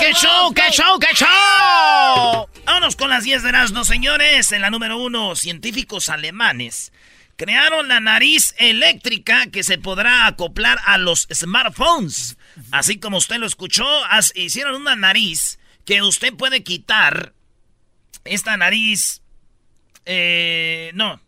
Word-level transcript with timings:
¡qué 0.00 0.14
show, 0.14 0.52
qué 0.54 0.70
show, 0.72 0.98
qué 0.98 1.14
show! 1.14 2.48
Vámonos 2.64 2.96
con 2.96 3.10
las 3.10 3.24
10 3.24 3.42
de 3.42 3.48
Erasmo, 3.50 3.84
señores. 3.84 4.50
En 4.50 4.62
la 4.62 4.70
número 4.70 4.96
uno, 4.96 5.36
científicos 5.36 6.08
alemanes 6.08 6.92
crearon 7.36 7.88
la 7.88 8.00
nariz 8.00 8.54
eléctrica 8.58 9.46
que 9.46 9.62
se 9.62 9.78
podrá 9.78 10.26
acoplar 10.26 10.78
a 10.86 10.98
los 10.98 11.28
smartphones. 11.32 12.36
Así 12.70 12.98
como 12.98 13.18
usted 13.18 13.36
lo 13.36 13.46
escuchó, 13.46 13.86
hicieron 14.34 14.74
una 14.74 14.96
nariz 14.96 15.58
que 15.84 16.02
usted 16.02 16.34
puede 16.34 16.62
quitar 16.62 17.34
esta 18.24 18.56
nariz... 18.56 19.22
Eh, 20.06 20.90
no. 20.94 21.20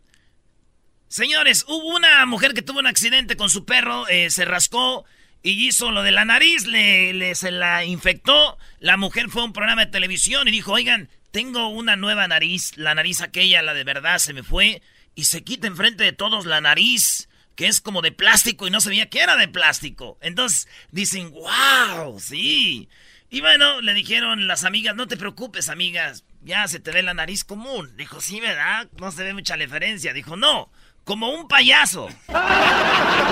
Señores, 1.08 1.64
hubo 1.68 1.94
una 1.94 2.24
mujer 2.24 2.54
que 2.54 2.62
tuvo 2.62 2.78
un 2.78 2.86
accidente 2.86 3.36
con 3.36 3.50
su 3.50 3.66
perro, 3.66 4.08
eh, 4.08 4.30
se 4.30 4.46
rascó 4.46 5.04
y 5.42 5.66
hizo 5.66 5.90
lo 5.90 6.02
de 6.02 6.12
la 6.12 6.24
nariz, 6.24 6.66
le, 6.66 7.34
se 7.34 7.50
la 7.50 7.84
infectó. 7.84 8.58
La 8.78 8.96
mujer 8.96 9.28
fue 9.28 9.42
a 9.42 9.46
un 9.46 9.52
programa 9.52 9.84
de 9.84 9.90
televisión 9.90 10.46
y 10.46 10.52
dijo, 10.52 10.72
oigan, 10.72 11.08
tengo 11.32 11.68
una 11.68 11.96
nueva 11.96 12.28
nariz, 12.28 12.76
la 12.76 12.94
nariz 12.94 13.20
aquella, 13.20 13.62
la 13.62 13.74
de 13.74 13.84
verdad, 13.84 14.18
se 14.18 14.34
me 14.34 14.42
fue. 14.42 14.82
Y 15.14 15.24
se 15.24 15.42
quita 15.42 15.66
enfrente 15.66 16.04
de 16.04 16.12
todos 16.12 16.46
la 16.46 16.60
nariz, 16.60 17.28
que 17.56 17.66
es 17.66 17.80
como 17.80 18.02
de 18.02 18.12
plástico 18.12 18.66
y 18.66 18.70
no 18.70 18.80
sabía 18.80 19.10
que 19.10 19.20
era 19.20 19.36
de 19.36 19.48
plástico. 19.48 20.16
Entonces 20.20 20.68
dicen, 20.90 21.32
wow, 21.32 22.20
sí. 22.20 22.88
Y 23.28 23.40
bueno, 23.40 23.80
le 23.80 23.94
dijeron 23.94 24.46
las 24.46 24.64
amigas, 24.64 24.94
no 24.94 25.08
te 25.08 25.16
preocupes, 25.16 25.68
amigas, 25.68 26.24
ya 26.42 26.68
se 26.68 26.80
te 26.80 26.92
ve 26.92 27.02
la 27.02 27.14
nariz 27.14 27.44
común. 27.44 27.96
Dijo, 27.96 28.20
sí, 28.20 28.40
¿verdad? 28.40 28.88
No 29.00 29.10
se 29.10 29.24
ve 29.24 29.34
mucha 29.34 29.56
diferencia. 29.56 30.12
Dijo, 30.12 30.36
no, 30.36 30.70
como 31.04 31.30
un 31.30 31.48
payaso. 31.48 32.08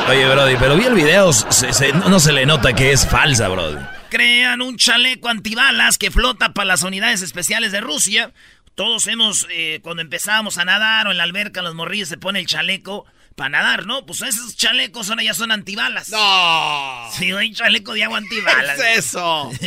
Oye, 0.09 0.29
Brody, 0.29 0.57
pero 0.59 0.77
vi 0.77 0.85
el 0.85 0.95
video, 0.95 1.31
no 2.09 2.21
se 2.21 2.33
le 2.33 2.47
nota 2.47 2.73
que 2.75 2.93
es 2.93 3.07
falsa, 3.07 3.49
Brody. 3.49 3.79
Crean 4.11 4.61
un 4.61 4.77
chaleco 4.77 5.29
antibalas 5.29 5.97
que 5.97 6.11
flota 6.11 6.53
para 6.53 6.67
las 6.67 6.83
unidades 6.83 7.23
especiales 7.23 7.73
de 7.73 7.81
Rusia. 7.81 8.33
Todos 8.75 9.07
hemos, 9.07 9.47
eh, 9.51 9.81
cuando 9.83 10.03
empezamos 10.03 10.59
a 10.59 10.65
nadar 10.65 11.07
o 11.07 11.11
en 11.11 11.19
la 11.19 11.25
alberca, 11.25 11.63
los 11.63 11.75
morrillos 11.75 12.09
se 12.09 12.17
pone 12.17 12.41
el 12.41 12.47
chaleco 12.47 13.07
para 13.37 13.51
nadar, 13.51 13.87
¿no? 13.87 14.05
Pues 14.05 14.23
esos 14.23 14.57
chalecos 14.57 15.09
ahora 15.11 15.23
ya 15.23 15.35
son 15.35 15.53
antibalas. 15.53 16.09
¡No! 16.09 17.09
Sí, 17.13 17.31
hay 17.31 17.53
chaleco 17.53 17.93
de 17.95 18.05
agua 18.05 18.19
antibalas. 18.19 18.77
¿Qué 18.79 18.93
es 18.95 19.07
eso? 19.07 19.51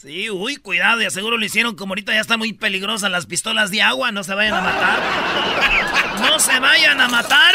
Sí, 0.00 0.30
uy, 0.30 0.56
cuidado, 0.56 1.02
y 1.02 1.10
seguro 1.10 1.36
lo 1.36 1.44
hicieron 1.44 1.76
como 1.76 1.90
ahorita 1.92 2.14
ya 2.14 2.22
están 2.22 2.38
muy 2.38 2.54
peligrosas 2.54 3.10
las 3.10 3.26
pistolas 3.26 3.70
de 3.70 3.82
agua, 3.82 4.10
no 4.12 4.24
se 4.24 4.34
vayan 4.34 4.54
a 4.54 4.60
matar. 4.62 5.00
No 6.20 6.38
se 6.38 6.58
vayan 6.58 7.00
a 7.00 7.08
matar. 7.08 7.54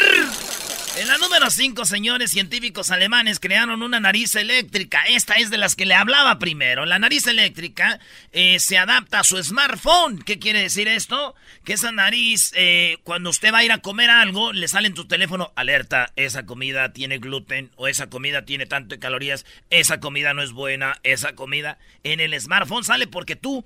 En 0.97 1.09
la 1.09 1.17
número 1.17 1.49
5, 1.49 1.83
señores 1.83 2.31
científicos 2.31 2.89
alemanes 2.89 3.41
crearon 3.41 3.83
una 3.83 3.99
nariz 3.99 4.33
eléctrica. 4.35 5.03
Esta 5.09 5.33
es 5.33 5.49
de 5.49 5.57
las 5.57 5.75
que 5.75 5.85
le 5.85 5.93
hablaba 5.93 6.39
primero. 6.39 6.85
La 6.85 6.99
nariz 6.99 7.27
eléctrica 7.27 7.99
eh, 8.31 8.59
se 8.59 8.77
adapta 8.77 9.19
a 9.19 9.23
su 9.25 9.41
smartphone. 9.43 10.23
¿Qué 10.23 10.39
quiere 10.39 10.61
decir 10.61 10.87
esto? 10.87 11.35
Que 11.65 11.73
esa 11.73 11.91
nariz, 11.91 12.53
eh, 12.55 12.97
cuando 13.03 13.29
usted 13.29 13.53
va 13.53 13.57
a 13.57 13.63
ir 13.65 13.73
a 13.73 13.79
comer 13.79 14.09
algo, 14.09 14.53
le 14.53 14.69
sale 14.69 14.87
en 14.87 14.93
tu 14.93 15.05
teléfono 15.05 15.51
alerta. 15.57 16.13
Esa 16.15 16.45
comida 16.45 16.93
tiene 16.93 17.17
gluten 17.17 17.71
o 17.75 17.89
esa 17.89 18.07
comida 18.09 18.45
tiene 18.45 18.65
tanto 18.65 18.97
calorías. 18.97 19.45
Esa 19.69 19.99
comida 19.99 20.33
no 20.33 20.43
es 20.43 20.53
buena. 20.53 21.01
Esa 21.03 21.33
comida 21.33 21.77
en 22.03 22.21
el 22.21 22.39
smartphone 22.39 22.85
sale 22.85 23.07
porque 23.07 23.35
tú 23.35 23.65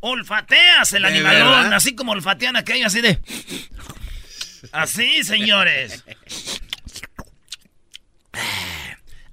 olfateas 0.00 0.92
el 0.92 1.06
animalón. 1.06 1.72
Así 1.72 1.94
como 1.94 2.12
olfatean 2.12 2.56
aquello 2.56 2.86
así 2.86 3.00
de... 3.00 3.18
Así, 4.72 5.24
señores. 5.24 6.04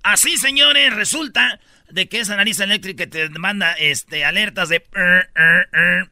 Así, 0.03 0.38
señores, 0.38 0.94
resulta 0.94 1.59
de 1.90 2.08
que 2.08 2.19
esa 2.19 2.36
nariz 2.36 2.59
eléctrica 2.59 3.08
te 3.08 3.30
manda 3.30 3.74
este, 3.74 4.25
alertas 4.25 4.69
de... 4.69 4.84
Er, 4.94 5.30
er, 5.35 5.69
er. 5.74 6.09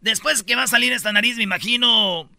Después 0.00 0.42
que 0.42 0.56
va 0.56 0.64
a 0.64 0.68
salir 0.68 0.92
esta 0.92 1.12
nariz, 1.12 1.36
me 1.36 1.42
imagino 1.42 2.30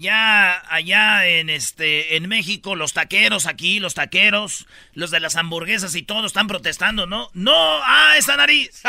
ya 0.00 0.62
allá 0.74 1.26
en 1.26 1.50
este 1.50 2.16
en 2.16 2.26
México 2.26 2.74
los 2.74 2.94
taqueros 2.94 3.46
aquí, 3.46 3.80
los 3.80 3.92
taqueros, 3.94 4.66
los 4.94 5.10
de 5.10 5.20
las 5.20 5.36
hamburguesas 5.36 5.94
y 5.94 6.02
todos 6.02 6.24
están 6.26 6.48
protestando, 6.48 7.06
¿no? 7.06 7.28
No 7.34 7.52
a 7.84 8.16
esa 8.16 8.36
nariz. 8.36 8.82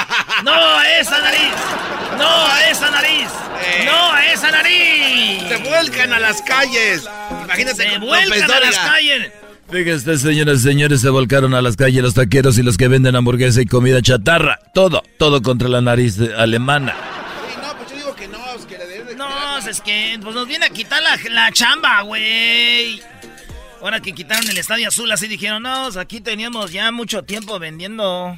No 0.44 0.54
a 0.54 1.00
esa 1.00 1.20
nariz. 1.20 1.54
No 2.18 2.28
a 2.28 2.70
esa 2.70 2.90
nariz. 2.90 3.28
No 3.86 4.14
a 4.14 4.32
esa 4.32 4.52
nariz. 4.52 5.44
Se 5.50 5.58
vuelcan 5.58 6.14
a 6.14 6.20
las 6.20 6.42
calles. 6.42 7.08
Imagínate 7.44 7.90
Se 7.90 7.98
vuelcan 8.00 8.52
a 8.52 8.60
las 8.62 8.78
calles. 8.78 9.32
Fíjense, 9.70 10.18
señoras 10.18 10.60
y 10.60 10.64
señores, 10.64 11.02
se 11.02 11.10
volcaron 11.10 11.54
a 11.54 11.62
las 11.62 11.76
calles 11.76 12.02
los 12.02 12.14
taqueros 12.14 12.58
y 12.58 12.64
los 12.64 12.78
que 12.78 12.88
venden 12.88 13.16
hamburguesa 13.16 13.62
y 13.62 13.66
comida 13.66 14.02
chatarra. 14.02 14.60
Todo, 14.74 15.04
todo 15.18 15.42
contra 15.42 15.70
la 15.70 15.82
nariz 15.82 16.18
alemana 16.38 17.21
es 19.68 19.82
que 19.82 20.18
pues 20.22 20.36
nos 20.36 20.48
viene 20.48 20.66
a 20.66 20.70
quitar 20.70 21.02
la, 21.30 21.52
chamba, 21.52 22.02
güey. 22.02 23.02
Ahora 23.82 24.00
que 24.00 24.14
quitaron 24.14 24.50
el 24.50 24.58
Estadio 24.58 24.88
Azul, 24.88 25.12
así 25.12 25.28
dijeron, 25.28 25.64
no, 25.64 25.84
pues, 25.84 25.98
aquí 25.98 26.22
teníamos 26.22 26.72
ya 26.72 26.92
mucho 26.92 27.24
tiempo 27.24 27.60
vendiendo. 27.60 28.38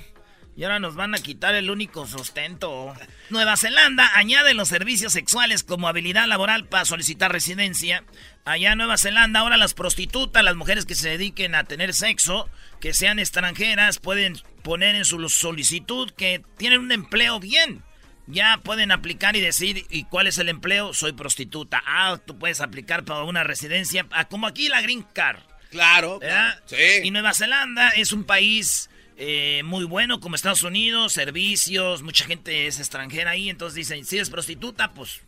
Y 0.55 0.63
ahora 0.63 0.79
nos 0.79 0.95
van 0.95 1.15
a 1.15 1.19
quitar 1.19 1.55
el 1.55 1.71
único 1.71 2.05
sustento. 2.05 2.93
Nueva 3.29 3.57
Zelanda 3.57 4.11
añade 4.15 4.53
los 4.53 4.69
servicios 4.69 5.13
sexuales 5.13 5.63
como 5.63 5.87
habilidad 5.87 6.27
laboral 6.27 6.65
para 6.67 6.85
solicitar 6.85 7.31
residencia. 7.31 8.03
Allá 8.45 8.73
en 8.73 8.77
Nueva 8.77 8.97
Zelanda, 8.97 9.39
ahora 9.39 9.57
las 9.57 9.73
prostitutas, 9.73 10.43
las 10.43 10.55
mujeres 10.55 10.85
que 10.85 10.95
se 10.95 11.09
dediquen 11.09 11.55
a 11.55 11.63
tener 11.63 11.93
sexo, 11.93 12.49
que 12.79 12.93
sean 12.93 13.17
extranjeras, 13.17 13.97
pueden 13.97 14.37
poner 14.61 14.95
en 14.95 15.05
su 15.05 15.27
solicitud 15.29 16.11
que 16.11 16.43
tienen 16.57 16.81
un 16.81 16.91
empleo 16.91 17.39
bien 17.39 17.83
ya 18.27 18.59
pueden 18.63 18.91
aplicar 18.91 19.35
y 19.35 19.41
decir, 19.41 19.85
¿y 19.89 20.05
cuál 20.05 20.27
es 20.27 20.37
el 20.37 20.49
empleo? 20.49 20.93
Soy 20.93 21.13
prostituta. 21.13 21.83
Ah, 21.85 22.19
tú 22.25 22.37
puedes 22.37 22.61
aplicar 22.61 23.03
para 23.03 23.23
una 23.23 23.43
residencia, 23.43 24.05
ah, 24.11 24.27
como 24.27 24.47
aquí 24.47 24.69
la 24.69 24.81
Green 24.81 25.03
Card. 25.13 25.39
Claro. 25.71 26.19
Sí. 26.65 26.75
Y 27.03 27.11
Nueva 27.11 27.33
Zelanda 27.33 27.89
es 27.89 28.11
un 28.11 28.23
país 28.23 28.89
eh, 29.17 29.61
muy 29.63 29.85
bueno 29.85 30.19
como 30.19 30.35
Estados 30.35 30.63
Unidos, 30.63 31.13
servicios, 31.13 32.01
mucha 32.01 32.25
gente 32.25 32.67
es 32.67 32.79
extranjera 32.79 33.31
ahí, 33.31 33.49
entonces 33.49 33.75
dicen, 33.75 34.05
si 34.05 34.17
eres 34.17 34.29
prostituta, 34.29 34.93
pues... 34.93 35.21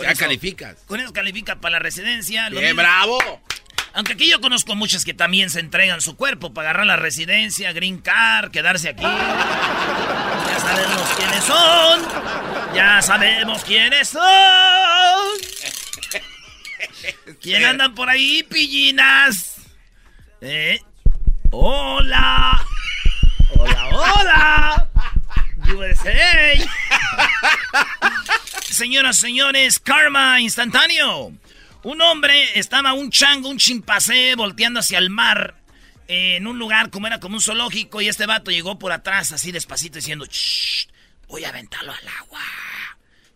ya 0.00 0.14
calificas. 0.14 0.78
Con 0.86 1.00
eso 1.00 1.12
califica 1.12 1.60
para 1.60 1.72
la 1.72 1.78
residencia. 1.78 2.48
¡Bien, 2.50 2.74
bravo! 2.74 3.18
Aunque 3.94 4.14
aquí 4.14 4.28
yo 4.28 4.40
conozco 4.40 4.74
muchas 4.74 5.04
que 5.04 5.12
también 5.12 5.50
se 5.50 5.60
entregan 5.60 6.00
su 6.00 6.16
cuerpo 6.16 6.54
para 6.54 6.70
agarrar 6.70 6.86
la 6.86 6.96
residencia, 6.96 7.72
green 7.72 7.98
card, 7.98 8.50
quedarse 8.50 8.88
aquí. 8.88 9.02
Ya 9.02 10.60
sabemos 10.60 11.08
quiénes 11.16 11.44
son. 11.44 12.00
Ya 12.74 13.02
sabemos 13.02 13.64
quiénes 13.64 14.08
son. 14.08 14.22
¿Quién 17.42 17.64
andan 17.64 17.94
por 17.94 18.08
ahí, 18.08 18.42
pillinas? 18.44 19.56
¿Eh? 20.40 20.80
Hola. 21.50 22.64
Hola, 23.58 23.88
hola. 23.90 24.88
USA. 25.74 26.54
Señoras, 28.62 29.18
señores, 29.18 29.78
karma 29.78 30.40
instantáneo. 30.40 31.32
Un 31.84 32.00
hombre 32.00 32.58
estaba 32.58 32.92
un 32.92 33.10
chango, 33.10 33.48
un 33.48 33.58
chimpancé 33.58 34.34
volteando 34.36 34.80
hacia 34.80 34.98
el 34.98 35.10
mar 35.10 35.56
en 36.06 36.46
un 36.46 36.58
lugar 36.58 36.90
como 36.90 37.06
era 37.06 37.18
como 37.18 37.36
un 37.36 37.40
zoológico 37.40 38.00
y 38.00 38.08
este 38.08 38.26
vato 38.26 38.50
llegó 38.50 38.78
por 38.78 38.92
atrás 38.92 39.32
así 39.32 39.50
despacito 39.50 39.96
diciendo, 39.96 40.24
Shh, 40.26 40.86
voy 41.26 41.44
a 41.44 41.48
aventarlo 41.48 41.92
al 41.92 42.08
agua. 42.20 42.40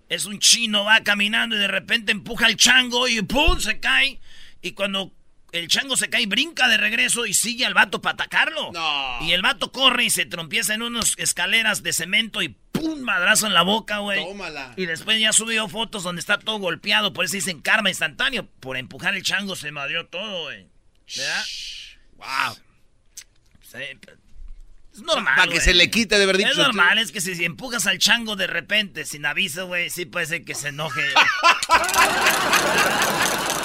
Es 0.08 0.26
un 0.26 0.38
chino, 0.38 0.84
va 0.84 1.00
caminando 1.02 1.56
y 1.56 1.58
de 1.58 1.66
repente 1.66 2.12
empuja 2.12 2.46
al 2.46 2.56
chango 2.56 3.08
y 3.08 3.20
¡pum! 3.22 3.58
se 3.58 3.80
cae. 3.80 4.20
Y 4.62 4.72
cuando 4.72 5.12
el 5.52 5.68
chango 5.68 5.96
se 5.96 6.10
cae, 6.10 6.26
brinca 6.26 6.68
de 6.68 6.76
regreso 6.76 7.26
y 7.26 7.34
sigue 7.34 7.64
al 7.64 7.74
vato 7.74 8.00
para 8.00 8.14
atacarlo. 8.14 8.72
Y 9.20 9.32
el 9.32 9.42
vato 9.42 9.72
corre 9.72 10.04
y 10.04 10.10
se 10.10 10.26
trompieza 10.26 10.74
en 10.74 10.82
unas 10.82 11.14
escaleras 11.16 11.82
de 11.82 11.92
cemento 11.92 12.42
y 12.42 12.56
¡pum! 12.72 13.00
Madrazo 13.00 13.46
en 13.46 13.54
la 13.54 13.62
boca, 13.62 13.98
güey. 13.98 14.24
Tómala. 14.24 14.74
Y 14.76 14.86
después 14.86 15.20
ya 15.20 15.32
subió 15.32 15.68
fotos 15.68 16.02
donde 16.02 16.20
está 16.20 16.38
todo 16.38 16.58
golpeado. 16.58 17.12
Por 17.12 17.24
eso 17.24 17.34
dicen 17.34 17.60
karma 17.60 17.88
instantáneo. 17.88 18.46
Por 18.60 18.76
empujar 18.76 19.14
el 19.14 19.22
chango 19.22 19.56
se 19.56 19.72
madrió 19.72 20.06
todo, 20.06 20.44
güey. 20.44 20.66
¿Verdad? 21.16 21.44
Wow. 22.16 22.58
Es 24.92 25.02
normal. 25.02 25.34
Para 25.36 25.52
que 25.52 25.60
se 25.60 25.74
le 25.74 25.90
quite 25.90 26.18
de 26.18 26.26
verdad. 26.26 26.50
Es 26.50 26.56
normal, 26.56 26.98
es 26.98 27.12
que 27.12 27.20
si, 27.20 27.34
si 27.34 27.44
empujas 27.44 27.86
al 27.86 27.98
chango 27.98 28.36
de 28.36 28.46
repente, 28.46 29.04
sin 29.04 29.26
aviso, 29.26 29.66
güey, 29.66 29.90
sí 29.90 30.06
puede 30.06 30.26
ser 30.26 30.44
que 30.44 30.54
se 30.54 30.68
enoje. 30.68 31.02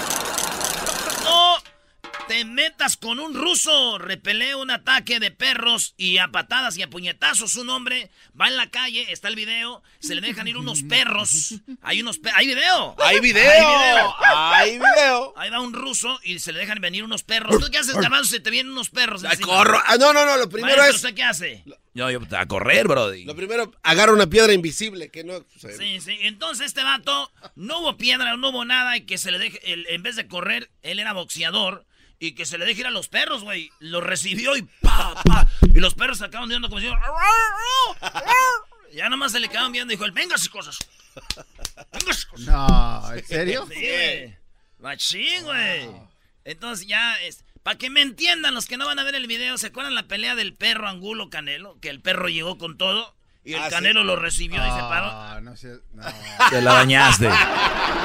no 2.32 2.38
te 2.38 2.46
metas 2.46 2.98
con 2.98 3.20
un 3.20 3.34
ruso. 3.34 3.98
Repelé 3.98 4.56
un 4.56 4.72
ataque 4.72 5.20
de 5.20 5.32
perros 5.32 5.94
y 5.98 6.18
a 6.18 6.30
patadas 6.30 6.78
y 6.78 6.82
a 6.82 6.90
puñetazos. 6.90 7.56
Un 7.56 7.70
hombre 7.70 8.10
va 8.40 8.48
en 8.48 8.56
la 8.58 8.70
calle, 8.70 9.12
está 9.12 9.28
el 9.28 9.36
video, 9.36 9.84
se 10.00 10.16
le 10.16 10.22
dejan 10.22 10.48
ir 10.48 10.58
unos 10.58 10.84
perros. 10.84 11.56
Hay 11.82 12.02
unos 12.02 12.20
pe- 12.20 12.32
¿Hay 12.34 12.48
video? 12.48 12.96
¡Hay 13.00 13.20
video! 13.20 13.44
Hay 13.52 13.60
video. 13.92 14.16
¡Hay 14.24 14.72
video! 14.80 15.34
Ahí 15.36 15.50
va 15.50 15.60
un 15.60 15.74
ruso 15.74 16.20
y 16.24 16.40
se 16.40 16.54
le 16.54 16.60
dejan 16.60 16.80
venir 16.80 17.04
unos 17.04 17.24
perros. 17.24 17.60
¿Tú 17.60 17.70
qué 17.72 17.80
haces, 17.80 17.96
garbanzo, 17.96 18.32
si 18.34 18.40
te 18.40 18.50
vienen 18.50 18.72
unos 18.72 18.90
perros? 18.90 19.24
Ay, 19.24 19.38
corro. 19.38 19.82
Ah, 19.86 19.98
no, 19.98 20.14
no, 20.14 20.26
no. 20.26 20.38
Lo 20.38 20.50
primero 20.50 20.78
Maestro, 20.78 20.90
es. 20.90 20.96
¿usted 21.04 21.16
qué 21.16 21.24
hace? 21.24 21.64
Yo, 21.94 22.08
a 22.08 22.46
correr, 22.46 22.88
Brody. 22.88 23.26
Lo 23.26 23.36
primero, 23.36 23.74
agarra 23.84 24.14
una 24.14 24.28
piedra 24.28 24.54
invisible 24.54 25.10
que 25.12 25.24
no. 25.26 25.46
se- 25.58 25.78
Sí, 25.78 26.00
sí. 26.00 26.18
Entonces 26.22 26.68
este 26.68 26.84
vato, 26.84 27.32
no 27.56 27.80
hubo 27.80 27.98
piedra, 27.98 28.38
no 28.38 28.50
hubo 28.50 28.64
nada 28.64 28.96
y 28.96 29.02
que 29.02 29.18
se 29.18 29.32
le 29.32 29.40
deje, 29.40 29.60
él, 29.74 29.86
en 29.90 30.02
vez 30.04 30.16
de 30.16 30.28
correr, 30.28 30.72
él 30.84 31.00
era 31.00 31.12
boxeador 31.14 31.86
y 32.22 32.34
que 32.34 32.46
se 32.46 32.60
le 32.60 32.66
deje 32.66 32.82
ir 32.82 32.88
a 32.88 32.92
los 32.92 33.08
perros, 33.08 33.44
güey. 33.44 33.72
Lo 33.80 34.00
recibió 34.00 34.56
y 34.56 34.62
pa, 34.62 35.16
pa. 35.26 35.50
Y 35.74 35.80
los 35.80 35.96
perros 35.96 36.20
se 36.20 36.26
acaban 36.26 36.48
viendo 36.48 36.70
como 36.70 36.80
si... 36.80 36.88
Ya 38.94 39.10
nomás 39.10 39.32
se 39.32 39.40
le 39.40 39.50
quedaban 39.50 39.72
viendo 39.72 39.92
y 39.92 39.98
dijo, 39.98 40.10
venga 40.14 40.38
sus 40.38 40.50
cosas. 40.50 40.78
Venga 41.92 42.14
sus 42.14 42.28
cosas. 42.28 42.46
No, 42.46 43.14
¿en 43.14 43.26
serio? 43.26 43.68
Sí, 43.68 43.80
güey. 43.80 44.38
Machín, 44.78 45.44
güey. 45.46 45.90
Entonces 46.46 46.86
ya 46.88 47.20
es... 47.24 47.44
Para 47.64 47.80
que 47.80 47.90
me 47.90 48.02
entiendan 48.02 48.54
los 48.54 48.68
que 48.68 48.78
no 48.78 48.86
van 48.86 49.00
a 49.00 49.04
ver 49.04 49.16
el 49.16 49.26
video, 49.26 49.58
¿se 49.58 49.68
acuerdan 49.68 49.96
la 49.96 50.08
pelea 50.08 50.36
del 50.36 50.54
perro 50.54 50.88
Angulo 50.88 51.32
Canelo? 51.32 51.80
Que 51.80 51.90
el 51.90 52.02
perro 52.02 52.30
llegó 52.30 52.60
con 52.60 52.78
todo 52.78 53.16
y 53.44 53.54
el 53.54 53.62
Ah, 53.62 53.66
sí. 53.66 53.72
Canelo 53.72 54.04
lo 54.04 54.16
recibió 54.16 54.60
y 54.66 54.70
se 54.70 54.80
paró. 54.82 55.42
No 55.42 55.56
sé. 55.58 55.80
No. 55.94 56.04
Te 56.50 56.62
la 56.62 56.74
bañaste. 56.74 57.30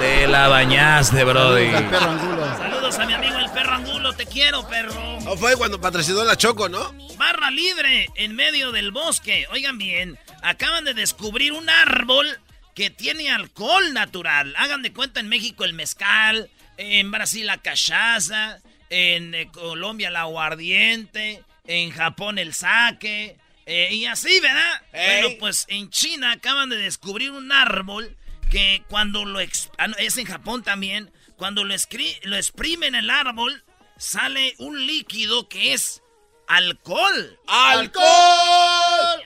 Te 0.00 0.26
la 0.26 0.48
bañaste, 0.48 1.24
Brody. 1.24 1.70
Saludos 1.70 1.82
al 1.82 1.90
perro 1.90 2.10
angulo. 2.10 2.56
Saludos 2.56 2.98
a 2.98 3.06
mi 3.06 3.12
amigo 3.14 3.38
el 3.38 3.50
perro 3.50 3.72
Angulo, 3.74 4.12
te 4.14 4.26
quiero, 4.26 4.66
perro. 4.68 5.20
No 5.20 5.36
fue 5.36 5.56
cuando 5.56 5.80
patrocinó 5.80 6.24
la 6.24 6.36
Choco, 6.36 6.68
¿no? 6.68 6.92
Barra 7.18 7.50
libre 7.50 8.08
en 8.16 8.34
medio 8.34 8.72
del 8.72 8.90
bosque. 8.90 9.46
Oigan 9.50 9.78
bien, 9.78 10.18
acaban 10.42 10.84
de 10.84 10.94
descubrir 10.94 11.52
un 11.52 11.68
árbol 11.68 12.26
que 12.74 12.90
tiene 12.90 13.30
alcohol 13.30 13.92
natural. 13.94 14.54
Hagan 14.58 14.82
de 14.82 14.92
cuenta 14.92 15.20
en 15.20 15.28
México 15.28 15.64
el 15.64 15.72
mezcal, 15.72 16.50
en 16.76 17.10
Brasil 17.10 17.46
la 17.46 17.58
cachaza, 17.58 18.58
en 18.90 19.34
eh, 19.34 19.48
Colombia 19.50 20.10
la 20.10 20.20
aguardiente, 20.22 21.42
en 21.66 21.90
Japón 21.90 22.38
el 22.38 22.52
sake, 22.54 23.36
eh, 23.66 23.88
y 23.92 24.06
así, 24.06 24.40
¿verdad? 24.40 24.82
Bueno, 24.92 25.28
pues 25.38 25.66
en 25.68 25.90
China 25.90 26.32
acaban 26.32 26.68
de 26.70 26.76
descubrir 26.76 27.32
un 27.32 27.52
árbol 27.52 28.16
que 28.50 28.82
cuando 28.88 29.24
lo... 29.24 29.40
ah, 29.40 29.86
es 29.98 30.16
en 30.16 30.26
Japón 30.26 30.62
también. 30.62 31.12
Cuando 31.36 31.64
lo, 31.64 31.74
lo 32.22 32.36
exprimen 32.36 32.94
el 32.94 33.10
árbol, 33.10 33.62
sale 33.98 34.54
un 34.58 34.86
líquido 34.86 35.48
que 35.48 35.74
es 35.74 36.02
alcohol. 36.48 37.38
¡Alcohol! 37.46 38.04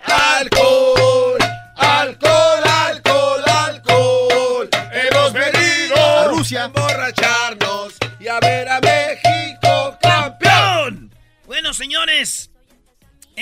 ¡Alcohol! 0.04 1.38
¡Alcohol! 1.76 2.62
¡Alcohol! 2.64 3.44
¡Alcohol! 3.46 4.68
Hemos 4.92 5.32
venido 5.32 5.96
A 5.96 6.28
Rusia. 6.28 6.64
emborracharnos 6.64 7.94
y 8.18 8.28
a 8.28 8.40
ver 8.40 8.68
a 8.68 8.80
México 8.80 9.98
campeón. 10.02 11.14
Bueno, 11.46 11.72
señores, 11.74 12.49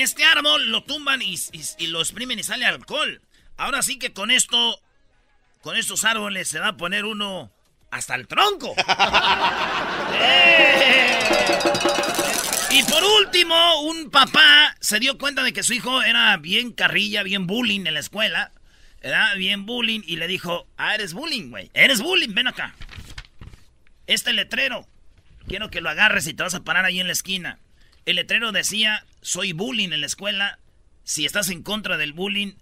este 0.02 0.24
árbol 0.24 0.70
lo 0.70 0.82
tumban 0.84 1.22
y, 1.22 1.34
y- 1.34 1.62
y 1.78 1.86
lo 1.88 2.00
exprimen 2.00 2.38
y 2.38 2.42
sale 2.42 2.64
alcohol. 2.66 3.20
Ahora 3.56 3.82
sí 3.82 3.98
que 3.98 4.12
con 4.12 4.30
esto, 4.30 4.80
con 5.62 5.76
estos 5.76 6.04
árboles 6.04 6.48
se 6.48 6.60
va 6.60 6.68
a 6.68 6.76
poner 6.76 7.04
uno 7.04 7.50
hasta 7.90 8.14
el 8.14 8.26
tronco. 8.28 8.74
¡Eh! 10.20 11.18
Y 12.70 12.82
por 12.84 13.02
último, 13.02 13.82
un 13.82 14.10
papá 14.10 14.76
se 14.80 15.00
dio 15.00 15.18
cuenta 15.18 15.42
de 15.42 15.52
que 15.52 15.62
su 15.62 15.72
hijo 15.72 16.02
era 16.02 16.36
bien 16.36 16.72
carrilla, 16.72 17.22
bien 17.22 17.46
bullying 17.46 17.86
en 17.86 17.94
la 17.94 18.00
escuela. 18.00 18.52
Era 19.00 19.34
bien 19.34 19.64
bullying 19.66 20.00
y 20.06 20.16
le 20.16 20.26
dijo, 20.26 20.66
ah, 20.76 20.94
eres 20.94 21.12
bullying, 21.14 21.50
güey. 21.50 21.70
Eres 21.74 22.00
bullying, 22.02 22.34
ven 22.34 22.48
acá. 22.48 22.74
Este 24.06 24.32
letrero, 24.32 24.86
quiero 25.46 25.70
que 25.70 25.80
lo 25.80 25.88
agarres 25.90 26.26
y 26.26 26.34
te 26.34 26.42
vas 26.42 26.54
a 26.54 26.62
parar 26.64 26.84
ahí 26.84 27.00
en 27.00 27.06
la 27.06 27.12
esquina. 27.12 27.58
El 28.06 28.16
letrero 28.16 28.52
decía, 28.52 29.04
soy 29.20 29.52
bullying 29.52 29.92
en 29.92 30.00
la 30.00 30.06
escuela. 30.06 30.58
Si 31.04 31.24
estás 31.24 31.48
en 31.50 31.62
contra 31.62 31.96
del 31.96 32.12
bullying, 32.12 32.52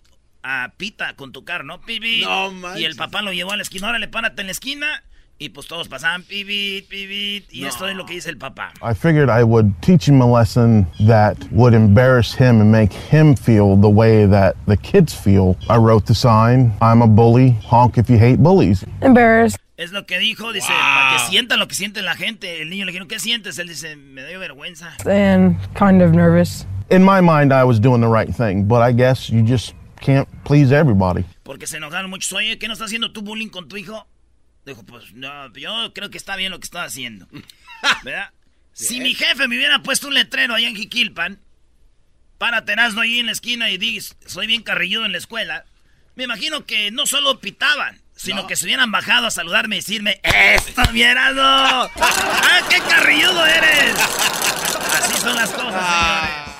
a 0.42 0.74
pita 0.76 1.16
con 1.16 1.32
tu 1.32 1.44
carro, 1.44 1.64
¿no? 1.64 1.80
Pibi. 1.80 2.20
No 2.20 2.52
manches. 2.52 2.80
y 2.80 2.84
el 2.84 2.94
papá 2.94 3.22
lo 3.22 3.32
llevó 3.32 3.52
a 3.52 3.56
la 3.56 3.62
esquina. 3.62 3.88
Órale, 3.88 4.08
párate 4.08 4.42
en 4.42 4.46
la 4.46 4.52
esquina. 4.52 5.02
Y 5.38 5.50
pues 5.50 5.66
todos 5.66 5.86
pasaban 5.86 6.22
pibit, 6.22 6.88
pibit. 6.88 7.52
Y 7.52 7.66
esto 7.66 7.86
es 7.86 7.94
lo 7.94 8.06
que 8.06 8.14
dice 8.14 8.30
el 8.30 8.38
papá. 8.38 8.72
I 8.82 8.94
figured 8.94 9.28
I 9.28 9.44
would 9.44 9.74
teach 9.82 10.08
him 10.08 10.22
a 10.22 10.26
lesson 10.26 10.86
that 11.06 11.36
would 11.52 11.74
embarrass 11.74 12.32
him 12.32 12.62
and 12.62 12.72
make 12.72 12.90
him 12.92 13.34
feel 13.34 13.76
the 13.76 13.90
way 13.90 14.24
that 14.24 14.56
the 14.66 14.78
kids 14.78 15.12
feel. 15.12 15.56
I 15.68 15.76
wrote 15.76 16.06
the 16.06 16.14
sign, 16.14 16.72
I'm 16.80 17.02
a 17.02 17.06
bully, 17.06 17.50
honk 17.68 17.98
if 17.98 18.08
you 18.08 18.16
hate 18.16 18.42
bullies. 18.42 18.82
Embarrassed. 19.02 19.58
Es 19.76 19.92
lo 19.92 20.06
que 20.06 20.18
dijo, 20.18 20.54
dice, 20.54 20.68
para 20.68 21.18
que 21.18 21.24
sienta 21.28 21.58
lo 21.58 21.68
que 21.68 21.74
siente 21.74 22.00
la 22.00 22.14
gente. 22.14 22.62
El 22.62 22.70
niño 22.70 22.86
le 22.86 22.92
dijo, 22.92 23.06
¿qué 23.06 23.18
sientes? 23.18 23.58
Él 23.58 23.68
dice, 23.68 23.94
me 23.94 24.24
dio 24.26 24.40
vergüenza. 24.40 24.94
and 25.04 25.58
kind 25.74 26.00
of 26.00 26.12
nervous. 26.12 26.64
In 26.88 27.04
my 27.04 27.20
mind, 27.20 27.52
I 27.52 27.64
was 27.64 27.78
doing 27.78 28.00
the 28.00 28.08
right 28.08 28.34
thing, 28.34 28.64
but 28.64 28.80
I 28.80 28.92
guess 28.92 29.28
you 29.28 29.42
just 29.42 29.74
can't 30.00 30.26
please 30.44 30.72
everybody. 30.72 31.26
Porque 31.44 31.66
se 31.66 31.76
enojaron 31.76 32.08
muchos. 32.08 32.32
Oye, 32.32 32.56
¿qué 32.58 32.68
no 32.68 32.72
estás 32.72 32.86
haciendo 32.86 33.12
tú 33.12 33.20
bullying 33.20 33.50
con 33.50 33.68
tu 33.68 33.76
hijo? 33.76 34.06
Dijo, 34.66 34.82
pues 34.82 35.12
no, 35.12 35.52
yo 35.54 35.92
creo 35.94 36.10
que 36.10 36.18
está 36.18 36.34
bien 36.34 36.50
lo 36.50 36.58
que 36.58 36.64
está 36.64 36.82
haciendo. 36.82 37.28
¿Verdad? 38.02 38.30
Si 38.72 39.00
mi 39.00 39.14
jefe 39.14 39.48
me 39.48 39.56
hubiera 39.56 39.82
puesto 39.82 40.08
un 40.08 40.14
letrero 40.14 40.54
allá 40.54 40.68
en 40.68 40.76
Jiquilpan, 40.76 41.40
para 42.36 42.64
Terazno 42.64 43.00
ahí 43.00 43.20
en 43.20 43.26
la 43.26 43.32
esquina 43.32 43.70
y 43.70 43.78
dices, 43.78 44.16
soy 44.26 44.46
bien 44.46 44.62
carrilludo 44.62 45.06
en 45.06 45.12
la 45.12 45.18
escuela, 45.18 45.64
me 46.16 46.24
imagino 46.24 46.66
que 46.66 46.90
no 46.90 47.06
solo 47.06 47.40
pitaban, 47.40 48.02
sino 48.16 48.46
que 48.46 48.56
se 48.56 48.64
hubieran 48.64 48.90
bajado 48.90 49.28
a 49.28 49.30
saludarme 49.30 49.76
y 49.76 49.78
decirme, 49.78 50.20
¡Esto, 50.22 50.82
Mierado! 50.92 51.42
¡Ah, 51.96 52.60
qué 52.68 52.80
carrilludo 52.80 53.46
eres! 53.46 53.94
Así 54.98 55.20
son 55.20 55.36
las 55.36 55.50
cosas, 55.50 55.84
señores. 55.84 56.56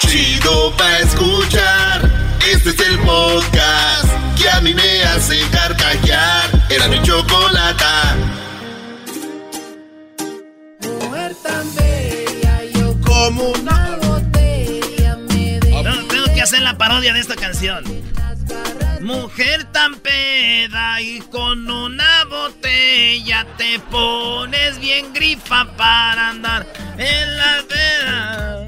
Chido 0.00 0.76
pa' 0.76 0.98
escuchar. 0.98 2.10
Este 2.50 2.70
es 2.70 2.80
el 2.80 2.98
podcast 3.00 4.08
que 4.36 4.48
a 4.50 4.60
mí 4.60 4.74
me 4.74 5.02
hace 5.04 5.40
carcajear. 5.50 6.45
Era 6.68 6.88
mi 6.88 7.00
chocolata. 7.02 8.16
Como 13.04 13.44
una. 13.50 13.96
No, 15.82 16.06
tengo 16.08 16.24
que 16.34 16.42
hacer 16.42 16.62
la 16.62 16.76
parodia 16.76 17.12
de 17.12 17.20
esta 17.20 17.36
canción. 17.36 17.84
Mujer 19.00 19.64
tan 19.72 19.94
peda 19.96 21.00
y 21.00 21.20
con 21.20 21.70
una 21.70 22.24
botella 22.28 23.46
te 23.56 23.78
pones 23.78 24.78
bien 24.80 25.12
grifa 25.12 25.66
para 25.76 26.30
andar 26.30 26.66
en 26.98 27.36
la 27.36 27.62
veda. 27.68 28.65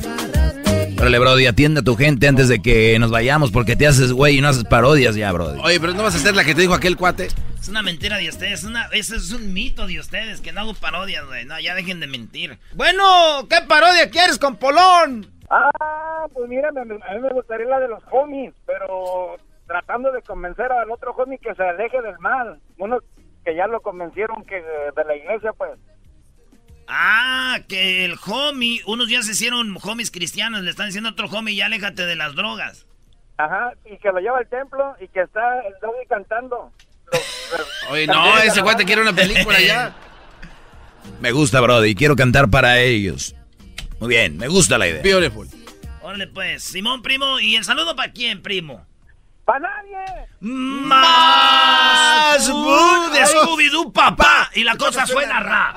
Órale, 1.00 1.20
Brody, 1.20 1.46
atiende 1.46 1.78
a 1.80 1.84
tu 1.84 1.94
gente 1.94 2.26
antes 2.26 2.48
de 2.48 2.60
que 2.60 2.98
nos 2.98 3.12
vayamos 3.12 3.52
porque 3.52 3.76
te 3.76 3.86
haces 3.86 4.12
güey 4.12 4.38
y 4.38 4.40
no 4.40 4.48
haces 4.48 4.64
parodias 4.64 5.14
ya, 5.14 5.30
Brody. 5.30 5.60
Oye, 5.62 5.78
pero 5.78 5.94
no 5.94 6.02
vas 6.02 6.14
a 6.14 6.18
hacer 6.18 6.34
la 6.34 6.44
que 6.44 6.56
te 6.56 6.62
dijo 6.62 6.74
aquel 6.74 6.96
cuate. 6.96 7.28
Es 7.60 7.68
una 7.68 7.82
mentira 7.82 8.16
de 8.16 8.28
ustedes, 8.28 8.60
es 8.60 8.64
una, 8.64 8.86
ese 8.86 9.14
es 9.14 9.32
un 9.32 9.52
mito 9.52 9.86
de 9.86 10.00
ustedes, 10.00 10.40
que 10.40 10.50
no 10.50 10.62
hago 10.62 10.74
parodias, 10.74 11.24
güey. 11.24 11.44
No, 11.44 11.60
ya 11.60 11.76
dejen 11.76 12.00
de 12.00 12.08
mentir. 12.08 12.58
Bueno, 12.74 13.46
¿qué 13.48 13.58
parodia 13.68 14.10
quieres 14.10 14.40
con 14.40 14.56
Polón? 14.56 15.30
Ah, 15.48 16.26
pues 16.34 16.48
mira, 16.48 16.70
a 16.70 16.84
mí 16.84 17.20
me 17.22 17.28
gustaría 17.30 17.66
la 17.66 17.78
de 17.78 17.88
los 17.88 18.02
homies, 18.10 18.52
pero 18.66 19.36
tratando 19.68 20.10
de 20.10 20.22
convencer 20.22 20.72
al 20.72 20.90
otro 20.90 21.12
homie 21.12 21.38
que 21.38 21.54
se 21.54 21.62
aleje 21.62 22.02
del 22.02 22.18
mal. 22.18 22.58
Uno 22.76 22.98
que 23.44 23.54
ya 23.54 23.68
lo 23.68 23.80
convencieron 23.82 24.44
que 24.44 24.56
de 24.56 25.04
la 25.06 25.14
iglesia, 25.14 25.52
pues. 25.52 25.78
Ah, 26.88 27.58
que 27.68 28.04
el 28.06 28.16
homie, 28.26 28.80
unos 28.86 29.08
ya 29.08 29.22
se 29.22 29.32
hicieron 29.32 29.76
homies 29.82 30.10
cristianos, 30.10 30.62
le 30.62 30.70
están 30.70 30.86
diciendo 30.86 31.10
a 31.10 31.12
otro 31.12 31.26
homie, 31.28 31.54
ya 31.54 31.66
aléjate 31.66 32.06
de 32.06 32.16
las 32.16 32.34
drogas. 32.34 32.86
Ajá, 33.36 33.72
y 33.84 33.98
que 33.98 34.08
lo 34.10 34.18
lleva 34.20 34.38
al 34.38 34.48
templo 34.48 34.96
y 35.00 35.06
que 35.08 35.20
está 35.20 35.60
el 35.66 35.74
doggy 35.82 36.06
cantando. 36.08 36.72
Los- 37.12 37.90
Oye, 37.90 38.06
no, 38.06 38.38
ese 38.38 38.62
cuate 38.62 38.82
alabanza. 38.82 38.84
quiere 38.86 39.02
una 39.02 39.12
película 39.12 39.60
ya. 39.60 39.94
Me 41.20 41.30
gusta, 41.32 41.60
Brody, 41.60 41.94
quiero 41.94 42.16
cantar 42.16 42.48
para 42.50 42.78
ellos. 42.80 43.34
Muy 44.00 44.08
bien, 44.10 44.36
me 44.36 44.48
gusta 44.48 44.76
la 44.78 44.86
idea. 44.88 45.02
Beautiful. 45.02 45.48
Órale 46.02 46.26
pues, 46.28 46.62
Simón, 46.64 47.02
primo, 47.02 47.38
¿y 47.40 47.56
el 47.56 47.64
saludo 47.64 47.94
para 47.96 48.12
quién, 48.12 48.42
primo? 48.42 48.86
¡Pa' 49.44 49.58
nadie! 49.58 50.26
Más 50.40 51.10
Boo 52.50 53.08
de 53.10 53.20
Scooby-Doo, 53.24 53.92
papá. 53.92 54.50
Y 54.54 54.62
la 54.64 54.76
cosa 54.76 55.06
suena 55.06 55.40
ra. 55.40 55.74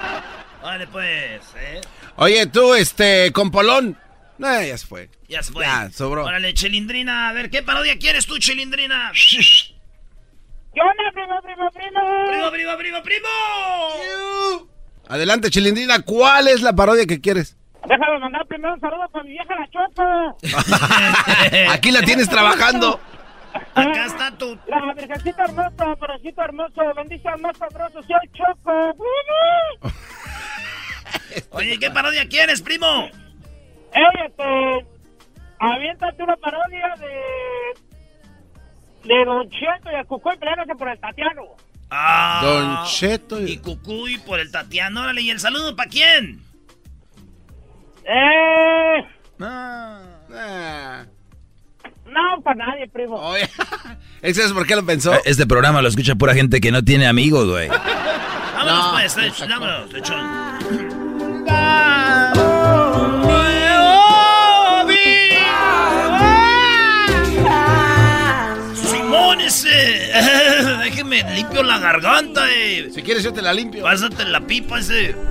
Vale, 0.62 0.88
pues, 0.88 1.42
¿eh? 1.58 1.82
Oye, 2.18 2.46
tú, 2.48 2.74
este, 2.74 3.32
con 3.32 3.52
Polón. 3.52 3.98
No, 4.38 4.64
ya 4.64 4.78
se 4.78 4.88
fue. 4.88 5.10
Ya 5.28 5.44
se 5.44 5.52
fue. 5.52 5.66
Ya, 5.66 5.90
sobró. 5.92 6.26
Órale, 6.26 6.54
Chilindrina. 6.54 7.30
A 7.30 7.34
ver, 7.34 7.50
¿qué 7.50 7.64
parodia 7.64 7.98
quieres 7.98 8.26
tú, 8.26 8.38
Chilindrina? 8.38 9.12
¿Qué 9.14 10.80
onda, 10.82 11.12
primo, 11.14 11.42
primo, 11.42 11.70
primo? 11.72 12.00
¡Primo, 12.28 12.52
primo, 12.52 12.78
primo, 12.78 13.04
primo! 13.04 14.68
Adelante, 15.10 15.50
Chilindrina, 15.50 16.02
¿cuál 16.02 16.48
es 16.48 16.62
la 16.62 16.74
parodia 16.74 17.06
que 17.06 17.20
quieres? 17.20 17.58
Déjame 17.88 18.20
mandar 18.20 18.46
primero 18.48 18.74
un 18.74 18.80
saludo 18.80 19.10
para 19.12 19.24
mi 19.26 19.32
vieja 19.32 19.54
la 19.56 19.70
Choco. 19.70 20.38
Aquí 21.72 21.92
la 21.92 22.02
tienes 22.04 22.30
trabajando. 22.30 23.00
Acá 23.76 24.06
está 24.06 24.32
tu... 24.38 24.58
La 24.68 24.94
virgencita 24.94 25.44
hermosa, 25.44 25.96
porocito 26.00 26.42
hermoso, 26.42 26.94
bendición 26.96 27.42
más 27.42 27.58
sabroso, 27.58 28.02
soy 28.04 28.30
Choco. 28.34 28.96
Oye, 31.52 31.78
¿qué 31.80 31.92
parodia 31.92 32.28
quieres, 32.28 32.62
primo? 32.62 33.10
Ey, 33.94 34.04
este, 34.28 34.86
aviéntate 35.60 36.24
una 36.24 36.36
parodia 36.38 36.96
de... 37.00 37.08
De 39.08 39.26
Don 39.26 39.50
Cheto 39.50 39.92
y 39.92 39.96
el 39.96 40.06
Cucuy 40.06 40.38
peleándose 40.38 40.76
por 40.76 40.90
el 40.90 41.00
Tatiano. 41.00 41.42
Ah, 41.90 42.42
Don 42.44 42.86
Cheto 42.86 43.42
y... 43.42 43.58
Cucuy 43.58 44.18
por 44.20 44.40
el 44.40 44.52
Tatiano. 44.52 45.02
Órale, 45.02 45.22
¿y 45.22 45.32
el 45.32 45.40
saludo 45.40 45.76
para 45.76 45.90
quién? 45.90 46.42
Eh... 48.06 49.06
Ah. 49.42 51.06
No, 52.06 52.42
para 52.44 52.66
nadie, 52.66 52.88
primo. 52.88 53.16
Oye, 53.22 53.50
¿Eso 54.22 54.44
es 54.44 54.54
por 54.54 54.68
qué 54.68 54.76
lo 54.76 54.86
pensó? 54.86 55.14
Este 55.26 55.48
programa 55.48 55.82
lo 55.82 55.88
escucha 55.88 56.16
pura 56.16 56.34
gente 56.34 56.62
que 56.62 56.72
no 56.72 56.84
tiene 56.84 57.08
amigos, 57.08 57.48
güey. 57.50 57.70
Vámonos, 57.70 58.86
No, 58.86 58.92
pues, 58.92 59.18
eh, 59.18 59.32
vámonos. 59.50 61.01
Déjeme 70.84 71.24
limpio 71.36 71.64
la 71.64 71.80
garganta, 71.80 72.50
eh. 72.50 72.90
Si 72.94 73.02
quieres 73.02 73.24
yo 73.24 73.34
te 73.34 73.42
la 73.42 73.54
limpio. 73.54 73.84
Pásate 73.84 74.26
la 74.26 74.42
pipa 74.42 74.80
ese. 74.80 75.16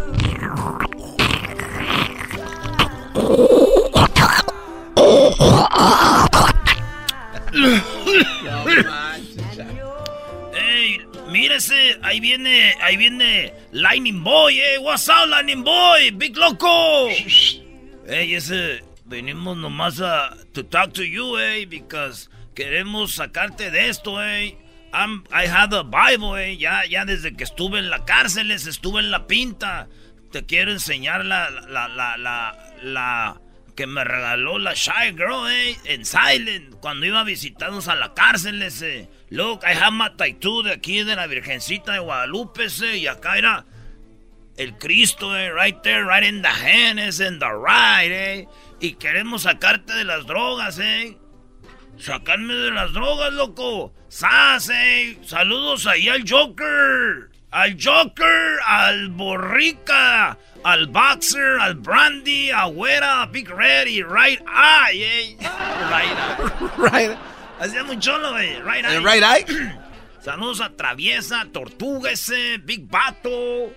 mírese, 11.30 11.98
ahí 12.02 12.20
viene, 12.20 12.74
ahí 12.82 12.96
viene 12.96 13.54
Lightning 13.72 14.22
Boy, 14.22 14.58
eh. 14.58 14.78
What's 14.78 15.08
up, 15.08 15.28
Lightning 15.28 15.64
Boy? 15.64 16.10
Big 16.12 16.36
Loco. 16.36 17.08
Ey, 18.06 18.34
ese, 18.34 18.82
venimos 19.04 19.56
nomás 19.56 20.00
a 20.00 20.36
to 20.52 20.64
talk 20.64 20.92
to 20.92 21.02
you, 21.02 21.38
eh, 21.38 21.66
because 21.66 22.28
queremos 22.54 23.14
sacarte 23.14 23.70
de 23.70 23.88
esto, 23.88 24.22
eh. 24.22 24.56
I'm, 24.92 25.24
I 25.32 25.46
have 25.46 25.72
a 25.72 25.84
Bible, 25.84 26.36
eh. 26.36 26.56
Ya, 26.56 26.84
ya 26.84 27.04
desde 27.04 27.36
que 27.36 27.44
estuve 27.44 27.78
en 27.78 27.90
la 27.90 28.04
cárcel, 28.04 28.50
estuve 28.50 29.00
en 29.00 29.10
la 29.10 29.26
pinta. 29.26 29.88
Te 30.32 30.44
quiero 30.46 30.70
enseñar 30.72 31.24
la, 31.24 31.50
la, 31.50 31.88
la, 31.88 32.16
la, 32.16 32.74
la 32.82 33.40
que 33.76 33.86
me 33.86 34.04
regaló 34.04 34.58
la 34.58 34.74
Shy 34.74 35.12
Girl, 35.16 35.48
eh, 35.48 35.76
en 35.84 36.04
Silent, 36.04 36.74
cuando 36.80 37.06
iba 37.06 37.20
a 37.20 37.24
visitarnos 37.24 37.88
a 37.88 37.94
la 37.94 38.14
cárcel, 38.14 38.62
ese. 38.62 39.08
Look, 39.30 39.62
I 39.64 39.74
have 39.74 39.92
my 39.92 40.08
tattoo 40.16 40.64
de 40.64 40.72
aquí 40.72 41.04
de 41.04 41.14
la 41.14 41.26
Virgencita 41.26 41.92
de 41.92 42.00
Guadalupe, 42.00 42.64
ese, 42.64 42.96
y 42.96 43.06
acá 43.06 43.38
era 43.38 43.64
el 44.56 44.76
Cristo, 44.76 45.36
eh, 45.36 45.52
right 45.52 45.80
there, 45.82 46.04
right 46.04 46.24
in 46.24 46.42
the 46.42 46.48
hand, 46.48 46.98
ese, 46.98 47.20
in 47.20 47.38
the 47.38 47.46
right, 47.46 48.10
eh. 48.10 48.48
Y 48.80 48.94
queremos 48.94 49.42
sacarte 49.42 49.94
de 49.94 50.04
las 50.04 50.26
drogas, 50.26 50.80
eh. 50.80 51.16
Sacarme 51.96 52.54
de 52.54 52.70
las 52.72 52.92
drogas, 52.92 53.32
loco. 53.32 53.92
¡Sas, 54.08 54.68
eh! 54.74 55.18
Saludos 55.24 55.86
ahí 55.86 56.08
al 56.08 56.24
Joker. 56.28 57.30
Al 57.52 57.76
Joker, 57.80 58.58
al 58.66 59.08
Borrica, 59.10 60.36
al 60.64 60.86
Boxer, 60.86 61.60
al 61.60 61.74
Brandy, 61.74 62.50
a 62.50 62.64
Güera, 62.64 63.22
a 63.22 63.26
Big 63.26 63.48
Red 63.48 63.86
y 63.86 64.02
Right 64.02 64.40
Eye, 64.40 65.04
eh. 65.04 65.36
Right 65.40 66.88
Eye. 66.88 67.08
Right. 67.08 67.29
Hacía 67.60 67.84
muy 67.84 67.98
cholo, 67.98 68.32
güey. 68.32 68.58
Right 68.62 68.86
Eye. 68.86 68.96
¿El 68.96 69.04
right 69.04 69.22
eye? 69.22 69.74
Saludos 70.22 70.62
a 70.62 70.70
Traviesa, 70.70 71.46
Tortuga 71.52 72.10
ese, 72.10 72.56
Big 72.58 72.88
Bato. 72.88 73.70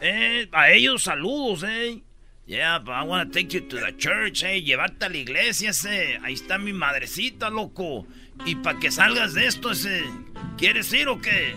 Eh, 0.00 0.48
a 0.52 0.70
ellos 0.70 1.02
saludos, 1.02 1.64
eh. 1.64 2.00
Yeah, 2.46 2.78
but 2.78 2.94
I 2.94 3.02
wanna 3.02 3.30
take 3.30 3.48
you 3.48 3.60
to 3.68 3.76
the 3.76 3.96
church, 3.96 4.44
eh. 4.44 4.62
Llevarte 4.62 5.06
a 5.06 5.08
la 5.08 5.16
iglesia, 5.16 5.70
ese. 5.70 6.20
Ahí 6.22 6.34
está 6.34 6.58
mi 6.58 6.72
madrecita, 6.72 7.50
loco. 7.50 8.06
Y 8.44 8.54
para 8.54 8.78
que 8.78 8.92
salgas 8.92 9.34
de 9.34 9.46
esto, 9.46 9.72
ese. 9.72 10.04
¿Quieres 10.56 10.92
ir 10.92 11.08
o 11.08 11.20
qué? 11.20 11.56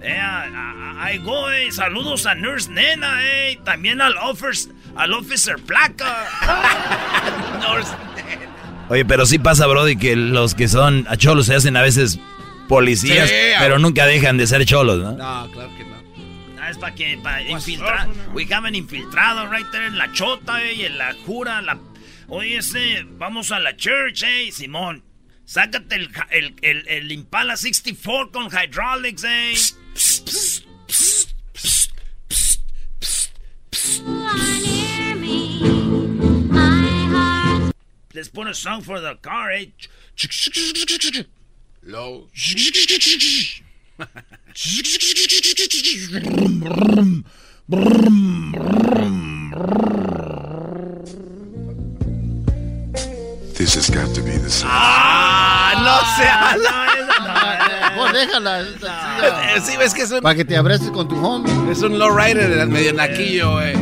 Eh, 0.00 0.18
ahí 0.18 1.18
go, 1.18 1.50
eh. 1.50 1.70
Saludos 1.72 2.24
a 2.24 2.34
Nurse 2.34 2.70
Nena, 2.70 3.18
eh. 3.22 3.58
También 3.64 4.00
al, 4.00 4.16
officer, 4.16 4.72
al 4.96 5.12
Officer 5.12 5.56
Placa. 5.56 6.26
Nurse. 7.60 8.15
Oye, 8.88 9.04
pero 9.04 9.26
sí 9.26 9.38
pasa, 9.38 9.66
Brody, 9.66 9.96
que 9.96 10.14
los 10.16 10.54
que 10.54 10.68
son 10.68 11.06
a 11.08 11.16
cholos 11.16 11.46
se 11.46 11.54
hacen 11.54 11.76
a 11.76 11.82
veces 11.82 12.18
policías, 12.68 13.28
Sí, 13.28 13.34
pero 13.58 13.78
nunca 13.78 14.06
dejan 14.06 14.36
de 14.38 14.46
ser 14.46 14.64
cholos, 14.64 14.98
¿no? 14.98 15.12
No, 15.12 15.50
claro 15.50 15.70
que 15.76 15.84
no. 15.84 15.96
Ah, 16.60 16.70
es 16.70 16.78
para 16.78 16.94
que, 16.94 17.18
para 17.22 17.42
infiltrar. 17.42 18.08
We 18.34 18.46
haven't 18.52 18.74
infiltrado 18.74 19.50
right 19.50 19.66
there 19.70 19.86
en 19.86 19.98
la 19.98 20.10
chota, 20.12 20.62
eh, 20.62 20.74
y 20.74 20.82
en 20.82 20.98
la 20.98 21.14
jura, 21.24 21.62
la... 21.62 21.78
Oye, 22.28 22.58
ese, 22.58 23.04
vamos 23.18 23.52
a 23.52 23.60
la 23.60 23.76
church, 23.76 24.24
eh, 24.24 24.50
Simón. 24.52 25.04
Sácate 25.44 25.94
el, 25.94 26.10
el, 26.30 26.54
el, 26.62 26.88
el 26.88 27.12
Impala 27.12 27.56
64 27.56 28.32
con 28.32 28.46
hydraulics, 28.46 29.24
eh. 29.24 29.54
Let's 38.16 38.28
put 38.28 38.46
a 38.46 38.54
song 38.54 38.80
for 38.80 38.98
the 38.98 39.16
car, 39.20 39.50
eh. 39.52 39.66
Low. 41.82 42.28
This 53.52 53.74
has 53.74 53.90
got 53.90 54.14
to 54.14 54.22
be 54.22 54.38
the 54.38 54.48
song. 54.48 54.70
¡Ah! 54.72 55.74
¡No 55.84 56.00
sea! 56.16 56.56
Vos 57.96 58.12
déjala. 58.14 58.62
Eh, 58.62 59.60
Sí, 59.62 59.76
ves 59.76 59.92
que 59.92 60.04
es 60.04 60.10
un, 60.10 60.22
Para 60.22 60.34
que 60.34 60.46
te 60.46 60.56
abraces 60.56 60.90
con 60.90 61.06
tu 61.06 61.16
homie. 61.16 61.52
es 61.70 61.82
un 61.82 61.98
lowrider 61.98 62.66
medio 62.66 62.94
naquillo, 62.94 63.52
güey. 63.52 63.74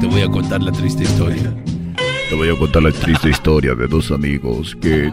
Te 0.00 0.06
voy 0.06 0.22
a 0.22 0.30
contar 0.30 0.62
la 0.62 0.72
triste 0.72 1.02
historia. 1.02 1.52
Te 2.34 2.38
voy 2.38 2.48
a 2.48 2.58
contar 2.58 2.82
la 2.82 2.90
triste 2.90 3.30
historia 3.30 3.76
de 3.76 3.86
dos 3.86 4.10
amigos 4.10 4.76
que 4.82 5.08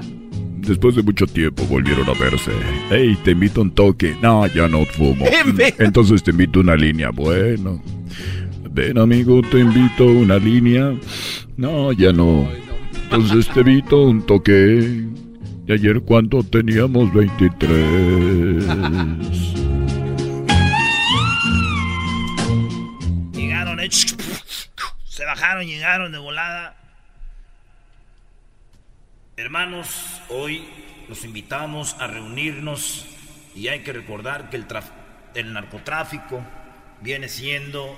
después 0.57 0.95
de 0.95 1.03
mucho 1.03 1.27
tiempo 1.27 1.63
volvieron 1.65 2.09
a 2.09 2.13
verse. 2.13 2.49
Hey, 2.89 3.15
te 3.23 3.29
invito 3.29 3.61
un 3.61 3.69
toque. 3.69 4.15
No, 4.23 4.47
ya 4.47 4.67
no 4.67 4.83
fumo. 4.87 5.27
Entonces 5.77 6.23
te 6.23 6.31
invito 6.31 6.61
una 6.61 6.75
línea. 6.75 7.11
Bueno. 7.11 7.79
Ven 8.71 8.97
amigo, 8.97 9.39
te 9.43 9.59
invito 9.59 10.03
una 10.03 10.39
línea. 10.39 10.95
No, 11.57 11.91
ya 11.91 12.11
no. 12.11 12.49
Entonces 13.03 13.47
te 13.49 13.59
invito 13.59 13.97
a 13.97 14.07
un 14.07 14.25
toque. 14.25 15.05
Y 15.67 15.71
ayer 15.71 16.01
cuando 16.01 16.41
teníamos 16.41 17.13
23. 17.13 18.65
Llegaron, 23.33 23.79
eh. 23.79 23.89
Se 25.03 25.23
bajaron, 25.23 25.67
llegaron 25.67 26.11
de 26.11 26.17
volada. 26.17 26.80
Hermanos, 29.37 30.21
hoy 30.29 30.67
los 31.07 31.23
invitamos 31.23 31.95
a 31.99 32.07
reunirnos 32.07 33.05
y 33.55 33.69
hay 33.69 33.79
que 33.79 33.93
recordar 33.93 34.49
que 34.49 34.57
el, 35.35 35.53
narcotráfico 35.53 36.45
viene 36.99 37.29
siendo 37.29 37.97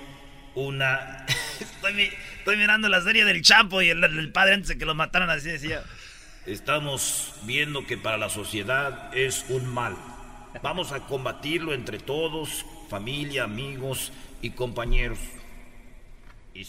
una... 0.56 1.26
estoy, 1.60 1.94
mi- 1.94 2.10
estoy 2.38 2.58
mirando 2.58 2.88
la 2.88 3.02
serie 3.02 3.26
del 3.26 3.42
Chapo 3.42 3.82
y 3.82 3.90
el, 3.90 4.32
padre 4.32 4.54
antes 4.54 4.70
de 4.70 4.78
que 4.78 4.86
lo 4.86 4.94
mataran 4.94 5.30
así 5.32 5.50
decía. 5.50 5.84
Estamos 6.46 7.34
viendo 7.44 7.86
que 7.88 7.98
para 7.98 8.18
la 8.18 8.30
sociedad 8.30 9.16
es 9.16 9.46
un 9.50 9.68
mal. 9.74 9.98
Vamos 10.62 10.92
a 10.92 11.00
combatirlo 11.08 11.74
entre 11.74 11.98
todos, 11.98 12.64
familia, 12.90 13.46
amigos 13.46 14.14
y 14.42 14.52
compañeros. 14.52 15.18
Y. 16.54 16.64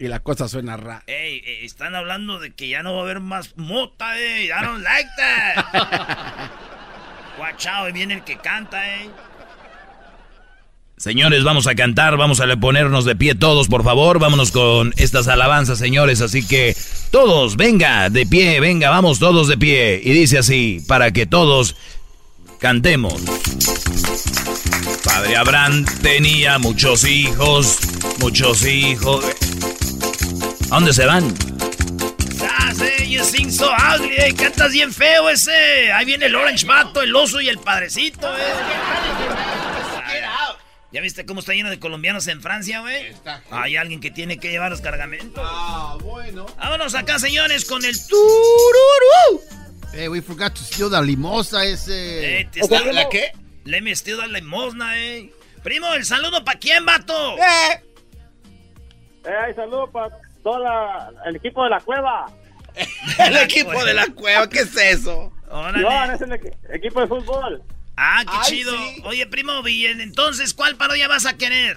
Y 0.00 0.08
la 0.08 0.20
cosa 0.20 0.48
suena 0.48 0.78
ra. 0.78 1.02
Ey, 1.06 1.42
eh, 1.44 1.60
están 1.62 1.94
hablando 1.94 2.38
de 2.38 2.52
que 2.52 2.68
ya 2.70 2.82
no 2.82 2.94
va 2.94 3.00
a 3.00 3.02
haber 3.02 3.20
más 3.20 3.54
mota, 3.56 4.18
eh. 4.18 4.46
I 4.46 4.64
don't 4.64 4.82
like 4.82 5.10
that. 5.18 6.50
Watch 7.38 7.66
out, 7.66 7.92
viene 7.92 8.14
el 8.14 8.24
que 8.24 8.38
canta, 8.38 8.96
eh. 8.96 9.10
Señores, 10.96 11.44
vamos 11.44 11.66
a 11.66 11.74
cantar, 11.74 12.16
vamos 12.16 12.40
a 12.40 12.56
ponernos 12.56 13.04
de 13.04 13.14
pie 13.14 13.34
todos, 13.34 13.68
por 13.68 13.84
favor. 13.84 14.18
Vámonos 14.18 14.52
con 14.52 14.94
estas 14.96 15.28
alabanzas, 15.28 15.78
señores. 15.78 16.22
Así 16.22 16.46
que 16.46 16.74
todos, 17.10 17.58
venga, 17.58 18.08
de 18.08 18.24
pie, 18.24 18.58
venga, 18.60 18.88
vamos 18.88 19.18
todos 19.18 19.48
de 19.48 19.58
pie. 19.58 20.00
Y 20.02 20.12
dice 20.12 20.38
así, 20.38 20.82
para 20.88 21.10
que 21.12 21.26
todos 21.26 21.76
cantemos. 22.58 23.20
Padre 25.04 25.36
Abraham 25.36 25.84
tenía 26.00 26.58
muchos 26.58 27.04
hijos, 27.04 27.78
muchos 28.18 28.64
hijos. 28.64 29.26
¿A 30.70 30.74
dónde 30.74 30.92
se 30.92 31.04
van? 31.04 31.34
Ah, 32.42 32.72
you 33.04 33.24
sing 33.24 33.50
so 33.50 33.68
ugly, 33.72 34.14
eh, 34.16 34.32
cantas 34.36 34.72
bien 34.72 34.92
feo 34.92 35.28
ese. 35.28 35.90
Ahí 35.92 36.06
viene 36.06 36.26
el 36.26 36.36
Orange 36.36 36.64
Mato, 36.64 37.02
el 37.02 37.14
oso 37.14 37.40
y 37.40 37.48
el 37.48 37.58
padrecito, 37.58 38.32
eh. 38.36 38.40
¿Ya 40.92 41.00
viste 41.00 41.26
cómo 41.26 41.40
está 41.40 41.54
lleno 41.54 41.70
de 41.70 41.78
colombianos 41.78 42.26
en 42.26 42.40
Francia, 42.40 42.80
güey? 42.80 43.14
Hay 43.50 43.76
alguien 43.76 44.00
que 44.00 44.10
tiene 44.10 44.38
que 44.38 44.50
llevar 44.50 44.70
los 44.70 44.80
cargamentos. 44.80 45.44
Ah, 45.44 45.96
bueno. 46.02 46.46
Vámonos 46.58 46.94
acá, 46.94 47.18
señores, 47.18 47.64
con 47.64 47.84
el 47.84 47.94
tururú. 48.06 49.40
Hey, 49.92 50.08
we 50.08 50.20
forgot 50.20 50.52
to 50.52 50.62
steal 50.62 50.90
the 50.90 51.00
limosa 51.02 51.64
ese. 51.64 52.40
Eh, 52.42 52.50
¿La 52.92 53.08
qué? 53.08 53.32
Le 53.64 53.80
me 53.80 53.94
steal 53.94 54.18
la 54.18 54.26
limosna, 54.26 54.98
eh. 54.98 55.32
Primo, 55.62 55.92
¿el 55.94 56.04
saludo 56.04 56.44
para 56.44 56.58
quién, 56.58 56.84
vato? 56.84 57.36
Eh. 57.38 57.82
Eh, 59.24 59.54
saludo 59.54 59.90
para 59.90 60.16
todo 60.42 60.64
el 61.26 61.36
equipo 61.36 61.64
de 61.64 61.70
la 61.70 61.80
cueva. 61.80 62.26
el 63.18 63.36
equipo 63.38 63.84
de 63.84 63.94
la 63.94 64.06
cueva, 64.08 64.48
¿qué 64.48 64.60
es 64.60 64.76
eso? 64.76 65.32
No, 65.50 66.12
es 66.12 66.20
el 66.20 66.32
equipo 66.72 67.00
de 67.00 67.06
fútbol. 67.06 67.62
Ah, 67.96 68.24
qué 68.24 68.50
chido. 68.50 68.72
Oye, 69.04 69.26
primo, 69.26 69.62
bien, 69.62 70.00
entonces, 70.00 70.54
¿cuál 70.54 70.76
parodia 70.76 71.08
vas 71.08 71.26
a 71.26 71.36
querer? 71.36 71.76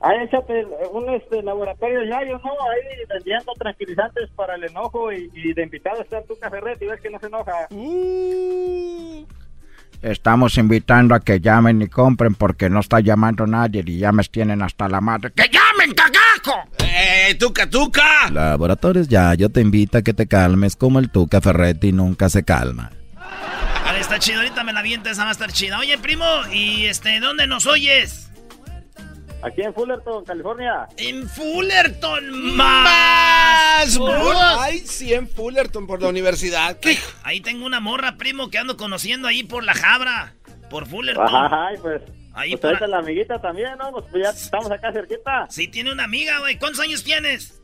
Ahí 0.00 0.24
échate 0.24 0.66
un 0.92 1.08
este, 1.14 1.42
laboratorio 1.42 2.04
ya, 2.04 2.22
yo 2.22 2.38
no, 2.38 2.50
ahí 2.70 3.06
vendiendo 3.08 3.52
tranquilizantes 3.54 4.28
para 4.36 4.56
el 4.56 4.64
enojo 4.64 5.10
y, 5.10 5.54
de 5.54 5.62
invitado 5.62 6.02
está 6.02 6.22
tu 6.22 6.38
café 6.38 6.58
y 6.80 6.84
ves 6.84 7.00
que 7.00 7.10
no 7.10 7.18
se 7.18 7.26
enoja. 7.26 7.66
Uh. 7.70 9.26
Estamos 10.02 10.58
invitando 10.58 11.14
a 11.14 11.20
que 11.20 11.40
llamen 11.40 11.80
y 11.80 11.88
compren 11.88 12.34
porque 12.34 12.68
no 12.68 12.80
está 12.80 13.00
llamando 13.00 13.46
nadie 13.46 13.82
y 13.86 13.98
ya 13.98 14.12
me 14.12 14.22
tienen 14.24 14.62
hasta 14.62 14.88
la 14.88 15.00
madre. 15.00 15.32
¡Que 15.32 15.48
llamen, 15.48 15.65
¡Eh, 16.78 17.34
tuca, 17.38 17.68
tuca! 17.68 18.30
Laboratorios 18.30 19.08
ya, 19.08 19.34
yo 19.34 19.50
te 19.50 19.60
invito 19.60 19.98
a 19.98 20.02
que 20.02 20.14
te 20.14 20.26
calmes 20.26 20.76
como 20.76 20.98
el 20.98 21.10
tuca 21.10 21.40
Ferretti 21.40 21.92
nunca 21.92 22.28
se 22.28 22.44
calma 22.44 22.90
está 24.06 24.18
chido. 24.18 24.38
Ahorita 24.40 24.64
me 24.64 24.72
la 24.72 24.82
viento, 24.82 25.08
esa 25.08 25.22
va 25.22 25.30
a 25.30 25.32
estar 25.32 25.52
chida. 25.52 25.78
Oye, 25.78 25.98
primo, 25.98 26.24
¿y 26.52 26.86
este, 26.86 27.18
dónde 27.20 27.46
nos 27.46 27.66
oyes? 27.66 28.30
Aquí 29.42 29.62
en 29.62 29.74
Fullerton, 29.74 30.24
California. 30.24 30.86
En 30.96 31.28
Fullerton, 31.28 32.56
más. 32.56 33.98
Ay, 34.58 34.78
sí, 34.80 35.12
en 35.12 35.28
Fullerton, 35.28 35.86
por 35.86 36.02
la 36.02 36.08
universidad. 36.08 36.78
Ahí, 37.22 37.40
tengo 37.40 37.66
una 37.66 37.80
morra, 37.80 38.16
primo, 38.16 38.48
que 38.48 38.58
ando 38.58 38.76
conociendo 38.76 39.28
ahí 39.28 39.42
por 39.42 39.62
la 39.62 39.74
Jabra. 39.74 40.34
Por 40.70 40.86
Fullerton. 40.86 41.28
Ay, 41.30 41.76
pues. 41.80 42.02
Ahí 42.36 42.54
pues 42.54 42.78
por... 42.78 42.88
la 42.88 42.98
amiguita 42.98 43.40
también, 43.40 43.78
¿no? 43.78 43.90
Pues, 43.92 44.22
ya 44.22 44.30
estamos 44.30 44.70
acá 44.70 44.92
cerquita. 44.92 45.46
Sí, 45.48 45.68
tiene 45.68 45.90
una 45.90 46.04
amiga, 46.04 46.38
güey. 46.40 46.58
¿Cuántos 46.58 46.80
años 46.80 47.02
tienes? 47.02 47.62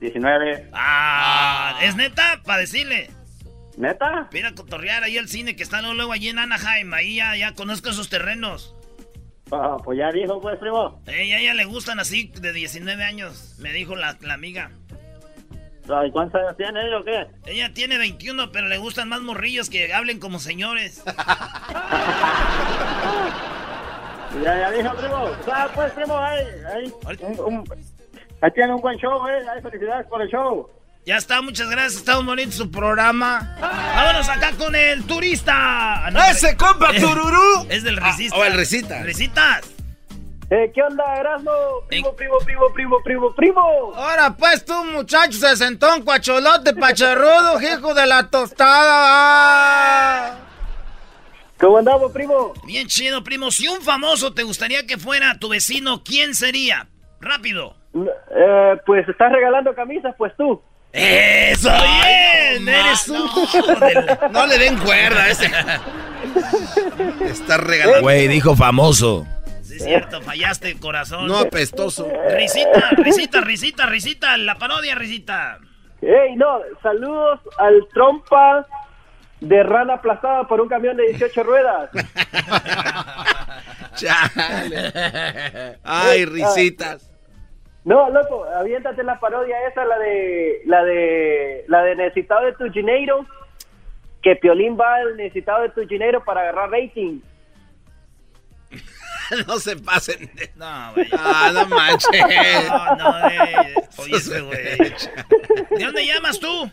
19. 0.00 0.68
Ah, 0.72 1.78
¿es 1.82 1.96
neta? 1.96 2.42
Para 2.44 2.60
decirle. 2.60 3.10
¿Neta? 3.78 4.28
Mira, 4.32 4.54
cotorrear 4.54 5.02
ahí 5.02 5.16
el 5.16 5.28
cine 5.28 5.56
que 5.56 5.62
está 5.62 5.80
luego 5.80 6.12
allí 6.12 6.28
en 6.28 6.38
Anaheim. 6.38 6.92
Ahí 6.92 7.16
ya, 7.16 7.36
ya 7.36 7.54
conozco 7.54 7.88
esos 7.88 8.10
terrenos. 8.10 8.76
Ah, 9.50 9.78
pues 9.82 9.98
ya 9.98 10.12
dijo, 10.12 10.38
pues, 10.42 10.58
primo. 10.58 11.00
Eh, 11.06 11.34
a 11.34 11.38
ella 11.38 11.54
le 11.54 11.64
gustan 11.64 12.00
así 12.00 12.30
de 12.38 12.52
19 12.52 13.02
años, 13.02 13.56
me 13.58 13.72
dijo 13.72 13.96
la, 13.96 14.18
amiga. 14.30 14.72
¿Y 16.06 16.10
cuántos 16.10 16.40
años 16.40 16.56
tiene 16.56 16.80
ella 16.86 16.98
o 16.98 17.04
qué? 17.04 17.26
Ella 17.46 17.72
tiene 17.72 17.96
21, 17.98 18.52
pero 18.52 18.68
le 18.68 18.76
gustan 18.78 19.08
más 19.08 19.20
morrillos 19.22 19.70
que 19.70 19.92
hablen 19.94 20.20
como 20.20 20.38
señores. 20.38 21.02
ya, 24.44 24.58
ya 24.60 24.70
dijo, 24.70 24.94
primo. 24.96 25.30
Ah, 25.50 25.68
pues, 25.74 25.92
primo, 25.92 26.18
ahí, 26.18 26.44
ahí, 26.74 26.92
ahí 28.42 28.50
tiene 28.54 28.74
un 28.74 28.80
buen 28.80 28.98
show, 28.98 29.26
eh. 29.28 29.48
Ahí, 29.50 29.62
felicidades 29.62 30.06
por 30.08 30.20
el 30.22 30.28
show. 30.28 30.68
Ya 31.06 31.16
está, 31.16 31.40
muchas 31.40 31.70
gracias. 31.70 31.94
Está 31.94 32.16
muy 32.16 32.26
bonito 32.26 32.52
su 32.52 32.70
programa. 32.70 33.56
Vámonos 33.60 34.28
acá 34.28 34.52
con 34.58 34.74
el 34.76 35.04
turista. 35.04 36.10
¡Ese 36.30 36.54
compa 36.54 36.92
tururú! 37.00 37.66
Es 37.70 37.82
del 37.82 37.96
risista. 37.96 38.36
o 38.36 38.44
el 38.44 38.52
risita. 38.52 39.02
Risitas. 39.04 39.62
Eh, 40.50 40.72
¿Qué 40.74 40.82
onda, 40.82 41.04
Erasmo? 41.20 41.50
Primo, 41.88 42.14
primo, 42.14 42.38
primo, 42.44 42.72
primo, 42.72 42.96
primo, 43.04 43.34
primo. 43.34 43.60
Ahora 43.94 44.34
pues 44.34 44.64
tú, 44.64 44.72
muchacho, 44.84 45.32
se 45.32 45.56
sentó 45.56 45.94
un 45.94 46.02
cuacholote 46.02 46.72
pacharrudo, 46.74 47.60
hijo 47.76 47.92
de 47.92 48.06
la 48.06 48.30
tostada. 48.30 49.58
¿Cómo 51.58 51.76
andamos, 51.76 52.10
primo? 52.12 52.54
Bien 52.64 52.86
chido, 52.86 53.22
primo. 53.22 53.50
Si 53.50 53.68
un 53.68 53.82
famoso 53.82 54.32
te 54.32 54.42
gustaría 54.44 54.86
que 54.86 54.96
fuera 54.96 55.38
tu 55.38 55.50
vecino, 55.50 56.02
¿quién 56.02 56.34
sería? 56.34 56.86
Rápido. 57.20 57.74
Eh, 57.94 58.76
pues 58.86 59.06
estás 59.06 59.30
regalando 59.32 59.74
camisas, 59.74 60.14
pues 60.16 60.32
tú. 60.36 60.62
¡Eso! 60.92 61.68
¡Bien! 61.70 62.64
No, 62.64 62.70
¡Eres 62.70 63.08
un... 63.08 63.30
No. 64.32 64.46
le 64.46 64.56
den 64.56 64.78
cuerda 64.78 65.28
ese. 65.28 65.46
Está 67.26 67.58
regalando. 67.58 68.00
Güey, 68.02 68.28
dijo 68.28 68.56
famoso. 68.56 69.26
Sí, 69.78 69.84
cierto, 69.84 70.20
fallaste, 70.22 70.78
corazón. 70.78 71.28
No 71.28 71.38
apestoso. 71.38 72.08
Risita, 72.30 72.90
risita, 72.96 73.40
risita, 73.40 73.86
risita, 73.86 74.36
la 74.36 74.56
parodia, 74.56 74.94
risita. 74.94 75.58
Ey, 76.00 76.36
no, 76.36 76.60
saludos 76.82 77.40
al 77.58 77.86
trompa 77.92 78.66
de 79.40 79.62
rana 79.62 79.94
aplastada 79.94 80.46
por 80.48 80.60
un 80.60 80.68
camión 80.68 80.96
de 80.96 81.08
18 81.08 81.42
ruedas. 81.42 81.90
Chale. 83.94 84.92
Ay, 85.84 86.24
risitas. 86.24 87.10
No, 87.84 88.10
loco, 88.10 88.44
aviéntate 88.44 89.02
la 89.02 89.18
parodia 89.18 89.66
esa, 89.66 89.84
la 89.84 89.98
de 89.98 90.60
la 90.66 90.84
de 90.84 91.64
la 91.68 91.82
de 91.84 91.96
necesitado 91.96 92.44
de 92.44 92.52
tu 92.52 92.68
dinero, 92.68 93.24
que 94.22 94.36
Piolín 94.36 94.78
va 94.78 94.96
al 94.96 95.16
necesitado 95.16 95.62
de 95.62 95.70
tu 95.70 95.86
dinero 95.86 96.22
para 96.24 96.42
agarrar 96.42 96.70
rating. 96.70 97.20
no 99.46 99.58
se 99.58 99.76
pasen. 99.76 100.30
No, 100.56 100.92
güey. 100.94 101.08
Ah, 101.18 101.50
no 101.52 101.66
manches. 101.66 102.10
No, 102.68 102.96
no, 102.96 103.20
güey. 103.96 104.12
Oye, 104.14 104.40
güey. 104.40 104.78
¿De 105.78 105.84
dónde 105.84 106.06
llamas 106.06 106.38
tú? 106.40 106.70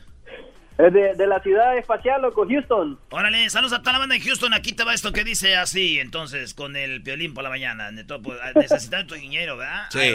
De, 0.77 1.15
de, 1.15 1.27
la 1.27 1.41
ciudad 1.41 1.77
espacial, 1.77 2.21
loco, 2.21 2.45
Houston. 2.45 2.99
Órale, 3.09 3.49
saludos 3.49 3.71
a 3.71 3.79
toda 3.79 3.93
la 3.93 3.99
banda 3.99 4.15
de 4.15 4.21
Houston. 4.21 4.53
Aquí 4.53 4.73
te 4.73 4.83
va 4.83 4.93
esto 4.93 5.13
que 5.13 5.23
dice 5.23 5.55
así, 5.55 5.99
entonces, 5.99 6.53
con 6.53 6.75
el 6.75 7.01
piolín 7.01 7.33
por 7.33 7.45
la 7.45 7.49
mañana. 7.49 7.91
Pues, 8.21 8.39
necesitas 8.55 9.07
tu 9.07 9.15
dinero, 9.15 9.55
¿verdad? 9.55 9.85
Sí. 9.89 10.13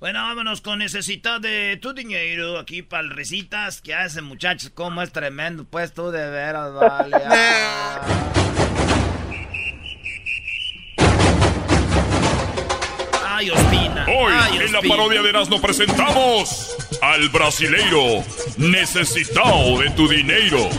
Bueno, 0.00 0.22
vámonos 0.22 0.60
con 0.60 0.80
necesidad 0.80 1.40
de 1.40 1.78
tu 1.80 1.94
dinero 1.94 2.58
aquí 2.58 2.82
para 2.82 3.02
el 3.02 3.10
risitas 3.10 3.80
que 3.80 3.94
hace, 3.94 4.20
muchachos. 4.20 4.70
Cómo 4.74 5.00
es 5.00 5.10
tremendo, 5.10 5.64
pues 5.64 5.94
tú 5.94 6.10
de 6.10 6.28
veras, 6.28 6.74
vale. 6.74 7.16
Ay, 13.44 13.50
Ospina. 13.50 14.06
Hoy 14.08 14.58
en 14.58 14.72
la 14.72 14.80
parodia 14.80 15.20
de 15.20 15.28
Erasmo 15.28 15.60
presentamos 15.60 16.74
al 17.02 17.28
brasileiro 17.28 18.24
necesitado 18.56 19.80
de 19.80 19.90
tu 19.90 20.08
dinero. 20.08 20.70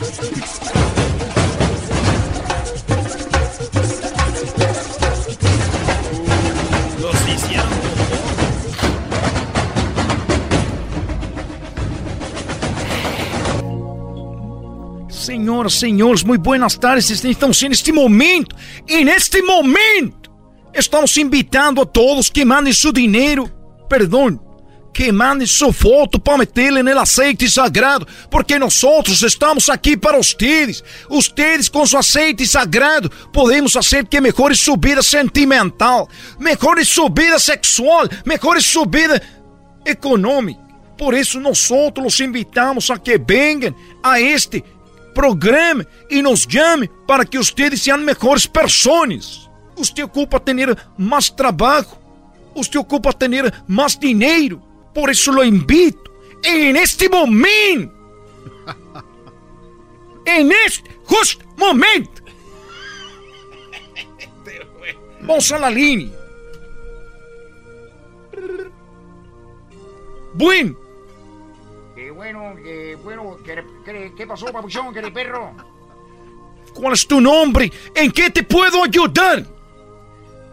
Senhoras, 15.09 15.73
senhores, 15.73 16.25
muito 16.25 16.43
buenas 16.43 16.79
tardes. 16.79 17.11
Estamos 17.11 17.61
en 17.61 17.73
este 17.73 17.93
momento, 17.93 18.55
en 18.87 19.07
este 19.09 19.43
momento, 19.43 20.24
estamos 20.75 21.15
invitando 21.17 21.81
a 21.81 21.85
todos 21.85 22.29
que 22.29 22.43
mandem 22.43 22.73
su 22.73 22.91
dinheiro, 22.91 23.49
perdão, 23.89 24.39
que 24.93 25.11
mandem 25.11 25.45
sua 25.45 25.73
foto 25.73 26.17
para 26.17 26.37
metê-la 26.37 26.81
no 26.81 26.99
aceite 26.99 27.51
sagrado, 27.51 28.07
porque 28.29 28.57
nós 28.57 28.81
estamos 29.21 29.69
aqui 29.69 29.97
para 29.97 30.17
vocês. 30.17 30.81
Vocês 31.09 31.67
com 31.67 31.85
seu 31.85 31.99
aceite 31.99 32.47
sagrado 32.47 33.09
podemos 33.33 33.73
fazer 33.73 34.05
que 34.07 34.21
melhore 34.21 34.55
sua 34.55 34.77
vida 34.77 35.03
sentimental, 35.03 36.09
melhore 36.39 36.85
sua 36.85 37.09
vida 37.09 37.37
sexual, 37.39 38.07
melhore 38.25 38.61
sua 38.61 38.85
vida 38.85 39.21
econômica. 39.85 40.61
Por 40.97 41.13
isso 41.13 41.41
nós 41.41 41.69
os 41.69 42.19
invitamos 42.21 42.89
a 42.89 42.97
que 42.97 43.17
venham 43.17 43.75
a 44.01 44.21
este 44.21 44.63
programa 45.13 45.85
e 46.09 46.21
nos 46.21 46.45
llame 46.45 46.89
para 47.05 47.25
que 47.25 47.37
vocês 47.37 47.81
sejam 47.81 47.97
melhores 47.97 48.47
pessoas. 48.47 49.44
Usted 49.77 50.03
ocupa 50.03 50.39
tener 50.39 50.75
más 50.97 51.35
trabajo. 51.35 51.99
Usted 52.53 52.79
ocupa 52.79 53.11
tener 53.11 53.53
más 53.67 53.99
dinero. 53.99 54.61
Por 54.93 55.09
eso 55.09 55.31
lo 55.31 55.43
invito. 55.43 56.11
En 56.43 56.75
este 56.75 57.09
momento. 57.09 57.93
En 60.27 60.51
este 60.51 60.89
justo 61.03 61.45
momento. 61.55 62.23
Vamos 65.21 65.51
a 65.51 65.59
la 65.59 65.69
línea. 65.69 66.09
Bueno. 70.33 70.75
Eh, 71.95 72.11
bueno, 72.11 72.55
eh, 72.65 72.97
bueno, 73.03 73.37
¿qué, 73.43 73.63
qué, 73.85 74.13
qué 74.17 74.27
pasó, 74.27 74.47
papuchón, 74.51 74.93
qué 74.93 75.01
perro? 75.11 75.53
¿Cuál 76.73 76.93
es 76.93 77.07
tu 77.07 77.21
nombre? 77.21 77.71
¿En 77.95 78.11
qué 78.11 78.29
te 78.29 78.43
puedo 78.43 78.83
ayudar? 78.83 79.45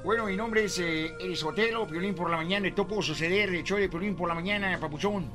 Bueno, 0.04 0.26
mi 0.26 0.36
nombre 0.36 0.64
es 0.64 0.80
eh, 0.80 1.14
Erisotelo, 1.20 1.86
Piolín 1.86 2.14
por 2.14 2.28
la 2.28 2.36
mañana, 2.36 2.68
todo 2.74 2.88
pudo 2.88 3.02
suceder, 3.02 3.50
de 3.52 3.60
hecho, 3.60 3.76
de 3.76 3.88
Piolín 3.88 4.16
por 4.16 4.28
la 4.28 4.34
mañana, 4.34 4.76
papuchón. 4.80 5.30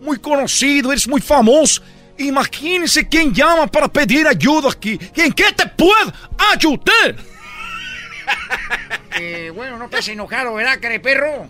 Muy 0.00 0.18
conocido, 0.18 0.92
eres 0.92 1.08
muy 1.08 1.20
famoso. 1.20 1.82
Imagínese 2.18 3.08
quién 3.08 3.34
llama 3.34 3.66
para 3.66 3.88
pedir 3.88 4.28
ayuda 4.28 4.70
aquí. 4.70 4.96
¿En 5.16 5.32
qué 5.32 5.52
te 5.52 5.66
puedo 5.66 6.12
ayudar? 6.52 7.16
Eh, 9.20 9.50
bueno, 9.52 9.76
no 9.78 9.86
estás 9.86 10.06
enojado, 10.08 10.54
¿verdad, 10.54 10.78
perro? 11.02 11.48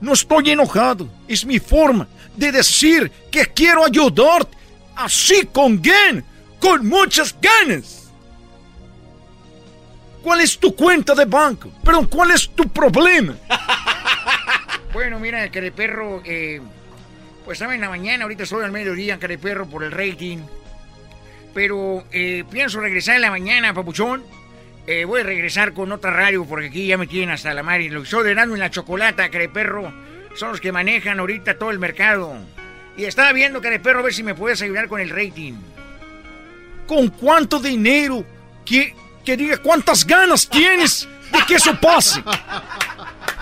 No 0.00 0.12
estoy 0.12 0.50
enojado. 0.50 1.08
Es 1.28 1.44
mi 1.44 1.60
forma 1.60 2.08
de 2.34 2.50
decir 2.50 3.12
que 3.30 3.46
quiero 3.46 3.84
ayudarte. 3.84 4.56
Así 4.96 5.46
con 5.52 5.80
ganas, 5.80 6.24
con 6.58 6.84
muchas 6.88 7.36
ganas. 7.40 8.03
¿Cuál 10.24 10.40
es 10.40 10.58
tu 10.58 10.74
cuenta 10.74 11.14
de 11.14 11.26
banco? 11.26 11.70
Perdón, 11.84 12.06
¿cuál 12.06 12.30
es 12.30 12.48
tu 12.48 12.66
problema? 12.68 13.36
Bueno, 14.94 15.18
mira, 15.18 15.50
care 15.50 15.72
perro, 15.72 16.22
eh, 16.24 16.60
pues 17.44 17.56
estaba 17.56 17.74
en 17.74 17.80
la 17.80 17.88
mañana, 17.88 18.22
ahorita 18.22 18.44
estoy 18.44 18.64
al 18.64 18.70
mediodía, 18.70 19.18
care 19.18 19.38
perro, 19.38 19.66
por 19.66 19.82
el 19.82 19.90
rating. 19.90 20.38
Pero 21.52 22.04
eh, 22.12 22.44
pienso 22.48 22.80
regresar 22.80 23.16
en 23.16 23.22
la 23.22 23.30
mañana, 23.30 23.74
papuchón. 23.74 24.22
Eh, 24.86 25.04
voy 25.04 25.22
a 25.22 25.24
regresar 25.24 25.72
con 25.72 25.90
otra 25.90 26.12
radio 26.12 26.44
porque 26.44 26.68
aquí 26.68 26.86
ya 26.86 26.96
me 26.96 27.08
tienen 27.08 27.30
hasta 27.30 27.52
la 27.52 27.64
madre. 27.64 27.90
Lo 27.90 28.02
que 28.02 28.04
estoy 28.04 28.20
ordenando 28.20 28.54
en 28.54 28.60
la 28.60 28.70
chocolata, 28.70 29.28
perro, 29.52 29.92
son 30.36 30.50
los 30.50 30.60
que 30.60 30.70
manejan 30.70 31.18
ahorita 31.18 31.58
todo 31.58 31.72
el 31.72 31.80
mercado. 31.80 32.32
Y 32.96 33.04
estaba 33.04 33.32
viendo, 33.32 33.60
perro, 33.60 33.98
a 33.98 34.02
ver 34.02 34.14
si 34.14 34.22
me 34.22 34.36
puedes 34.36 34.62
ayudar 34.62 34.86
con 34.86 35.00
el 35.00 35.10
rating. 35.10 35.54
¿Con 36.86 37.08
cuánto 37.08 37.58
dinero? 37.58 38.24
Que, 38.64 38.94
que 39.24 39.36
diga 39.36 39.56
cuántas 39.58 40.06
ganas 40.06 40.48
tienes 40.48 41.08
de 41.32 41.38
que 41.46 41.54
eso 41.54 41.74
pase. 41.80 42.22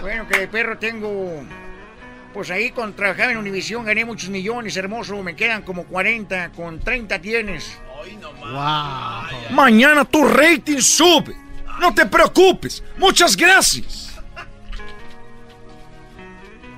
Bueno, 0.01 0.27
perro, 0.51 0.79
tengo... 0.79 1.45
Pues 2.33 2.51
ahí 2.51 2.71
con 2.71 2.95
trabajar 2.95 3.31
en 3.31 3.37
Univisión 3.37 3.85
gané 3.85 4.07
muchos 4.07 4.31
millones, 4.31 4.77
hermoso. 4.77 5.23
Me 5.23 5.37
quedan 5.37 5.63
como 5.63 5.85
40, 5.85 6.53
con 6.53 6.81
30 6.81 7.19
tienes. 7.21 7.79
Wow. 8.41 9.51
Mañana 9.51 10.05
tu 10.07 10.27
rating 10.27 10.79
sube. 10.79 11.37
No 11.79 11.93
te 11.93 12.07
preocupes. 12.07 12.83
Muchas 12.97 13.37
gracias. 13.37 14.19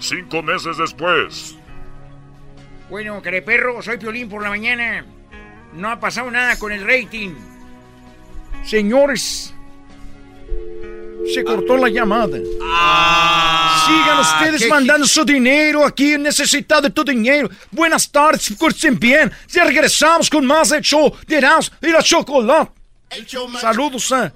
Cinco 0.01 0.43
meses 0.43 0.77
después. 0.77 1.57
Bueno, 2.91 3.23
perro, 3.23 3.81
soy 3.81 3.97
Piolín 3.97 4.29
por 4.29 4.43
la 4.43 4.49
mañana. 4.49 5.07
No 5.73 5.89
ha 5.91 6.01
pasado 6.01 6.31
nada 6.31 6.59
con 6.59 6.73
el 6.73 6.85
rating. 6.85 7.35
Señores, 8.67 9.53
se 11.33 11.45
cortó 11.45 11.77
la 11.77 11.89
llamada. 11.89 12.39
Ah, 12.63 13.85
Sigan 13.87 14.21
ustedes 14.21 14.69
mandando 14.69 15.07
su 15.07 15.25
dinero 15.25 15.85
aquí, 15.85 16.17
necesitado 16.19 16.83
de 16.83 16.91
tu 16.91 17.05
dinero. 17.05 17.49
Buenas 17.71 18.11
tardes, 18.11 18.51
escuchen 18.51 18.99
bien. 18.99 19.31
Ya 19.49 19.65
regresamos 19.65 20.31
con 20.31 20.47
más 20.47 20.71
del 20.71 20.83
show 20.83 21.15
de 21.27 21.37
Erasmo 21.37 21.77
y 21.83 21.89
la 21.89 22.03
chocolate. 22.03 22.73
Saludos 23.61 24.11
a, 24.13 24.33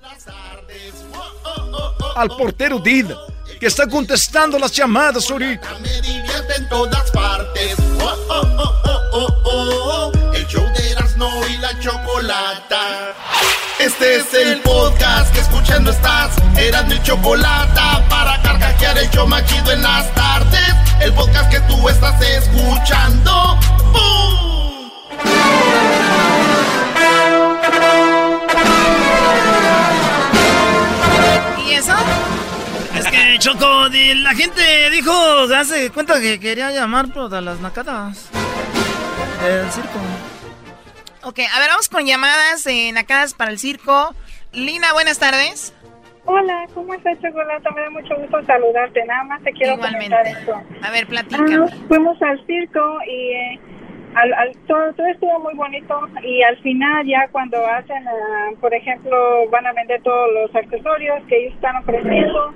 al 2.16 2.28
portero 2.28 2.78
Dida, 2.78 3.16
que 3.58 3.66
está 3.66 3.88
contestando 3.88 4.58
las 4.58 4.72
llamadas 4.72 5.30
ahorita. 5.30 5.68
Me 5.80 6.00
divierte 6.02 6.54
en 6.58 6.68
todas 6.68 7.10
partes. 7.10 7.74
Oh, 8.00 8.26
oh, 8.28 8.42
oh, 8.58 8.74
oh, 9.12 9.42
oh, 9.44 10.12
oh. 10.14 10.32
El 10.32 10.46
show 10.46 10.64
de 10.76 10.90
Erasmo 10.92 11.28
y 11.48 11.56
la 11.58 11.78
chocolata. 11.80 13.14
Este 13.78 14.16
es 14.16 14.34
el 14.34 14.60
podcast 14.62 15.32
que 15.32 15.38
escuchando 15.38 15.92
estás. 15.92 16.36
Eran 16.56 16.88
mi 16.88 17.00
chocolate 17.00 17.80
para 18.08 18.42
carcajear 18.42 18.98
el 18.98 19.08
show 19.10 19.24
machido 19.26 19.70
en 19.70 19.82
las 19.82 20.12
tardes. 20.14 20.74
El 21.00 21.12
podcast 21.12 21.48
que 21.48 21.60
tú 21.60 21.88
estás 21.88 22.20
escuchando. 22.20 23.56
¡Bum! 23.92 24.90
¿Y 31.64 31.72
eso? 31.74 31.94
Es 32.96 33.06
que 33.06 33.38
Choco, 33.38 33.88
la 33.88 34.34
gente 34.34 34.90
dijo, 34.90 35.12
hace 35.56 35.90
cuenta 35.90 36.20
que 36.20 36.40
quería 36.40 36.72
llamar 36.72 37.12
por 37.12 37.32
a 37.32 37.40
las 37.40 37.60
nacadas 37.60 38.26
del 39.40 39.70
circo. 39.70 40.00
Ok, 41.24 41.40
a 41.54 41.58
ver, 41.60 41.68
vamos 41.68 41.88
con 41.88 42.06
llamadas 42.06 42.66
en 42.66 42.94
nacadas 42.94 43.34
para 43.34 43.50
el 43.50 43.58
circo. 43.58 44.14
Lina, 44.52 44.92
buenas 44.92 45.18
tardes. 45.18 45.74
Hola, 46.24 46.66
¿cómo 46.74 46.94
estás, 46.94 47.18
Chocolata? 47.20 47.70
Me 47.70 47.80
da 47.82 47.90
mucho 47.90 48.14
gusto 48.16 48.44
saludarte. 48.46 49.04
Nada 49.04 49.24
más 49.24 49.42
te 49.42 49.50
quiero 49.52 49.74
Igualmente. 49.74 50.08
comentar 50.14 50.26
esto. 50.26 50.62
A 50.86 50.90
ver, 50.90 51.06
platícame. 51.06 51.56
Ah, 51.56 51.74
fuimos 51.88 52.20
al 52.22 52.46
circo 52.46 52.98
y 53.06 53.30
eh, 53.32 53.60
al, 54.14 54.32
al- 54.34 54.56
todo, 54.66 54.92
todo 54.94 55.06
estuvo 55.08 55.40
muy 55.40 55.54
bonito 55.54 56.00
y 56.22 56.42
al 56.42 56.56
final 56.58 57.06
ya 57.06 57.26
cuando 57.32 57.66
hacen, 57.66 58.06
ah, 58.06 58.50
por 58.60 58.72
ejemplo, 58.74 59.48
van 59.50 59.66
a 59.66 59.72
vender 59.72 60.02
todos 60.02 60.28
los 60.34 60.54
accesorios 60.54 61.22
que 61.28 61.36
ellos 61.44 61.54
están 61.54 61.76
ofreciendo, 61.76 62.54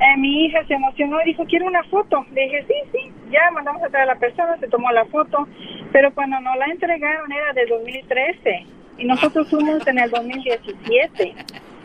eh, 0.00 0.16
mi 0.18 0.46
hija 0.46 0.64
se 0.66 0.74
emocionó 0.74 1.20
y 1.22 1.26
dijo, 1.26 1.44
quiero 1.46 1.66
una 1.66 1.82
foto. 1.84 2.24
Le 2.32 2.42
dije, 2.42 2.64
sí, 2.68 2.74
sí, 2.92 3.12
ya 3.30 3.50
mandamos 3.52 3.82
a 3.82 3.88
traer 3.88 4.08
a 4.10 4.14
la 4.14 4.18
persona, 4.20 4.56
se 4.58 4.68
tomó 4.68 4.90
la 4.92 5.04
foto, 5.06 5.46
pero 5.92 6.12
cuando 6.14 6.38
nos 6.40 6.56
la 6.56 6.66
entregaron 6.66 7.30
era 7.32 7.52
de 7.52 7.66
2013 7.66 8.66
y 8.98 9.04
nosotros 9.04 9.48
fuimos 9.50 9.86
en 9.86 9.98
el 9.98 10.10
2017. 10.10 11.34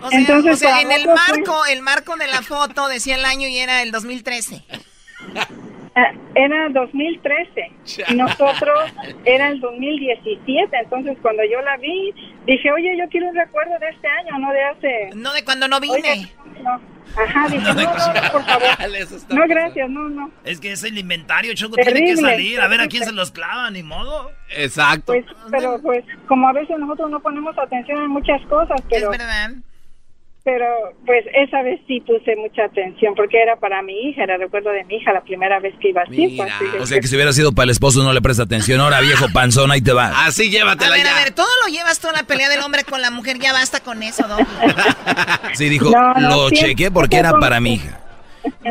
O 0.03 0.09
sea, 0.09 0.19
Entonces, 0.19 0.53
o 0.53 0.55
sea, 0.55 0.69
para 0.71 0.81
en 0.81 0.91
el 0.91 1.03
fue- 1.03 1.13
marco, 1.13 1.65
el 1.69 1.81
marco 1.81 2.15
de 2.15 2.27
la 2.27 2.41
foto 2.41 2.87
decía 2.87 3.15
el 3.15 3.25
año 3.25 3.47
y 3.47 3.57
era 3.57 3.81
el 3.83 3.91
2013. 3.91 4.63
Ah, 5.93 6.11
Era 6.35 6.69
2013 6.69 7.71
y 8.09 8.15
nosotros 8.15 8.79
era 9.25 9.49
el 9.49 9.59
2017. 9.59 10.75
Entonces, 10.77 11.17
cuando 11.21 11.43
yo 11.43 11.61
la 11.61 11.75
vi, 11.77 12.13
dije, 12.45 12.71
oye, 12.71 12.95
yo 12.97 13.07
quiero 13.09 13.27
un 13.27 13.35
recuerdo 13.35 13.77
de 13.79 13.89
este 13.89 14.07
año, 14.07 14.39
no 14.39 14.51
de 14.53 14.63
hace. 14.63 15.09
No 15.15 15.33
de 15.33 15.43
cuando 15.43 15.67
no 15.67 15.79
vine. 15.81 15.97
Oye, 15.97 16.27
no. 16.63 16.81
Ajá, 17.15 17.47
dije, 17.49 17.63
no, 17.63 17.73
no, 17.73 17.83
no, 17.83 18.31
por 18.31 18.43
favor. 18.43 18.67
No, 19.29 19.47
gracias, 19.47 19.89
no, 19.89 20.09
no. 20.09 20.31
Es 20.43 20.59
que 20.59 20.71
es 20.71 20.83
el 20.83 20.97
inventario, 20.97 21.53
Choco, 21.53 21.75
tiene 21.75 21.91
que 21.91 21.99
Terrible, 21.99 22.21
salir. 22.21 22.61
A 22.61 22.67
ver 22.67 22.81
a 22.81 22.87
quién 22.87 23.01
terrible. 23.03 23.05
se 23.07 23.13
los 23.13 23.31
clava, 23.31 23.69
ni 23.71 23.83
modo. 23.83 24.31
Exacto. 24.49 25.13
Pues, 25.13 25.25
pero 25.49 25.79
pues, 25.81 26.03
como 26.27 26.47
a 26.47 26.53
veces 26.53 26.77
nosotros 26.79 27.09
no 27.09 27.19
ponemos 27.21 27.57
atención 27.57 28.01
en 28.03 28.09
muchas 28.09 28.41
cosas, 28.47 28.81
pero. 28.89 29.11
Es 29.11 29.17
verdad. 29.17 29.51
Pero, 30.43 30.65
pues, 31.05 31.23
esa 31.35 31.61
vez 31.61 31.79
sí 31.87 32.01
puse 32.01 32.35
mucha 32.35 32.63
atención, 32.65 33.13
porque 33.13 33.39
era 33.39 33.57
para 33.57 33.83
mi 33.83 33.93
hija, 34.09 34.23
era 34.23 34.37
recuerdo 34.37 34.71
de 34.71 34.83
mi 34.85 34.95
hija, 34.95 35.13
la 35.13 35.21
primera 35.21 35.59
vez 35.59 35.75
que 35.79 35.89
iba 35.89 36.01
así. 36.01 36.35
pues, 36.35 36.51
así 36.51 36.65
O 36.79 36.85
sea 36.87 36.99
que 36.99 37.07
si 37.07 37.15
hubiera 37.15 37.31
sido 37.31 37.51
para 37.51 37.65
el 37.65 37.69
esposo 37.69 38.03
no 38.03 38.11
le 38.11 38.21
presta 38.23 38.43
atención. 38.43 38.79
Ahora 38.81 39.01
viejo 39.01 39.27
panzón, 39.31 39.69
ahí 39.71 39.81
te 39.81 39.93
va. 39.93 40.25
Así 40.25 40.47
A 40.47 40.49
llévatela 40.49 40.95
ver, 40.95 41.05
ya. 41.05 41.15
a 41.15 41.23
ver, 41.23 41.31
todo 41.31 41.45
lo 41.63 41.71
llevas 41.71 42.03
en 42.03 42.13
la 42.13 42.23
pelea 42.23 42.49
del 42.49 42.61
hombre 42.61 42.83
con 42.83 43.01
la 43.01 43.11
mujer, 43.11 43.37
ya 43.37 43.53
basta 43.53 43.81
con 43.81 44.01
eso, 44.01 44.27
¿no? 44.27 44.37
Sí, 45.53 45.69
dijo, 45.69 45.91
No, 45.91 46.13
no, 46.15 46.29
lo 46.29 46.49
sí, 46.49 46.55
chequé 46.55 46.89
porque 46.89 47.17
era 47.17 47.33
para 47.33 47.59
mi 47.59 47.73
hija. 47.75 47.99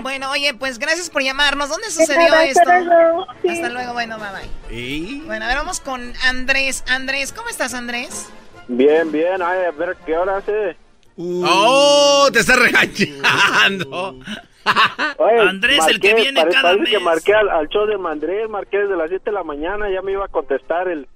Bueno, 0.03 0.29
oye, 0.33 0.53
pues 0.55 0.81
gracias 0.81 1.09
por 1.11 1.23
llamarnos. 1.23 1.69
¿Dónde 1.69 1.89
sucedió 1.91 2.35
esto? 2.41 2.61
hasta 2.61 2.81
luego. 2.81 3.27
Sí. 3.43 3.49
Hasta 3.51 3.69
luego, 3.69 3.93
bueno, 3.93 4.19
bye 4.19 4.29
bye. 4.69 5.23
Bueno, 5.27 5.45
a 5.45 5.49
ver, 5.49 5.59
vamos 5.59 5.79
con 5.79 6.13
Andrés. 6.27 6.83
Andrés, 6.89 7.33
¿cómo 7.33 7.49
estás, 7.49 7.73
Andrés? 7.75 8.29
Bien, 8.67 9.13
bien, 9.13 9.41
ay, 9.41 9.67
a 9.69 9.71
ver 9.71 9.97
qué 10.05 10.17
hora 10.17 10.39
hace. 10.39 10.77
¡Oh! 11.23 12.29
Te 12.33 12.41
está 12.41 12.57
regañando. 12.57 14.19
Oye, 15.19 15.41
Andrés, 15.49 15.81
el 15.89 16.01
que 16.01 16.15
viene 16.15 16.41
pare- 16.41 16.53
cada 16.53 16.77
mes. 16.77 16.89
que 16.89 16.99
marqué 16.99 17.35
al, 17.35 17.49
al 17.49 17.69
show 17.69 17.87
de 17.87 17.99
Mandrés, 17.99 18.49
marqué 18.49 18.79
desde 18.79 18.97
las 18.97 19.09
7 19.09 19.25
de 19.27 19.33
la 19.33 19.43
mañana, 19.43 19.91
ya 19.91 20.03
me 20.03 20.13
iba 20.13 20.25
a 20.25 20.29
contestar 20.29 20.89
el 20.89 21.07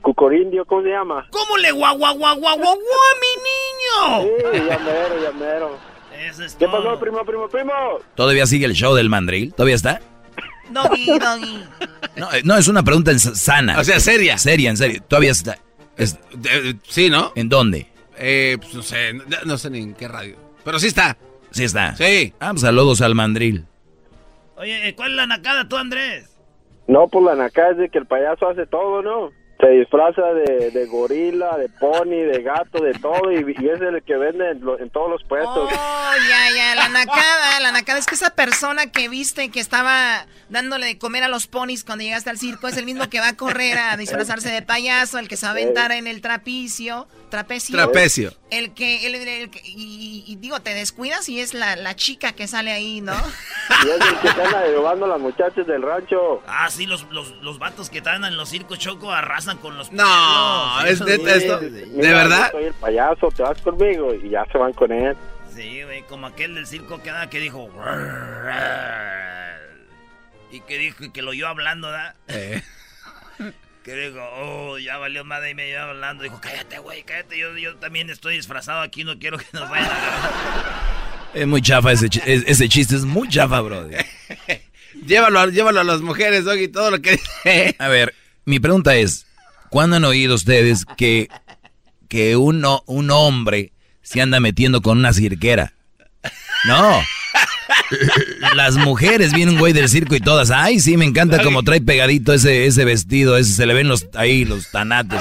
cucorindio, 0.00 0.64
¿cómo 0.64 0.82
se 0.82 0.88
llama? 0.88 1.26
¿Cómo 1.30 1.56
le 1.58 1.70
guau, 1.72 1.96
guau, 1.98 2.16
guau, 2.16 2.36
guau, 2.38 2.56
guau, 2.58 2.74
guau, 2.74 3.14
mi 3.20 4.22
niño? 4.22 4.30
Sí, 4.52 4.58
ya 4.68 4.78
mero, 4.78 5.22
ya 5.22 5.32
mero. 5.32 5.78
Eso 6.28 6.44
es 6.44 6.54
¿Qué 6.54 6.66
todo. 6.66 6.82
pasó, 6.82 6.98
primo, 7.00 7.24
primo, 7.24 7.48
primo? 7.48 7.72
¿Todavía 8.14 8.46
sigue 8.46 8.66
el 8.66 8.74
show 8.74 8.94
del 8.94 9.08
mandril? 9.08 9.52
¿Todavía 9.52 9.74
está? 9.76 10.00
Doggy, 10.70 11.18
doggy. 11.18 11.64
No, 12.16 12.32
eh, 12.32 12.42
no, 12.44 12.56
es 12.56 12.68
una 12.68 12.82
pregunta 12.82 13.16
sana. 13.18 13.78
O 13.78 13.84
sea, 13.84 14.00
seria. 14.00 14.38
Seria, 14.38 14.70
en 14.70 14.76
serio. 14.76 15.02
¿Todavía 15.06 15.32
está? 15.32 15.58
es- 15.96 16.18
sí, 16.88 17.10
¿no? 17.10 17.32
¿En 17.34 17.48
dónde? 17.48 17.88
Eh, 18.18 18.56
pues 18.60 18.74
no 18.74 18.82
sé, 18.82 19.12
no, 19.14 19.22
no 19.44 19.58
sé 19.58 19.70
ni 19.70 19.78
en 19.80 19.94
qué 19.94 20.08
radio. 20.08 20.36
Pero 20.64 20.78
sí 20.78 20.86
está. 20.88 21.16
Sí 21.50 21.64
está. 21.64 21.94
Sí. 21.96 22.32
Ah, 22.40 22.50
pues 22.50 22.62
saludos 22.62 23.00
al 23.02 23.14
mandril. 23.14 23.66
Oye, 24.56 24.94
¿cuál 24.94 25.10
es 25.12 25.16
la 25.16 25.26
nacada 25.26 25.68
tú, 25.68 25.76
Andrés? 25.76 26.28
No, 26.86 27.08
pues 27.08 27.24
la 27.24 27.34
nacada 27.34 27.70
es 27.72 27.76
de 27.78 27.88
que 27.88 27.98
el 27.98 28.06
payaso 28.06 28.48
hace 28.48 28.66
todo, 28.66 29.02
¿no? 29.02 29.30
Se 29.60 29.68
disfraza 29.68 30.22
de, 30.34 30.72
de 30.72 30.86
gorila, 30.86 31.56
de 31.56 31.68
pony, 31.68 32.16
de 32.26 32.42
gato, 32.42 32.82
de 32.82 32.94
todo, 32.94 33.30
y, 33.30 33.36
y 33.60 33.68
es 33.68 33.80
el 33.80 34.02
que 34.02 34.16
vende 34.16 34.50
en, 34.50 34.60
lo- 34.64 34.78
en 34.78 34.90
todos 34.90 35.08
los 35.08 35.22
puestos. 35.22 35.70
Oh, 35.72 36.10
ya, 36.28 36.56
ya, 36.56 36.74
la 36.74 36.88
nacada, 36.88 37.60
la 37.60 37.70
nacada 37.70 38.00
es 38.00 38.06
que 38.06 38.16
esa 38.16 38.30
persona 38.34 38.90
que 38.90 39.08
viste 39.08 39.50
que 39.50 39.60
estaba 39.60 40.26
dándole 40.48 40.86
de 40.86 40.98
comer 40.98 41.22
a 41.22 41.28
los 41.28 41.46
ponis 41.46 41.84
cuando 41.84 42.02
llegaste 42.02 42.28
al 42.30 42.38
circo 42.38 42.66
es 42.66 42.76
el 42.76 42.84
mismo 42.86 43.08
que 43.08 43.20
va 43.20 43.28
a 43.28 43.36
correr 43.36 43.78
a 43.78 43.96
disfrazarse 43.96 44.50
de 44.50 44.62
payaso, 44.62 45.20
el 45.20 45.28
que 45.28 45.36
se 45.36 45.46
va 45.46 45.50
a 45.50 45.52
aventar 45.52 45.92
en 45.92 46.08
el 46.08 46.20
trapicio, 46.22 47.06
trapecio. 47.32 47.74
Trapecio. 47.76 48.32
El 48.50 48.72
que, 48.74 49.06
el, 49.06 49.14
el 49.16 49.50
que- 49.50 49.60
y, 49.64 50.22
y 50.26 50.36
digo, 50.36 50.60
te 50.60 50.72
descuidas 50.74 51.28
y 51.28 51.40
es 51.40 51.52
la, 51.54 51.74
la 51.74 51.96
chica 51.96 52.32
que 52.32 52.46
sale 52.46 52.70
ahí, 52.70 53.00
¿no? 53.00 53.14
Y 53.84 53.88
es 53.88 53.96
el 54.06 54.18
que 54.20 54.68
llevando 54.70 55.06
a 55.06 55.08
las 55.08 55.20
muchachas 55.20 55.66
del 55.66 55.82
rancho. 55.82 56.42
Ah, 56.46 56.68
sí, 56.70 56.86
los, 56.86 57.04
los, 57.10 57.30
los 57.42 57.58
vatos 57.58 57.90
que 57.90 57.98
están 57.98 58.24
en 58.24 58.36
los 58.36 58.48
circos 58.50 58.78
choco 58.78 59.10
arrasan 59.10 59.58
con 59.58 59.76
los 59.76 59.90
No, 59.90 60.84
es 60.86 61.00
neta 61.00 61.40
sí. 61.40 61.46
esto. 61.46 61.60
Mira, 61.60 62.08
¿De 62.08 62.14
verdad? 62.14 62.50
Soy 62.52 62.64
el 62.64 62.74
payaso, 62.74 63.28
te 63.34 63.42
vas 63.42 63.60
conmigo 63.62 64.14
y 64.14 64.30
ya 64.30 64.44
se 64.52 64.58
van 64.58 64.72
con 64.74 64.92
él. 64.92 65.16
Sí, 65.54 65.82
güey, 65.82 66.02
como 66.06 66.28
aquel 66.28 66.54
del 66.54 66.66
circo 66.66 67.02
que, 67.02 67.10
que 67.30 67.38
dijo... 67.40 67.68
Y 70.50 70.60
que 70.60 70.76
dijo, 70.78 71.04
y 71.04 71.10
que 71.10 71.22
lo 71.22 71.30
oyó 71.30 71.48
hablando, 71.48 71.90
¿da? 71.90 72.14
Eh. 72.28 72.62
Que 73.84 73.94
dijo, 73.96 74.20
oh, 74.36 74.78
ya 74.78 74.96
valió 74.98 75.24
madre 75.24 75.50
y 75.50 75.54
me 75.54 75.68
iba 75.68 75.82
hablando. 75.82 76.22
Dijo, 76.22 76.40
cállate, 76.40 76.78
güey, 76.78 77.02
cállate. 77.02 77.36
Yo, 77.38 77.56
yo 77.58 77.74
también 77.76 78.10
estoy 78.10 78.36
disfrazado 78.36 78.80
aquí, 78.80 79.02
no 79.04 79.18
quiero 79.18 79.38
que 79.38 79.46
nos 79.52 79.68
vayan 79.68 79.90
a. 79.90 81.30
Es 81.34 81.46
muy 81.46 81.62
chafa 81.62 81.92
ese, 81.92 82.08
ese 82.24 82.68
chiste, 82.68 82.94
es 82.94 83.04
muy 83.04 83.28
chafa, 83.28 83.60
bro. 83.60 83.88
Llévalo, 85.06 85.40
a- 85.40 85.46
llévalo 85.48 85.80
a 85.80 85.84
las 85.84 86.00
mujeres, 86.02 86.44
Doggy, 86.44 86.68
todo 86.68 86.90
lo 86.90 87.00
que 87.00 87.18
A 87.78 87.88
ver, 87.88 88.14
mi 88.44 88.60
pregunta 88.60 88.94
es, 88.94 89.26
¿cuándo 89.70 89.96
han 89.96 90.04
oído 90.04 90.34
ustedes 90.34 90.84
que, 90.96 91.28
que 92.08 92.36
un, 92.36 92.62
ho- 92.64 92.84
un 92.86 93.10
hombre 93.10 93.72
se 94.02 94.20
anda 94.20 94.38
metiendo 94.40 94.82
con 94.82 94.98
una 94.98 95.12
cirquera? 95.14 95.72
No. 96.66 97.02
Las 98.54 98.76
mujeres, 98.76 99.32
viene 99.32 99.52
un 99.52 99.58
güey 99.58 99.72
del 99.72 99.88
circo 99.88 100.14
y 100.14 100.20
todas, 100.20 100.50
ay, 100.50 100.80
sí, 100.80 100.96
me 100.96 101.04
encanta 101.04 101.42
como 101.42 101.62
trae 101.62 101.80
pegadito 101.80 102.32
ese, 102.32 102.66
ese 102.66 102.84
vestido, 102.84 103.36
ese, 103.36 103.52
se 103.52 103.66
le 103.66 103.74
ven 103.74 103.88
los, 103.88 104.06
ahí 104.14 104.44
los 104.44 104.70
tanates. 104.70 105.20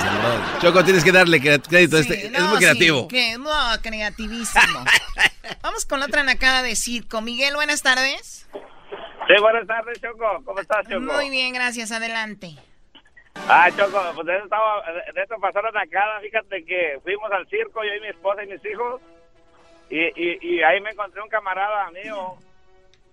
Choco, 0.62 0.84
tienes 0.84 1.04
que 1.04 1.12
darle 1.12 1.40
crédito 1.42 1.98
a 1.98 2.04
Sí, 2.04 2.10
este. 2.14 2.26
es 2.28 2.32
muy 2.44 2.58
sí, 2.58 2.64
creativo. 2.64 3.08
que- 3.08 3.38
no, 3.38 3.52
creativísimo. 3.82 4.86
Vamos 5.64 5.86
con 5.86 6.00
la 6.00 6.06
otra 6.08 6.24
nacada 6.24 6.62
de 6.64 6.76
circo. 6.76 7.22
Miguel, 7.22 7.56
buenas 7.56 7.82
tardes. 7.82 8.48
Sí, 8.54 9.42
buenas 9.42 9.68
tardes, 9.68 10.00
Choco. 10.02 10.44
¿Cómo 10.46 10.60
estás, 10.60 10.86
Choco? 10.90 11.00
Muy 11.02 11.30
bien, 11.30 11.54
gracias. 11.54 11.92
Adelante. 11.92 12.56
Ah, 13.48 13.70
Choco, 13.76 14.00
pues 14.16 14.28
de 14.28 14.36
eso, 14.36 14.44
estaba, 14.46 14.82
de 15.14 15.22
esto 15.22 15.36
pasó 15.42 15.62
la 15.62 15.72
nacada. 15.72 16.20
Fíjate 16.22 16.64
que 16.66 17.00
fuimos 17.04 17.32
al 17.32 17.48
circo, 17.48 17.82
yo 17.84 17.94
y 17.96 18.02
mi 18.02 18.08
esposa 18.08 18.44
y 18.44 18.48
mis 18.48 18.66
hijos. 18.66 19.02
Y, 19.92 20.00
y, 20.16 20.40
y 20.42 20.64
ahí 20.64 20.80
me 20.82 20.90
encontré 20.92 21.22
un 21.22 21.30
camarada 21.30 21.92
mío. 21.92 22.38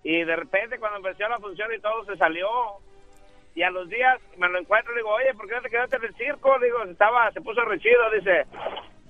Y 0.05 0.25
de 0.25 0.37
repente, 0.37 0.79
cuando 0.79 0.99
empezó 0.99 1.29
la 1.29 1.39
función 1.39 1.69
y 1.75 1.81
todo, 1.81 2.05
se 2.07 2.17
salió. 2.17 2.49
Y 3.55 3.63
a 3.65 3.71
los 3.71 3.89
días 3.89 4.19
me 4.37 4.49
lo 4.49 4.59
encuentro 4.61 4.93
y 4.93 4.97
digo, 4.97 5.11
oye, 5.11 5.35
¿por 5.35 5.49
qué 5.49 5.57
no 5.57 5.63
te 5.63 5.71
quedaste 5.71 5.97
en 5.97 6.05
el 6.05 6.15
circo? 6.15 6.57
Digo, 6.61 6.85
estaba, 6.85 7.31
se 7.33 7.41
puso 7.41 7.61
rechido. 7.65 8.09
Dice, 8.13 8.47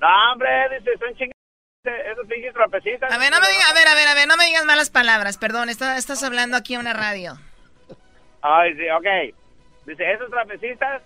no, 0.01 0.33
hombre, 0.33 0.49
dice, 0.79 0.97
son 0.99 1.15
chingados 1.15 1.35
esos 2.13 2.27
pinches 2.27 2.55
trapecitas. 2.55 3.13
A 3.13 3.19
ver, 3.19 3.31
no 3.31 3.41
me 3.41 3.49
digas, 3.49 3.71
a 3.71 3.75
ver, 3.75 3.87
a 3.87 3.95
ver, 3.95 4.09
a 4.09 4.15
ver, 4.15 4.27
no 4.27 4.37
me 4.37 4.47
digas 4.47 4.65
malas 4.65 4.91
palabras, 4.91 5.39
perdón, 5.39 5.69
está- 5.69 5.97
estás 5.99 6.23
hablando 6.23 6.57
aquí 6.57 6.75
en 6.75 6.81
una 6.81 6.93
radio. 6.95 7.35
Ay, 8.43 8.75
sí, 8.75 8.89
ok. 8.91 9.35
Dice, 9.87 10.13
esos 10.13 10.31
trapecistas, 10.31 11.03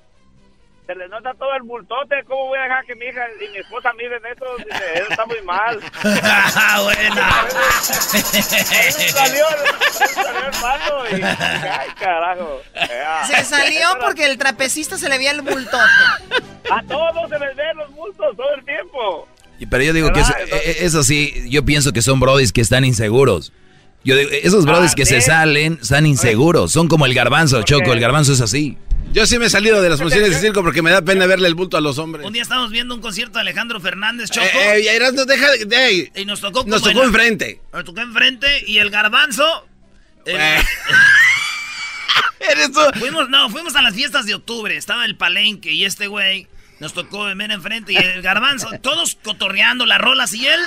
se 0.87 0.95
les 0.97 1.09
nota 1.11 1.33
todo 1.35 1.55
el 1.55 1.62
bultote. 1.62 2.16
¿Cómo 2.27 2.49
voy 2.49 2.59
a 2.59 2.62
dejar 2.62 2.85
que 2.85 2.95
mi 2.97 3.07
hija 3.07 3.21
y 3.40 3.53
mi 3.53 3.59
esposa 3.59 3.92
miren 3.97 4.21
eso? 4.27 4.45
Dice, 4.59 4.92
eso 4.95 5.07
está 5.11 5.27
muy 5.27 5.40
mal. 5.42 5.79
Buena. 6.83 7.47
salió, 9.11 9.45
salió 9.92 10.47
el 10.47 10.61
pato 10.61 11.16
y... 11.16 11.23
Ay, 11.23 11.88
carajo. 11.99 12.61
Se 13.27 13.45
salió 13.45 13.87
porque 14.01 14.27
el 14.27 14.38
trapecista 14.38 14.99
se 14.99 15.09
le 15.09 15.18
veía 15.18 15.31
el 15.31 15.42
bultote. 15.42 15.79
A 16.71 16.83
todos 16.88 17.29
se 17.31 17.38
les 17.38 17.57
ven 17.57 17.77
los 17.77 17.90
bultos 17.95 18.37
todo 18.37 18.55
el 18.55 18.64
tiempo. 18.64 19.29
Pero 19.71 19.85
yo 19.85 19.92
digo 19.92 20.12
que 20.12 20.21
eso, 20.21 20.33
eh, 20.37 20.77
eso 20.81 21.05
sí, 21.05 21.49
yo 21.49 21.64
pienso 21.64 21.92
que 21.92 22.03
son 22.03 22.18
brodis 22.18 22.53
que 22.53 22.61
están 22.61 22.85
inseguros. 22.85 23.53
Yo 24.05 24.16
digo, 24.16 24.31
esos 24.33 24.64
brodis 24.64 24.92
Ah, 24.92 24.95
que 24.97 25.07
se 25.07 25.21
salen 25.21 25.79
están 25.81 26.07
inseguros. 26.07 26.73
Son 26.73 26.88
como 26.88 27.07
el 27.07 27.14
garbanzo, 27.14 27.62
Choco. 27.62 27.92
El 27.92 28.01
garbanzo 28.01 28.33
es 28.33 28.40
así. 28.40 28.77
Yo 29.12 29.27
sí 29.27 29.38
me 29.38 29.46
he 29.46 29.51
salido 29.51 29.83
de 29.83 29.90
las 29.90 30.01
funciones 30.01 30.31
de 30.31 30.40
circo 30.40 30.62
porque 30.62 30.81
me 30.81 30.90
da 30.90 31.03
pena 31.03 31.27
verle 31.27 31.46
el 31.48 31.55
bulto 31.55 31.77
a 31.77 31.81
los 31.83 31.98
hombres. 31.98 32.25
Un 32.27 32.33
día 32.33 32.42
estábamos 32.42 32.70
viendo 32.70 32.94
un 32.94 33.01
concierto 33.03 33.35
de 33.35 33.40
Alejandro 33.42 33.79
Fernández, 33.81 34.31
Choco. 34.31 34.46
Eh, 34.46 34.87
eh, 34.88 35.11
no 35.12 35.25
deja 35.27 35.51
de- 35.51 36.11
y 36.14 36.25
nos 36.25 36.40
tocó 36.40 36.61
como 36.61 36.70
Nos 36.75 36.83
tocó 36.83 37.05
enfrente. 37.05 37.61
Nos 37.72 37.85
tocó 37.85 38.01
enfrente 38.01 38.64
y 38.66 38.79
el 38.79 38.90
garbanzo. 38.90 39.66
el- 40.25 40.37
Fuimos, 42.98 43.29
no, 43.29 43.48
fuimos 43.51 43.77
a 43.77 43.83
las 43.83 43.94
fiestas 43.94 44.27
de 44.27 44.35
octubre. 44.35 44.77
Estaba 44.77 45.05
el 45.05 45.16
palenque 45.16 45.72
y 45.72 45.85
este 45.85 46.07
güey 46.07 46.48
nos 46.83 46.95
tocó 46.95 47.23
ver 47.27 47.53
enfrente 47.53 47.92
y 47.92 47.97
el 47.97 48.23
garbanzo, 48.23 48.68
todos 48.83 49.16
cotorreando 49.23 49.87
las 49.87 50.01
rolas 50.01 50.35
y 50.35 50.45
él, 50.49 50.61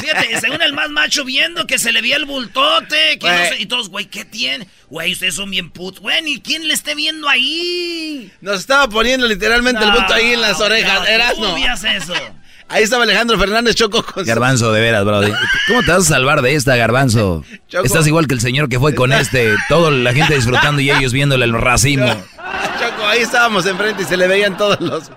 fíjate, 0.00 0.40
según 0.40 0.62
el 0.62 0.72
más 0.72 0.90
macho 0.90 1.24
viendo 1.24 1.66
que 1.66 1.80
se 1.80 1.90
le 1.90 2.00
veía 2.00 2.16
el 2.18 2.24
bultote, 2.24 3.18
que 3.18 3.28
no 3.28 3.36
sé, 3.36 3.56
y 3.58 3.66
todos, 3.66 3.88
güey, 3.88 4.06
¿qué 4.06 4.24
tiene? 4.24 4.68
Güey, 4.90 5.12
ustedes 5.12 5.34
son 5.34 5.50
bien 5.50 5.70
put, 5.70 5.98
güey, 5.98 6.22
¿y 6.24 6.40
quién 6.40 6.68
le 6.68 6.74
esté 6.74 6.94
viendo 6.94 7.28
ahí? 7.28 8.30
Nos 8.40 8.60
estaba 8.60 8.88
poniendo 8.88 9.26
literalmente 9.26 9.82
el 9.82 9.90
bulto 9.90 10.14
ahí 10.14 10.34
en 10.34 10.40
las 10.40 10.56
No, 10.60 10.66
orejas. 10.66 11.00
no. 11.00 11.34
¿cómo 11.34 11.54
veías 11.54 11.82
eso? 11.82 12.14
Ahí 12.72 12.84
estaba 12.84 13.02
Alejandro 13.02 13.36
Fernández 13.36 13.74
Choco 13.74 14.04
con 14.04 14.24
Garbanzo, 14.24 14.72
de 14.72 14.80
veras, 14.80 15.04
brody. 15.04 15.32
¿Cómo 15.66 15.82
te 15.82 15.90
vas 15.90 16.02
a 16.02 16.14
salvar 16.14 16.40
de 16.40 16.54
esta, 16.54 16.76
garbanzo? 16.76 17.44
Choco. 17.68 17.84
Estás 17.84 18.06
igual 18.06 18.28
que 18.28 18.34
el 18.34 18.40
señor 18.40 18.68
que 18.68 18.78
fue 18.78 18.94
con 18.94 19.12
este. 19.12 19.56
Toda 19.68 19.90
la 19.90 20.12
gente 20.14 20.36
disfrutando 20.36 20.80
y 20.80 20.88
ellos 20.88 21.12
viéndole 21.12 21.46
el 21.46 21.52
racismo. 21.52 22.06
Choco, 22.78 23.08
ahí 23.08 23.22
estábamos 23.22 23.66
enfrente 23.66 24.04
y 24.04 24.06
se 24.06 24.16
le 24.16 24.28
veían 24.28 24.56
todos 24.56 24.80
los. 24.80 25.10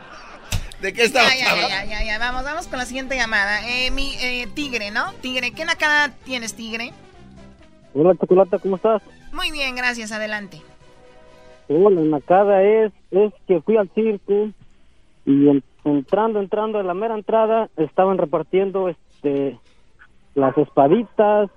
¿De 0.83 0.91
qué 0.91 0.99
Ya, 0.99 1.05
estábamos 1.05 1.39
ya, 1.39 1.49
hablando? 1.51 1.69
ya, 1.69 1.85
ya, 1.85 2.03
ya, 2.05 2.19
vamos, 2.19 2.43
vamos 2.43 2.67
con 2.67 2.77
la 2.77 2.85
siguiente 2.85 3.15
llamada. 3.15 3.61
Eh, 3.69 3.89
mi 3.91 4.15
eh, 4.21 4.47
tigre, 4.53 4.91
¿no? 4.91 5.13
Tigre, 5.21 5.51
¿qué 5.51 5.63
nacada 5.63 6.13
tienes, 6.25 6.55
tigre? 6.55 6.91
Hola, 7.93 8.13
Chocolata, 8.19 8.59
¿cómo 8.59 8.75
estás? 8.75 9.01
Muy 9.31 9.49
bien, 9.51 9.75
gracias, 9.77 10.11
adelante. 10.11 10.61
Hola, 11.69 12.01
la 12.01 12.17
nacada 12.17 12.61
es, 12.63 12.91
es 13.11 13.31
que 13.47 13.61
fui 13.61 13.77
al 13.77 13.89
circo 13.95 14.49
y 15.25 15.47
en- 15.47 15.63
entrando, 15.85 16.41
entrando 16.41 16.79
a 16.79 16.83
la 16.83 16.93
mera 16.93 17.15
entrada 17.15 17.69
estaban 17.77 18.17
repartiendo 18.17 18.89
este 18.89 19.57
las 20.35 20.57
espaditas 20.57 21.49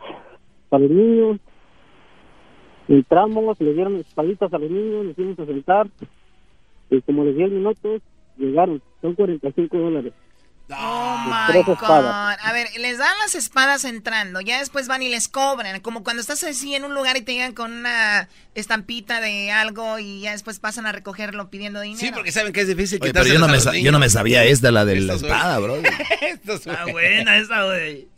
para 0.69 0.83
los 0.85 0.91
niños. 0.93 1.41
Entramos, 2.87 3.61
le 3.61 3.73
dieron 3.75 3.97
espaditas 3.97 4.53
a 4.55 4.59
los 4.59 4.71
niños, 4.71 5.05
nos 5.07 5.17
fuimos 5.17 5.39
a 5.41 5.47
sentar 5.47 5.89
y 6.91 7.01
como 7.03 7.25
les 7.25 7.35
10 7.37 7.51
minutos 7.51 8.03
llegaron, 8.39 8.83
son 9.01 9.15
45 9.15 9.77
dólares. 9.79 10.13
Oh 10.69 11.17
Tres 11.47 11.65
my 11.65 11.73
espadas. 11.75 12.37
God. 12.39 12.45
A 12.45 12.53
ver, 12.53 12.67
les 12.79 12.99
dan 12.99 13.17
las 13.21 13.37
espadas 13.37 13.85
entrando, 13.85 14.41
ya 14.41 14.59
después 14.59 14.89
van 14.89 15.01
y 15.01 15.09
les 15.09 15.29
cobran. 15.29 15.79
Como 15.81 16.03
cuando 16.03 16.21
estás 16.21 16.43
así 16.43 16.75
en 16.75 16.85
un 16.85 16.93
lugar 16.93 17.17
y 17.17 17.21
te 17.23 17.35
llegan 17.35 17.53
con 17.53 17.73
una 17.73 18.29
estampita 18.57 19.21
de 19.21 19.53
algo 19.53 20.01
y 20.01 20.23
ya 20.23 20.33
después 20.33 20.59
pasan 20.59 20.87
a 20.87 20.91
recogerlo 20.93 21.51
pidiendo 21.51 21.81
dinero. 21.83 22.01
Sí, 22.01 22.11
porque 22.13 22.33
saben 22.33 22.53
que 22.53 22.63
es 22.63 22.67
difícil 22.69 22.99
Oye, 23.01 23.13
pero 23.13 23.27
yo 23.27 23.39
no, 23.39 23.47
me, 23.47 23.61
sa- 23.61 23.77
yo 23.77 23.93
no 23.93 24.01
me 24.01 24.09
sabía 24.09 24.43
esta, 24.43 24.73
la 24.73 24.85
de 24.85 25.01
la 25.03 25.15
espada, 25.15 25.57
bro. 25.61 25.77
Está 26.49 26.87
buena 26.87 27.37
esa, 27.37 27.63
güey. 27.63 28.09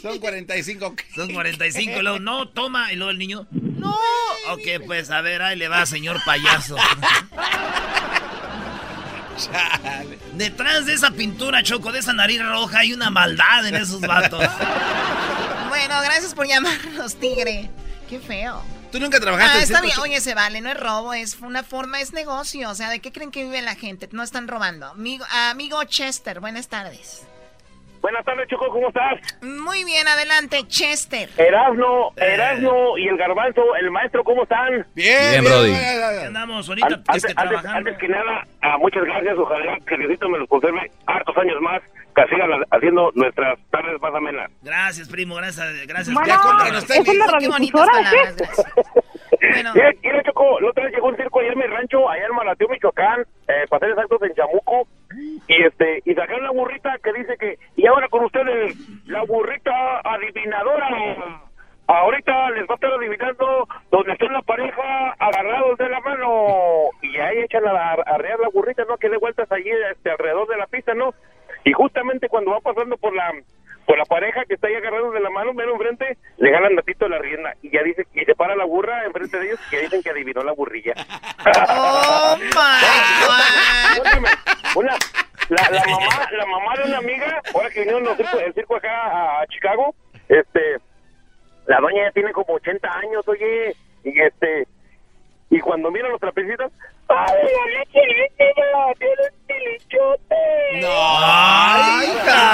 Son 0.00 0.18
45. 0.18 0.94
Son 1.14 1.30
45. 1.32 1.98
Y 1.98 2.02
luego, 2.02 2.18
no, 2.20 2.48
toma. 2.48 2.90
Y 2.90 2.96
luego 2.96 3.10
el 3.10 3.18
niño, 3.18 3.46
no. 3.50 3.90
Ok, 4.52 4.82
pues 4.86 5.10
a 5.10 5.20
ver, 5.20 5.42
ahí 5.42 5.56
le 5.58 5.68
va, 5.68 5.84
señor 5.84 6.18
payaso. 6.24 6.76
Detrás 10.34 10.86
de 10.86 10.94
esa 10.94 11.10
pintura, 11.10 11.62
Choco, 11.62 11.92
de 11.92 12.00
esa 12.00 12.12
nariz 12.12 12.42
roja, 12.42 12.80
hay 12.80 12.92
una 12.92 13.10
maldad 13.10 13.66
en 13.66 13.74
esos 13.76 14.00
vatos. 14.00 14.44
Bueno, 15.68 15.94
gracias 16.02 16.34
por 16.34 16.46
llamarnos, 16.46 17.14
tigre. 17.16 17.70
Qué 18.08 18.18
feo. 18.18 18.62
Tú 18.90 18.98
nunca 18.98 19.20
trabajaste 19.20 19.58
Ah, 19.58 19.62
está 19.62 19.80
bien. 19.80 19.98
Oye, 20.00 20.20
se 20.20 20.34
vale, 20.34 20.60
no 20.60 20.70
es 20.70 20.80
robo, 20.80 21.12
es 21.12 21.36
una 21.40 21.62
forma, 21.62 22.00
es 22.00 22.12
negocio. 22.12 22.70
O 22.70 22.74
sea, 22.74 22.88
¿de 22.88 23.00
qué 23.00 23.12
creen 23.12 23.30
que 23.30 23.44
vive 23.44 23.62
la 23.62 23.74
gente? 23.74 24.08
No 24.12 24.22
están 24.22 24.48
robando. 24.48 24.86
Amigo, 24.86 25.24
amigo 25.50 25.82
Chester, 25.84 26.40
buenas 26.40 26.68
tardes. 26.68 27.22
Buenas 28.00 28.24
tardes, 28.24 28.48
Choco, 28.48 28.68
¿cómo 28.70 28.88
estás? 28.88 29.20
Muy 29.42 29.84
bien, 29.84 30.06
adelante, 30.06 30.62
Chester. 30.68 31.28
Erasno, 31.36 32.10
Erasno 32.16 32.96
y 32.96 33.08
el 33.08 33.16
Garbanzo, 33.16 33.74
el 33.76 33.90
maestro, 33.90 34.22
¿cómo 34.22 34.44
están? 34.44 34.86
Bien, 34.94 35.30
Bien, 35.42 35.44
Brody. 35.44 35.72
¿Qué 35.72 36.24
andamos 36.26 36.68
ahorita? 36.68 36.86
An- 36.86 36.94
que 36.94 37.02
Antes, 37.08 37.24
esté 37.24 37.42
antes- 37.42 37.64
antes 37.66 37.98
que 37.98 38.08
nada, 38.08 38.46
ah, 38.62 38.76
muchas 38.78 39.02
gracias. 39.04 39.36
Ojalá 39.36 39.76
que 39.86 39.96
Diosito 39.96 40.28
me 40.28 40.38
los 40.38 40.48
conserve 40.48 40.90
hartos 41.06 41.36
años 41.38 41.60
más. 41.60 41.82
que 42.16 42.24
sigan 42.34 42.50
haciendo 42.72 43.12
nuestras 43.14 43.56
tardes 43.70 44.00
más 44.00 44.12
amenas. 44.12 44.50
Gracias, 44.62 45.08
primo, 45.08 45.36
gracias. 45.36 45.86
gracias. 45.86 46.12
Bueno, 46.12 46.26
Ya 46.28 46.40
contra- 46.40 46.66
¿es 46.78 47.08
una 47.08 47.38
Qué 47.38 47.48
bonitas 47.48 47.86
palabras, 47.86 48.36
gracias. 48.36 48.66
Bueno. 49.40 49.72
Mira, 49.74 49.90
mira, 50.02 50.22
Choco, 50.24 50.58
la 50.60 50.70
otra 50.70 50.84
vez 50.84 50.94
llegó 50.94 51.08
un 51.08 51.16
circo 51.16 51.38
allá 51.38 51.52
en 51.52 51.58
mi 51.58 51.64
rancho, 51.66 52.08
allá 52.10 52.26
en 52.26 52.34
Malateo, 52.34 52.68
Michoacán, 52.68 53.20
eh, 53.46 53.66
para 53.68 53.80
ser 53.80 53.90
exactos, 53.90 54.20
en 54.22 54.34
Chamuco, 54.34 54.88
y 55.16 55.62
este, 55.62 56.02
y 56.04 56.14
sacaron 56.14 56.44
la 56.44 56.50
burrita 56.50 56.98
que 57.02 57.12
dice 57.12 57.36
que, 57.38 57.58
y 57.76 57.86
ahora 57.86 58.08
con 58.08 58.24
ustedes, 58.24 58.76
la 59.06 59.22
burrita 59.24 60.00
adivinadora. 60.04 61.42
Ahorita 61.86 62.50
les 62.50 62.68
va 62.68 62.72
a 62.72 62.74
estar 62.74 62.92
adivinando 62.92 63.66
donde 63.90 64.12
está 64.12 64.26
la 64.26 64.42
pareja 64.42 65.12
agarrados 65.18 65.78
de 65.78 65.88
la 65.88 66.00
mano. 66.00 66.90
Y 67.00 67.16
ahí 67.16 67.38
echan 67.38 67.66
a, 67.66 67.70
a 67.70 67.92
arrear 67.94 68.38
la 68.40 68.50
burrita, 68.50 68.84
¿no? 68.86 68.98
Que 68.98 69.08
dé 69.08 69.16
vueltas 69.16 69.50
allí 69.50 69.70
este, 69.92 70.10
alrededor 70.10 70.46
de 70.48 70.58
la 70.58 70.66
pista, 70.66 70.92
¿no? 70.92 71.14
Y 71.64 71.72
justamente 71.72 72.28
cuando 72.28 72.50
va 72.50 72.60
pasando 72.60 72.98
por 72.98 73.14
la 73.14 73.32
por 73.88 73.96
la 73.96 74.04
pareja 74.04 74.44
que 74.44 74.52
está 74.52 74.66
ahí 74.68 74.74
agarrados 74.74 75.14
de 75.14 75.20
la 75.20 75.30
mano, 75.30 75.54
mero 75.54 75.72
enfrente, 75.72 76.18
le 76.36 76.50
ganan 76.50 76.76
ratito 76.76 77.08
la 77.08 77.16
rienda. 77.18 77.54
Y 77.62 77.70
ya 77.70 77.82
dice, 77.82 78.06
y 78.12 78.22
se 78.22 78.34
para 78.34 78.54
la 78.54 78.66
burra 78.66 79.02
enfrente 79.06 79.38
de 79.38 79.46
ellos, 79.46 79.60
que 79.70 79.80
dicen 79.80 80.02
que 80.02 80.10
adivinó 80.10 80.42
la 80.42 80.52
burrilla. 80.52 80.92
Oh 81.70 82.36
Óyeme, 84.04 84.28
Una, 84.76 84.94
la, 85.48 85.70
la 85.70 85.84
mamá, 85.86 86.28
la 86.32 86.46
mamá 86.46 86.74
de 86.76 86.82
una 86.90 86.98
amiga, 86.98 87.40
ahora 87.54 87.70
que 87.70 87.80
vinieron 87.80 88.04
los 88.04 88.18
circo- 88.18 88.38
el 88.44 88.52
circo 88.52 88.76
acá 88.76 89.40
a, 89.40 89.46
Chicago, 89.46 89.94
este, 90.28 90.76
la 91.66 91.80
doña 91.80 92.04
ya 92.04 92.12
tiene 92.12 92.32
como 92.32 92.52
80 92.56 92.86
años, 92.98 93.26
oye, 93.26 93.74
y 94.04 94.20
este, 94.20 94.68
y 95.48 95.60
cuando 95.60 95.90
miran 95.90 96.10
los 96.12 96.20
trapecistas, 96.20 96.70
¡ay, 97.08 97.38
la 97.42 97.78
leche 97.78 98.00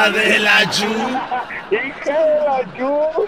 hija 0.08 0.10
de 0.10 0.38
la 0.38 0.70
chu. 0.70 0.84
¡Hija 1.70 2.24
de 2.24 2.40
la 2.44 2.76
chu! 2.76 3.26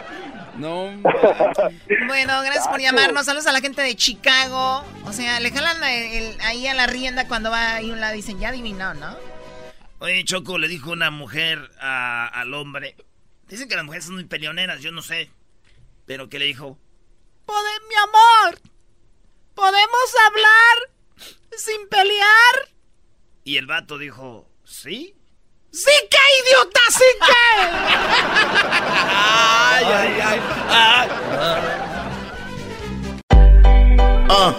No. 0.56 0.90
Bueno, 2.06 2.40
gracias 2.42 2.68
por 2.68 2.80
llamarnos. 2.80 3.26
Saludos 3.26 3.46
a 3.46 3.52
la 3.52 3.60
gente 3.60 3.82
de 3.82 3.94
Chicago. 3.94 4.84
O 5.04 5.12
sea, 5.12 5.38
le 5.40 5.50
jalan 5.50 5.82
el- 5.84 6.12
el- 6.34 6.40
ahí 6.42 6.66
a 6.66 6.74
la 6.74 6.86
rienda 6.86 7.28
cuando 7.28 7.50
va 7.50 7.74
ahí 7.74 7.90
a 7.90 7.92
un 7.92 8.00
lado 8.00 8.14
y 8.14 8.18
dicen, 8.18 8.38
ya 8.38 8.48
adivinó, 8.48 8.94
¿no? 8.94 9.16
Oye, 9.98 10.24
Choco, 10.24 10.58
le 10.58 10.68
dijo 10.68 10.90
una 10.92 11.10
mujer 11.10 11.70
a- 11.80 12.26
al 12.28 12.54
hombre. 12.54 12.96
Dicen 13.48 13.68
que 13.68 13.76
las 13.76 13.84
mujeres 13.84 14.04
son 14.06 14.14
muy 14.14 14.24
peleoneras, 14.24 14.80
yo 14.80 14.92
no 14.92 15.02
sé. 15.02 15.30
Pero 16.06 16.28
que 16.28 16.38
le 16.38 16.46
dijo, 16.46 16.78
Pode- 17.46 17.88
mi 17.88 17.94
amor, 17.94 18.60
¿podemos 19.54 20.14
hablar 20.26 21.20
sin 21.56 21.88
pelear? 21.88 22.70
y 23.44 23.58
el 23.58 23.66
vato 23.66 23.96
dijo, 23.98 24.48
¿sí? 24.64 25.14
¡Sí 25.72 25.90
que, 26.10 26.18
idiota! 26.42 26.80
¡Sí 26.90 27.04
que! 27.26 27.44
Ay, 29.12 29.84
ay, 29.84 30.20
ay. 30.24 30.40
Ah. 34.28 34.54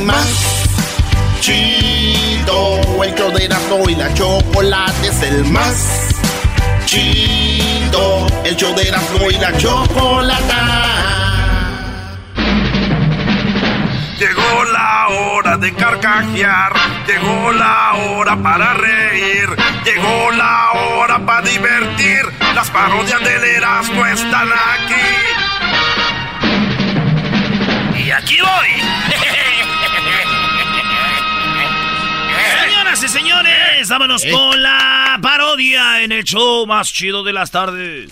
Más 0.00 0.28
chido, 1.40 2.80
el 3.02 3.14
show 3.14 3.30
de 3.32 3.44
Erasmo 3.44 3.88
y 3.88 3.94
la 3.94 4.12
chocolate 4.14 5.08
es 5.08 5.22
el 5.22 5.44
más 5.46 6.12
chido, 6.86 8.26
el 8.44 8.56
show 8.56 8.74
de 8.74 8.82
y 8.82 9.38
la 9.38 9.56
chocolata. 9.56 11.21
Llegó 14.22 14.64
la 14.72 15.08
hora 15.08 15.56
de 15.56 15.74
carcajear, 15.74 16.72
llegó 17.08 17.50
la 17.50 17.94
hora 17.94 18.40
para 18.40 18.72
reír, 18.74 19.48
llegó 19.84 20.30
la 20.30 20.70
hora 20.70 21.18
para 21.26 21.42
divertir. 21.42 22.20
Las 22.54 22.70
parodias 22.70 23.18
del 23.18 23.42
Erasmo 23.42 24.06
están 24.06 24.48
aquí. 24.52 24.94
Y 27.98 28.10
aquí 28.12 28.36
voy. 28.40 28.68
Señoras 32.62 33.02
y 33.02 33.08
señores, 33.08 33.88
vámonos 33.88 34.24
con 34.30 34.62
la 34.62 35.18
parodia 35.20 36.00
en 36.02 36.12
el 36.12 36.22
show 36.22 36.64
más 36.64 36.92
chido 36.92 37.24
de 37.24 37.32
las 37.32 37.50
tardes. 37.50 38.08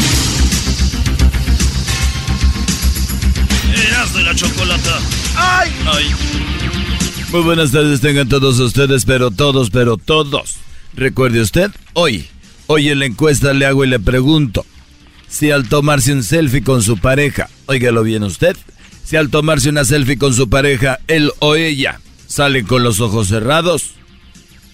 Erasmo 3.73 4.19
y 4.19 4.25
la 4.25 4.35
chocolata. 4.35 4.99
¡Ay! 5.37 5.73
Ay. 5.87 6.15
Muy 7.33 7.43
buenas 7.43 7.71
tardes 7.71 8.01
tengan 8.01 8.29
todos 8.29 8.59
ustedes, 8.59 9.05
pero 9.05 9.31
todos, 9.31 9.71
pero 9.71 9.97
todos. 9.97 10.57
Recuerde 10.95 11.41
usted, 11.41 11.71
hoy, 11.93 12.27
hoy 12.67 12.89
en 12.89 12.99
la 12.99 13.07
encuesta 13.07 13.53
le 13.53 13.67
hago 13.67 13.85
y 13.85 13.89
le 13.89 14.01
pregunto, 14.01 14.67
si 15.29 15.53
al 15.53 15.69
tomarse 15.69 16.13
un 16.13 16.25
selfie 16.25 16.63
con 16.65 16.83
su 16.83 16.99
pareja, 16.99 17.49
óigalo 17.67 18.03
bien 18.03 18.25
usted, 18.25 18.57
si 19.05 19.17
al 19.17 19.31
tomarse 19.31 19.69
una 19.69 19.85
selfie 19.85 20.19
con 20.19 20.35
su 20.35 20.49
pareja, 20.49 20.99
él 21.07 21.33
o 21.39 21.55
ella 21.55 22.01
salen 22.27 22.67
con 22.67 22.83
los 22.83 23.01
ojos 23.01 23.29
cerrados, 23.29 23.93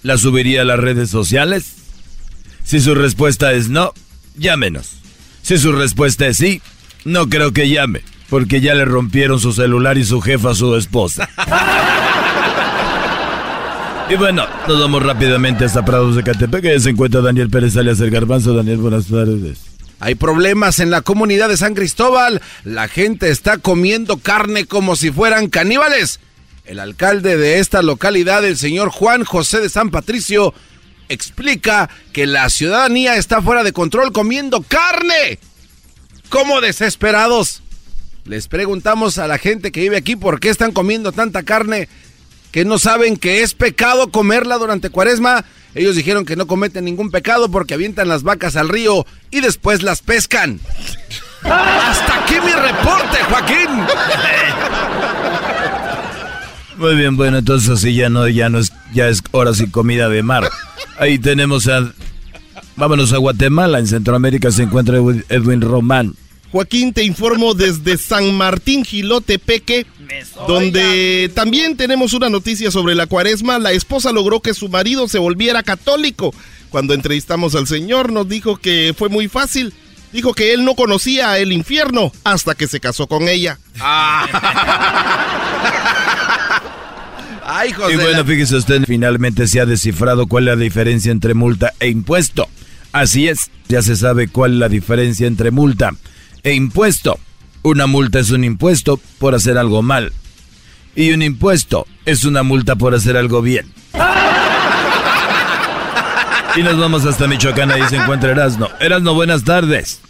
¿la 0.02 0.16
subiría 0.16 0.62
a 0.62 0.64
las 0.64 0.80
redes 0.80 1.10
sociales? 1.10 1.74
Si 2.64 2.80
su 2.80 2.94
respuesta 2.94 3.52
es 3.52 3.68
no, 3.68 3.92
llámenos. 4.36 4.92
Si 5.42 5.58
su 5.58 5.72
respuesta 5.72 6.26
es 6.26 6.38
sí, 6.38 6.62
no 7.04 7.28
creo 7.28 7.52
que 7.52 7.68
llame, 7.68 8.02
porque 8.28 8.60
ya 8.60 8.74
le 8.74 8.84
rompieron 8.84 9.40
su 9.40 9.52
celular 9.52 9.98
y 9.98 10.04
su 10.04 10.20
jefa 10.20 10.50
a 10.50 10.54
su 10.54 10.74
esposa. 10.76 11.28
Y 14.08 14.14
bueno, 14.14 14.46
nos 14.68 14.78
vamos 14.78 15.02
rápidamente 15.02 15.64
hasta 15.64 15.84
Prados 15.84 16.14
de 16.14 16.22
Catepec, 16.22 16.62
que 16.62 16.78
se 16.78 16.90
encuentra 16.90 17.20
Daniel 17.20 17.50
Pérez 17.50 17.76
alias 17.76 18.00
Garbanzo. 18.00 18.54
Daniel, 18.54 18.76
buenas 18.76 19.06
tardes. 19.06 19.58
Hay 19.98 20.14
problemas 20.14 20.78
en 20.78 20.90
la 20.90 21.00
comunidad 21.00 21.48
de 21.48 21.56
San 21.56 21.74
Cristóbal. 21.74 22.40
La 22.62 22.86
gente 22.86 23.30
está 23.30 23.58
comiendo 23.58 24.18
carne 24.18 24.66
como 24.66 24.94
si 24.94 25.10
fueran 25.10 25.48
caníbales. 25.48 26.20
El 26.64 26.78
alcalde 26.78 27.36
de 27.36 27.58
esta 27.58 27.82
localidad, 27.82 28.44
el 28.44 28.56
señor 28.56 28.90
Juan 28.90 29.24
José 29.24 29.60
de 29.60 29.68
San 29.68 29.90
Patricio, 29.90 30.54
explica 31.08 31.90
que 32.12 32.26
la 32.26 32.48
ciudadanía 32.48 33.16
está 33.16 33.42
fuera 33.42 33.64
de 33.64 33.72
control 33.72 34.12
comiendo 34.12 34.62
carne. 34.62 35.40
¿Cómo 36.28 36.60
desesperados? 36.60 37.62
Les 38.26 38.48
preguntamos 38.48 39.18
a 39.18 39.28
la 39.28 39.38
gente 39.38 39.70
que 39.70 39.80
vive 39.80 39.96
aquí 39.96 40.16
por 40.16 40.40
qué 40.40 40.48
están 40.48 40.72
comiendo 40.72 41.12
tanta 41.12 41.42
carne 41.44 41.88
que 42.50 42.64
no 42.64 42.78
saben 42.78 43.16
que 43.16 43.42
es 43.42 43.54
pecado 43.54 44.10
comerla 44.10 44.58
durante 44.58 44.90
cuaresma. 44.90 45.44
Ellos 45.74 45.94
dijeron 45.94 46.24
que 46.24 46.36
no 46.36 46.46
cometen 46.46 46.86
ningún 46.86 47.10
pecado 47.10 47.50
porque 47.50 47.74
avientan 47.74 48.08
las 48.08 48.22
vacas 48.22 48.56
al 48.56 48.68
río 48.68 49.06
y 49.30 49.40
después 49.40 49.82
las 49.82 50.00
pescan. 50.02 50.58
Hasta 51.42 52.24
aquí 52.24 52.34
mi 52.44 52.52
reporte, 52.52 53.18
Joaquín. 53.28 53.68
Muy 56.78 56.94
bien, 56.96 57.16
bueno, 57.16 57.38
entonces 57.38 57.70
así 57.70 57.94
ya 57.94 58.08
no, 58.08 58.26
ya 58.28 58.48
no 58.48 58.58
es, 58.58 58.72
ya 58.92 59.08
es 59.08 59.22
hora 59.30 59.54
sin 59.54 59.70
comida 59.70 60.08
de 60.08 60.22
mar. 60.22 60.50
Ahí 60.98 61.18
tenemos 61.18 61.68
a, 61.68 61.92
vámonos 62.76 63.12
a 63.12 63.18
Guatemala, 63.18 63.78
en 63.78 63.86
Centroamérica 63.86 64.50
se 64.50 64.64
encuentra 64.64 64.98
Edwin- 64.98 65.24
Edwin 65.28 65.60
Román. 65.62 66.14
Joaquín, 66.52 66.92
te 66.92 67.02
informo 67.04 67.54
desde 67.54 67.98
San 67.98 68.34
Martín 68.34 68.84
Gilotepeque, 68.84 69.86
donde 70.46 71.30
también 71.34 71.76
tenemos 71.76 72.12
una 72.12 72.28
noticia 72.28 72.70
sobre 72.70 72.94
la 72.94 73.06
cuaresma. 73.06 73.58
La 73.58 73.72
esposa 73.72 74.12
logró 74.12 74.40
que 74.40 74.54
su 74.54 74.68
marido 74.68 75.08
se 75.08 75.18
volviera 75.18 75.62
católico. 75.62 76.32
Cuando 76.70 76.94
entrevistamos 76.94 77.54
al 77.54 77.66
señor 77.66 78.12
nos 78.12 78.28
dijo 78.28 78.56
que 78.56 78.94
fue 78.96 79.08
muy 79.08 79.28
fácil. 79.28 79.74
Dijo 80.12 80.34
que 80.34 80.54
él 80.54 80.64
no 80.64 80.74
conocía 80.76 81.36
el 81.38 81.52
infierno 81.52 82.12
hasta 82.24 82.54
que 82.54 82.68
se 82.68 82.80
casó 82.80 83.06
con 83.06 83.28
ella. 83.28 83.58
Ay, 87.48 87.70
Y 87.92 87.96
bueno, 87.96 88.24
fíjese 88.24 88.56
usted, 88.56 88.82
finalmente 88.86 89.46
se 89.46 89.60
ha 89.60 89.66
descifrado 89.66 90.26
cuál 90.26 90.48
es 90.48 90.56
la 90.56 90.62
diferencia 90.62 91.12
entre 91.12 91.34
multa 91.34 91.74
e 91.80 91.88
impuesto. 91.88 92.48
Así 92.92 93.28
es, 93.28 93.50
ya 93.68 93.82
se 93.82 93.94
sabe 93.94 94.28
cuál 94.28 94.54
es 94.54 94.58
la 94.58 94.68
diferencia 94.68 95.26
entre 95.26 95.50
multa 95.50 95.92
e 96.46 96.54
impuesto. 96.54 97.18
Una 97.64 97.88
multa 97.88 98.20
es 98.20 98.30
un 98.30 98.44
impuesto 98.44 99.00
por 99.18 99.34
hacer 99.34 99.58
algo 99.58 99.82
mal. 99.82 100.12
Y 100.94 101.10
un 101.10 101.22
impuesto 101.22 101.88
es 102.04 102.24
una 102.24 102.44
multa 102.44 102.76
por 102.76 102.94
hacer 102.94 103.16
algo 103.16 103.42
bien. 103.42 103.74
Y 106.54 106.62
nos 106.62 106.78
vamos 106.78 107.04
hasta 107.04 107.26
Michoacán, 107.26 107.72
ahí 107.72 107.82
se 107.88 107.96
encuentra 107.96 108.30
Erasno. 108.30 108.70
Erasno, 108.78 109.12
buenas 109.12 109.42
tardes. 109.42 110.00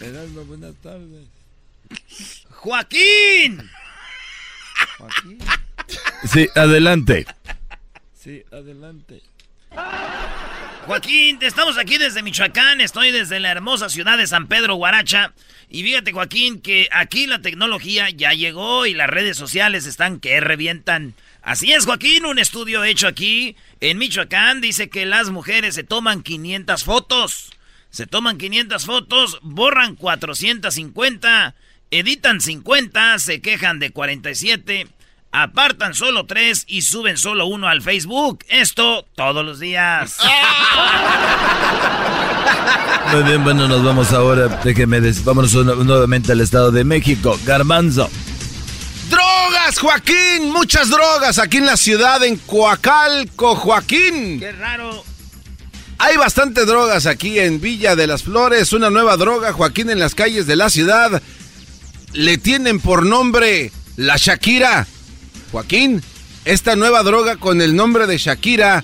Erasmo, 0.00 0.44
buenas 0.46 0.74
tardes. 0.82 1.26
¡Joaquín! 2.50 3.70
Sí, 6.32 6.48
adelante. 6.54 7.26
Sí, 8.18 8.42
adelante. 8.50 9.20
Joaquín, 10.86 11.38
estamos 11.40 11.78
aquí 11.78 11.96
desde 11.96 12.22
Michoacán, 12.22 12.82
estoy 12.82 13.10
desde 13.10 13.40
la 13.40 13.50
hermosa 13.50 13.88
ciudad 13.88 14.18
de 14.18 14.26
San 14.26 14.48
Pedro 14.48 14.74
Guaracha. 14.74 15.32
Y 15.70 15.82
fíjate, 15.82 16.12
Joaquín, 16.12 16.60
que 16.60 16.88
aquí 16.92 17.26
la 17.26 17.40
tecnología 17.40 18.10
ya 18.10 18.34
llegó 18.34 18.84
y 18.84 18.92
las 18.92 19.08
redes 19.08 19.38
sociales 19.38 19.86
están 19.86 20.20
que 20.20 20.38
revientan. 20.40 21.14
Así 21.40 21.72
es, 21.72 21.86
Joaquín, 21.86 22.26
un 22.26 22.38
estudio 22.38 22.84
hecho 22.84 23.08
aquí 23.08 23.56
en 23.80 23.96
Michoacán 23.96 24.60
dice 24.60 24.90
que 24.90 25.06
las 25.06 25.30
mujeres 25.30 25.74
se 25.74 25.84
toman 25.84 26.22
500 26.22 26.84
fotos. 26.84 27.50
Se 27.88 28.06
toman 28.06 28.36
500 28.36 28.84
fotos, 28.84 29.38
borran 29.40 29.94
450, 29.94 31.54
editan 31.92 32.42
50, 32.42 33.18
se 33.20 33.40
quejan 33.40 33.78
de 33.78 33.90
47, 33.90 34.88
apartan 35.34 35.94
solo 35.94 36.26
3 36.26 36.64
y 36.68 36.82
suben 36.82 37.18
solo 37.18 37.46
uno 37.46 37.66
al 37.66 37.82
Facebook. 37.82 38.44
Esto 38.48 39.04
todos 39.16 39.44
los 39.44 39.58
días. 39.58 40.18
Muy 43.12 43.24
bien, 43.24 43.42
bueno, 43.42 43.66
nos 43.66 43.82
vamos 43.82 44.12
ahora. 44.12 44.46
Déjeme, 44.62 45.00
des 45.00 45.24
vámonos 45.24 45.52
nuevamente 45.52 46.30
al 46.32 46.40
Estado 46.40 46.70
de 46.70 46.84
México. 46.84 47.36
Garbanzo. 47.44 48.08
¡Drogas, 49.10 49.80
Joaquín! 49.80 50.52
Muchas 50.52 50.88
drogas 50.88 51.40
aquí 51.40 51.56
en 51.56 51.66
la 51.66 51.76
ciudad, 51.76 52.22
en 52.22 52.36
Coacalco, 52.36 53.56
Joaquín. 53.56 54.38
Qué 54.38 54.52
raro. 54.52 55.02
Hay 55.98 56.16
bastante 56.16 56.64
drogas 56.64 57.06
aquí 57.06 57.40
en 57.40 57.60
Villa 57.60 57.96
de 57.96 58.06
las 58.06 58.22
Flores. 58.22 58.72
Una 58.72 58.88
nueva 58.88 59.16
droga, 59.16 59.52
Joaquín, 59.52 59.90
en 59.90 59.98
las 59.98 60.14
calles 60.14 60.46
de 60.46 60.54
la 60.54 60.70
ciudad. 60.70 61.20
Le 62.12 62.38
tienen 62.38 62.78
por 62.78 63.04
nombre 63.04 63.72
la 63.96 64.16
Shakira. 64.16 64.86
Joaquín, 65.54 66.02
esta 66.44 66.74
nueva 66.74 67.04
droga 67.04 67.36
con 67.36 67.62
el 67.62 67.76
nombre 67.76 68.08
de 68.08 68.18
Shakira 68.18 68.82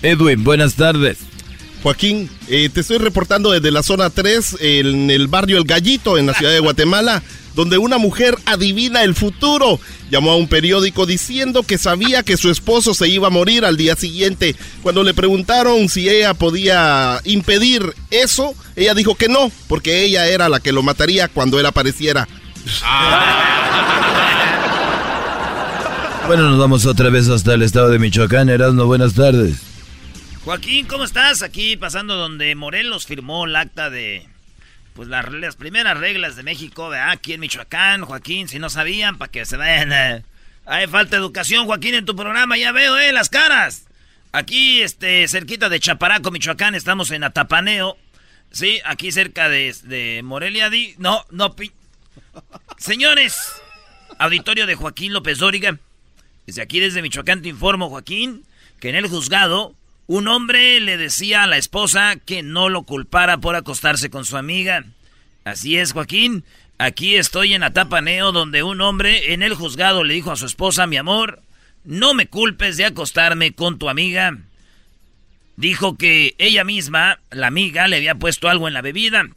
Edwin, 0.00 0.44
buenas 0.44 0.74
tardes. 0.74 1.18
Joaquín, 1.86 2.28
eh, 2.48 2.68
te 2.68 2.80
estoy 2.80 2.98
reportando 2.98 3.52
desde 3.52 3.70
la 3.70 3.84
zona 3.84 4.10
3, 4.10 4.56
en 4.58 5.08
el 5.08 5.28
barrio 5.28 5.56
El 5.56 5.62
Gallito, 5.62 6.18
en 6.18 6.26
la 6.26 6.34
ciudad 6.34 6.50
de 6.50 6.58
Guatemala, 6.58 7.22
donde 7.54 7.78
una 7.78 7.96
mujer 7.96 8.36
adivina 8.44 9.04
el 9.04 9.14
futuro. 9.14 9.78
Llamó 10.10 10.32
a 10.32 10.36
un 10.36 10.48
periódico 10.48 11.06
diciendo 11.06 11.62
que 11.62 11.78
sabía 11.78 12.24
que 12.24 12.36
su 12.36 12.50
esposo 12.50 12.92
se 12.92 13.06
iba 13.06 13.28
a 13.28 13.30
morir 13.30 13.64
al 13.64 13.76
día 13.76 13.94
siguiente. 13.94 14.56
Cuando 14.82 15.04
le 15.04 15.14
preguntaron 15.14 15.88
si 15.88 16.08
ella 16.08 16.34
podía 16.34 17.20
impedir 17.22 17.94
eso, 18.10 18.56
ella 18.74 18.92
dijo 18.94 19.14
que 19.14 19.28
no, 19.28 19.52
porque 19.68 20.02
ella 20.02 20.26
era 20.26 20.48
la 20.48 20.58
que 20.58 20.72
lo 20.72 20.82
mataría 20.82 21.28
cuando 21.28 21.60
él 21.60 21.66
apareciera. 21.66 22.26
Bueno, 26.26 26.50
nos 26.50 26.58
vamos 26.58 26.84
otra 26.84 27.10
vez 27.10 27.28
hasta 27.28 27.54
el 27.54 27.62
estado 27.62 27.90
de 27.90 28.00
Michoacán. 28.00 28.48
Erasmo, 28.48 28.86
buenas 28.86 29.14
tardes. 29.14 29.75
Joaquín, 30.46 30.86
¿cómo 30.86 31.02
estás? 31.02 31.42
Aquí 31.42 31.76
pasando 31.76 32.14
donde 32.14 32.54
Morelos 32.54 33.04
firmó 33.04 33.46
el 33.46 33.56
acta 33.56 33.90
de 33.90 34.28
pues 34.94 35.08
las, 35.08 35.56
primeras 35.56 35.98
reglas 35.98 36.36
de 36.36 36.44
México, 36.44 36.88
de 36.88 37.00
aquí 37.00 37.32
en 37.32 37.40
Michoacán, 37.40 38.04
Joaquín, 38.04 38.46
si 38.46 38.60
no 38.60 38.70
sabían, 38.70 39.18
para 39.18 39.32
que 39.32 39.44
se 39.44 39.56
vayan. 39.56 40.24
Hay 40.64 40.86
falta 40.86 41.16
de 41.16 41.22
educación, 41.22 41.66
Joaquín, 41.66 41.94
en 41.94 42.04
tu 42.04 42.14
programa, 42.14 42.56
ya 42.56 42.70
veo, 42.70 42.96
eh, 42.96 43.12
las 43.12 43.28
caras. 43.28 43.88
Aquí, 44.30 44.82
este, 44.82 45.26
cerquita 45.26 45.68
de 45.68 45.80
Chaparaco, 45.80 46.30
Michoacán, 46.30 46.76
estamos 46.76 47.10
en 47.10 47.24
Atapaneo. 47.24 47.98
Sí, 48.52 48.78
aquí 48.84 49.10
cerca 49.10 49.48
de, 49.48 49.74
de 49.82 50.22
Morelia. 50.22 50.70
Di, 50.70 50.94
no, 50.98 51.26
no, 51.30 51.56
pi... 51.56 51.72
Señores, 52.78 53.36
auditorio 54.20 54.68
de 54.68 54.76
Joaquín 54.76 55.12
López 55.12 55.38
Dóriga. 55.38 55.76
Desde 56.46 56.62
aquí, 56.62 56.78
desde 56.78 57.02
Michoacán, 57.02 57.42
te 57.42 57.48
informo, 57.48 57.88
Joaquín, 57.88 58.44
que 58.78 58.90
en 58.90 58.94
el 58.94 59.08
juzgado 59.08 59.74
un 60.06 60.28
hombre 60.28 60.80
le 60.80 60.96
decía 60.96 61.42
a 61.42 61.46
la 61.46 61.56
esposa 61.56 62.16
que 62.16 62.42
no 62.42 62.68
lo 62.68 62.84
culpara 62.84 63.38
por 63.38 63.56
acostarse 63.56 64.10
con 64.10 64.24
su 64.24 64.36
amiga. 64.36 64.84
Así 65.44 65.76
es, 65.78 65.92
Joaquín. 65.92 66.44
Aquí 66.78 67.16
estoy 67.16 67.54
en 67.54 67.62
Atapaneo 67.62 68.32
donde 68.32 68.62
un 68.62 68.80
hombre 68.80 69.32
en 69.32 69.42
el 69.42 69.54
juzgado 69.54 70.04
le 70.04 70.14
dijo 70.14 70.30
a 70.30 70.36
su 70.36 70.46
esposa, 70.46 70.86
mi 70.86 70.96
amor, 70.96 71.42
no 71.84 72.14
me 72.14 72.26
culpes 72.26 72.76
de 72.76 72.84
acostarme 72.84 73.52
con 73.52 73.78
tu 73.78 73.88
amiga. 73.88 74.38
Dijo 75.56 75.96
que 75.96 76.34
ella 76.38 76.64
misma, 76.64 77.20
la 77.30 77.46
amiga, 77.46 77.88
le 77.88 77.96
había 77.96 78.14
puesto 78.14 78.48
algo 78.48 78.68
en 78.68 78.74
la 78.74 78.82
bebida. 78.82 79.28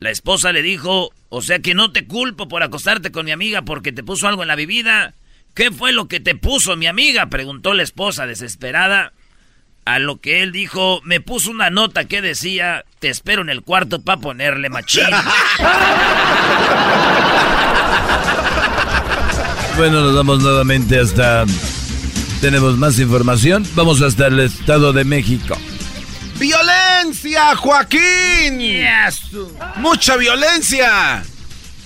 La 0.00 0.10
esposa 0.10 0.52
le 0.52 0.62
dijo, 0.62 1.12
o 1.28 1.40
sea 1.40 1.60
que 1.60 1.74
no 1.74 1.92
te 1.92 2.06
culpo 2.06 2.48
por 2.48 2.64
acostarte 2.64 3.12
con 3.12 3.24
mi 3.24 3.30
amiga 3.30 3.62
porque 3.62 3.92
te 3.92 4.02
puso 4.02 4.26
algo 4.26 4.42
en 4.42 4.48
la 4.48 4.56
bebida. 4.56 5.14
¿Qué 5.54 5.70
fue 5.70 5.92
lo 5.92 6.08
que 6.08 6.18
te 6.18 6.34
puso 6.34 6.76
mi 6.76 6.86
amiga? 6.86 7.30
preguntó 7.30 7.72
la 7.74 7.84
esposa 7.84 8.26
desesperada. 8.26 9.12
A 9.84 9.98
lo 9.98 10.20
que 10.20 10.44
él 10.44 10.52
dijo, 10.52 11.00
me 11.02 11.20
puso 11.20 11.50
una 11.50 11.68
nota 11.68 12.04
que 12.04 12.22
decía, 12.22 12.84
te 13.00 13.08
espero 13.08 13.42
en 13.42 13.50
el 13.50 13.62
cuarto 13.62 14.00
para 14.00 14.20
ponerle 14.20 14.68
machín. 14.68 15.02
bueno, 19.76 20.02
nos 20.02 20.14
vamos 20.14 20.40
nuevamente 20.40 21.00
hasta... 21.00 21.44
Tenemos 22.40 22.76
más 22.76 23.00
información. 23.00 23.66
Vamos 23.74 24.00
hasta 24.02 24.28
el 24.28 24.38
Estado 24.40 24.92
de 24.92 25.04
México. 25.04 25.56
¡Violencia, 26.38 27.56
Joaquín! 27.56 28.60
¡Mucha 29.76 30.16
violencia! 30.16 31.24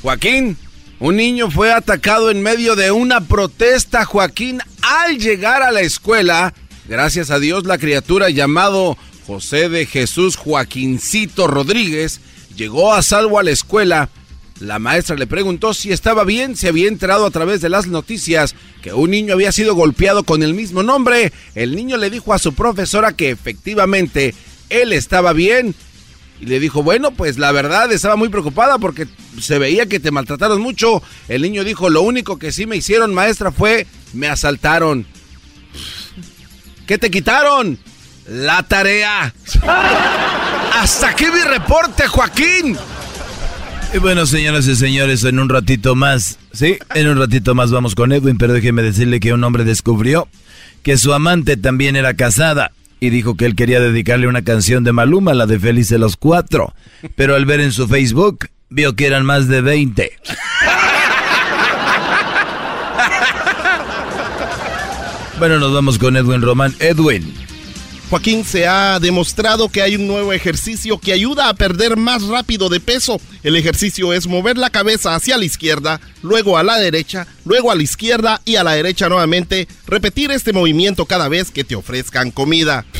Joaquín, 0.02 0.58
un 0.98 1.16
niño 1.16 1.50
fue 1.50 1.72
atacado 1.72 2.30
en 2.30 2.42
medio 2.42 2.76
de 2.76 2.90
una 2.90 3.22
protesta, 3.22 4.04
Joaquín, 4.04 4.60
al 4.82 5.16
llegar 5.18 5.62
a 5.62 5.72
la 5.72 5.80
escuela 5.80 6.52
Gracias 6.88 7.30
a 7.30 7.40
Dios, 7.40 7.66
la 7.66 7.78
criatura 7.78 8.30
llamado 8.30 8.96
José 9.26 9.68
de 9.68 9.86
Jesús 9.86 10.36
Joaquincito 10.36 11.48
Rodríguez 11.48 12.20
llegó 12.54 12.94
a 12.94 13.02
salvo 13.02 13.40
a 13.40 13.42
la 13.42 13.50
escuela. 13.50 14.08
La 14.60 14.78
maestra 14.78 15.16
le 15.16 15.26
preguntó 15.26 15.74
si 15.74 15.90
estaba 15.90 16.22
bien, 16.22 16.56
se 16.56 16.68
había 16.68 16.86
enterado 16.86 17.26
a 17.26 17.30
través 17.30 17.60
de 17.60 17.68
las 17.70 17.88
noticias 17.88 18.54
que 18.82 18.92
un 18.92 19.10
niño 19.10 19.34
había 19.34 19.50
sido 19.50 19.74
golpeado 19.74 20.22
con 20.22 20.44
el 20.44 20.54
mismo 20.54 20.84
nombre. 20.84 21.32
El 21.56 21.74
niño 21.74 21.96
le 21.96 22.08
dijo 22.08 22.32
a 22.32 22.38
su 22.38 22.54
profesora 22.54 23.12
que 23.12 23.30
efectivamente 23.30 24.32
él 24.70 24.92
estaba 24.92 25.32
bien. 25.32 25.74
Y 26.40 26.46
le 26.46 26.60
dijo, 26.60 26.84
bueno, 26.84 27.10
pues 27.10 27.36
la 27.36 27.50
verdad 27.50 27.90
estaba 27.92 28.14
muy 28.14 28.28
preocupada 28.28 28.78
porque 28.78 29.08
se 29.40 29.58
veía 29.58 29.86
que 29.86 29.98
te 29.98 30.12
maltrataron 30.12 30.60
mucho. 30.60 31.02
El 31.28 31.42
niño 31.42 31.64
dijo, 31.64 31.90
lo 31.90 32.02
único 32.02 32.38
que 32.38 32.52
sí 32.52 32.66
me 32.66 32.76
hicieron, 32.76 33.12
maestra, 33.12 33.50
fue 33.50 33.86
me 34.12 34.28
asaltaron. 34.28 35.06
¿Qué 36.86 36.98
te 36.98 37.10
quitaron? 37.10 37.78
La 38.28 38.62
tarea. 38.62 39.32
Hasta 40.74 41.08
aquí 41.08 41.24
mi 41.24 41.40
reporte, 41.42 42.06
Joaquín. 42.06 42.76
Y 43.92 43.98
bueno, 43.98 44.26
señoras 44.26 44.66
y 44.66 44.76
señores, 44.76 45.24
en 45.24 45.38
un 45.38 45.48
ratito 45.48 45.94
más, 45.94 46.38
¿sí? 46.52 46.78
En 46.94 47.08
un 47.08 47.18
ratito 47.18 47.54
más 47.54 47.70
vamos 47.70 47.94
con 47.94 48.12
Edwin, 48.12 48.36
pero 48.36 48.52
déjeme 48.52 48.82
decirle 48.82 49.20
que 49.20 49.32
un 49.32 49.42
hombre 49.44 49.64
descubrió 49.64 50.28
que 50.82 50.96
su 50.98 51.12
amante 51.12 51.56
también 51.56 51.96
era 51.96 52.14
casada 52.14 52.72
y 53.00 53.10
dijo 53.10 53.36
que 53.36 53.46
él 53.46 53.56
quería 53.56 53.80
dedicarle 53.80 54.28
una 54.28 54.42
canción 54.42 54.84
de 54.84 54.92
Maluma, 54.92 55.34
la 55.34 55.46
de 55.46 55.58
Feliz 55.58 55.88
de 55.88 55.98
los 55.98 56.16
Cuatro, 56.16 56.74
pero 57.16 57.34
al 57.34 57.46
ver 57.46 57.60
en 57.60 57.72
su 57.72 57.88
Facebook 57.88 58.48
vio 58.68 58.94
que 58.94 59.06
eran 59.06 59.24
más 59.24 59.48
de 59.48 59.60
20. 59.60 60.12
Bueno, 65.38 65.58
nos 65.58 65.72
vamos 65.72 65.98
con 65.98 66.16
Edwin 66.16 66.40
Román. 66.40 66.74
Edwin. 66.78 67.34
Joaquín, 68.08 68.44
se 68.44 68.66
ha 68.66 68.98
demostrado 69.00 69.68
que 69.68 69.82
hay 69.82 69.96
un 69.96 70.06
nuevo 70.06 70.32
ejercicio 70.32 70.98
que 70.98 71.12
ayuda 71.12 71.48
a 71.48 71.54
perder 71.54 71.96
más 71.96 72.22
rápido 72.22 72.68
de 72.68 72.80
peso. 72.80 73.20
El 73.42 73.56
ejercicio 73.56 74.12
es 74.12 74.26
mover 74.26 74.56
la 74.56 74.70
cabeza 74.70 75.14
hacia 75.14 75.36
la 75.36 75.44
izquierda, 75.44 76.00
luego 76.22 76.56
a 76.56 76.62
la 76.62 76.78
derecha, 76.78 77.26
luego 77.44 77.70
a 77.70 77.74
la 77.74 77.82
izquierda 77.82 78.40
y 78.44 78.56
a 78.56 78.64
la 78.64 78.72
derecha 78.72 79.08
nuevamente. 79.08 79.68
Repetir 79.86 80.30
este 80.30 80.52
movimiento 80.52 81.04
cada 81.04 81.28
vez 81.28 81.50
que 81.50 81.64
te 81.64 81.76
ofrezcan 81.76 82.30
comida. 82.30 82.84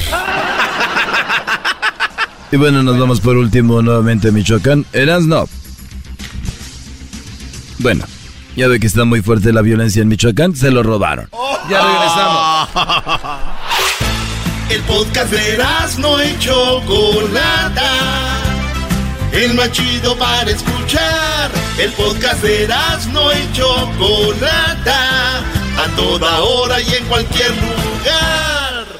Y 2.52 2.56
bueno, 2.56 2.80
nos 2.84 2.96
vamos 2.96 3.20
por 3.20 3.36
último 3.36 3.82
nuevamente 3.82 4.28
a 4.28 4.30
Michoacán. 4.30 4.86
no. 5.26 5.48
Bueno, 7.78 8.04
ya 8.56 8.68
ve 8.68 8.80
que 8.80 8.86
está 8.86 9.04
muy 9.04 9.22
fuerte 9.22 9.52
la 9.52 9.62
violencia 9.62 10.02
en 10.02 10.08
Michoacán, 10.08 10.56
se 10.56 10.70
lo 10.70 10.82
robaron. 10.82 11.28
Ya 11.68 11.80
regresamos. 11.82 12.68
El 14.70 14.82
podcast 14.82 15.30
de 15.30 15.62
no 15.98 16.18
hecho 16.20 16.82
Chocolata. 16.84 17.92
El 19.32 19.54
más 19.54 19.70
chido 19.70 20.16
para 20.16 20.50
escuchar. 20.50 21.50
El 21.78 21.92
podcast 21.92 22.42
de 22.42 22.68
no 23.12 23.30
hecho 23.30 23.92
Chocolata. 23.98 25.38
A 25.78 25.88
toda 25.94 26.40
hora 26.40 26.80
y 26.80 26.94
en 26.94 27.04
cualquier 27.04 27.50
lugar. 27.50 28.55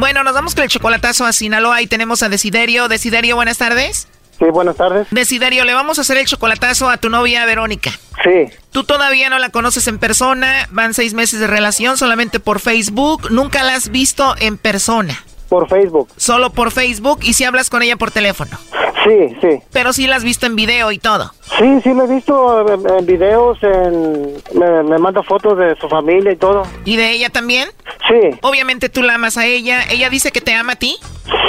Bueno, 0.00 0.24
nos 0.24 0.32
vamos 0.32 0.54
con 0.54 0.64
el 0.64 0.70
chocolatazo 0.70 1.26
a 1.26 1.32
Sinaloa 1.34 1.82
y 1.82 1.86
tenemos 1.86 2.22
a 2.22 2.30
Desiderio. 2.30 2.88
Desiderio, 2.88 3.36
buenas 3.36 3.58
tardes. 3.58 4.08
Sí, 4.38 4.46
buenas 4.46 4.76
tardes. 4.76 5.06
Desiderio, 5.10 5.66
le 5.66 5.74
vamos 5.74 5.98
a 5.98 6.00
hacer 6.00 6.16
el 6.16 6.24
chocolatazo 6.24 6.88
a 6.88 6.96
tu 6.96 7.10
novia 7.10 7.44
Verónica. 7.44 7.90
Sí. 8.24 8.50
Tú 8.72 8.84
todavía 8.84 9.28
no 9.28 9.38
la 9.38 9.50
conoces 9.50 9.86
en 9.88 9.98
persona, 9.98 10.66
van 10.70 10.94
seis 10.94 11.12
meses 11.12 11.38
de 11.38 11.46
relación 11.46 11.98
solamente 11.98 12.40
por 12.40 12.60
Facebook, 12.60 13.30
nunca 13.30 13.62
la 13.62 13.74
has 13.74 13.90
visto 13.90 14.34
en 14.38 14.56
persona. 14.56 15.22
Por 15.50 15.68
Facebook. 15.68 16.08
Solo 16.16 16.48
por 16.50 16.70
Facebook 16.70 17.18
y 17.22 17.34
si 17.34 17.44
hablas 17.44 17.68
con 17.68 17.82
ella 17.82 17.96
por 17.96 18.10
teléfono. 18.10 18.56
Sí, 19.04 19.36
sí. 19.40 19.60
Pero 19.72 19.92
sí 19.92 20.06
la 20.06 20.16
has 20.16 20.24
visto 20.24 20.46
en 20.46 20.56
video 20.56 20.92
y 20.92 20.98
todo. 20.98 21.32
Sí, 21.58 21.80
sí 21.82 21.92
lo 21.92 22.04
he 22.04 22.14
visto 22.14 22.68
en, 22.68 22.88
en 22.88 23.06
videos, 23.06 23.58
en, 23.62 24.34
me, 24.54 24.82
me 24.84 24.98
manda 24.98 25.22
fotos 25.22 25.58
de 25.58 25.74
su 25.76 25.88
familia 25.88 26.32
y 26.32 26.36
todo. 26.36 26.62
¿Y 26.84 26.96
de 26.96 27.10
ella 27.10 27.30
también? 27.30 27.68
Sí. 28.08 28.38
Obviamente 28.42 28.88
tú 28.88 29.02
la 29.02 29.14
amas 29.14 29.36
a 29.36 29.46
ella. 29.46 29.82
¿Ella 29.90 30.08
dice 30.08 30.32
que 30.32 30.40
te 30.40 30.54
ama 30.54 30.74
a 30.74 30.76
ti? 30.76 30.96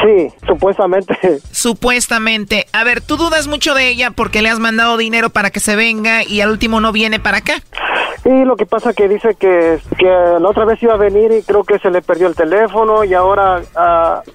Sí, 0.02 0.34
supuestamente. 0.48 1.16
Supuestamente. 1.52 2.66
A 2.74 2.84
ver, 2.84 3.02
tú 3.02 3.18
dudas 3.18 3.48
mucho 3.48 3.74
de 3.74 3.90
ella 3.90 4.12
porque 4.12 4.42
le 4.42 4.50
has 4.50 4.60
mandado 4.60 4.98
dinero 4.98 5.30
para 5.30 5.52
que 5.52 5.60
se 5.60 5.76
venga 5.76 6.24
y 6.24 6.42
al 6.42 6.50
último 6.50 6.82
no 6.82 6.92
viene 6.92 7.20
para 7.20 7.38
acá. 7.38 7.62
Y 8.24 8.46
lo 8.46 8.56
que 8.56 8.68
pasa 8.68 8.94
que 8.94 9.08
dice 9.08 9.36
que, 9.36 9.80
que 9.98 10.06
la 10.06 10.48
otra 10.48 10.66
vez 10.66 10.82
iba 10.84 10.94
a 10.94 10.98
venir 10.98 11.32
y 11.32 11.42
creo 11.42 11.64
que 11.64 11.80
se 11.80 11.90
le 11.90 12.04
perdió 12.04 12.28
el 12.28 12.36
teléfono 12.36 13.04
y 13.04 13.16
ahora 13.16 13.62
ah, 13.76 13.91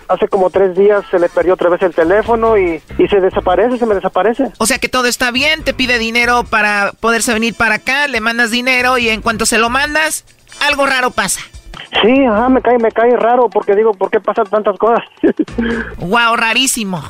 hace 0.08 0.28
como 0.28 0.50
tres 0.50 0.76
días 0.76 1.04
se 1.10 1.18
le 1.18 1.28
perdió 1.28 1.54
otra 1.54 1.68
vez 1.68 1.82
el 1.82 1.94
teléfono 1.94 2.56
y, 2.56 2.82
y 2.98 3.08
se 3.08 3.20
desaparece, 3.20 3.78
se 3.78 3.86
me 3.86 3.94
desaparece. 3.94 4.52
O 4.58 4.66
sea 4.66 4.78
que 4.78 4.88
todo 4.88 5.06
está 5.06 5.30
bien, 5.30 5.64
te 5.64 5.74
pide 5.74 5.98
dinero 5.98 6.44
para 6.44 6.92
poderse 7.00 7.32
venir 7.32 7.54
para 7.54 7.76
acá, 7.76 8.08
le 8.08 8.20
mandas 8.20 8.50
dinero 8.50 8.98
y 8.98 9.08
en 9.08 9.22
cuanto 9.22 9.46
se 9.46 9.58
lo 9.58 9.70
mandas, 9.70 10.24
algo 10.60 10.86
raro 10.86 11.10
pasa. 11.10 11.40
Sí, 12.02 12.24
ajá, 12.24 12.48
me 12.48 12.62
cae, 12.62 12.78
me 12.78 12.90
cae 12.90 13.16
raro 13.16 13.48
porque 13.48 13.74
digo, 13.74 13.92
¿por 13.92 14.10
qué 14.10 14.20
pasan 14.20 14.46
tantas 14.46 14.78
cosas? 14.78 15.04
wow, 15.98 16.36
rarísimo. 16.36 17.02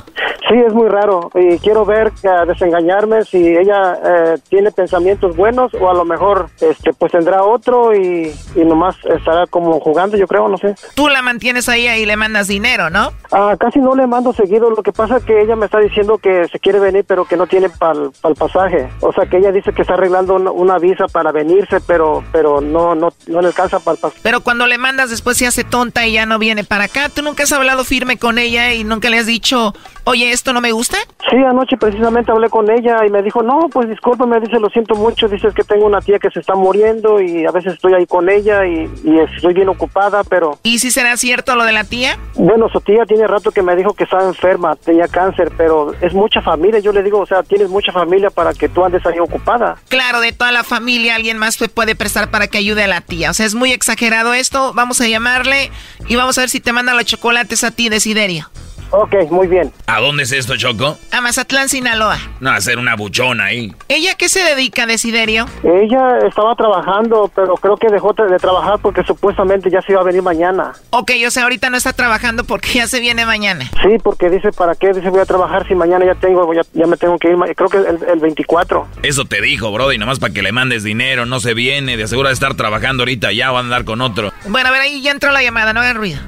Sí, 0.49 0.55
es 0.55 0.73
muy 0.73 0.89
raro 0.89 1.31
y 1.35 1.59
quiero 1.59 1.85
ver, 1.85 2.13
uh, 2.23 2.47
desengañarme 2.47 3.25
si 3.25 3.39
ella 3.39 3.99
eh, 4.05 4.35
tiene 4.49 4.71
pensamientos 4.71 5.35
buenos 5.35 5.75
o 5.75 5.91
a 5.91 5.95
lo 5.95 6.05
mejor 6.05 6.49
este 6.61 6.93
pues 6.93 7.11
tendrá 7.11 7.43
otro 7.43 7.93
y, 7.93 8.33
y 8.55 8.65
nomás 8.65 8.95
estará 9.05 9.47
como 9.49 9.81
jugando, 9.81 10.17
yo 10.17 10.29
creo, 10.29 10.49
no 10.49 10.57
sé. 10.57 10.77
Tú 10.95 11.09
la 11.09 11.21
mantienes 11.21 11.69
ahí 11.69 11.89
y 11.89 12.07
le 12.07 12.17
mandas 12.17 12.47
dinero, 12.47 12.91
¿no? 12.91 13.11
Ah, 13.33 13.57
casi 13.59 13.81
no 13.81 13.97
le 13.97 14.07
mando 14.07 14.33
seguido, 14.33 14.71
lo 14.71 14.85
que 14.85 14.93
pasa 14.93 15.17
es 15.17 15.25
que 15.25 15.41
ella 15.41 15.57
me 15.57 15.67
está 15.67 15.81
diciendo 15.81 16.19
que 16.19 16.47
se 16.47 16.61
quiere 16.61 16.79
venir 16.79 17.05
pero 17.07 17.25
que 17.25 17.37
no 17.37 17.49
tiene 17.49 17.69
para 17.69 17.95
el 17.95 18.35
pasaje. 18.37 18.89
O 19.01 19.13
sea, 19.13 19.27
que 19.27 19.39
ella 19.39 19.51
dice 19.51 19.73
que 19.73 19.83
está 19.83 19.95
arreglando 19.95 20.35
una, 20.35 20.53
una 20.53 20.79
visa 20.79 21.07
para 21.09 21.33
venirse, 21.33 21.81
pero 21.81 22.23
pero 22.31 22.61
no 22.61 22.95
no 22.95 23.09
no 23.27 23.41
le 23.41 23.49
alcanza 23.49 23.81
para 23.81 23.97
el 23.97 24.01
pasaje. 24.01 24.21
Pero 24.23 24.41
cuando 24.43 24.56
le 24.65 24.79
mandas 24.79 25.11
después 25.11 25.37
se 25.37 25.47
hace 25.47 25.65
tonta 25.65 26.07
y 26.07 26.13
ya 26.13 26.25
no 26.25 26.39
viene 26.39 26.65
para 26.65 26.85
acá. 26.85 27.11
¿Tú 27.11 27.21
nunca 27.21 27.43
has 27.43 27.53
hablado 27.53 27.85
firme 27.85 28.17
con 28.17 28.39
ella 28.39 28.73
y 28.73 28.85
nunca 28.85 29.11
le 29.11 29.19
has 29.19 29.27
dicho, 29.27 29.75
oye, 30.05 30.31
esto 30.31 30.53
no 30.53 30.61
me 30.61 30.73
gusta? 30.73 30.97
Sí, 31.29 31.37
anoche 31.37 31.77
precisamente 31.77 32.31
hablé 32.31 32.49
con 32.49 32.71
ella 32.71 33.05
y 33.07 33.11
me 33.11 33.23
dijo, 33.23 33.43
no, 33.43 33.69
pues 33.71 33.89
discúlpame, 33.89 34.41
dice, 34.41 34.61
lo 34.61 34.71
siento 34.71 34.95
mucho, 34.95 35.29
dices 35.29 35.53
que 35.53 35.65
tengo 35.65 35.85
una 35.85 36.01
tía 36.01 36.19
que 36.19 36.31
se 36.31 36.41
está 36.41 36.55
muriendo 36.55 37.21
y 37.21 37.45
a 37.45 37.51
veces 37.51 37.75
estoy 37.75 37.95
ahí 37.95 38.07
con 38.07 38.31
ella 38.31 38.65
y, 38.65 38.89
y 39.05 39.19
estoy 39.19 39.53
bien 39.53 39.69
ocupada, 39.69 40.23
pero... 40.25 40.59
¿Y 40.63 40.79
si 40.79 40.91
será 40.91 41.17
cierto 41.17 41.57
lo 41.57 41.65
de 41.65 41.73
la 41.73 41.85
tía? 41.85 42.19
Bueno, 42.35 42.69
su 42.69 42.81
tía 42.81 43.05
tiene 43.07 43.27
rato 43.27 43.51
que 43.51 43.63
me 43.63 43.75
dijo 43.75 43.95
que 43.95 44.05
estaba 44.05 44.25
enferma, 44.25 44.77
tenía 44.77 45.09
cáncer, 45.09 45.51
pero 45.57 45.93
es 46.01 46.15
mucha 46.15 46.41
familia, 46.41 46.79
yo 46.79 46.93
le 46.93 47.03
digo, 47.03 47.19
o 47.19 47.27
sea, 47.27 47.43
tienes 47.43 47.69
mucha 47.69 47.91
familia 47.91 48.31
para 48.31 48.55
que 48.55 48.69
tú 48.69 48.85
andes 48.85 49.05
ahí 49.05 49.19
ocupada. 49.19 49.77
Claro, 49.89 50.21
de 50.21 50.33
toda 50.33 50.53
la 50.53 50.63
familia 50.63 51.17
alguien 51.17 51.39
más 51.39 51.57
te 51.57 51.69
puede 51.69 51.97
prestar 51.97 52.31
para 52.31 52.47
que 52.47 52.59
ayude 52.59 52.85
a 52.85 52.89
la 52.89 53.01
tía, 53.01 53.31
o 53.31 53.35
sea, 53.35 53.47
es 53.47 53.57
muy 53.57 53.73
exagerado 53.73 54.35
vamos 54.51 55.01
a 55.01 55.09
llamarle 55.09 55.71
y 56.09 56.17
vamos 56.17 56.39
a 56.39 56.43
ver 56.43 56.51
si 56.51 56.61
te 56.61 56.73
manda 56.73 56.95
los 56.95 57.05
chocolates 57.05 57.65
a 57.65 57.71
ti, 57.71 57.89
Desiderio. 57.89 58.51
Ok, 58.91 59.15
muy 59.31 59.47
bien. 59.47 59.73
¿A 59.87 60.01
dónde 60.01 60.23
es 60.23 60.33
esto, 60.33 60.57
Choco? 60.57 60.99
A 61.13 61.21
Mazatlán, 61.21 61.69
Sinaloa. 61.69 62.19
No, 62.41 62.51
a 62.51 62.57
hacer 62.57 62.79
una 62.79 62.95
buchona 62.97 63.47
ahí. 63.47 63.73
¿Ella 63.89 64.15
qué 64.17 64.29
se 64.29 64.41
dedica, 64.41 64.87
Desiderio? 64.87 65.47
Ella 65.63 66.19
estaba 66.27 66.55
trabajando, 66.55 67.31
pero 67.35 67.55
creo 67.55 67.77
que 67.77 67.89
dejó 67.89 68.13
de 68.13 68.39
trabajar 68.39 68.79
porque 68.81 69.03
supuestamente 69.05 69.71
ya 69.71 69.83
se 69.83 69.93
iba 69.93 70.01
a 70.01 70.05
venir 70.05 70.23
mañana. 70.23 70.73
Ok, 70.91 71.13
o 71.27 71.31
sea, 71.31 71.45
ahorita 71.45 71.71
no 71.71 71.77
está 71.77 71.93
trabajando 71.93 72.45
porque 72.45 72.73
ya 72.75 72.87
se 72.87 73.01
viene 73.01 73.27
mañana. 73.27 73.69
Sí, 73.83 73.99
porque 74.03 74.31
dice, 74.31 74.53
¿para 74.53 74.75
qué? 74.75 74.93
Dice, 74.93 75.11
voy 75.11 75.21
a 75.21 75.27
trabajar 75.27 75.67
si 75.67 75.75
mañana 75.75 76.05
ya 76.05 76.15
tengo, 76.15 76.53
ya, 76.55 76.63
ya 76.73 76.87
me 76.87 76.97
tengo 76.97 77.19
que 77.19 77.29
ir, 77.29 77.37
creo 77.55 77.69
que 77.69 77.79
el, 77.79 77.99
el 78.09 78.21
24. 78.21 78.87
Eso 79.03 79.25
te 79.25 79.41
dijo, 79.41 79.73
Brody, 79.73 79.99
nomás 79.99 80.19
para 80.19 80.33
que 80.33 80.43
le 80.43 80.53
mandes 80.53 80.83
dinero, 80.85 81.27
no 81.27 81.41
se 81.41 81.55
viene, 81.55 81.97
de 81.97 82.05
asegura 82.05 82.29
de 82.31 82.35
estar 82.35 82.55
trabajando 82.55 83.03
ahorita, 83.03 83.33
ya 83.33 83.51
va 83.51 83.59
a 83.59 83.63
andar 83.63 83.85
con 83.85 84.01
otro. 84.01 84.33
Bueno, 84.49 84.69
a 84.69 84.73
ver, 84.73 84.83
ahí 84.83 85.03
ya 85.03 85.11
entró 85.11 85.33
la 85.33 85.43
llamada, 85.43 85.73
no 85.73 85.81
hagan 85.81 85.97
ruido. 85.97 86.21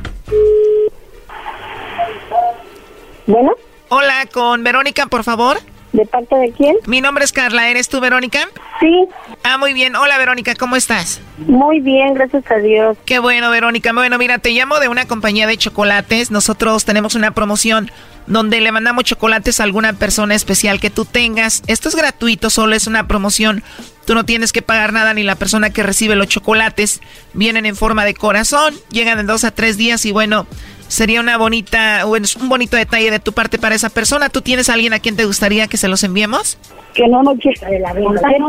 Bueno. 3.29 3.53
Hola, 3.91 4.27
con 4.33 4.65
Verónica, 4.65 5.07
por 5.07 5.23
favor. 5.23 5.59
¿De 5.93 6.05
parte 6.07 6.35
de 6.35 6.51
quién? 6.53 6.77
Mi 6.87 7.01
nombre 7.01 7.25
es 7.25 7.33
Carla, 7.33 7.69
¿eres 7.69 7.89
tú, 7.89 8.01
Verónica? 8.01 8.41
Sí. 8.81 9.07
Ah, 9.43 9.59
muy 9.59 9.75
bien. 9.75 9.97
Hola, 9.97 10.17
Verónica, 10.19 10.55
¿cómo 10.55 10.77
estás? 10.77 11.21
Muy 11.39 11.81
bien, 11.81 12.15
gracias 12.15 12.51
a 12.51 12.57
Dios. 12.57 12.97
Qué 13.05 13.19
bueno, 13.19 13.51
Verónica. 13.51 13.93
Bueno, 13.93 14.17
mira, 14.19 14.39
te 14.39 14.51
llamo 14.51 14.81
de 14.81 14.89
una 14.89 15.07
compañía 15.07 15.47
de 15.47 15.59
chocolates. 15.59 16.31
Nosotros 16.31 16.87
tenemos 16.87 17.15
una 17.15 17.33
promoción 17.33 17.91
donde 18.27 18.61
le 18.61 18.73
mandamos 18.73 19.05
chocolates 19.05 19.61
a 19.61 19.65
alguna 19.65 19.93
persona 19.95 20.35
especial 20.35 20.81
que 20.81 20.91
tú 20.91 21.05
tengas. 21.05 21.63
Esto 21.67 21.89
es 21.91 21.97
gratuito, 21.97 22.49
solo 22.49 22.75
es 22.75 22.87
una 22.87 23.07
promoción. 23.07 23.63
Tú 24.07 24.15
no 24.15 24.25
tienes 24.25 24.53
que 24.53 24.63
pagar 24.63 24.95
nada 24.95 25.13
ni 25.13 25.23
la 25.23 25.37
persona 25.37 25.71
que 25.71 25.83
recibe 25.83 26.17
los 26.17 26.29
chocolates. 26.29 27.01
Vienen 27.35 27.67
en 27.67 27.77
forma 27.77 28.05
de 28.05 28.15
corazón, 28.15 28.75
llegan 28.91 29.19
en 29.19 29.27
dos 29.27 29.45
a 29.45 29.51
tres 29.51 29.77
días 29.77 30.05
y 30.07 30.13
bueno, 30.13 30.47
sería 30.89 31.21
una 31.21 31.37
bonita, 31.37 32.05
un 32.07 32.49
bonito 32.49 32.77
detalle 32.77 33.11
de 33.11 33.21
tu 33.21 33.33
parte 33.33 33.59
para 33.59 33.75
esa 33.75 33.91
persona. 33.91 34.29
¿Tú 34.29 34.43
tienes 34.43 34.69
a 34.69 34.75
alguien 34.75 34.93
a 34.93 34.99
quien 34.99 35.17
te 35.17 35.25
gustaría 35.25 35.69
que 35.69 35.77
se 35.77 35.89
los 35.89 36.03
enviemos? 36.03 36.59
Que 36.95 37.07
no 37.07 37.23
nos 37.23 37.37
llega 37.39 37.69
de 37.69 37.79
la 37.79 37.93
venta. 37.93 38.13
No, 38.39 38.49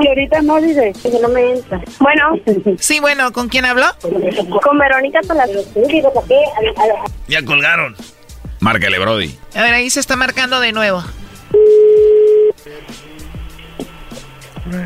que 0.00 0.08
ahorita 0.08 0.42
no 0.42 0.60
dice, 0.60 0.92
que 1.02 1.20
no 1.20 1.28
me 1.28 1.52
entra. 1.52 1.82
Bueno. 2.00 2.40
Sí, 2.78 3.00
bueno, 3.00 3.32
¿con 3.32 3.48
quién 3.48 3.64
habló? 3.64 3.86
Con 4.62 4.78
Verónica 4.78 5.20
Palacios. 5.26 5.66
Ya 7.28 7.44
colgaron. 7.44 7.94
Márcale, 8.60 8.98
Brody. 8.98 9.36
A 9.54 9.62
ver, 9.62 9.74
ahí 9.74 9.90
se 9.90 10.00
está 10.00 10.16
marcando 10.16 10.60
de 10.60 10.72
nuevo. 10.72 11.02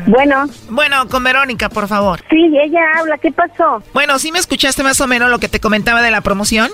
Bueno. 0.07 0.47
Bueno, 0.69 1.07
con 1.07 1.23
Verónica, 1.23 1.69
por 1.69 1.87
favor. 1.87 2.21
Sí, 2.29 2.51
ella 2.61 2.81
habla. 2.97 3.17
¿Qué 3.17 3.31
pasó? 3.31 3.83
Bueno, 3.93 4.17
¿sí 4.19 4.31
me 4.31 4.39
escuchaste 4.39 4.83
más 4.83 4.99
o 5.01 5.07
menos 5.07 5.29
lo 5.29 5.39
que 5.39 5.49
te 5.49 5.59
comentaba 5.59 6.01
de 6.01 6.11
la 6.11 6.21
promoción? 6.21 6.71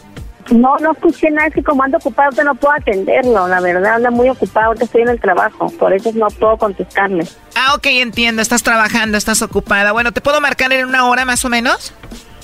No, 0.52 0.78
no 0.78 0.92
escuché 0.92 1.30
nada. 1.32 1.48
Es 1.48 1.54
que 1.54 1.64
como 1.64 1.84
ando 1.84 1.98
ocupado, 1.98 2.32
te 2.32 2.44
no 2.44 2.56
puedo 2.56 2.74
atenderlo. 2.74 3.48
La 3.48 3.62
verdad, 3.62 3.96
anda 3.96 4.12
muy 4.12 4.30
ocupado. 4.30 4.68
Ahorita 4.68 4.86
estoy 4.86 5.02
en 5.04 5.10
el 5.10 5.20
trabajo. 5.20 5.70
Por 5.80 5.94
eso 5.94 6.12
no 6.14 6.28
puedo 6.28 6.58
contestarle. 6.58 7.28
Ah, 7.56 7.74
ok, 7.76 7.86
entiendo. 7.88 8.42
Estás 8.42 8.64
trabajando, 8.64 9.18
estás 9.18 9.42
ocupada. 9.42 9.92
Bueno, 9.92 10.12
¿te 10.12 10.22
puedo 10.22 10.42
marcar 10.42 10.72
en 10.74 10.86
una 10.86 11.06
hora 11.08 11.26
más 11.26 11.44
o 11.46 11.50
menos? 11.50 11.94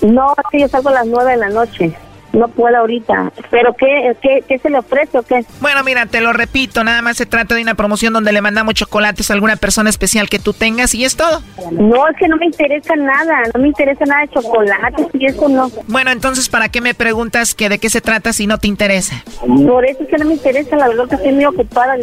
No, 0.02 0.34
que 0.52 0.62
yo 0.62 0.68
salgo 0.68 0.90
a 0.90 0.94
las 0.94 1.08
nueve 1.08 1.32
de 1.32 1.38
la 1.38 1.50
noche. 1.50 1.94
No 2.34 2.48
puedo 2.48 2.78
ahorita. 2.78 3.32
¿Pero 3.50 3.74
qué, 3.74 4.16
qué, 4.22 4.44
qué 4.48 4.60
se 4.60 4.70
le 4.70 4.78
ofrece 4.78 5.18
o 5.18 5.24
qué? 5.24 5.46
Bueno, 5.62 5.84
mira, 5.84 6.06
te 6.06 6.22
lo 6.22 6.34
repito, 6.34 6.84
nada 6.84 7.02
más 7.02 7.18
se 7.18 7.26
trata 7.26 7.56
de 7.56 7.62
una 7.62 7.76
promoción 7.76 8.14
donde 8.14 8.32
le 8.32 8.42
mandamos 8.42 8.76
chocolates 8.76 9.30
a 9.30 9.34
alguna 9.34 9.56
persona 9.56 9.90
especial 9.90 10.30
que 10.30 10.40
tú 10.40 10.54
tengas 10.54 10.94
y 10.94 11.06
es 11.06 11.16
todo. 11.16 11.42
No, 11.72 12.08
es 12.08 12.18
que 12.18 12.28
no 12.28 12.38
me 12.38 12.46
interesa 12.46 12.96
nada, 12.96 13.44
no 13.54 13.62
me 13.62 13.70
interesa 13.70 14.06
nada 14.06 14.22
de 14.22 14.30
chocolates 14.30 15.08
y 15.14 15.26
eso 15.26 15.50
no. 15.50 15.72
Bueno, 15.88 16.12
entonces, 16.12 16.50
¿para 16.50 16.70
qué 16.70 16.82
me 16.82 16.94
preguntas 16.94 17.56
que 17.56 17.70
de 17.70 17.80
qué 17.80 17.90
se 17.90 18.02
trata 18.02 18.34
si 18.34 18.48
no 18.48 18.58
te 18.58 18.68
interesa? 18.68 19.24
Por 19.40 19.86
eso 19.86 20.04
es 20.04 20.10
que 20.10 20.18
no 20.18 20.26
me 20.26 20.34
interesa, 20.34 20.76
la 20.76 20.88
verdad 20.88 21.08
que 21.10 21.16
estoy 21.16 21.34
muy 21.34 21.46
ocupada. 21.46 21.96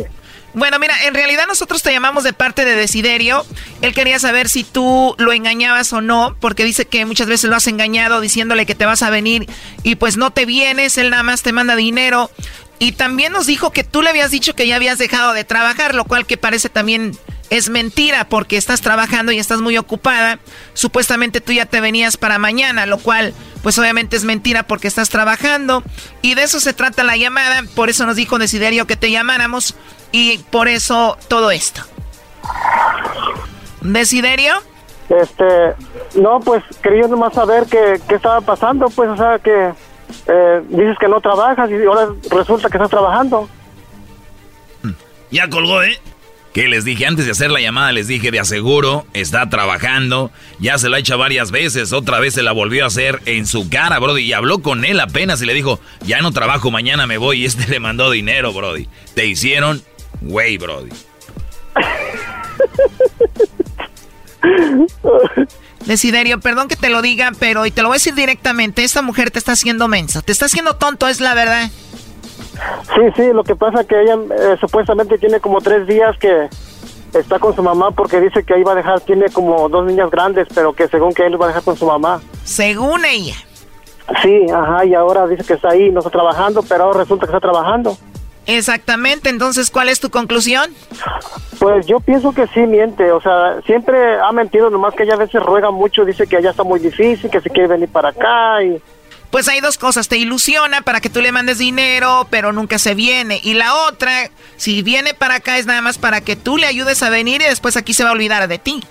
Bueno, 0.56 0.78
mira, 0.78 0.94
en 1.04 1.12
realidad 1.12 1.44
nosotros 1.46 1.82
te 1.82 1.92
llamamos 1.92 2.24
de 2.24 2.32
parte 2.32 2.64
de 2.64 2.74
Desiderio. 2.74 3.44
Él 3.82 3.92
quería 3.92 4.18
saber 4.18 4.48
si 4.48 4.64
tú 4.64 5.14
lo 5.18 5.34
engañabas 5.34 5.92
o 5.92 6.00
no, 6.00 6.34
porque 6.40 6.64
dice 6.64 6.86
que 6.86 7.04
muchas 7.04 7.26
veces 7.26 7.50
lo 7.50 7.56
has 7.56 7.66
engañado 7.66 8.22
diciéndole 8.22 8.64
que 8.64 8.74
te 8.74 8.86
vas 8.86 9.02
a 9.02 9.10
venir 9.10 9.46
y 9.82 9.96
pues 9.96 10.16
no 10.16 10.30
te 10.30 10.46
vienes, 10.46 10.96
él 10.96 11.10
nada 11.10 11.22
más 11.22 11.42
te 11.42 11.52
manda 11.52 11.76
dinero. 11.76 12.30
Y 12.78 12.92
también 12.92 13.34
nos 13.34 13.44
dijo 13.44 13.70
que 13.70 13.84
tú 13.84 14.00
le 14.00 14.08
habías 14.08 14.30
dicho 14.30 14.54
que 14.54 14.66
ya 14.66 14.76
habías 14.76 14.96
dejado 14.96 15.34
de 15.34 15.44
trabajar, 15.44 15.94
lo 15.94 16.06
cual 16.06 16.24
que 16.24 16.38
parece 16.38 16.70
también 16.70 17.12
es 17.50 17.68
mentira 17.68 18.28
porque 18.28 18.56
estás 18.56 18.80
trabajando 18.80 19.32
y 19.32 19.38
estás 19.38 19.60
muy 19.60 19.76
ocupada. 19.76 20.38
Supuestamente 20.74 21.40
tú 21.40 21.52
ya 21.52 21.66
te 21.66 21.80
venías 21.80 22.16
para 22.16 22.38
mañana, 22.38 22.86
lo 22.86 22.98
cual 22.98 23.34
pues 23.62 23.78
obviamente 23.78 24.16
es 24.16 24.24
mentira 24.24 24.62
porque 24.64 24.88
estás 24.88 25.08
trabajando. 25.08 25.82
Y 26.22 26.34
de 26.34 26.42
eso 26.42 26.60
se 26.60 26.72
trata 26.72 27.04
la 27.04 27.16
llamada, 27.16 27.62
por 27.74 27.88
eso 27.88 28.06
nos 28.06 28.16
dijo 28.16 28.38
Desiderio 28.38 28.86
que 28.86 28.96
te 28.96 29.10
llamáramos 29.10 29.74
y 30.12 30.38
por 30.50 30.68
eso 30.68 31.16
todo 31.28 31.50
esto. 31.50 31.82
¿Desiderio? 33.80 34.54
Este, 35.08 35.74
no, 36.16 36.40
pues 36.40 36.64
quería 36.82 37.06
nomás 37.06 37.32
saber 37.34 37.66
qué, 37.66 38.00
qué 38.08 38.16
estaba 38.16 38.40
pasando, 38.40 38.88
pues, 38.90 39.08
o 39.08 39.16
sea, 39.16 39.38
que 39.38 39.72
eh, 40.26 40.62
dices 40.68 40.96
que 40.98 41.08
no 41.08 41.20
trabajas 41.20 41.70
y 41.70 41.84
ahora 41.84 42.08
resulta 42.30 42.68
que 42.68 42.76
estás 42.76 42.90
trabajando. 42.90 43.48
Ya 45.30 45.48
colgó, 45.48 45.82
¿eh? 45.82 45.98
Que 46.56 46.68
les 46.68 46.86
dije 46.86 47.04
antes 47.04 47.26
de 47.26 47.32
hacer 47.32 47.50
la 47.50 47.60
llamada, 47.60 47.92
les 47.92 48.08
dije 48.08 48.30
de 48.30 48.40
aseguro, 48.40 49.06
está 49.12 49.50
trabajando, 49.50 50.32
ya 50.58 50.78
se 50.78 50.88
lo 50.88 50.96
ha 50.96 50.98
hecho 50.98 51.18
varias 51.18 51.50
veces, 51.50 51.92
otra 51.92 52.18
vez 52.18 52.32
se 52.32 52.42
la 52.42 52.52
volvió 52.52 52.84
a 52.84 52.86
hacer 52.86 53.20
en 53.26 53.46
su 53.46 53.68
cara, 53.68 53.98
Brody, 53.98 54.22
y 54.22 54.32
habló 54.32 54.62
con 54.62 54.86
él 54.86 54.98
apenas 55.00 55.42
y 55.42 55.44
le 55.44 55.52
dijo, 55.52 55.80
ya 56.06 56.22
no 56.22 56.32
trabajo, 56.32 56.70
mañana 56.70 57.06
me 57.06 57.18
voy, 57.18 57.42
y 57.42 57.44
este 57.44 57.68
le 57.68 57.78
mandó 57.78 58.10
dinero, 58.10 58.54
Brody. 58.54 58.88
Te 59.14 59.26
hicieron, 59.26 59.82
güey, 60.22 60.56
Brody. 60.56 60.88
Desiderio, 65.84 66.40
perdón 66.40 66.68
que 66.68 66.76
te 66.76 66.88
lo 66.88 67.02
diga, 67.02 67.32
pero 67.38 67.66
y 67.66 67.70
te 67.70 67.82
lo 67.82 67.88
voy 67.88 67.96
a 67.96 67.98
decir 68.00 68.14
directamente, 68.14 68.82
esta 68.82 69.02
mujer 69.02 69.30
te 69.30 69.38
está 69.38 69.52
haciendo 69.52 69.88
mensa, 69.88 70.22
te 70.22 70.32
está 70.32 70.46
haciendo 70.46 70.76
tonto, 70.76 71.06
es 71.06 71.20
la 71.20 71.34
verdad. 71.34 71.70
Sí, 72.94 73.02
sí, 73.16 73.32
lo 73.32 73.44
que 73.44 73.56
pasa 73.56 73.84
que 73.84 74.00
ella 74.00 74.14
eh, 74.14 74.56
supuestamente 74.60 75.18
tiene 75.18 75.40
como 75.40 75.60
tres 75.60 75.86
días 75.86 76.16
que 76.18 76.48
está 77.14 77.38
con 77.38 77.54
su 77.54 77.62
mamá 77.62 77.90
porque 77.90 78.20
dice 78.20 78.44
que 78.44 78.54
ahí 78.54 78.62
va 78.62 78.72
a 78.72 78.76
dejar, 78.76 79.00
tiene 79.00 79.28
como 79.30 79.68
dos 79.68 79.86
niñas 79.86 80.10
grandes, 80.10 80.46
pero 80.54 80.72
que 80.72 80.88
según 80.88 81.12
que 81.12 81.26
él 81.26 81.40
va 81.40 81.46
a 81.46 81.48
dejar 81.48 81.62
con 81.62 81.76
su 81.76 81.86
mamá. 81.86 82.20
Según 82.44 83.04
ella. 83.04 83.34
Sí, 84.22 84.46
ajá, 84.52 84.84
y 84.84 84.94
ahora 84.94 85.26
dice 85.26 85.44
que 85.44 85.54
está 85.54 85.70
ahí, 85.70 85.90
no 85.90 86.00
está 86.00 86.10
trabajando, 86.10 86.62
pero 86.62 86.84
ahora 86.84 87.00
resulta 87.00 87.26
que 87.26 87.32
está 87.32 87.40
trabajando. 87.40 87.96
Exactamente, 88.46 89.28
entonces, 89.28 89.70
¿cuál 89.70 89.88
es 89.88 89.98
tu 89.98 90.08
conclusión? 90.08 90.70
Pues 91.58 91.84
yo 91.86 91.98
pienso 91.98 92.32
que 92.32 92.46
sí 92.48 92.60
miente, 92.60 93.10
o 93.10 93.20
sea, 93.20 93.60
siempre 93.66 94.20
ha 94.20 94.30
mentido, 94.30 94.70
nomás 94.70 94.94
que 94.94 95.02
ella 95.02 95.14
a 95.14 95.18
veces 95.18 95.42
ruega 95.42 95.72
mucho, 95.72 96.04
dice 96.04 96.28
que 96.28 96.36
allá 96.36 96.50
está 96.50 96.62
muy 96.62 96.78
difícil, 96.78 97.28
que 97.28 97.40
se 97.40 97.50
quiere 97.50 97.68
venir 97.68 97.88
para 97.88 98.10
acá 98.10 98.62
y... 98.62 98.80
Pues 99.30 99.48
hay 99.48 99.60
dos 99.60 99.78
cosas, 99.78 100.08
te 100.08 100.16
ilusiona 100.16 100.82
para 100.82 101.00
que 101.00 101.10
tú 101.10 101.20
le 101.20 101.32
mandes 101.32 101.58
dinero, 101.58 102.26
pero 102.30 102.52
nunca 102.52 102.78
se 102.78 102.94
viene. 102.94 103.40
Y 103.42 103.54
la 103.54 103.74
otra, 103.74 104.30
si 104.56 104.82
viene 104.82 105.14
para 105.14 105.36
acá 105.36 105.58
es 105.58 105.66
nada 105.66 105.82
más 105.82 105.98
para 105.98 106.20
que 106.20 106.36
tú 106.36 106.56
le 106.56 106.66
ayudes 106.66 107.02
a 107.02 107.10
venir 107.10 107.42
y 107.42 107.44
después 107.44 107.76
aquí 107.76 107.92
se 107.92 108.04
va 108.04 108.10
a 108.10 108.12
olvidar 108.12 108.46
de 108.48 108.58
ti. 108.58 108.82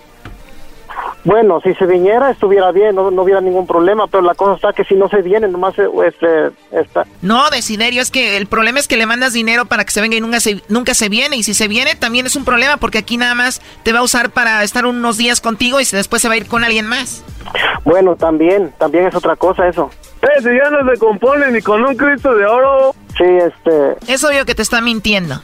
Bueno, 1.23 1.59
si 1.61 1.73
se 1.73 1.87
viniera 1.87 2.29
estuviera 2.29 2.71
bien, 2.71 2.95
no, 2.95 3.09
no 3.09 3.23
hubiera 3.23 3.41
ningún 3.41 3.65
problema, 3.65 4.05
pero 4.05 4.21
la 4.21 4.35
cosa 4.35 4.53
está 4.55 4.73
que 4.73 4.83
si 4.83 4.93
no 4.93 5.09
se 5.09 5.23
viene, 5.23 5.47
nomás 5.47 5.73
este, 6.05 6.51
está... 6.71 7.05
No, 7.23 7.49
Desiderio, 7.49 8.03
es 8.03 8.11
que 8.11 8.37
el 8.37 8.45
problema 8.45 8.77
es 8.77 8.87
que 8.87 8.95
le 8.95 9.07
mandas 9.07 9.33
dinero 9.33 9.65
para 9.65 9.85
que 9.85 9.91
se 9.91 10.01
venga 10.01 10.15
y 10.15 10.21
nunca 10.21 10.39
se, 10.39 10.61
nunca 10.69 10.93
se 10.93 11.09
viene. 11.09 11.35
Y 11.35 11.41
si 11.41 11.55
se 11.55 11.67
viene 11.67 11.95
también 11.95 12.27
es 12.27 12.35
un 12.35 12.45
problema 12.45 12.77
porque 12.77 12.99
aquí 12.99 13.17
nada 13.17 13.33
más 13.33 13.59
te 13.81 13.91
va 13.91 13.99
a 13.99 14.03
usar 14.03 14.29
para 14.29 14.61
estar 14.61 14.85
unos 14.85 15.17
días 15.17 15.41
contigo 15.41 15.79
y 15.81 15.85
después 15.85 16.21
se 16.21 16.27
va 16.27 16.35
a 16.35 16.37
ir 16.37 16.47
con 16.47 16.63
alguien 16.63 16.85
más. 16.85 17.23
Bueno, 17.83 18.15
también, 18.15 18.71
también 18.77 19.07
es 19.07 19.15
otra 19.15 19.35
cosa 19.35 19.67
eso. 19.67 19.89
Eh, 20.25 20.41
si 20.41 20.49
ya 20.49 20.69
no 20.71 20.89
se 20.91 20.97
compone 20.99 21.51
ni 21.51 21.61
con 21.61 21.85
un 21.85 21.95
Cristo 21.95 22.33
de 22.33 22.45
oro. 22.45 22.95
Sí, 23.17 23.23
este... 23.23 24.11
Es 24.11 24.23
obvio 24.23 24.45
que 24.45 24.55
te 24.55 24.61
está 24.61 24.81
mintiendo. 24.81 25.41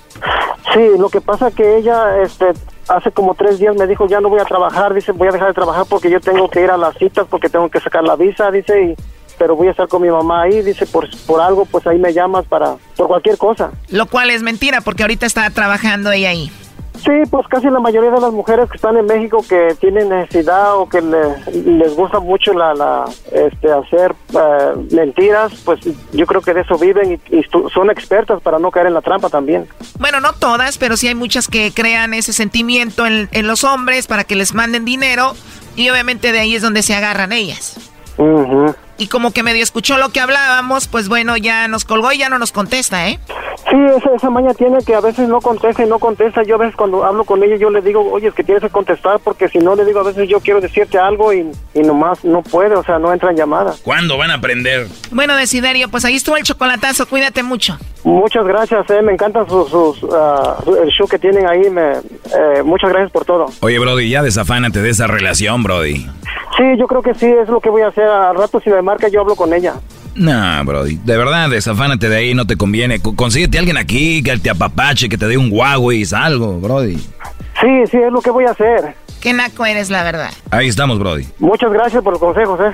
Sí, 0.73 0.89
lo 0.97 1.09
que 1.09 1.21
pasa 1.21 1.51
que 1.51 1.77
ella, 1.77 2.21
este, 2.21 2.47
hace 2.87 3.11
como 3.11 3.35
tres 3.35 3.59
días 3.59 3.75
me 3.75 3.87
dijo, 3.87 4.07
ya 4.07 4.19
no 4.19 4.29
voy 4.29 4.39
a 4.39 4.45
trabajar, 4.45 4.93
dice, 4.93 5.11
voy 5.11 5.27
a 5.27 5.31
dejar 5.31 5.49
de 5.49 5.53
trabajar 5.53 5.85
porque 5.89 6.09
yo 6.09 6.19
tengo 6.19 6.49
que 6.49 6.63
ir 6.63 6.71
a 6.71 6.77
las 6.77 6.97
citas, 6.97 7.27
porque 7.29 7.49
tengo 7.49 7.69
que 7.69 7.79
sacar 7.79 8.03
la 8.03 8.15
visa, 8.15 8.49
dice, 8.51 8.81
y, 8.81 8.95
pero 9.37 9.55
voy 9.55 9.67
a 9.67 9.71
estar 9.71 9.87
con 9.87 10.01
mi 10.01 10.09
mamá 10.09 10.43
ahí, 10.43 10.61
dice, 10.61 10.85
por, 10.85 11.07
por 11.25 11.41
algo, 11.41 11.65
pues 11.65 11.85
ahí 11.87 11.99
me 11.99 12.13
llamas 12.13 12.45
para, 12.45 12.75
por 12.95 13.07
cualquier 13.07 13.37
cosa. 13.37 13.71
Lo 13.89 14.05
cual 14.05 14.29
es 14.29 14.41
mentira, 14.43 14.81
porque 14.81 15.03
ahorita 15.03 15.25
está 15.25 15.49
trabajando 15.49 16.11
ella 16.11 16.29
ahí. 16.29 16.51
Sí, 16.97 17.11
pues 17.29 17.47
casi 17.47 17.67
la 17.69 17.79
mayoría 17.79 18.11
de 18.11 18.19
las 18.19 18.31
mujeres 18.31 18.69
que 18.69 18.75
están 18.75 18.97
en 18.97 19.05
México 19.05 19.43
que 19.47 19.75
tienen 19.79 20.09
necesidad 20.09 20.77
o 20.77 20.87
que 20.87 21.01
les 21.01 21.95
gusta 21.95 22.19
mucho 22.19 22.53
la, 22.53 22.73
la 22.73 23.05
este, 23.31 23.71
hacer 23.71 24.13
eh, 24.33 24.87
mentiras, 24.91 25.51
pues 25.63 25.79
yo 26.11 26.25
creo 26.27 26.41
que 26.41 26.53
de 26.53 26.61
eso 26.61 26.77
viven 26.77 27.13
y, 27.13 27.35
y, 27.35 27.43
son 27.73 27.89
expertas 27.89 28.41
para 28.41 28.59
no 28.59 28.69
caer 28.69 28.87
en 28.87 28.93
la 28.93 29.01
trampa 29.01 29.29
también. 29.29 29.67
Bueno, 29.99 30.19
no 30.19 30.33
todas, 30.33 30.77
pero 30.77 30.97
sí 30.97 31.07
hay 31.07 31.15
muchas 31.15 31.47
que 31.47 31.71
crean 31.73 32.13
ese 32.13 32.33
sentimiento 32.33 33.05
en, 33.05 33.29
en 33.31 33.47
los 33.47 33.63
hombres 33.63 34.05
para 34.05 34.23
que 34.23 34.35
les 34.35 34.53
manden 34.53 34.85
dinero 34.85 35.33
y 35.75 35.89
obviamente 35.89 36.31
de 36.31 36.39
ahí 36.39 36.55
es 36.55 36.61
donde 36.61 36.83
se 36.83 36.93
agarran 36.93 37.31
ellas. 37.31 37.77
Uh 38.17 38.73
Y 39.01 39.07
como 39.07 39.31
que 39.31 39.41
medio 39.41 39.63
escuchó 39.63 39.97
lo 39.97 40.09
que 40.09 40.19
hablábamos, 40.19 40.87
pues 40.87 41.09
bueno, 41.09 41.35
ya 41.35 41.67
nos 41.67 41.85
colgó 41.85 42.11
y 42.11 42.19
ya 42.19 42.29
no 42.29 42.37
nos 42.37 42.51
contesta, 42.51 43.09
¿eh? 43.09 43.19
Sí, 43.67 43.77
esa, 43.97 44.15
esa 44.15 44.29
maña 44.29 44.53
tiene 44.53 44.77
que 44.85 44.93
a 44.93 45.01
veces 45.01 45.27
no 45.27 45.41
contesta 45.41 45.83
y 45.83 45.87
no 45.87 45.97
contesta. 45.97 46.43
Yo 46.43 46.53
a 46.53 46.57
veces 46.59 46.75
cuando 46.75 47.03
hablo 47.03 47.23
con 47.23 47.41
ella 47.41 47.55
yo 47.55 47.71
le 47.71 47.81
digo, 47.81 48.07
oye, 48.11 48.27
es 48.27 48.35
que 48.35 48.43
tienes 48.43 48.61
que 48.61 48.69
contestar 48.69 49.19
porque 49.23 49.49
si 49.49 49.57
no 49.57 49.75
le 49.75 49.85
digo 49.85 50.01
a 50.01 50.03
veces 50.03 50.29
yo 50.29 50.39
quiero 50.39 50.61
decirte 50.61 50.99
algo 50.99 51.33
y, 51.33 51.49
y 51.73 51.79
nomás 51.79 52.23
no 52.23 52.43
puede, 52.43 52.75
o 52.75 52.83
sea, 52.83 52.99
no 52.99 53.11
entra 53.11 53.31
en 53.31 53.37
llamada. 53.37 53.73
¿Cuándo 53.83 54.19
van 54.19 54.29
a 54.29 54.35
aprender? 54.35 54.85
Bueno, 55.09 55.35
Desiderio, 55.35 55.89
pues 55.89 56.05
ahí 56.05 56.15
estuvo 56.15 56.37
el 56.37 56.43
chocolatazo, 56.43 57.07
cuídate 57.07 57.41
mucho. 57.41 57.79
Muchas 58.03 58.45
gracias, 58.45 58.87
eh, 58.91 59.01
me 59.01 59.13
encanta 59.13 59.47
sus, 59.47 59.67
sus, 59.69 60.03
uh, 60.03 60.75
el 60.79 60.89
show 60.89 61.07
que 61.07 61.17
tienen 61.17 61.47
ahí, 61.47 61.71
me, 61.71 61.93
eh, 61.93 62.61
muchas 62.63 62.91
gracias 62.91 63.11
por 63.11 63.25
todo. 63.25 63.47
Oye, 63.61 63.79
Brody, 63.79 64.09
ya 64.11 64.21
desafánate 64.21 64.81
de 64.83 64.91
esa 64.91 65.07
relación, 65.07 65.63
Brody. 65.63 66.07
Sí, 66.57 66.63
yo 66.77 66.85
creo 66.85 67.01
que 67.01 67.13
sí, 67.13 67.25
es 67.25 67.47
lo 67.47 67.61
que 67.61 67.69
voy 67.69 67.81
a 67.81 67.87
hacer. 67.87 68.03
Al 68.03 68.35
rato 68.35 68.59
si 68.59 68.69
me 68.69 68.81
marca 68.91 69.07
yo 69.07 69.21
hablo 69.21 69.35
con 69.35 69.53
ella. 69.53 69.75
No, 70.15 70.65
Brody, 70.65 70.95
de 70.95 71.17
verdad, 71.17 71.49
desafánate 71.49 72.09
de 72.09 72.17
ahí, 72.17 72.33
no 72.33 72.45
te 72.45 72.57
conviene. 72.57 72.99
Consíguete 73.01 73.57
a 73.57 73.59
alguien 73.59 73.77
aquí 73.77 74.21
que 74.21 74.37
te 74.37 74.49
apapache, 74.49 75.07
que 75.07 75.17
te 75.17 75.27
dé 75.27 75.37
un 75.37 75.49
Huawei, 75.51 76.05
algo, 76.13 76.59
Brody. 76.59 76.97
Sí, 76.97 77.67
sí, 77.89 77.97
es 77.97 78.11
lo 78.11 78.21
que 78.21 78.29
voy 78.29 78.45
a 78.45 78.51
hacer. 78.51 78.95
Qué 79.21 79.31
naco 79.31 79.65
eres, 79.65 79.89
la 79.89 80.03
verdad. 80.03 80.31
Ahí 80.49 80.67
estamos, 80.67 80.99
Brody. 80.99 81.25
Muchas 81.39 81.71
gracias 81.71 82.03
por 82.03 82.13
los 82.13 82.19
consejos, 82.19 82.59
eh. 82.59 82.73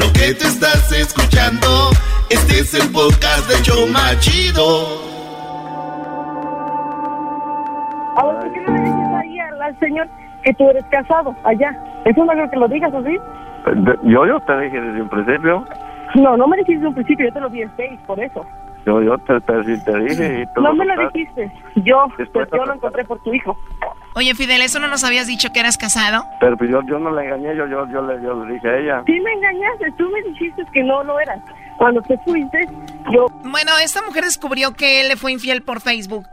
lo 0.00 0.06
que 0.12 0.34
te 0.34 0.46
estás 0.48 0.90
escuchando, 0.92 1.90
este 2.30 2.60
es 2.60 2.74
el 2.74 2.90
podcast 2.90 3.48
de 3.50 3.62
Choma 3.62 4.18
Chido. 4.18 4.86
Ahora, 8.16 8.40
¿por 8.40 8.52
qué 8.52 8.60
no 8.62 8.72
le 8.72 8.80
dices 8.80 9.14
ahí 9.20 9.38
al 9.38 9.78
señor 9.78 10.08
que 10.42 10.54
tú 10.54 10.68
eres 10.70 10.84
casado 10.86 11.34
allá? 11.44 11.76
Eso 12.06 12.24
no 12.24 12.32
creo 12.32 12.50
que 12.50 12.56
lo 12.56 12.68
digas 12.68 12.94
así. 12.94 13.18
Yo, 14.04 14.26
yo 14.26 14.40
te 14.40 14.60
dije 14.60 14.80
desde 14.80 15.02
un 15.02 15.08
principio. 15.08 15.64
No, 16.14 16.36
no 16.36 16.48
me 16.48 16.56
dijiste 16.56 16.76
desde 16.76 16.88
un 16.88 16.94
principio, 16.94 17.26
yo 17.26 17.32
te 17.34 17.40
lo 17.40 17.48
di 17.50 17.62
en 17.62 17.70
seis, 17.76 18.00
por 18.06 18.18
eso. 18.18 18.46
Yo, 18.86 19.02
yo 19.02 19.18
te, 19.18 19.38
te, 19.40 19.62
te 19.62 19.98
dije 19.98 20.42
y 20.42 20.54
tú 20.54 20.62
No 20.62 20.72
me 20.74 20.84
lo 20.84 21.08
dijiste. 21.08 21.50
Yo, 21.76 22.06
pues, 22.16 22.28
yo 22.52 22.64
lo 22.64 22.74
encontré 22.74 23.04
por 23.04 23.22
tu 23.22 23.32
hijo. 23.34 23.58
Oye, 24.14 24.34
Fidel, 24.34 24.62
¿eso 24.62 24.80
no 24.80 24.88
nos 24.88 25.04
habías 25.04 25.26
dicho 25.26 25.50
que 25.52 25.60
eras 25.60 25.76
casado? 25.76 26.24
Pero 26.40 26.56
pues, 26.56 26.70
yo, 26.70 26.80
yo 26.86 26.98
no 26.98 27.14
le 27.14 27.24
engañé, 27.24 27.54
yo, 27.56 27.66
yo, 27.66 27.86
yo, 27.88 28.02
le, 28.02 28.22
yo 28.22 28.44
le 28.44 28.54
dije 28.54 28.68
a 28.68 28.78
ella. 28.78 29.02
Sí 29.06 29.20
me 29.20 29.32
engañaste, 29.32 29.92
tú 29.98 30.08
me 30.10 30.22
dijiste 30.30 30.64
que 30.72 30.82
no 30.82 31.04
lo 31.04 31.20
eras. 31.20 31.38
Cuando 31.76 32.00
te 32.02 32.16
fuiste, 32.18 32.66
yo... 33.12 33.26
Bueno, 33.44 33.72
esta 33.82 34.02
mujer 34.02 34.24
descubrió 34.24 34.74
que 34.74 35.00
él 35.00 35.08
le 35.08 35.16
fue 35.16 35.32
infiel 35.32 35.62
por 35.62 35.80
Facebook. 35.80 36.26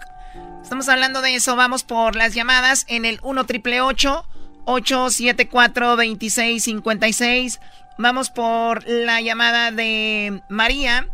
Estamos 0.61 0.89
hablando 0.89 1.21
de 1.21 1.35
eso, 1.35 1.55
vamos 1.55 1.83
por 1.83 2.15
las 2.15 2.33
llamadas 2.33 2.85
en 2.89 3.05
el 3.05 3.19
1 3.23 3.45
triple 3.45 3.81
874 3.81 5.95
2656 5.95 7.61
Vamos 7.97 8.29
por 8.29 8.87
la 8.87 9.21
llamada 9.21 9.71
de 9.71 10.41
María. 10.49 11.07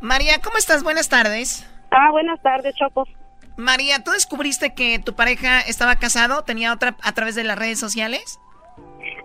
María, 0.00 0.34
¿cómo 0.42 0.56
estás? 0.56 0.82
Buenas 0.82 1.08
tardes. 1.08 1.66
Ah, 1.90 2.10
buenas 2.10 2.40
tardes, 2.42 2.74
Choco. 2.76 3.06
María, 3.56 4.02
¿tú 4.02 4.10
descubriste 4.12 4.74
que 4.74 4.98
tu 4.98 5.14
pareja 5.14 5.60
estaba 5.60 5.96
casado? 5.96 6.44
¿Tenía 6.44 6.72
otra 6.72 6.96
a 7.02 7.12
través 7.12 7.34
de 7.34 7.44
las 7.44 7.58
redes 7.58 7.78
sociales? 7.78 8.38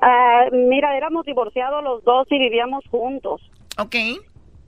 Uh, 0.01 0.53
mira, 0.67 0.97
éramos 0.97 1.25
divorciados 1.25 1.83
los 1.83 2.03
dos 2.03 2.27
y 2.29 2.37
vivíamos 2.39 2.83
juntos. 2.89 3.41
Ok. 3.77 3.95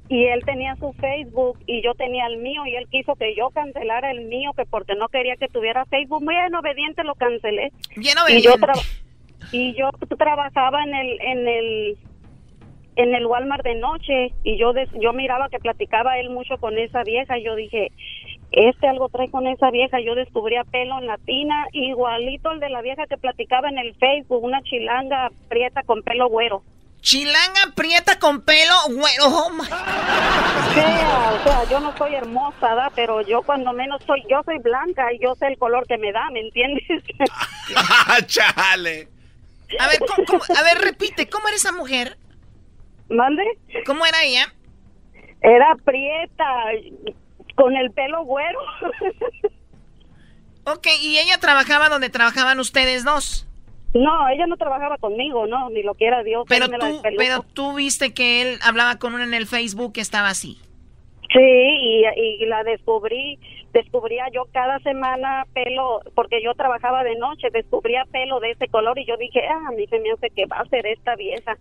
y 0.10 0.26
él 0.26 0.42
tenía 0.46 0.76
su 0.78 0.94
Facebook 0.94 1.60
y 1.66 1.82
yo 1.84 1.94
tenía 1.96 2.28
el 2.28 2.38
mío 2.38 2.66
y 2.66 2.76
él 2.76 2.88
quiso 2.90 3.16
que 3.16 3.36
yo 3.36 3.50
cancelara 3.50 4.10
el 4.12 4.22
mío 4.26 4.52
que 4.56 4.66
porque 4.66 4.96
no 4.96 5.10
quería 5.10 5.36
que 5.36 5.48
tuviera 5.50 5.84
Facebook 5.86 6.26
bien 6.26 6.56
obediente 6.56 7.04
lo 7.04 7.14
cancelé 7.16 7.72
Bien 7.98 8.16
y 8.30 8.42
yo 8.42 8.54
obediente. 8.54 8.68
tra- 8.68 9.02
y 9.52 9.74
yo 9.78 9.90
trabajaba 10.18 10.82
en 10.84 10.94
el 10.94 11.22
en 11.22 11.48
el 11.48 11.98
en 12.98 13.16
el 13.16 13.26
Walmart 13.26 13.64
de 13.64 13.76
noche 13.76 14.34
y 14.44 14.58
yo 14.58 14.74
des- 14.74 14.90
yo 15.00 15.14
miraba 15.14 15.48
que 15.50 15.60
platicaba 15.60 16.18
él 16.20 16.30
mucho 16.30 16.58
con 16.58 16.78
esa 16.78 17.04
vieja 17.04 17.38
y 17.38 17.44
yo 17.46 17.56
dije 17.56 17.92
este 18.52 18.88
algo 18.88 19.10
trae 19.10 19.30
con 19.30 19.46
esa 19.48 19.70
vieja 19.72 20.00
yo 20.00 20.16
descubría 20.16 20.64
pelo 20.66 20.98
en 21.00 21.08
la 21.08 21.18
tina 21.18 21.66
igualito 21.74 22.52
el 22.52 22.60
de 22.60 22.70
la 22.70 22.82
vieja 22.82 23.06
que 23.08 23.18
platicaba 23.18 23.70
en 23.70 23.78
el 23.78 23.94
Facebook 23.96 24.44
una 24.44 24.62
chilanga 24.64 25.30
prieta 25.50 25.84
con 25.84 26.02
pelo 26.04 26.28
güero 26.30 26.62
Chilanga 27.00 27.62
prieta 27.76 28.18
con 28.20 28.42
pelo, 28.42 28.74
güero. 28.90 29.26
oh 29.28 29.50
my- 29.52 29.64
Fea, 30.74 31.32
o 31.40 31.44
sea, 31.44 31.64
yo 31.70 31.80
no 31.80 31.96
soy 31.96 32.16
hermosa, 32.16 32.74
¿da? 32.76 32.92
pero 32.96 33.22
yo 33.22 33.44
cuando 33.44 33.72
menos 33.72 34.02
soy, 34.04 34.24
yo 34.30 34.42
soy 34.44 34.58
blanca 34.58 35.14
y 35.14 35.20
yo 35.20 35.36
sé 35.36 35.46
el 35.48 35.58
color 35.60 35.86
que 35.88 35.98
me 36.00 36.12
da, 36.12 36.28
¿me 36.32 36.40
entiendes? 36.42 36.84
¡Chale! 38.28 39.08
A 39.80 39.88
ver, 39.88 40.00
¿cómo- 40.00 40.26
cómo- 40.26 40.44
a 40.60 40.64
ver, 40.64 40.80
repite, 40.80 41.30
¿cómo 41.30 41.48
era 41.48 41.56
esa 41.58 41.72
mujer? 41.72 42.18
¿Mande? 43.10 43.44
¿Cómo 43.86 44.06
era 44.06 44.24
ella? 44.24 44.54
Era 45.42 45.76
prieta, 45.84 46.46
con 47.56 47.76
el 47.76 47.92
pelo 47.92 48.24
güero. 48.26 48.60
Ok, 50.66 50.88
y 51.02 51.18
ella 51.18 51.38
trabajaba 51.40 51.88
donde 51.88 52.10
trabajaban 52.10 52.60
ustedes 52.60 53.06
dos. 53.06 53.48
No, 53.94 54.28
ella 54.28 54.48
no 54.48 54.58
trabajaba 54.58 54.98
conmigo, 54.98 55.48
no, 55.48 55.70
ni 55.70 55.82
lo 55.82 55.96
quiera 55.96 56.24
Dios. 56.24 56.46
Pero 56.50 56.68
tú, 56.68 57.02
pero 57.18 57.42
tú 57.42 57.74
viste 57.76 58.14
que 58.14 58.42
él 58.42 58.60
hablaba 58.62 59.00
con 59.00 59.14
una 59.14 59.24
en 59.24 59.34
el 59.34 59.48
Facebook 59.48 59.94
que 59.94 60.02
estaba 60.02 60.28
así. 60.28 60.60
Sí, 61.34 61.40
y, 61.40 62.04
y 62.16 62.46
la 62.46 62.64
descubrí, 62.64 63.40
descubría 63.74 64.26
yo 64.34 64.46
cada 64.52 64.80
semana 64.80 65.46
pelo, 65.54 66.02
porque 66.16 66.42
yo 66.44 66.54
trabajaba 66.54 67.04
de 67.04 67.16
noche, 67.16 67.50
descubría 67.52 68.06
pelo 68.12 68.40
de 68.40 68.52
ese 68.52 68.68
color 68.68 68.98
y 69.00 69.06
yo 69.06 69.18
dije, 69.18 69.42
ah, 69.48 69.70
a 69.70 69.72
mí 69.72 69.88
se 69.88 70.00
me 70.00 70.12
hace 70.12 70.30
que 70.30 70.46
va 70.46 70.60
a 70.60 70.66
ser 70.66 70.86
esta 70.86 71.16
vieja. 71.16 71.58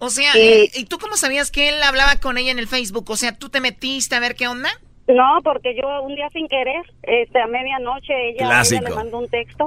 O 0.00 0.08
sea, 0.10 0.36
Y- 0.36 0.40
eh, 0.40 0.70
¿y 0.74 0.84
tú 0.86 0.98
cómo 0.98 1.16
sabías 1.16 1.50
que 1.50 1.68
él 1.68 1.82
hablaba 1.82 2.16
con 2.16 2.38
ella 2.38 2.50
en 2.50 2.58
el 2.58 2.66
Facebook? 2.66 3.08
O 3.10 3.16
sea, 3.16 3.36
¿tú 3.38 3.48
te 3.50 3.60
metiste 3.60 4.16
a 4.16 4.20
ver 4.20 4.34
qué 4.34 4.48
onda? 4.48 4.70
No, 5.06 5.40
porque 5.44 5.74
yo 5.76 6.02
un 6.02 6.14
día 6.14 6.28
sin 6.32 6.48
querer, 6.48 6.82
este, 7.02 7.40
a 7.40 7.46
medianoche 7.46 8.30
ella, 8.30 8.62
ella 8.62 8.80
le 8.80 8.94
mandó 8.94 9.18
un 9.18 9.28
texto. 9.28 9.66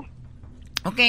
Ok. 0.85 0.99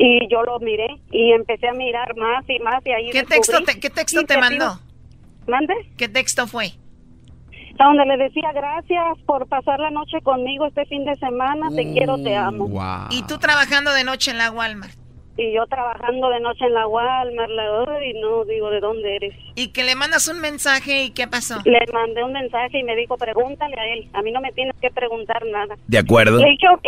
Y 0.00 0.28
yo 0.30 0.42
lo 0.44 0.60
miré 0.60 0.86
y 1.10 1.32
empecé 1.32 1.66
a 1.68 1.72
mirar 1.72 2.14
más 2.16 2.44
y 2.48 2.58
más 2.60 2.84
y 2.86 2.90
ahí 2.92 3.10
¿Qué 3.10 3.24
descubrí- 3.24 3.28
texto 3.28 3.62
te, 3.64 3.80
qué 3.80 3.90
texto 3.90 4.22
te 4.24 4.38
mandó? 4.38 4.78
¿Mande? 5.48 5.74
¿Qué 5.96 6.08
texto 6.08 6.46
fue? 6.46 6.72
A 7.80 7.84
donde 7.84 8.04
le 8.06 8.16
decía 8.24 8.52
gracias 8.52 9.18
por 9.26 9.48
pasar 9.48 9.80
la 9.80 9.90
noche 9.90 10.20
conmigo 10.22 10.66
este 10.66 10.84
fin 10.86 11.04
de 11.04 11.14
semana, 11.16 11.68
te 11.74 11.92
quiero, 11.92 12.16
te 12.22 12.36
amo. 12.36 12.68
Y 13.10 13.22
tú 13.22 13.38
trabajando 13.38 13.92
de 13.92 14.04
noche 14.04 14.30
en 14.30 14.38
la 14.38 14.50
Walmart. 14.50 14.92
Y 15.38 15.52
yo 15.52 15.64
trabajando 15.66 16.30
de 16.30 16.40
noche 16.40 16.64
en 16.66 16.74
la 16.74 16.88
Walmart, 16.88 17.50
la, 17.50 18.04
y 18.04 18.20
no 18.20 18.44
digo 18.44 18.70
de 18.70 18.80
dónde 18.80 19.14
eres. 19.14 19.34
Y 19.54 19.68
que 19.72 19.84
le 19.84 19.94
mandas 19.94 20.26
un 20.26 20.40
mensaje 20.40 21.04
y 21.04 21.10
¿qué 21.12 21.28
pasó? 21.28 21.60
Le 21.64 21.78
mandé 21.92 22.24
un 22.24 22.32
mensaje 22.32 22.80
y 22.80 22.82
me 22.82 22.96
dijo, 22.96 23.16
pregúntale 23.16 23.76
a 23.78 23.86
él, 23.94 24.08
a 24.14 24.22
mí 24.22 24.32
no 24.32 24.40
me 24.40 24.50
tienes 24.50 24.74
que 24.80 24.90
preguntar 24.90 25.46
nada. 25.46 25.76
De 25.86 25.98
acuerdo. 25.98 26.38
Le 26.40 26.50
dije, 26.50 26.66
ok, 26.68 26.86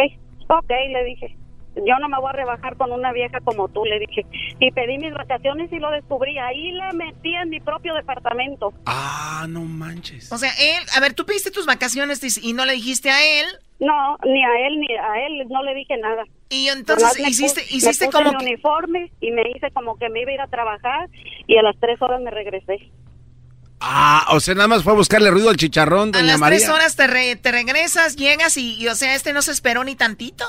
ok, 0.49 0.71
le 0.91 1.05
dije. 1.05 1.37
Yo 1.77 1.99
no 2.01 2.09
me 2.09 2.19
voy 2.19 2.31
a 2.31 2.33
rebajar 2.33 2.77
con 2.77 2.91
una 2.93 3.13
vieja 3.13 3.39
como 3.41 3.69
tú, 3.69 3.85
le 3.85 3.99
dije. 4.01 4.27
Y 4.59 4.71
pedí 4.73 4.99
mis 4.99 5.15
vacaciones 5.15 5.73
y 5.73 5.79
lo 5.79 5.91
descubrí. 5.91 6.37
Ahí 6.39 6.73
la 6.73 6.93
metí 6.93 7.35
en 7.35 7.49
mi 7.49 7.61
propio 7.61 7.95
departamento. 7.95 8.73
Ah, 8.87 9.47
no 9.49 9.61
manches. 9.63 10.31
O 10.33 10.39
sea, 10.39 10.51
él, 10.61 10.83
a 10.97 11.01
ver, 11.01 11.15
tú 11.15 11.25
pediste 11.25 11.51
tus 11.51 11.67
vacaciones 11.67 12.21
y 12.43 12.53
no 12.53 12.65
le 12.65 12.73
dijiste 12.75 13.11
a 13.11 13.23
él. 13.41 13.47
No, 13.79 14.19
ni 14.25 14.45
a 14.45 14.67
él, 14.67 14.79
ni 14.81 14.95
a 14.95 15.27
él, 15.27 15.49
no 15.49 15.63
le 15.63 15.75
dije 15.75 15.97
nada. 15.97 16.25
Y 16.51 16.69
entonces 16.69 17.19
hiciste, 17.19 17.63
puse- 17.63 17.75
hiciste 17.77 18.07
me 18.07 18.11
puse 18.11 18.23
como 18.25 18.33
mi 18.33 18.39
que- 18.39 18.45
uniforme 18.53 19.13
y 19.21 19.31
me 19.31 19.43
hice 19.55 19.71
como 19.73 19.97
que 19.97 20.09
me 20.11 20.21
iba 20.23 20.33
a 20.33 20.35
ir 20.35 20.41
a 20.43 20.49
trabajar 20.49 21.09
y 21.47 21.57
a 21.57 21.63
las 21.63 21.77
tres 21.81 22.01
horas 22.03 22.21
me 22.21 22.31
regresé. 22.31 22.91
Ah, 23.81 24.27
o 24.33 24.41
sea, 24.41 24.55
nada 24.55 24.69
más 24.69 24.83
fue 24.83 24.93
a 24.93 24.97
buscarle 24.97 25.31
ruido 25.31 25.49
al 25.49 25.57
chicharrón, 25.57 26.11
a 26.11 26.19
doña 26.19 26.33
las 26.33 26.41
María. 26.41 26.59
tres 26.59 26.69
horas 26.69 26.97
te, 26.97 27.07
re- 27.07 27.37
te 27.37 27.51
regresas, 27.51 28.17
llegas 28.17 28.57
y, 28.59 28.75
y, 28.75 28.89
o 28.89 28.95
sea, 28.95 29.15
este 29.15 29.33
no 29.33 29.41
se 29.41 29.53
esperó 29.53 29.85
ni 29.85 29.95
tantito. 29.95 30.45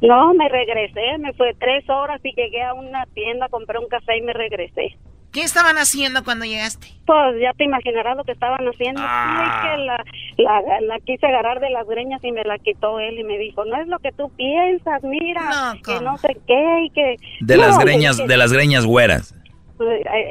No, 0.00 0.32
me 0.34 0.48
regresé, 0.48 1.18
me 1.18 1.32
fue 1.32 1.54
tres 1.58 1.88
horas 1.88 2.20
y 2.24 2.32
llegué 2.34 2.62
a 2.62 2.74
una 2.74 3.04
tienda, 3.14 3.48
compré 3.48 3.78
un 3.78 3.88
café 3.88 4.16
y 4.16 4.22
me 4.22 4.32
regresé. 4.32 4.96
¿Qué 5.32 5.42
estaban 5.42 5.76
haciendo 5.76 6.24
cuando 6.24 6.46
llegaste? 6.46 6.88
Pues 7.04 7.40
ya 7.40 7.52
te 7.52 7.64
imaginarás 7.64 8.16
lo 8.16 8.24
que 8.24 8.32
estaban 8.32 8.66
haciendo. 8.66 9.02
Ah. 9.04 9.62
Ay, 9.66 9.76
que 9.76 9.84
la, 9.84 10.62
la, 10.62 10.80
la 10.80 10.98
quise 11.00 11.26
agarrar 11.26 11.60
de 11.60 11.68
las 11.70 11.86
greñas 11.86 12.22
y 12.24 12.32
me 12.32 12.44
la 12.44 12.58
quitó 12.58 12.98
él 12.98 13.18
y 13.18 13.24
me 13.24 13.36
dijo, 13.36 13.64
no 13.66 13.78
es 13.80 13.88
lo 13.88 13.98
que 13.98 14.10
tú 14.12 14.30
piensas, 14.36 15.02
mira, 15.02 15.76
que 15.84 16.00
no 16.00 16.16
sé 16.16 16.36
qué 16.46 16.84
y 16.84 16.90
que... 16.90 17.16
De 17.40 17.56
No, 17.56 17.62
las 17.62 17.78
greñas, 17.78 18.16
de 18.16 18.36
las 18.36 18.52
greñas 18.52 18.86
güeras. 18.86 19.34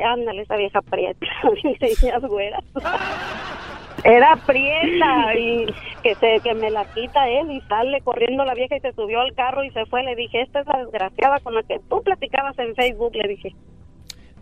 Ándale, 0.06 0.42
esa 0.42 0.56
vieja 0.58 0.82
prieta, 0.82 1.26
greñas 1.80 2.22
güeras. 2.24 2.64
Era 4.08 4.38
prieta 4.38 5.36
y 5.38 5.66
que 6.02 6.16
se 6.16 6.40
que 6.42 6.54
me 6.54 6.72
la 6.72 6.86
quita 6.94 7.28
él 7.28 7.52
y 7.52 7.62
sale 7.68 8.00
corriendo 8.02 8.46
la 8.46 8.54
vieja 8.54 8.78
y 8.78 8.80
se 8.80 8.94
subió 8.94 9.20
al 9.20 9.36
carro 9.36 9.66
y 9.66 9.72
se 9.72 9.86
fue. 9.88 10.02
Le 10.04 10.16
dije, 10.16 10.42
esta 10.44 10.62
es 10.62 10.66
la 10.66 10.80
desgraciada 10.80 11.42
con 11.42 11.54
la 11.54 11.64
que 11.64 11.80
tú 11.90 12.02
platicabas 12.04 12.58
en 12.58 12.74
Facebook, 12.74 13.14
le 13.16 13.28
dije. 13.28 13.54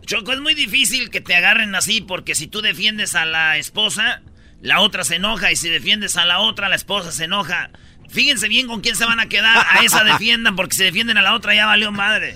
Choco, 0.06 0.34
es 0.34 0.40
muy 0.40 0.54
difícil 0.54 1.10
que 1.10 1.20
te 1.20 1.34
agarren 1.34 1.74
así 1.74 2.02
porque 2.02 2.36
si 2.36 2.46
tú 2.46 2.62
defiendes 2.62 3.16
a 3.16 3.26
la 3.26 3.58
esposa, 3.58 4.22
la 4.62 4.82
otra 4.82 5.04
se 5.04 5.16
enoja 5.16 5.52
y 5.52 5.56
si 5.56 5.68
defiendes 5.68 6.16
a 6.16 6.26
la 6.26 6.42
otra, 6.42 6.70
la 6.70 6.76
esposa 6.76 7.12
se 7.12 7.24
enoja. 7.24 7.72
Fíjense 8.08 8.48
bien 8.48 8.68
con 8.68 8.82
quién 8.82 8.96
se 8.96 9.06
van 9.06 9.20
a 9.20 9.28
quedar. 9.28 9.58
A 9.58 9.84
esa 9.84 10.04
defiendan 10.04 10.56
porque 10.56 10.76
si 10.76 10.84
defienden 10.84 11.18
a 11.18 11.24
la 11.24 11.34
otra 11.34 11.56
ya 11.56 11.66
valió 11.66 11.92
madre. 11.92 12.36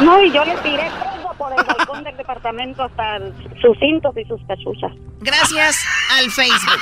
No, 0.00 0.22
y 0.22 0.30
yo 0.30 0.44
le 0.44 0.54
tiré 0.58 0.88
todo 0.88 1.27
por 1.38 1.52
el 1.58 1.64
balcón 1.64 2.04
del 2.04 2.16
departamento 2.16 2.82
hasta 2.82 3.16
el- 3.16 3.32
sus 3.62 3.78
cintos 3.78 4.14
y 4.16 4.24
sus 4.26 4.40
cachuchas. 4.46 4.92
Gracias 5.20 5.82
al 6.18 6.30
Facebook. 6.30 6.80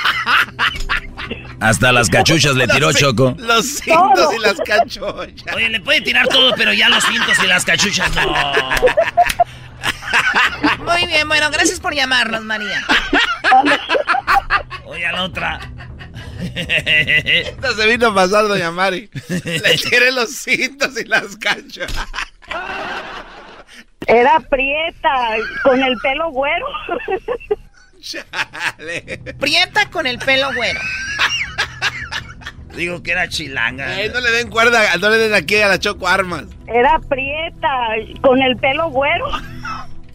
Hasta 1.59 1.91
las 1.91 2.09
cachuchas 2.09 2.55
le 2.55 2.67
tiró 2.67 2.91
Choco. 2.93 3.35
Los 3.37 3.65
cintos 3.79 4.33
y 4.35 4.39
las 4.39 4.57
cachuchas. 4.59 5.55
Oye, 5.55 5.69
le 5.69 5.79
puede 5.79 6.01
tirar 6.01 6.27
todo, 6.27 6.53
pero 6.55 6.73
ya 6.73 6.89
los 6.89 7.03
cintos 7.03 7.37
y 7.43 7.47
las 7.47 7.63
cachuchas 7.65 8.13
no. 8.15 8.33
Muy 10.85 11.05
bien, 11.07 11.27
bueno, 11.27 11.49
gracias 11.51 11.79
por 11.79 11.93
llamarnos, 11.93 12.41
María. 12.43 12.83
Oye, 14.85 15.05
a 15.05 15.11
la 15.11 15.23
otra. 15.23 15.59
Esto 16.55 17.73
se 17.75 17.87
vino 17.87 18.07
a 18.07 18.13
pasar, 18.15 18.47
doña 18.47 18.71
Mari. 18.71 19.09
Le 19.27 19.77
tiré 19.77 20.11
los 20.11 20.29
cintos 20.31 20.97
y 20.99 21.05
las 21.05 21.35
cachuchas. 21.37 21.91
Era 24.07 24.39
prieta, 24.39 25.35
con 25.63 25.83
el 25.83 25.97
pelo 25.97 26.31
güero. 26.31 26.65
Prieta 29.39 29.89
con 29.89 30.07
el 30.07 30.17
pelo 30.19 30.53
güero. 30.53 30.79
Digo 32.75 33.01
que 33.03 33.11
era 33.11 33.27
chilanga. 33.27 34.01
Eh, 34.01 34.09
no 34.13 34.21
le 34.21 34.31
den 34.31 34.49
cuerda, 34.49 34.95
no 34.97 35.09
le 35.09 35.17
den 35.17 35.33
aquí 35.33 35.57
a 35.57 35.67
la 35.67 35.79
Choco 35.79 36.07
armas. 36.07 36.45
Era 36.67 36.99
prieta, 36.99 37.67
con 38.21 38.41
el 38.41 38.55
pelo 38.57 38.89
güero. 38.91 39.25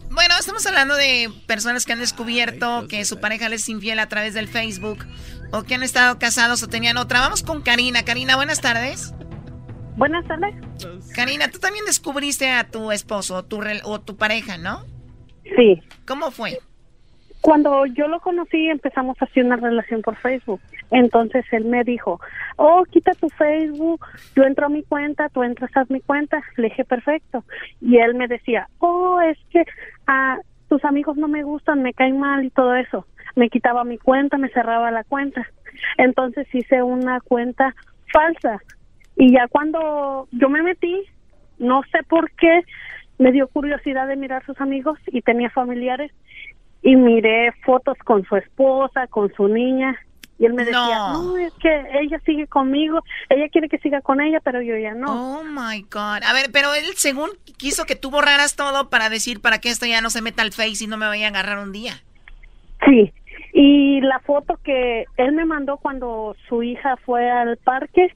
Bueno, 0.09 0.35
estamos 0.39 0.65
hablando 0.65 0.95
de 0.95 1.29
personas 1.47 1.85
que 1.85 1.93
han 1.93 1.99
descubierto 1.99 2.87
que 2.87 3.03
su 3.03 3.19
pareja 3.19 3.49
les 3.49 3.63
es 3.63 3.69
infiel 3.69 3.99
a 3.99 4.07
través 4.07 4.33
del 4.33 4.47
Facebook 4.47 5.05
o 5.51 5.63
que 5.63 5.75
han 5.75 5.83
estado 5.83 6.19
casados 6.19 6.63
o 6.63 6.67
tenían 6.67 6.97
otra. 6.97 7.19
Vamos 7.19 7.43
con 7.43 7.61
Karina. 7.61 8.05
Karina, 8.05 8.35
buenas 8.35 8.61
tardes. 8.61 9.13
Buenas 9.95 10.25
tardes. 10.25 10.55
Karina, 11.15 11.49
tú 11.49 11.59
también 11.59 11.85
descubriste 11.85 12.49
a 12.49 12.63
tu 12.65 12.91
esposo 12.91 13.35
o 13.35 13.43
tu, 13.43 13.61
rel- 13.61 13.81
o 13.83 14.01
tu 14.01 14.17
pareja, 14.17 14.57
¿no? 14.57 14.83
Sí. 15.55 15.81
¿Cómo 16.07 16.31
fue? 16.31 16.57
Cuando 17.41 17.85
yo 17.87 18.07
lo 18.07 18.21
conocí 18.21 18.69
empezamos 18.69 19.17
a 19.21 19.25
hacer 19.25 19.43
una 19.43 19.57
relación 19.57 20.01
por 20.01 20.15
Facebook. 20.15 20.61
Entonces 20.91 21.45
él 21.51 21.65
me 21.65 21.83
dijo, 21.83 22.21
oh, 22.55 22.85
quita 22.89 23.11
tu 23.13 23.27
Facebook, 23.29 24.05
yo 24.35 24.43
entro 24.43 24.67
a 24.67 24.69
mi 24.69 24.81
cuenta, 24.83 25.27
tú 25.29 25.43
entras 25.43 25.69
a 25.75 25.85
mi 25.89 25.99
cuenta. 25.99 26.41
Le 26.55 26.69
dije, 26.69 26.85
perfecto. 26.85 27.43
Y 27.81 27.97
él 27.97 28.15
me 28.15 28.27
decía, 28.27 28.69
oh, 28.79 29.19
es 29.21 29.37
que 29.51 29.65
ah, 30.07 30.37
tus 30.69 30.83
amigos 30.85 31.17
no 31.17 31.27
me 31.27 31.43
gustan, 31.43 31.81
me 31.83 31.93
caen 31.93 32.17
mal 32.17 32.45
y 32.45 32.49
todo 32.49 32.75
eso. 32.75 33.05
Me 33.35 33.49
quitaba 33.49 33.83
mi 33.83 33.97
cuenta, 33.97 34.37
me 34.37 34.49
cerraba 34.49 34.89
la 34.91 35.03
cuenta. 35.03 35.45
Entonces 35.97 36.47
hice 36.53 36.81
una 36.81 37.19
cuenta 37.19 37.75
falsa. 38.13 38.61
Y 39.15 39.31
ya 39.31 39.47
cuando 39.47 40.27
yo 40.31 40.49
me 40.49 40.63
metí, 40.63 41.03
no 41.59 41.81
sé 41.91 41.99
por 42.07 42.31
qué, 42.31 42.61
me 43.19 43.31
dio 43.31 43.47
curiosidad 43.47 44.07
de 44.07 44.15
mirar 44.15 44.45
sus 44.45 44.59
amigos 44.59 44.97
y 45.07 45.21
tenía 45.21 45.49
familiares 45.49 46.11
y 46.81 46.95
miré 46.95 47.51
fotos 47.65 47.97
con 47.99 48.23
su 48.25 48.35
esposa, 48.35 49.07
con 49.07 49.33
su 49.33 49.47
niña 49.47 49.97
y 50.39 50.45
él 50.45 50.53
me 50.53 50.65
decía, 50.65 50.79
No. 50.79 51.23
no, 51.23 51.37
es 51.37 51.53
que 51.53 51.85
ella 52.01 52.19
sigue 52.25 52.47
conmigo, 52.47 53.01
ella 53.29 53.47
quiere 53.49 53.69
que 53.69 53.77
siga 53.77 54.01
con 54.01 54.19
ella, 54.19 54.39
pero 54.43 54.61
yo 54.61 54.75
ya 54.77 54.93
no. 54.93 55.39
Oh 55.39 55.43
my 55.43 55.81
God. 55.83 56.23
A 56.25 56.33
ver, 56.33 56.47
pero 56.51 56.73
él 56.73 56.85
según 56.95 57.29
quiso 57.57 57.85
que 57.85 57.95
tú 57.95 58.09
borraras 58.11 58.55
todo 58.55 58.89
para 58.89 59.09
decir 59.09 59.41
para 59.41 59.59
que 59.59 59.69
esto 59.69 59.85
ya 59.85 60.01
no 60.01 60.09
se 60.09 60.21
meta 60.21 60.41
al 60.41 60.51
Face 60.51 60.83
y 60.83 60.87
no 60.87 60.97
me 60.97 61.07
vaya 61.07 61.27
a 61.27 61.29
agarrar 61.29 61.59
un 61.59 61.71
día. 61.71 61.93
Sí, 62.85 63.13
Y 63.53 64.01
la 64.01 64.19
foto 64.19 64.59
que 64.63 65.05
él 65.15 65.31
me 65.31 65.45
mandó 65.45 65.77
cuando 65.77 66.35
su 66.49 66.63
hija 66.63 66.97
fue 67.05 67.29
al 67.29 67.55
parque, 67.57 68.13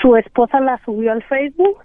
su 0.00 0.16
esposa 0.16 0.60
la 0.60 0.80
subió 0.84 1.12
al 1.12 1.22
Facebook, 1.24 1.78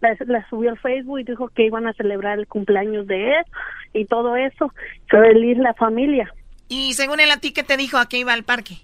la, 0.00 0.16
la 0.26 0.48
subió 0.48 0.70
al 0.70 0.78
Facebook 0.78 1.20
y 1.20 1.24
dijo 1.24 1.48
que 1.48 1.66
iban 1.66 1.86
a 1.86 1.92
celebrar 1.94 2.38
el 2.38 2.46
cumpleaños 2.46 3.06
de 3.06 3.38
él 3.38 3.44
y 3.92 4.04
todo 4.06 4.36
eso. 4.36 4.72
Feliz 5.08 5.58
la 5.58 5.74
familia. 5.74 6.32
Y 6.68 6.94
según 6.94 7.20
él 7.20 7.30
a 7.30 7.36
ti, 7.36 7.52
¿qué 7.52 7.62
te 7.62 7.76
dijo 7.76 7.98
a 7.98 8.06
qué 8.08 8.18
iba 8.18 8.32
al 8.32 8.44
parque? 8.44 8.78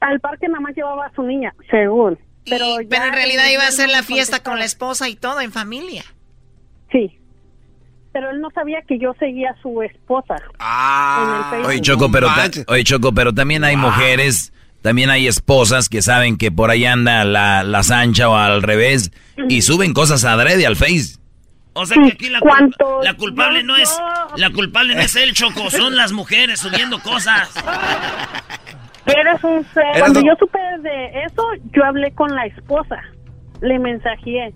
Al 0.00 0.18
parque 0.20 0.48
nada 0.48 0.60
más 0.60 0.74
llevaba 0.74 1.06
a 1.06 1.12
su 1.14 1.22
niña, 1.22 1.54
según. 1.70 2.18
Pero, 2.48 2.80
Y- 2.80 2.86
pero 2.86 3.04
en 3.04 3.12
realidad 3.12 3.44
iba 3.52 3.62
a 3.62 3.68
hacer 3.68 3.88
la 3.88 4.02
fiesta 4.02 4.42
con 4.42 4.58
la 4.58 4.64
esposa 4.64 5.08
y 5.08 5.14
todo, 5.14 5.40
en 5.40 5.52
familia. 5.52 6.02
Sí. 6.90 7.16
Pero 8.12 8.30
él 8.30 8.40
no 8.40 8.50
sabía 8.50 8.82
que 8.82 8.98
yo 8.98 9.14
seguía 9.18 9.50
a 9.52 9.62
su 9.62 9.80
esposa. 9.82 10.34
en 11.54 11.60
el. 11.60 11.66
Oye, 11.66 11.80
Choco, 11.80 12.10
pero 12.10 12.28
oye, 12.68 12.84
Choco, 12.84 13.14
pero 13.14 13.32
también 13.32 13.64
hay 13.64 13.76
mujeres, 13.76 14.52
también 14.82 15.10
hay 15.10 15.26
esposas 15.26 15.88
que 15.88 16.02
saben 16.02 16.36
que 16.36 16.50
por 16.52 16.70
ahí 16.70 16.84
anda 16.84 17.24
la, 17.24 17.62
la 17.64 17.82
sancha 17.82 18.28
o 18.28 18.34
al 18.36 18.62
revés 18.62 19.10
y 19.48 19.62
suben 19.62 19.94
cosas 19.94 20.24
adrede 20.24 20.66
al 20.66 20.76
Face. 20.76 21.16
O 21.74 21.86
sea 21.86 21.96
que 22.04 22.12
aquí 22.12 22.28
la, 22.28 22.38
cul- 22.40 22.48
¿Cuánto? 22.50 23.00
la 23.02 23.14
culpable 23.14 23.62
no 23.62 23.74
es 23.76 23.98
la 24.36 24.50
culpable 24.50 24.94
no 24.94 25.00
es 25.00 25.16
el 25.16 25.32
Choco, 25.32 25.70
son 25.70 25.96
las 25.96 26.12
mujeres 26.12 26.60
subiendo 26.60 26.98
cosas. 27.00 27.48
Eres 29.06 29.42
un 29.42 29.64
ser. 29.72 29.98
Cuando 29.98 30.20
yo 30.20 30.32
supe 30.38 30.58
de 30.82 31.24
eso, 31.26 31.42
yo 31.74 31.84
hablé 31.84 32.12
con 32.14 32.34
la 32.34 32.46
esposa. 32.46 32.96
Le 33.60 33.78
mensajeé. 33.78 34.52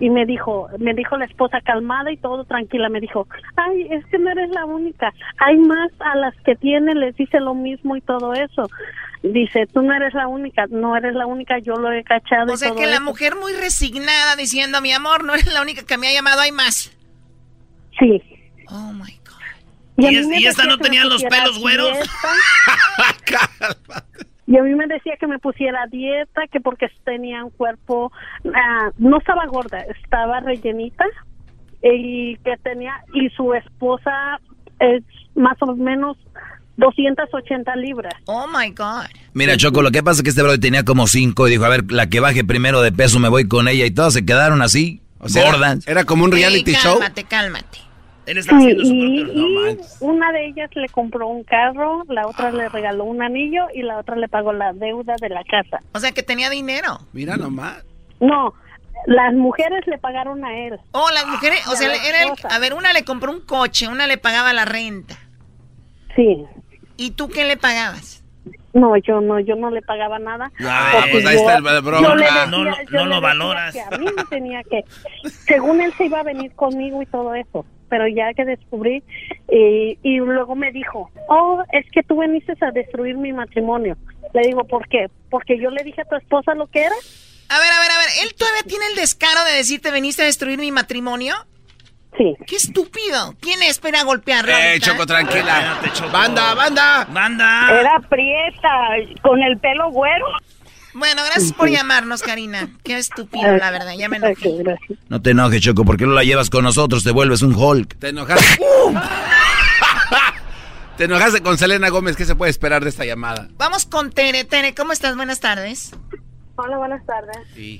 Y 0.00 0.10
me 0.10 0.26
dijo, 0.26 0.68
me 0.78 0.92
dijo 0.92 1.16
la 1.16 1.24
esposa 1.24 1.60
calmada 1.60 2.10
y 2.10 2.16
todo 2.16 2.44
tranquila. 2.44 2.88
Me 2.88 3.00
dijo, 3.00 3.28
ay, 3.56 3.86
es 3.90 4.04
que 4.06 4.18
no 4.18 4.30
eres 4.30 4.50
la 4.50 4.64
única. 4.64 5.12
Hay 5.38 5.56
más 5.58 5.90
a 6.00 6.16
las 6.16 6.34
que 6.44 6.56
tienen, 6.56 6.98
les 6.98 7.16
dice 7.16 7.38
lo 7.40 7.54
mismo 7.54 7.96
y 7.96 8.00
todo 8.00 8.34
eso. 8.34 8.68
Dice, 9.22 9.66
tú 9.72 9.82
no 9.82 9.94
eres 9.94 10.12
la 10.12 10.26
única, 10.26 10.66
no 10.68 10.96
eres 10.96 11.14
la 11.14 11.26
única, 11.26 11.58
yo 11.60 11.74
lo 11.76 11.92
he 11.92 12.02
cachado. 12.02 12.52
O 12.52 12.54
y 12.54 12.58
sea 12.58 12.70
todo 12.70 12.78
que 12.78 12.86
la 12.86 12.94
eso". 12.96 13.02
mujer 13.04 13.36
muy 13.36 13.52
resignada 13.52 14.34
diciendo, 14.36 14.80
mi 14.80 14.92
amor, 14.92 15.24
no 15.24 15.34
eres 15.34 15.52
la 15.52 15.62
única 15.62 15.84
que 15.86 15.96
me 15.96 16.08
ha 16.08 16.12
llamado, 16.12 16.40
hay 16.40 16.52
más. 16.52 16.92
Sí. 17.98 18.20
Oh 18.68 18.92
my 18.92 19.18
¿Y, 19.96 20.06
a 20.06 20.10
mí 20.10 20.16
es- 20.16 20.26
me 20.26 20.40
y 20.40 20.46
esta 20.46 20.64
no 20.64 20.76
tenía 20.78 21.04
los 21.04 21.22
pelos 21.22 21.60
güeros? 21.60 21.96
Y 24.46 24.58
a 24.58 24.62
mí 24.62 24.74
me 24.74 24.86
decía 24.86 25.14
que 25.18 25.26
me 25.26 25.38
pusiera 25.38 25.86
dieta, 25.90 26.42
que 26.50 26.60
porque 26.60 26.88
tenía 27.04 27.44
un 27.44 27.50
cuerpo, 27.50 28.12
ah, 28.54 28.90
no 28.98 29.18
estaba 29.18 29.46
gorda, 29.46 29.78
estaba 30.02 30.40
rellenita 30.40 31.04
y 31.82 32.36
que 32.36 32.56
tenía, 32.62 32.92
y 33.14 33.28
su 33.30 33.54
esposa 33.54 34.38
es 34.80 35.02
más 35.34 35.56
o 35.62 35.74
menos 35.74 36.16
280 36.76 37.76
libras. 37.76 38.14
Oh 38.26 38.46
my 38.46 38.70
God. 38.70 39.06
Mira, 39.32 39.56
Choco, 39.56 39.82
lo 39.82 39.90
que 39.90 40.02
pasa 40.02 40.18
es 40.18 40.22
que 40.22 40.30
este 40.30 40.42
brother 40.42 40.60
tenía 40.60 40.84
como 40.84 41.06
cinco 41.06 41.46
y 41.48 41.52
dijo, 41.52 41.64
a 41.64 41.68
ver, 41.68 41.90
la 41.90 42.08
que 42.08 42.20
baje 42.20 42.44
primero 42.44 42.82
de 42.82 42.92
peso 42.92 43.18
me 43.20 43.28
voy 43.28 43.48
con 43.48 43.68
ella 43.68 43.86
y 43.86 43.90
todas 43.90 44.12
se 44.14 44.24
quedaron 44.26 44.62
así, 44.62 45.00
sea, 45.26 45.50
gordas. 45.50 45.86
era 45.86 46.04
como 46.04 46.24
un 46.24 46.34
Ey, 46.34 46.64
cálmate, 46.64 47.24
cálmate. 47.24 47.83
Él 48.26 48.42
Sí, 48.42 48.50
y, 48.82 49.20
y 49.20 49.78
una 50.00 50.32
de 50.32 50.46
ellas 50.46 50.70
le 50.74 50.88
compró 50.88 51.28
un 51.28 51.44
carro, 51.44 52.04
la 52.08 52.26
otra 52.26 52.50
le 52.50 52.68
regaló 52.70 53.04
un 53.04 53.22
anillo 53.22 53.66
y 53.74 53.82
la 53.82 53.98
otra 53.98 54.16
le 54.16 54.28
pagó 54.28 54.52
la 54.52 54.72
deuda 54.72 55.14
de 55.20 55.28
la 55.28 55.44
casa. 55.44 55.80
O 55.92 55.98
sea 55.98 56.12
que 56.12 56.22
tenía 56.22 56.48
dinero. 56.48 57.00
Mira 57.12 57.36
nomás. 57.36 57.84
No, 58.20 58.54
las 59.06 59.34
mujeres 59.34 59.86
le 59.86 59.98
pagaron 59.98 60.44
a 60.44 60.56
él. 60.66 60.78
Oh, 60.92 61.10
las 61.12 61.26
mujeres, 61.26 61.66
o 61.68 61.76
sea, 61.76 61.88
era 61.94 62.22
el- 62.22 62.32
a 62.50 62.58
ver, 62.58 62.72
una 62.74 62.92
le 62.94 63.04
compró 63.04 63.30
un 63.30 63.40
coche, 63.40 63.88
una 63.88 64.06
le 64.06 64.16
pagaba 64.16 64.52
la 64.54 64.64
renta. 64.64 65.16
Sí. 66.16 66.44
¿Y 66.96 67.10
tú 67.10 67.28
qué 67.28 67.44
le 67.44 67.56
pagabas? 67.56 68.22
No, 68.72 68.96
yo 68.96 69.20
no, 69.20 69.38
yo 69.38 69.54
no 69.56 69.70
le 69.70 69.82
pagaba 69.82 70.18
nada. 70.18 70.50
Ah, 70.64 70.90
porque 70.94 71.10
pues 71.12 71.26
ahí 71.26 71.34
yo- 71.36 71.40
está 71.42 71.58
el- 71.58 71.64
yo 72.02 72.14
le 72.16 72.24
decía- 72.24 72.46
No 72.46 72.64
lo- 72.64 72.70
yo 72.76 72.82
no 72.90 72.98
le 72.98 73.04
lo 73.04 73.14
decía 73.14 73.20
valoras. 73.20 73.72
que 73.74 73.80
a 73.82 73.98
mí 73.98 74.06
me 74.16 74.24
tenía 74.24 74.62
que, 74.64 74.84
según 75.46 75.80
él 75.80 75.92
se 75.96 76.06
iba 76.06 76.20
a 76.20 76.22
venir 76.24 76.52
conmigo 76.54 77.00
y 77.02 77.06
todo 77.06 77.34
eso, 77.34 77.64
pero 77.88 78.06
ya 78.08 78.32
que 78.34 78.44
descubrí 78.44 79.02
y, 79.50 79.98
y 80.02 80.16
luego 80.18 80.54
me 80.54 80.72
dijo, 80.72 81.10
oh, 81.28 81.62
es 81.72 81.84
que 81.90 82.02
tú 82.02 82.20
viniste 82.20 82.54
a 82.60 82.70
destruir 82.70 83.16
mi 83.16 83.32
matrimonio. 83.32 83.96
Le 84.32 84.42
digo, 84.42 84.64
¿por 84.64 84.88
qué? 84.88 85.08
Porque 85.30 85.58
yo 85.58 85.70
le 85.70 85.84
dije 85.84 86.02
a 86.02 86.04
tu 86.04 86.16
esposa 86.16 86.54
lo 86.54 86.66
que 86.66 86.80
era. 86.80 86.96
A 87.48 87.58
ver, 87.58 87.72
a 87.72 87.80
ver, 87.80 87.90
a 87.90 87.98
ver, 87.98 88.08
¿él 88.22 88.34
todavía 88.34 88.62
tiene 88.66 88.86
el 88.86 88.96
descaro 88.96 89.44
de 89.44 89.56
decirte 89.56 89.90
veniste 89.90 90.22
a 90.22 90.26
destruir 90.26 90.58
mi 90.58 90.72
matrimonio? 90.72 91.34
Sí. 92.16 92.34
¡Qué 92.46 92.56
estúpido! 92.56 93.34
¿Quién 93.40 93.62
espera 93.62 94.04
golpearlo? 94.04 94.52
Eh? 94.52 94.78
Choco, 94.80 95.04
tranquila. 95.04 95.80
Banda, 96.12 96.54
banda. 96.54 97.06
Banda. 97.10 97.68
Era 97.80 97.98
prieta, 98.08 98.68
con 99.20 99.42
el 99.42 99.58
pelo 99.58 99.90
güero. 99.90 100.26
Bueno, 100.94 101.22
gracias 101.24 101.52
por 101.52 101.68
llamarnos, 101.68 102.22
Karina. 102.22 102.70
Qué 102.82 102.96
estúpido, 102.96 103.56
la 103.56 103.70
verdad, 103.70 103.94
ya 103.98 104.08
me 104.08 104.18
enojé. 104.18 104.62
No 105.08 105.20
te 105.20 105.30
enojes, 105.30 105.60
Choco, 105.60 105.84
porque 105.84 106.06
no 106.06 106.12
la 106.12 106.24
llevas 106.24 106.50
con 106.50 106.64
nosotros, 106.64 107.04
te 107.04 107.10
vuelves 107.10 107.42
un 107.42 107.54
Hulk. 107.54 107.98
Te 107.98 108.08
enojaste. 108.08 108.58
Te 110.96 111.04
enojaste 111.04 111.42
con 111.42 111.58
Selena 111.58 111.88
Gómez. 111.88 112.14
¿Qué 112.16 112.24
se 112.24 112.36
puede 112.36 112.50
esperar 112.50 112.84
de 112.84 112.90
esta 112.90 113.04
llamada? 113.04 113.48
Vamos 113.56 113.84
con 113.84 114.12
Tere. 114.12 114.44
Tere, 114.44 114.74
¿cómo 114.76 114.92
estás? 114.92 115.16
Buenas 115.16 115.40
tardes. 115.40 115.90
Hola, 116.54 116.78
buenas 116.78 117.04
tardes. 117.04 117.36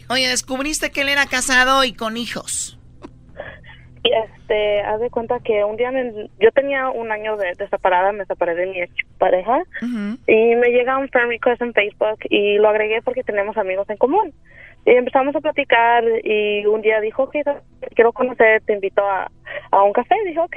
Oye, 0.08 0.26
descubriste 0.26 0.90
que 0.90 1.02
él 1.02 1.08
era 1.08 1.26
casado 1.26 1.84
y 1.84 1.92
con 1.92 2.16
hijos. 2.16 2.76
Y 4.04 4.12
este, 4.12 4.82
haz 4.82 5.00
de 5.00 5.08
cuenta 5.08 5.40
que 5.40 5.64
un 5.64 5.76
día 5.78 5.90
me- 5.90 6.28
yo 6.38 6.52
tenía 6.52 6.90
un 6.90 7.10
año 7.10 7.38
de, 7.38 7.52
de 7.56 7.68
separada, 7.68 8.12
me 8.12 8.26
separé 8.26 8.54
de 8.54 8.66
mi 8.66 8.80
ex 8.82 8.92
pareja 9.18 9.62
y 10.26 10.54
me 10.56 10.68
llega 10.72 10.98
un 10.98 11.08
friend 11.08 11.30
request 11.30 11.62
en 11.62 11.72
Facebook 11.72 12.18
y 12.28 12.58
lo 12.58 12.68
agregué 12.68 13.00
porque 13.02 13.22
tenemos 13.24 13.56
amigos 13.56 13.88
en 13.88 13.96
común. 13.96 14.32
Y 14.84 14.90
empezamos 14.90 15.34
a 15.34 15.40
platicar 15.40 16.04
y 16.22 16.66
un 16.66 16.82
día 16.82 17.00
dijo 17.00 17.30
que 17.30 17.42
quiero 17.94 18.12
conocer, 18.12 18.60
te 18.66 18.74
invito 18.74 19.02
a, 19.02 19.30
a 19.70 19.82
un 19.82 19.94
café. 19.94 20.14
Dije, 20.26 20.38
ok. 20.38 20.56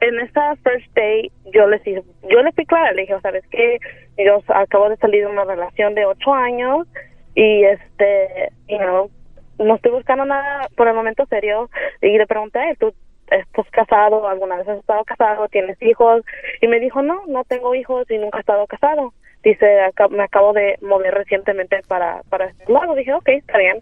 En 0.00 0.18
esta 0.18 0.56
first 0.64 0.92
day 0.96 1.30
yo 1.52 1.68
le 1.68 1.78
dije, 1.78 2.02
yo 2.28 2.42
le 2.42 2.50
fui 2.50 2.66
clara, 2.66 2.90
le 2.90 3.02
dije, 3.02 3.14
¿sabes 3.22 3.44
qué? 3.52 3.78
Yo 4.18 4.42
acabo 4.48 4.88
de 4.88 4.96
salir 4.96 5.20
de 5.24 5.30
una 5.30 5.44
relación 5.44 5.94
de 5.94 6.04
ocho 6.04 6.34
años 6.34 6.88
y 7.36 7.62
este, 7.62 8.50
you 8.68 8.78
know, 8.78 9.08
no 9.58 9.76
estoy 9.76 9.92
buscando 9.92 10.24
nada 10.24 10.68
por 10.76 10.88
el 10.88 10.94
momento 10.94 11.26
serio 11.26 11.70
y 12.00 12.16
le 12.18 12.26
pregunté, 12.26 12.60
¿tú 12.78 12.92
estás 13.30 13.66
casado? 13.70 14.28
¿Alguna 14.28 14.56
vez 14.56 14.68
has 14.68 14.78
estado 14.78 15.04
casado? 15.04 15.48
¿Tienes 15.48 15.80
hijos? 15.82 16.22
Y 16.60 16.68
me 16.68 16.80
dijo, 16.80 17.02
no, 17.02 17.22
no 17.26 17.44
tengo 17.44 17.74
hijos 17.74 18.10
y 18.10 18.18
nunca 18.18 18.38
he 18.38 18.40
estado 18.40 18.66
casado. 18.66 19.12
Dice, 19.42 19.80
"Aca- 19.82 20.08
me 20.08 20.22
acabo 20.22 20.52
de 20.52 20.78
mover 20.80 21.12
recientemente 21.14 21.80
para, 21.86 22.22
para 22.30 22.46
este. 22.46 22.64
Dije, 22.96 23.12
ok, 23.12 23.28
está 23.28 23.58
bien. 23.58 23.78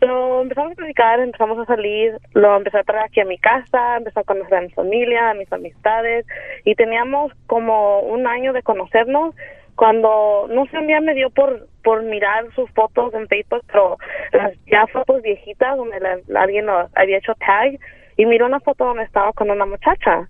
Lo 0.00 0.42
empezamos 0.42 0.72
a 0.72 0.74
platicar, 0.76 1.20
empezamos 1.20 1.58
a 1.58 1.64
salir, 1.64 2.18
lo 2.34 2.56
empecé 2.56 2.78
a 2.78 2.84
traer 2.84 3.04
aquí 3.06 3.20
a 3.20 3.24
mi 3.24 3.38
casa, 3.38 3.96
empecé 3.96 4.20
a 4.20 4.24
conocer 4.24 4.54
a 4.58 4.60
mi 4.60 4.68
familia, 4.70 5.30
a 5.30 5.34
mis 5.34 5.50
amistades 5.52 6.26
y 6.64 6.74
teníamos 6.74 7.32
como 7.46 8.00
un 8.00 8.26
año 8.26 8.52
de 8.52 8.62
conocernos 8.62 9.34
cuando, 9.74 10.46
no 10.50 10.66
sé, 10.66 10.78
un 10.78 10.86
día 10.86 11.00
me 11.00 11.14
dio 11.14 11.30
por, 11.30 11.66
por 11.86 12.02
mirar 12.02 12.52
sus 12.56 12.68
fotos 12.72 13.14
en 13.14 13.28
Facebook, 13.28 13.62
pero 13.68 13.96
las 14.32 14.52
ya 14.66 14.88
fotos 14.88 15.22
viejitas 15.22 15.76
donde 15.76 16.00
la- 16.00 16.18
alguien 16.40 16.66
había 16.96 17.18
hecho 17.18 17.32
tag 17.36 17.78
y 18.16 18.26
miró 18.26 18.46
una 18.46 18.58
foto 18.58 18.86
donde 18.86 19.04
estaba 19.04 19.32
con 19.34 19.52
una 19.52 19.64
muchacha. 19.66 20.28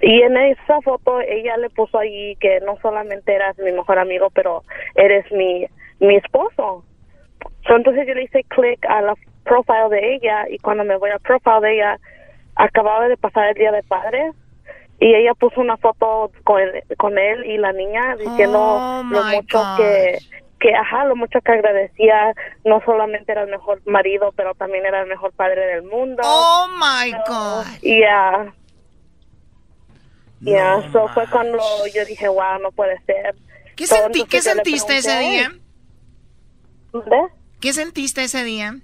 Y 0.00 0.22
en 0.22 0.36
esa 0.36 0.80
foto 0.80 1.20
ella 1.20 1.56
le 1.56 1.70
puso 1.70 1.96
ahí 2.00 2.34
que 2.40 2.58
no 2.62 2.76
solamente 2.82 3.32
eras 3.32 3.56
mi 3.60 3.70
mejor 3.70 4.00
amigo, 4.00 4.28
pero 4.30 4.64
eres 4.96 5.24
mi, 5.30 5.66
mi 6.00 6.16
esposo. 6.16 6.84
So, 7.68 7.76
entonces 7.76 8.04
yo 8.08 8.14
le 8.14 8.24
hice 8.24 8.42
clic 8.48 8.84
a 8.88 9.02
la 9.02 9.14
profile 9.44 9.88
de 9.88 10.14
ella 10.14 10.46
y 10.50 10.58
cuando 10.58 10.82
me 10.82 10.96
voy 10.96 11.10
al 11.10 11.20
profile 11.20 11.60
de 11.60 11.74
ella, 11.76 11.96
acababa 12.56 13.06
de 13.06 13.16
pasar 13.16 13.50
el 13.50 13.54
día 13.54 13.70
de 13.70 13.84
padres 13.84 14.34
y 14.98 15.14
ella 15.14 15.34
puso 15.34 15.60
una 15.60 15.76
foto 15.76 16.32
con, 16.44 16.60
con 16.98 17.18
él 17.18 17.44
y 17.46 17.56
la 17.58 17.72
niña 17.72 18.16
diciendo 18.16 18.58
Oh, 18.60 19.02
lo 19.10 19.24
mucho 19.24 19.58
God. 19.58 19.76
que 19.76 20.18
que 20.62 20.74
ajá 20.74 21.04
lo 21.04 21.16
mucho 21.16 21.40
que 21.40 21.52
agradecía 21.52 22.32
no 22.64 22.80
solamente 22.86 23.32
era 23.32 23.42
el 23.42 23.50
mejor 23.50 23.82
marido 23.84 24.32
pero 24.36 24.54
también 24.54 24.86
era 24.86 25.00
el 25.02 25.08
mejor 25.08 25.32
padre 25.32 25.60
del 25.66 25.82
mundo 25.82 26.22
Oh 26.24 26.66
my 26.78 27.12
God. 27.26 27.66
y 27.82 28.00
ya 28.00 28.52
ya 30.40 30.82
so 30.92 31.08
fue 31.08 31.26
cuando 31.28 31.58
yo 31.94 32.04
dije 32.04 32.28
wow 32.28 32.58
no 32.60 32.70
puede 32.72 32.98
ser 33.04 33.34
¿Qué, 33.76 33.86
So, 33.86 33.96
¿qué 34.28 34.40
sentiste 34.42 34.98
ese 34.98 35.18
día? 35.18 35.50
¿Mande? 36.92 37.16
¿Qué 37.60 37.72
sentiste 37.72 38.22
ese 38.24 38.44
día? 38.44 38.74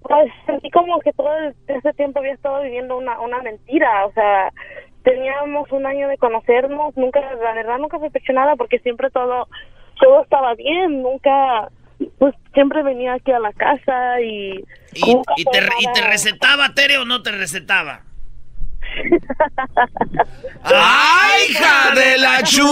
Pues 0.00 0.32
sentí 0.46 0.70
como 0.70 0.98
que 1.00 1.12
todo 1.12 1.30
el- 1.36 1.54
ese 1.66 1.92
tiempo 1.92 2.18
había 2.20 2.32
estado 2.32 2.62
viviendo 2.62 2.96
una, 2.96 3.20
una 3.20 3.42
mentira, 3.42 4.06
o 4.06 4.12
sea, 4.12 4.50
teníamos 5.02 5.70
un 5.72 5.84
año 5.84 6.08
de 6.08 6.16
conocernos, 6.16 6.96
nunca, 6.96 7.20
la 7.20 7.52
verdad 7.52 7.78
nunca 7.78 7.98
sospechó 7.98 8.32
nada 8.32 8.56
porque 8.56 8.78
siempre 8.78 9.10
todo, 9.10 9.46
todo 10.00 10.22
estaba 10.22 10.54
bien, 10.54 11.02
nunca, 11.02 11.68
pues 12.18 12.34
siempre 12.54 12.82
venía 12.82 13.14
aquí 13.14 13.32
a 13.32 13.38
la 13.38 13.52
casa 13.52 14.20
y... 14.20 14.64
¿Y, 14.94 15.22
te, 15.52 15.60
y 15.78 15.92
te 15.92 16.00
recetaba, 16.02 16.74
Tere, 16.74 16.98
o 16.98 17.04
no 17.04 17.22
te 17.22 17.32
recetaba? 17.32 18.02
¡Ay, 20.64 21.50
hija 21.50 21.94
de 21.94 22.18
la 22.18 22.42
chu! 22.42 22.66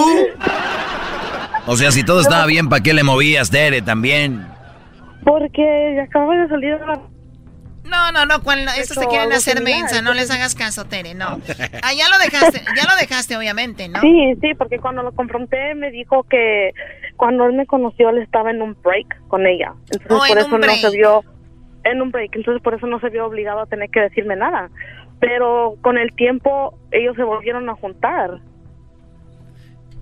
O 1.67 1.77
sea, 1.77 1.91
si 1.91 2.05
todo 2.05 2.21
estaba 2.21 2.47
bien, 2.47 2.69
¿para 2.69 2.83
qué 2.83 2.95
le 2.95 3.03
movías, 3.03 3.51
Tere, 3.51 3.83
también? 3.83 4.47
Porque 5.25 6.01
acaba 6.01 6.37
de 6.37 6.49
salir 6.49 6.79
de 6.79 6.87
la... 6.87 7.01
No, 7.89 8.11
no, 8.11 8.27
no, 8.27 8.43
cuando 8.43 8.71
estos 8.73 8.99
te 8.99 9.07
quieren 9.07 9.33
hacer 9.33 9.63
mensa, 9.63 10.03
no 10.03 10.13
les 10.13 10.31
hagas 10.31 10.55
caso, 10.55 10.85
Tere, 10.85 11.15
no. 11.15 11.41
Ah, 11.83 11.93
ya 11.93 12.09
lo 12.09 12.19
dejaste, 12.19 12.63
ya 12.77 12.85
lo 12.91 12.97
dejaste, 12.99 13.37
obviamente, 13.37 13.89
¿no? 13.89 14.01
Sí, 14.01 14.35
sí, 14.41 14.55
porque 14.55 14.79
cuando 14.79 15.03
lo 15.03 15.13
confronté 15.13 15.75
me 15.75 15.91
dijo 15.91 16.25
que 16.25 16.73
cuando 17.17 17.47
él 17.47 17.53
me 17.53 17.67
conoció 17.67 18.11
él 18.11 18.19
estaba 18.19 18.51
en 18.51 18.63
un 18.63 18.77
break 18.83 19.29
con 19.29 19.47
ella. 19.47 19.73
Entonces 19.91 20.11
Oh, 20.11 20.27
en 20.27 20.29
por 20.29 20.59
un 20.59 20.65
eso 20.65 20.73
no 20.73 20.91
se 20.91 20.97
vio 20.97 21.25
en 21.85 22.03
un 22.03 22.11
break, 22.11 22.35
entonces 22.35 22.63
por 22.63 22.75
eso 22.75 22.87
no 22.87 22.99
se 23.01 23.09
vio 23.11 23.27
obligado 23.27 23.61
a 23.61 23.67
tener 23.67 23.89
que 23.91 24.01
decirme 24.01 24.37
nada. 24.37 24.71
Pero 25.21 25.77
con 25.83 25.97
el 25.97 26.13
tiempo 26.15 26.79
ellos 26.91 27.15
se 27.17 27.23
volvieron 27.23 27.69
a 27.71 27.75
juntar. 27.75 28.41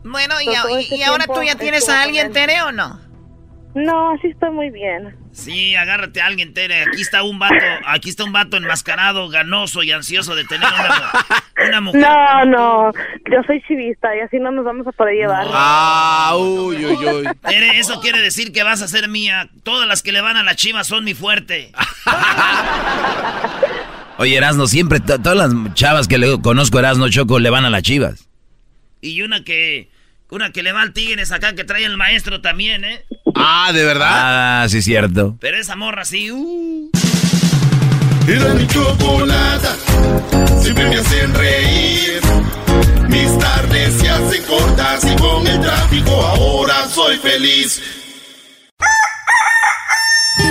Bueno, 0.05 0.35
y, 0.41 0.49
este 0.49 0.97
y 0.97 1.03
ahora 1.03 1.25
tú 1.27 1.43
ya 1.43 1.55
tienes 1.57 1.89
a 1.89 2.03
alguien. 2.03 2.33
Tere, 2.33 2.63
¿o 2.63 2.73
no? 2.73 3.01
No, 3.75 4.13
así 4.13 4.29
estoy 4.29 4.51
muy 4.53 4.71
bien. 4.71 5.17
Sí, 5.33 5.75
agárrate 5.75 6.21
a 6.21 6.27
alguien, 6.27 6.55
Tere. 6.55 6.83
Aquí 6.83 7.01
está 7.03 7.25
un 7.25 7.41
vato, 7.41 7.55
aquí 7.87 8.09
está 8.09 8.23
un 8.23 8.33
vato 8.33 8.57
enmascarado, 8.57 9.29
ganoso 9.29 9.83
y 9.83 9.91
ansioso 9.91 10.37
de 10.37 10.45
tener 10.45 10.69
una, 10.73 10.89
mu- 10.89 11.67
una 11.69 11.81
mujer. 11.81 12.01
No, 12.03 12.45
no, 12.45 12.93
yo 13.31 13.43
soy 13.47 13.61
chivista 13.67 14.15
y 14.17 14.21
así 14.21 14.39
no 14.39 14.53
nos 14.53 14.65
vamos 14.65 14.87
a 14.87 14.93
poder 14.93 15.15
llevar. 15.17 15.45
Ah, 15.51 16.35
uy, 16.39 16.87
uy, 16.87 17.05
uy. 17.05 17.25
Tere, 17.49 17.81
eso 17.81 18.01
quiere 18.01 18.21
decir 18.21 18.53
que 18.53 18.63
vas 18.63 18.81
a 18.81 18.87
ser 18.87 19.09
mía. 19.09 19.49
Todas 19.65 19.89
las 19.89 20.03
que 20.05 20.13
le 20.13 20.21
van 20.21 20.37
a 20.37 20.45
la 20.45 20.55
chiva 20.55 20.85
son 20.85 21.03
mi 21.05 21.15
fuerte. 21.15 21.73
Oye, 24.19 24.37
Erasno, 24.37 24.69
siempre, 24.69 25.01
to- 25.01 25.21
todas 25.21 25.37
las 25.37 25.75
chavas 25.75 26.07
que 26.07 26.19
le 26.19 26.41
conozco, 26.41 26.79
Erasno 26.79 27.09
Choco, 27.09 27.41
le 27.41 27.51
van 27.51 27.65
a 27.65 27.71
las 27.71 27.83
chivas. 27.83 28.29
Y 29.01 29.23
una 29.23 29.43
que, 29.43 29.89
una 30.35 30.51
que 30.51 30.63
le 30.63 30.73
va 30.73 30.83
al 30.83 30.93
Tigres 30.93 31.31
acá 31.31 31.55
que 31.55 31.65
trae 31.65 31.85
el 31.85 31.97
maestro 31.97 32.41
también, 32.41 32.85
¿eh? 32.85 33.05
Ah, 33.37 33.71
¿de 33.73 33.85
verdad? 33.85 34.63
Ah, 34.63 34.67
sí, 34.69 34.83
cierto. 34.83 35.37
Pero 35.41 35.57
esa 35.59 35.77
morra 35.77 36.05
sí, 36.05 36.31
uh. 36.31 36.91
Era 38.27 38.55
mi 38.55 38.67
chocolata, 38.67 39.77
siempre 40.61 40.89
me 40.89 40.97
hacen 40.97 41.35
reír. 41.35 42.21
Mis 43.09 43.39
tardes 43.39 43.95
se 43.95 44.09
hacen 44.09 44.43
cortas 44.45 45.05
y 45.05 45.15
con 45.17 45.47
el 45.47 45.61
tráfico 45.61 46.11
ahora 46.11 46.89
soy 46.89 47.17
feliz. 47.19 47.81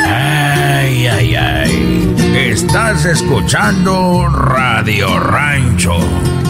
Ay, 0.05 1.07
ay, 1.07 1.35
ay. 1.35 2.15
Estás 2.35 3.05
escuchando 3.05 4.29
Radio 4.29 5.19
Rancho. 5.19 5.97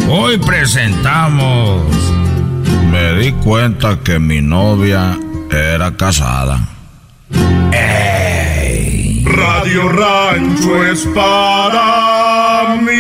Hoy 0.10 0.38
presentamos. 0.38 1.82
Me 2.94 3.14
di 3.16 3.32
cuenta 3.32 4.00
que 4.04 4.20
mi 4.20 4.40
novia 4.40 5.18
era 5.50 5.98
casada. 5.98 6.60
Ey. 7.72 9.26
Radio 9.26 9.90
Rancho 9.90 10.86
es 10.86 11.08
para 11.08 12.78
mí. 12.84 12.94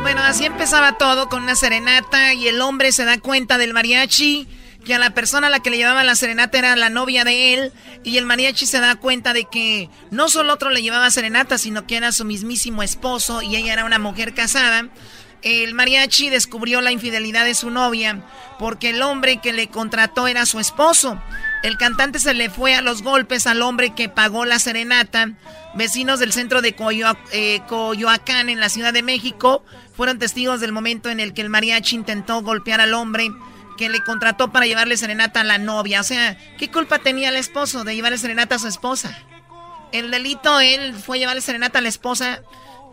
Bueno, 0.00 0.22
así 0.22 0.46
empezaba 0.46 0.96
todo 0.96 1.28
con 1.28 1.42
una 1.42 1.56
serenata 1.56 2.32
y 2.32 2.48
el 2.48 2.62
hombre 2.62 2.90
se 2.90 3.04
da 3.04 3.20
cuenta 3.20 3.58
del 3.58 3.74
mariachi 3.74 4.48
que 4.82 4.94
a 4.94 4.98
la 4.98 5.14
persona 5.14 5.46
a 5.46 5.50
la 5.50 5.60
que 5.60 5.70
le 5.70 5.76
llevaba 5.76 6.04
la 6.04 6.14
serenata 6.14 6.58
era 6.58 6.76
la 6.76 6.90
novia 6.90 7.24
de 7.24 7.54
él 7.54 7.72
y 8.04 8.18
el 8.18 8.26
mariachi 8.26 8.66
se 8.66 8.80
da 8.80 8.96
cuenta 8.96 9.32
de 9.32 9.44
que 9.44 9.88
no 10.10 10.28
solo 10.28 10.52
otro 10.52 10.70
le 10.70 10.82
llevaba 10.82 11.10
serenata, 11.10 11.58
sino 11.58 11.86
que 11.86 11.96
era 11.96 12.12
su 12.12 12.24
mismísimo 12.24 12.82
esposo 12.82 13.42
y 13.42 13.56
ella 13.56 13.72
era 13.72 13.84
una 13.84 13.98
mujer 13.98 14.34
casada. 14.34 14.88
El 15.42 15.74
mariachi 15.74 16.30
descubrió 16.30 16.80
la 16.80 16.92
infidelidad 16.92 17.44
de 17.44 17.56
su 17.56 17.70
novia 17.70 18.22
porque 18.58 18.90
el 18.90 19.02
hombre 19.02 19.38
que 19.38 19.52
le 19.52 19.68
contrató 19.68 20.28
era 20.28 20.46
su 20.46 20.60
esposo. 20.60 21.20
El 21.64 21.78
cantante 21.78 22.20
se 22.20 22.32
le 22.34 22.48
fue 22.48 22.74
a 22.74 22.82
los 22.82 23.02
golpes 23.02 23.46
al 23.48 23.62
hombre 23.62 23.94
que 23.94 24.08
pagó 24.08 24.44
la 24.44 24.60
serenata. 24.60 25.32
Vecinos 25.74 26.20
del 26.20 26.32
centro 26.32 26.62
de 26.62 26.76
eh, 27.32 27.60
Coyoacán, 27.66 28.50
en 28.50 28.60
la 28.60 28.68
Ciudad 28.68 28.92
de 28.92 29.02
México, 29.02 29.64
fueron 29.96 30.18
testigos 30.18 30.60
del 30.60 30.70
momento 30.70 31.10
en 31.10 31.18
el 31.18 31.34
que 31.34 31.40
el 31.40 31.48
mariachi 31.48 31.96
intentó 31.96 32.42
golpear 32.42 32.80
al 32.80 32.94
hombre 32.94 33.32
que 33.82 33.88
le 33.88 34.04
contrató 34.04 34.52
para 34.52 34.64
llevarle 34.64 34.96
serenata 34.96 35.40
a 35.40 35.44
la 35.44 35.58
novia. 35.58 36.00
O 36.00 36.04
sea, 36.04 36.38
¿qué 36.56 36.70
culpa 36.70 37.00
tenía 37.00 37.30
el 37.30 37.34
esposo 37.34 37.82
de 37.82 37.96
llevarle 37.96 38.16
serenata 38.16 38.54
a 38.54 38.58
su 38.60 38.68
esposa? 38.68 39.18
El 39.90 40.12
delito, 40.12 40.60
él 40.60 40.94
fue 40.94 41.18
llevarle 41.18 41.40
serenata 41.40 41.80
a 41.80 41.82
la 41.82 41.88
esposa. 41.88 42.42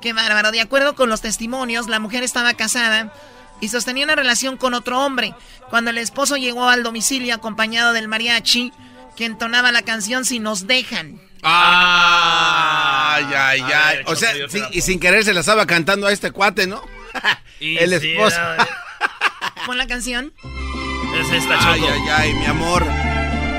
Qué 0.01 0.13
bárbaro. 0.13 0.49
De 0.49 0.61
acuerdo 0.61 0.95
con 0.95 1.07
los 1.07 1.21
testimonios, 1.21 1.87
la 1.87 1.99
mujer 1.99 2.23
estaba 2.23 2.55
casada 2.55 3.13
y 3.61 3.67
sostenía 3.67 4.03
una 4.03 4.15
relación 4.15 4.57
con 4.57 4.73
otro 4.73 4.99
hombre. 5.05 5.35
Cuando 5.69 5.91
el 5.91 5.99
esposo 5.99 6.37
llegó 6.37 6.67
al 6.67 6.81
domicilio 6.81 7.35
acompañado 7.35 7.93
del 7.93 8.07
mariachi, 8.07 8.73
que 9.15 9.25
entonaba 9.25 9.71
la 9.71 9.83
canción 9.83 10.25
Si 10.25 10.39
nos 10.39 10.65
dejan. 10.65 11.21
Ay, 11.43 13.25
ay, 13.37 13.61
ay. 13.61 13.97
O 14.07 14.15
sea, 14.15 14.31
sí, 14.49 14.63
y 14.71 14.81
sin 14.81 14.99
querer 14.99 15.23
se 15.23 15.35
la 15.35 15.41
estaba 15.41 15.67
cantando 15.67 16.07
a 16.07 16.11
este 16.11 16.31
cuate, 16.31 16.65
¿no? 16.65 16.81
El 17.59 17.93
esposo. 17.93 18.39
Pon 19.67 19.77
la 19.77 19.85
canción. 19.85 20.33
Es 21.20 21.30
esta, 21.32 21.72
Ay, 21.72 21.82
Choco. 21.82 21.91
ay, 21.93 22.01
ay, 22.17 22.34
mi 22.34 22.45
amor. 22.45 22.86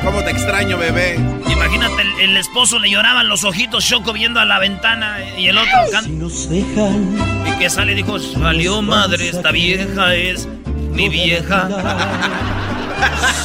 ¿Cómo 0.04 0.22
te 0.24 0.30
extraño, 0.30 0.78
bebé? 0.78 1.16
Imagínate, 1.50 2.00
el, 2.02 2.30
el 2.30 2.36
esposo 2.38 2.78
le 2.78 2.88
lloraban 2.90 3.28
los 3.28 3.44
ojitos 3.44 3.84
Choco 3.86 4.12
viendo 4.14 4.40
a 4.40 4.46
la 4.46 4.58
ventana 4.58 5.18
y 5.36 5.48
el 5.48 5.58
otro 5.58 5.78
canta. 5.92 6.10
Y 6.10 7.58
que 7.58 7.68
sale 7.68 7.92
y 7.92 7.96
dijo, 7.96 8.18
salió 8.18 8.80
madre, 8.80 9.28
esta 9.28 9.50
vieja 9.52 10.14
es 10.14 10.48
mi 10.92 11.08
vieja. 11.08 11.68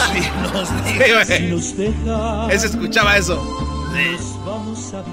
Si 0.05 1.39
nos 1.47 1.78
deja. 1.78 2.47
Ese 2.51 2.68
escuchaba 2.68 3.16
eso. 3.18 3.41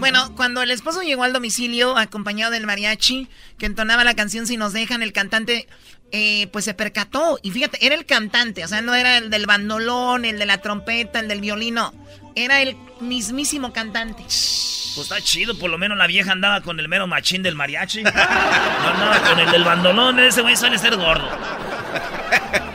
Bueno, 0.01 0.35
cuando 0.35 0.63
el 0.63 0.71
esposo 0.73 1.03
llegó 1.03 1.23
al 1.23 1.33
domicilio 1.33 1.97
acompañado 1.97 2.51
del 2.51 2.67
mariachi 2.67 3.29
que 3.59 3.67
entonaba 3.67 4.03
la 4.03 4.15
canción 4.15 4.47
Si 4.49 4.57
nos 4.57 4.73
dejan, 4.73 5.03
el 5.03 5.13
cantante 5.13 5.69
eh, 6.13 6.47
pues 6.53 6.65
se 6.65 6.75
percató. 6.75 7.39
Y 7.43 7.51
fíjate, 7.51 7.85
era 7.85 7.95
el 7.95 8.07
cantante, 8.07 8.65
o 8.65 8.69
sea, 8.69 8.81
no 8.83 8.95
era 8.95 9.19
el 9.19 9.31
del 9.31 9.47
bandolón, 9.47 10.25
el 10.25 10.39
de 10.39 10.47
la 10.47 10.59
trompeta, 10.59 11.21
el 11.21 11.29
del 11.29 11.41
violino. 11.41 11.93
Era 12.35 12.63
el 12.63 12.77
mismísimo 13.01 13.73
cantante. 13.73 14.23
Pues 14.23 14.99
está 14.99 15.21
chido, 15.21 15.59
por 15.59 15.71
lo 15.71 15.79
menos 15.79 15.99
la 15.99 16.07
vieja 16.07 16.33
andaba 16.33 16.61
con 16.61 16.79
el 16.79 16.89
mero 16.89 17.07
machín 17.07 17.43
del 17.43 17.55
mariachi. 17.55 18.03
No 18.05 18.11
andaba 18.11 19.21
con 19.23 19.41
el 19.41 19.51
del 19.51 19.65
bandolón, 19.65 20.19
ese 20.21 20.43
güey 20.43 20.57
suele 20.57 20.79
ser 20.79 20.97
gordo. 20.97 21.29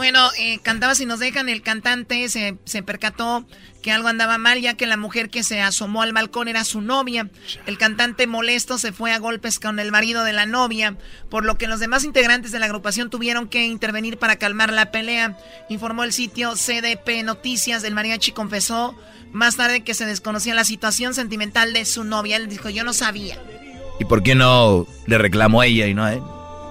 Bueno, 0.00 0.30
eh, 0.38 0.60
cantaba 0.62 0.94
Si 0.94 1.04
nos 1.04 1.18
dejan, 1.18 1.50
el 1.50 1.60
cantante 1.60 2.26
se, 2.30 2.56
se 2.64 2.82
percató 2.82 3.44
que 3.82 3.92
algo 3.92 4.08
andaba 4.08 4.38
mal, 4.38 4.58
ya 4.58 4.72
que 4.72 4.86
la 4.86 4.96
mujer 4.96 5.28
que 5.28 5.42
se 5.42 5.60
asomó 5.60 6.00
al 6.00 6.14
balcón 6.14 6.48
era 6.48 6.64
su 6.64 6.80
novia. 6.80 7.28
El 7.66 7.76
cantante 7.76 8.26
molesto 8.26 8.78
se 8.78 8.92
fue 8.92 9.12
a 9.12 9.18
golpes 9.18 9.60
con 9.60 9.78
el 9.78 9.92
marido 9.92 10.24
de 10.24 10.32
la 10.32 10.46
novia, 10.46 10.96
por 11.28 11.44
lo 11.44 11.58
que 11.58 11.66
los 11.66 11.80
demás 11.80 12.04
integrantes 12.04 12.50
de 12.50 12.58
la 12.58 12.64
agrupación 12.64 13.10
tuvieron 13.10 13.46
que 13.46 13.66
intervenir 13.66 14.16
para 14.16 14.36
calmar 14.36 14.72
la 14.72 14.90
pelea. 14.90 15.36
Informó 15.68 16.02
el 16.02 16.14
sitio 16.14 16.54
CDP 16.54 17.22
Noticias, 17.22 17.84
el 17.84 17.94
mariachi 17.94 18.32
confesó 18.32 18.96
más 19.32 19.56
tarde 19.56 19.82
que 19.82 19.92
se 19.92 20.06
desconocía 20.06 20.54
la 20.54 20.64
situación 20.64 21.12
sentimental 21.12 21.74
de 21.74 21.84
su 21.84 22.04
novia. 22.04 22.38
Él 22.38 22.48
dijo, 22.48 22.70
yo 22.70 22.84
no 22.84 22.94
sabía. 22.94 23.38
¿Y 23.98 24.06
por 24.06 24.22
qué 24.22 24.34
no 24.34 24.86
le 25.06 25.18
reclamó 25.18 25.60
a 25.60 25.66
ella 25.66 25.88
y 25.88 25.92
no 25.92 26.04
a 26.04 26.14
él? 26.14 26.22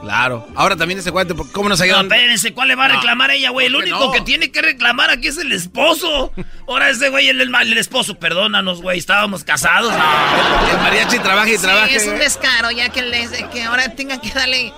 Claro. 0.02 0.48
Ahora 0.56 0.78
también 0.78 1.00
ese 1.00 1.12
cuate, 1.12 1.34
¿cómo 1.52 1.68
nos 1.68 1.80
No, 1.80 1.84
ayudan? 1.86 2.06
espérense, 2.06 2.54
¿cuál 2.54 2.70
le 2.70 2.76
va 2.76 2.86
a 2.86 2.88
No. 2.88 2.94
reclamar 2.96 3.32
a 3.32 3.34
ella, 3.34 3.50
güey? 3.50 3.68
El 3.68 3.74
¿Por 3.74 3.84
qué 3.84 3.92
único 3.92 4.06
no? 4.08 4.12
que 4.14 4.22
tiene 4.22 4.52
que 4.52 4.62
reclamar 4.62 5.10
aquí 5.10 5.28
es 5.28 5.38
el 5.38 5.52
esposo. 5.52 6.32
Ahora 6.68 6.90
ese 6.90 7.10
güey, 7.10 7.28
el, 7.28 7.42
el, 7.42 7.54
el 7.54 7.78
esposo, 7.78 8.18
perdónanos, 8.18 8.82
güey, 8.82 8.98
estábamos 8.98 9.44
casados. 9.44 9.92
El 9.94 10.78
mariachi 10.80 11.20
trabaja 11.20 11.50
y 11.50 11.56
Sí, 11.58 11.62
trabaja. 11.62 11.88
es 11.88 12.08
un 12.08 12.18
descaro, 12.18 12.72
ya 12.72 12.90
que, 12.90 13.02
les- 13.02 13.44
que 13.52 13.64
ahora 13.64 13.94
tengan 13.96 14.22
que 14.22 14.30
darle... 14.32 14.74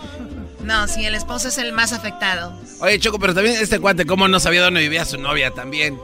No, 0.63 0.88
sí, 0.88 1.05
el 1.05 1.15
esposo 1.15 1.47
es 1.49 1.57
el 1.57 1.72
más 1.74 1.91
afectado. 1.93 2.59
Oye, 2.80 2.99
Choco, 2.99 3.17
pero 3.19 3.34
también 3.34 3.57
este 3.59 3.80
cuate, 3.80 4.05
¿cómo 4.05 4.28
no 4.28 4.39
sabía 4.39 4.61
dónde 4.61 4.80
vivía 4.82 5.05
su 5.05 5.17
novia 5.17 5.51
también? 5.51 5.99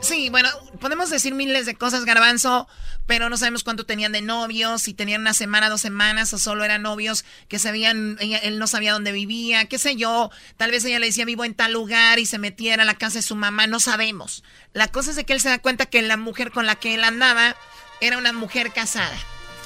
Sí, 0.00 0.28
bueno, 0.28 0.48
podemos 0.76 1.10
decir 1.10 1.34
miles 1.34 1.66
de 1.66 1.74
cosas, 1.74 2.04
Garbanzo, 2.04 2.68
pero 3.06 3.28
no 3.28 3.36
sabemos 3.36 3.64
cuánto 3.64 3.84
tenían 3.84 4.12
de 4.12 4.22
novios, 4.22 4.82
si 4.82 4.94
tenían 4.94 5.20
una 5.20 5.34
semana, 5.34 5.68
dos 5.68 5.80
semanas, 5.80 6.32
o 6.32 6.38
solo 6.38 6.64
eran 6.64 6.82
novios 6.82 7.24
que 7.48 7.58
sabían, 7.58 8.16
él 8.20 8.58
no 8.58 8.66
sabía 8.66 8.92
dónde 8.92 9.12
vivía, 9.12 9.66
qué 9.66 9.78
sé 9.78 9.96
yo, 9.96 10.30
tal 10.56 10.70
vez 10.70 10.84
ella 10.84 10.98
le 10.98 11.06
decía 11.06 11.24
vivo 11.24 11.44
en 11.44 11.54
tal 11.54 11.72
lugar 11.72 12.18
y 12.18 12.26
se 12.26 12.38
metiera 12.38 12.82
a 12.82 12.86
la 12.86 12.94
casa 12.94 13.18
de 13.18 13.22
su 13.22 13.36
mamá, 13.36 13.66
no 13.66 13.80
sabemos. 13.80 14.44
La 14.72 14.88
cosa 14.88 15.10
es 15.10 15.16
de 15.16 15.24
que 15.24 15.32
él 15.32 15.40
se 15.40 15.48
da 15.48 15.58
cuenta 15.58 15.86
que 15.86 16.02
la 16.02 16.16
mujer 16.16 16.50
con 16.50 16.66
la 16.66 16.76
que 16.76 16.94
él 16.94 17.04
andaba 17.04 17.56
era 18.00 18.18
una 18.18 18.32
mujer 18.32 18.72
casada. 18.72 19.16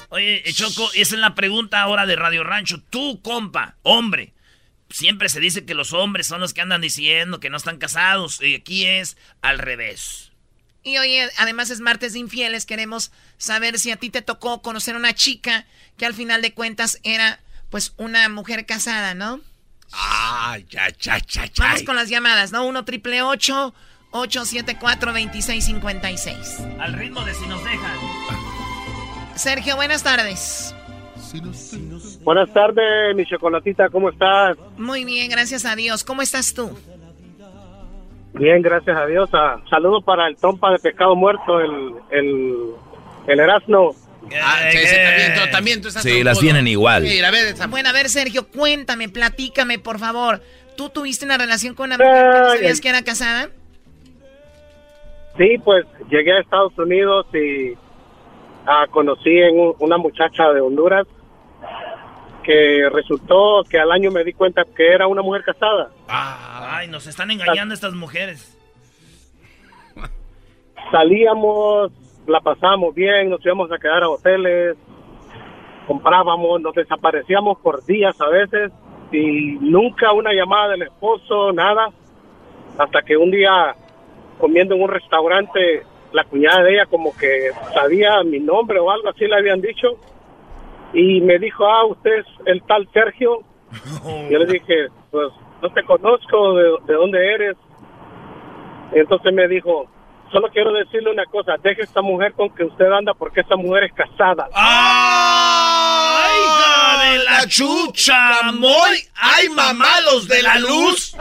Oye, 0.09 0.47
eh, 0.47 0.53
Choco, 0.53 0.89
esa 0.93 1.15
es 1.15 1.21
la 1.21 1.35
pregunta 1.35 1.81
ahora 1.81 2.05
de 2.05 2.15
Radio 2.15 2.43
Rancho. 2.43 2.81
Tú, 2.89 3.21
compa, 3.21 3.77
hombre, 3.81 4.33
siempre 4.89 5.29
se 5.29 5.39
dice 5.39 5.65
que 5.65 5.73
los 5.73 5.93
hombres 5.93 6.27
son 6.27 6.41
los 6.41 6.53
que 6.53 6.61
andan 6.61 6.81
diciendo 6.81 7.39
que 7.39 7.49
no 7.49 7.57
están 7.57 7.77
casados. 7.77 8.41
Y 8.41 8.55
aquí 8.55 8.85
es 8.85 9.17
al 9.41 9.57
revés. 9.57 10.30
Y 10.83 10.97
hoy, 10.97 11.19
además 11.37 11.69
es 11.69 11.79
martes 11.79 12.13
de 12.13 12.19
infieles, 12.19 12.65
queremos 12.65 13.11
saber 13.37 13.77
si 13.77 13.91
a 13.91 13.97
ti 13.97 14.09
te 14.09 14.21
tocó 14.21 14.61
conocer 14.61 14.95
una 14.95 15.13
chica 15.13 15.65
que 15.97 16.05
al 16.05 16.13
final 16.13 16.41
de 16.41 16.53
cuentas 16.53 16.99
era 17.03 17.39
pues 17.69 17.93
una 17.97 18.27
mujer 18.29 18.65
casada, 18.65 19.13
¿no? 19.13 19.41
Ah, 19.93 20.57
ya, 20.69 20.89
ya, 20.99 21.19
ya, 21.19 21.45
ya. 21.45 21.63
Vamos 21.63 21.83
con 21.83 21.95
las 21.95 22.09
llamadas, 22.09 22.51
¿no? 22.51 22.65
1 22.65 22.85
triple 22.85 23.21
874 23.21 25.11
2656. 25.11 26.57
Al 26.79 26.93
ritmo 26.93 27.23
de 27.23 27.33
si 27.33 27.45
nos 27.45 27.63
dejan. 27.63 27.97
Sergio, 29.35 29.75
buenas 29.75 30.01
tardes. 30.03 30.73
Buenas 32.23 32.51
tardes, 32.53 33.15
mi 33.15 33.25
chocolatita, 33.25 33.89
¿cómo 33.89 34.09
estás? 34.09 34.57
Muy 34.77 35.05
bien, 35.05 35.29
gracias 35.29 35.63
a 35.65 35.75
Dios. 35.75 36.03
¿Cómo 36.03 36.21
estás 36.21 36.53
tú? 36.53 36.77
Bien, 38.33 38.61
gracias 38.61 38.95
a 38.97 39.05
Dios. 39.05 39.29
Ah, 39.33 39.57
saludo 39.69 40.01
para 40.01 40.27
el 40.27 40.35
trompa 40.37 40.71
de 40.71 40.79
pescado 40.79 41.15
muerto, 41.15 41.59
el, 41.59 41.93
el, 42.11 42.55
el 43.27 43.39
Erasmo. 43.39 43.93
Ah, 44.41 44.59
sí, 44.71 44.77
sí, 44.77 44.95
también, 44.95 45.33
tú, 45.33 45.51
también 45.51 45.81
tú 45.81 45.87
estás 45.89 46.03
Sí, 46.03 46.23
las 46.23 46.39
tienen 46.39 46.67
igual. 46.67 47.03
Mira, 47.03 47.27
a 47.27 47.31
ver, 47.31 47.53
Bueno, 47.69 47.89
a 47.89 47.91
ver, 47.93 48.07
Sergio, 48.07 48.47
cuéntame, 48.47 49.09
platícame, 49.09 49.79
por 49.79 49.99
favor. 49.99 50.41
¿Tú 50.77 50.89
tuviste 50.89 51.25
una 51.25 51.37
relación 51.37 51.75
con 51.75 51.87
una 51.91 51.97
mujer 51.97 52.31
que 52.31 52.39
no 52.39 52.49
sabías 52.55 52.81
que 52.81 52.89
era 52.89 53.03
casada? 53.03 53.49
Sí, 55.37 55.57
pues 55.63 55.85
llegué 56.09 56.33
a 56.33 56.39
Estados 56.39 56.77
Unidos 56.77 57.25
y 57.33 57.73
ah, 58.65 58.85
conocí 58.91 59.29
en 59.29 59.59
un- 59.59 59.75
una 59.79 59.97
muchacha 59.97 60.51
de 60.53 60.61
Honduras 60.61 61.05
que 62.43 62.89
resultó 62.91 63.63
que 63.69 63.79
al 63.79 63.91
año 63.91 64.11
me 64.11 64.23
di 64.23 64.33
cuenta 64.33 64.63
que 64.75 64.91
era 64.91 65.07
una 65.07 65.21
mujer 65.21 65.43
casada. 65.43 65.91
Ay, 66.07 66.87
nos 66.87 67.07
están 67.07 67.31
engañando 67.31 67.73
estas 67.73 67.93
mujeres. 67.93 68.57
Salíamos, 70.91 71.91
la 72.27 72.41
pasábamos 72.41 72.93
bien, 72.93 73.29
nos 73.29 73.45
íbamos 73.45 73.71
a 73.71 73.77
quedar 73.77 74.03
a 74.03 74.09
hoteles, 74.09 74.77
comprábamos, 75.87 76.61
nos 76.61 76.73
desaparecíamos 76.73 77.59
por 77.59 77.83
días 77.85 78.19
a 78.19 78.27
veces 78.27 78.71
y 79.11 79.57
nunca 79.59 80.11
una 80.13 80.33
llamada 80.33 80.69
del 80.69 80.83
esposo, 80.83 81.51
nada, 81.51 81.89
hasta 82.77 83.01
que 83.01 83.17
un 83.17 83.31
día 83.31 83.75
comiendo 84.39 84.75
en 84.75 84.81
un 84.81 84.89
restaurante, 84.89 85.83
la 86.11 86.23
cuñada 86.25 86.63
de 86.63 86.73
ella 86.73 86.85
como 86.87 87.15
que 87.15 87.51
sabía 87.73 88.23
mi 88.23 88.39
nombre 88.39 88.79
o 88.79 88.89
algo 88.89 89.09
así 89.09 89.25
le 89.25 89.35
habían 89.35 89.61
dicho 89.61 89.97
y 90.93 91.21
me 91.21 91.39
dijo, 91.39 91.65
ah, 91.65 91.85
usted 91.85 92.19
es 92.19 92.25
el 92.45 92.61
tal 92.63 92.87
Sergio. 92.93 93.43
Yo 94.29 94.37
le 94.37 94.45
dije, 94.45 94.87
pues 95.11 95.27
no 95.61 95.71
te 95.71 95.83
conozco, 95.83 96.55
de, 96.55 96.63
de 96.87 96.93
dónde 96.93 97.33
eres. 97.33 97.57
Y 98.93 98.99
entonces 98.99 99.33
me 99.33 99.47
dijo, 99.47 99.89
solo 100.31 100.49
quiero 100.51 100.73
decirle 100.73 101.11
una 101.11 101.25
cosa, 101.25 101.53
deje 101.63 101.83
esta 101.83 102.01
mujer 102.01 102.33
con 102.33 102.49
que 102.53 102.65
usted 102.65 102.91
anda 102.91 103.13
porque 103.13 103.41
esta 103.41 103.55
mujer 103.55 103.85
es 103.85 103.93
casada. 103.93 104.49
¡Ay, 104.53 106.31
hija 106.45 107.11
de 107.11 107.23
la 107.23 107.47
chucha! 107.47 108.51
¡Moy! 108.53 108.97
¡Ay, 109.15 109.49
mamá, 109.49 110.01
los 110.11 110.27
de 110.27 110.41
la 110.41 110.59
luz! 110.59 111.15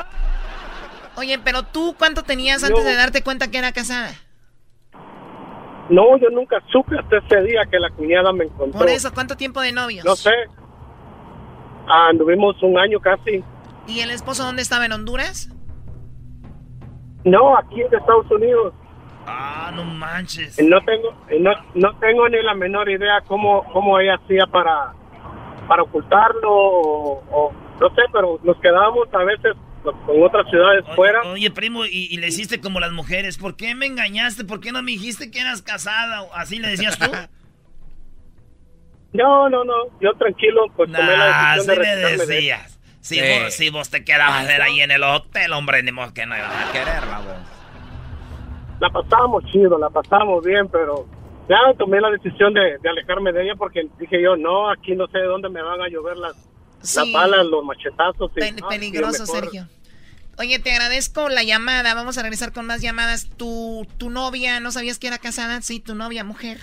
Oye, 1.16 1.38
pero 1.38 1.64
tú, 1.64 1.94
¿cuánto 1.98 2.22
tenías 2.22 2.64
antes 2.64 2.84
de 2.84 2.94
darte 2.94 3.22
cuenta 3.22 3.50
que 3.50 3.58
era 3.58 3.72
casada? 3.72 4.12
No, 5.90 6.16
yo 6.18 6.30
nunca 6.30 6.62
supe 6.70 6.96
hasta 6.98 7.18
ese 7.18 7.42
día 7.42 7.66
que 7.68 7.78
la 7.78 7.90
cuñada 7.90 8.32
me 8.32 8.44
encontró. 8.44 8.78
Por 8.78 8.88
eso, 8.88 9.12
¿cuánto 9.12 9.36
tiempo 9.36 9.60
de 9.60 9.72
novios? 9.72 10.04
No 10.04 10.14
sé. 10.14 10.30
Anduvimos 11.88 12.62
un 12.62 12.78
año 12.78 13.00
casi. 13.00 13.42
¿Y 13.88 14.00
el 14.00 14.10
esposo 14.12 14.44
dónde 14.44 14.62
estaba? 14.62 14.86
¿En 14.86 14.92
Honduras? 14.92 15.50
No, 17.24 17.56
aquí 17.58 17.82
en 17.82 17.92
Estados 17.92 18.30
Unidos. 18.30 18.72
Ah, 19.26 19.72
no 19.74 19.84
manches. 19.84 20.58
No 20.62 20.80
tengo, 20.82 21.12
no, 21.40 21.50
no 21.74 21.98
tengo 21.98 22.28
ni 22.28 22.40
la 22.42 22.54
menor 22.54 22.88
idea 22.88 23.20
cómo, 23.26 23.64
cómo 23.72 23.98
ella 23.98 24.14
hacía 24.14 24.46
para, 24.46 24.92
para 25.66 25.82
ocultarlo 25.82 26.50
o, 26.50 27.22
o 27.30 27.52
no 27.80 27.88
sé, 27.90 28.02
pero 28.12 28.38
nos 28.42 28.56
quedábamos 28.58 29.12
a 29.12 29.24
veces 29.24 29.56
con 29.82 30.22
otras 30.22 30.48
ciudades 30.50 30.84
fuera. 30.94 31.22
Oye, 31.22 31.50
primo, 31.50 31.84
y, 31.86 32.08
y 32.10 32.16
le 32.18 32.28
hiciste 32.28 32.60
como 32.60 32.80
las 32.80 32.92
mujeres. 32.92 33.38
¿Por 33.38 33.56
qué 33.56 33.74
me 33.74 33.86
engañaste? 33.86 34.44
¿Por 34.44 34.60
qué 34.60 34.72
no 34.72 34.82
me 34.82 34.90
dijiste 34.92 35.30
que 35.30 35.40
eras 35.40 35.62
casada? 35.62 36.26
¿Así 36.34 36.58
le 36.58 36.68
decías 36.68 36.98
tú? 36.98 37.06
No, 39.12 39.48
no, 39.48 39.64
no. 39.64 39.74
Yo 40.00 40.12
tranquilo, 40.14 40.66
pues 40.76 40.90
tomé 40.92 41.04
la 41.16 41.16
Nah, 41.16 41.54
decisión 41.56 41.70
así 41.80 41.90
de 41.90 41.96
le 41.96 41.96
de 41.96 42.16
decías. 42.26 42.80
Si, 43.00 43.14
Sí. 43.16 43.20
vos, 43.42 43.54
si 43.54 43.70
vos 43.70 43.90
te 43.90 44.04
quedabas 44.04 44.46
ver 44.46 44.62
ahí 44.62 44.80
en 44.82 44.90
el 44.90 45.02
hotel, 45.02 45.52
hombre, 45.52 45.82
ni 45.82 45.90
modo 45.90 46.12
que 46.14 46.26
no 46.26 46.36
ibas 46.36 46.68
a 46.68 46.72
querer, 46.72 47.00
vamos. 47.10 47.34
La 48.78 48.88
pasamos 48.90 49.44
chido, 49.46 49.78
la 49.78 49.90
pasamos 49.90 50.44
bien, 50.44 50.68
pero 50.68 51.06
ya 51.48 51.56
tomé 51.78 52.00
la 52.00 52.10
decisión 52.10 52.54
de, 52.54 52.78
de 52.78 52.88
alejarme 52.88 53.32
de 53.32 53.42
ella 53.44 53.54
porque 53.58 53.88
dije 53.98 54.22
yo, 54.22 54.36
no, 54.36 54.70
aquí 54.70 54.94
no 54.94 55.06
sé 55.08 55.18
de 55.18 55.24
dónde 55.24 55.48
me 55.48 55.60
van 55.60 55.80
a 55.80 55.88
llover 55.88 56.16
las, 56.16 56.34
Sí. 56.82 57.12
balas, 57.12 57.46
los 57.46 57.64
machetazos. 57.64 58.30
y, 58.36 58.62
peligroso. 58.62 59.26
Sergio. 59.26 59.68
Oye, 60.38 60.58
te 60.58 60.72
agradezco 60.72 61.28
la 61.28 61.42
llamada. 61.42 61.92
Vamos 61.94 62.16
a 62.16 62.22
regresar 62.22 62.52
con 62.52 62.66
más 62.66 62.80
llamadas. 62.80 63.28
Tu, 63.36 63.86
tu 63.98 64.08
novia, 64.08 64.60
¿no 64.60 64.72
sabías 64.72 64.98
que 64.98 65.06
era 65.06 65.18
casada? 65.18 65.60
Sí, 65.60 65.80
tu 65.80 65.94
novia, 65.94 66.24
mujer. 66.24 66.58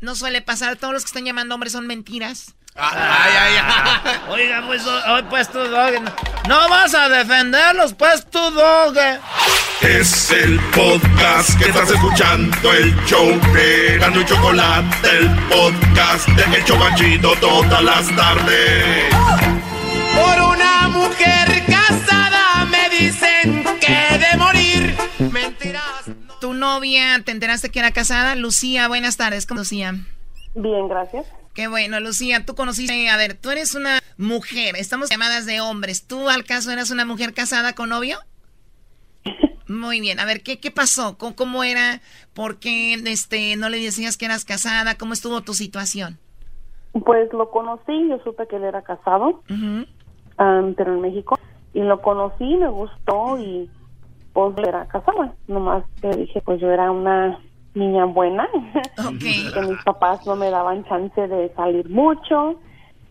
No 0.00 0.14
suele 0.14 0.42
pasar. 0.42 0.76
Todos 0.76 0.94
los 0.94 1.02
que 1.02 1.08
están 1.08 1.24
llamando 1.24 1.54
hombres 1.54 1.72
son 1.72 1.86
mentiras. 1.86 2.54
Ay, 2.76 3.32
ay, 3.40 3.54
ay. 3.62 4.20
Oiga, 4.30 4.64
pues, 4.66 4.84
hoy 4.84 5.22
pues 5.30 5.48
tú, 5.48 5.60
dog, 5.60 5.92
no, 6.48 6.68
vas 6.68 6.92
a 6.94 7.08
defenderlos, 7.08 7.94
pues 7.94 8.26
tú, 8.26 8.38
dog. 8.50 8.94
Es 9.80 10.30
el 10.32 10.58
podcast 10.74 11.56
que 11.56 11.66
estás 11.66 11.90
escuchando, 11.90 12.72
el 12.72 12.92
show 13.04 13.28
de 13.52 13.98
Gano 13.98 14.20
y 14.20 14.24
Chocolate, 14.24 15.08
el 15.08 15.30
podcast 15.48 16.28
de 16.30 16.56
El 16.56 16.64
Chobachito 16.64 17.36
todas 17.36 17.82
las 17.82 18.16
tardes. 18.16 19.14
Por 20.14 20.42
una 20.42 20.88
mujer 20.88 21.62
casada 21.66 22.64
me 22.64 22.88
dicen 22.88 23.64
que 23.80 24.18
de 24.18 24.36
morir. 24.36 24.96
Mentiras. 25.30 26.10
Tu 26.40 26.52
novia, 26.54 27.22
¿te 27.24 27.30
enteraste 27.30 27.70
que 27.70 27.78
era 27.78 27.92
casada? 27.92 28.34
Lucía, 28.34 28.88
buenas 28.88 29.16
tardes. 29.16 29.46
¿Cómo 29.46 29.60
Lucía? 29.60 29.94
Bien, 30.54 30.88
gracias. 30.88 31.26
Qué 31.54 31.68
bueno, 31.68 32.00
Lucía, 32.00 32.44
tú 32.44 32.56
conociste, 32.56 33.08
a 33.08 33.16
ver, 33.16 33.34
tú 33.34 33.50
eres 33.50 33.76
una 33.76 34.00
mujer, 34.18 34.74
estamos 34.76 35.08
llamadas 35.08 35.46
de 35.46 35.60
hombres. 35.60 36.04
¿Tú 36.04 36.28
al 36.28 36.44
caso 36.44 36.72
eras 36.72 36.90
una 36.90 37.04
mujer 37.04 37.32
casada 37.32 37.74
con 37.74 37.90
novio? 37.90 38.18
Muy 39.68 40.00
bien, 40.00 40.18
a 40.18 40.24
ver, 40.24 40.42
¿qué, 40.42 40.58
qué 40.58 40.72
pasó? 40.72 41.16
¿Cómo, 41.16 41.36
cómo 41.36 41.62
era? 41.62 42.00
¿Por 42.34 42.58
qué 42.58 42.94
este, 43.06 43.56
no 43.56 43.68
le 43.68 43.78
decías 43.78 44.16
que 44.16 44.24
eras 44.24 44.44
casada? 44.44 44.96
¿Cómo 44.96 45.12
estuvo 45.12 45.42
tu 45.42 45.54
situación? 45.54 46.18
Pues 47.04 47.32
lo 47.32 47.48
conocí, 47.50 48.08
yo 48.08 48.18
supe 48.24 48.48
que 48.48 48.56
él 48.56 48.64
era 48.64 48.82
casado, 48.82 49.42
pero 49.46 50.94
en 50.94 51.00
México, 51.00 51.38
y 51.72 51.82
lo 51.82 52.02
conocí, 52.02 52.56
me 52.56 52.68
gustó 52.68 53.38
y 53.38 53.70
pues 54.32 54.58
era 54.58 54.86
casado. 54.86 55.34
Nomás 55.46 55.84
que 56.00 56.08
dije, 56.10 56.40
pues 56.40 56.60
yo 56.60 56.68
era 56.70 56.90
una 56.90 57.38
niña 57.74 58.04
buena, 58.04 58.48
que 59.20 59.60
mis 59.60 59.82
papás 59.84 60.26
no 60.26 60.36
me 60.36 60.50
daban 60.50 60.84
chance 60.84 61.28
de 61.28 61.52
salir 61.54 61.88
mucho, 61.90 62.60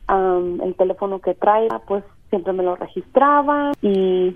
el 0.09 0.76
teléfono 0.78 1.20
que 1.20 1.34
traía, 1.34 1.80
pues 1.88 2.03
siempre 2.30 2.53
me 2.53 2.64
lo 2.64 2.76
registraba 2.76 3.72
y 3.82 4.36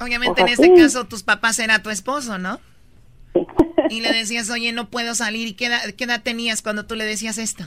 Obviamente 0.00 0.42
en 0.42 0.48
este 0.48 0.74
caso 0.74 1.06
tus 1.06 1.22
papás 1.22 1.58
era 1.58 1.82
tu 1.82 1.90
esposo, 1.90 2.38
¿no? 2.38 2.58
Y 3.90 4.00
le 4.00 4.12
decías, 4.12 4.50
oye, 4.50 4.72
no 4.72 4.88
puedo 4.90 5.14
salir. 5.14 5.48
¿Y 5.48 5.54
qué 5.54 5.66
edad, 5.66 5.80
qué 5.96 6.04
edad 6.04 6.22
tenías 6.22 6.62
cuando 6.62 6.86
tú 6.86 6.94
le 6.94 7.04
decías 7.04 7.38
esto? 7.38 7.64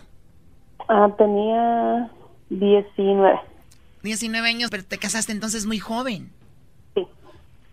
ah, 0.88 1.10
tenía 1.18 2.12
19. 2.50 3.40
19 4.04 4.48
años, 4.48 4.70
pero 4.70 4.84
te 4.86 4.98
casaste 4.98 5.32
entonces 5.32 5.66
muy 5.66 5.80
joven. 5.80 6.32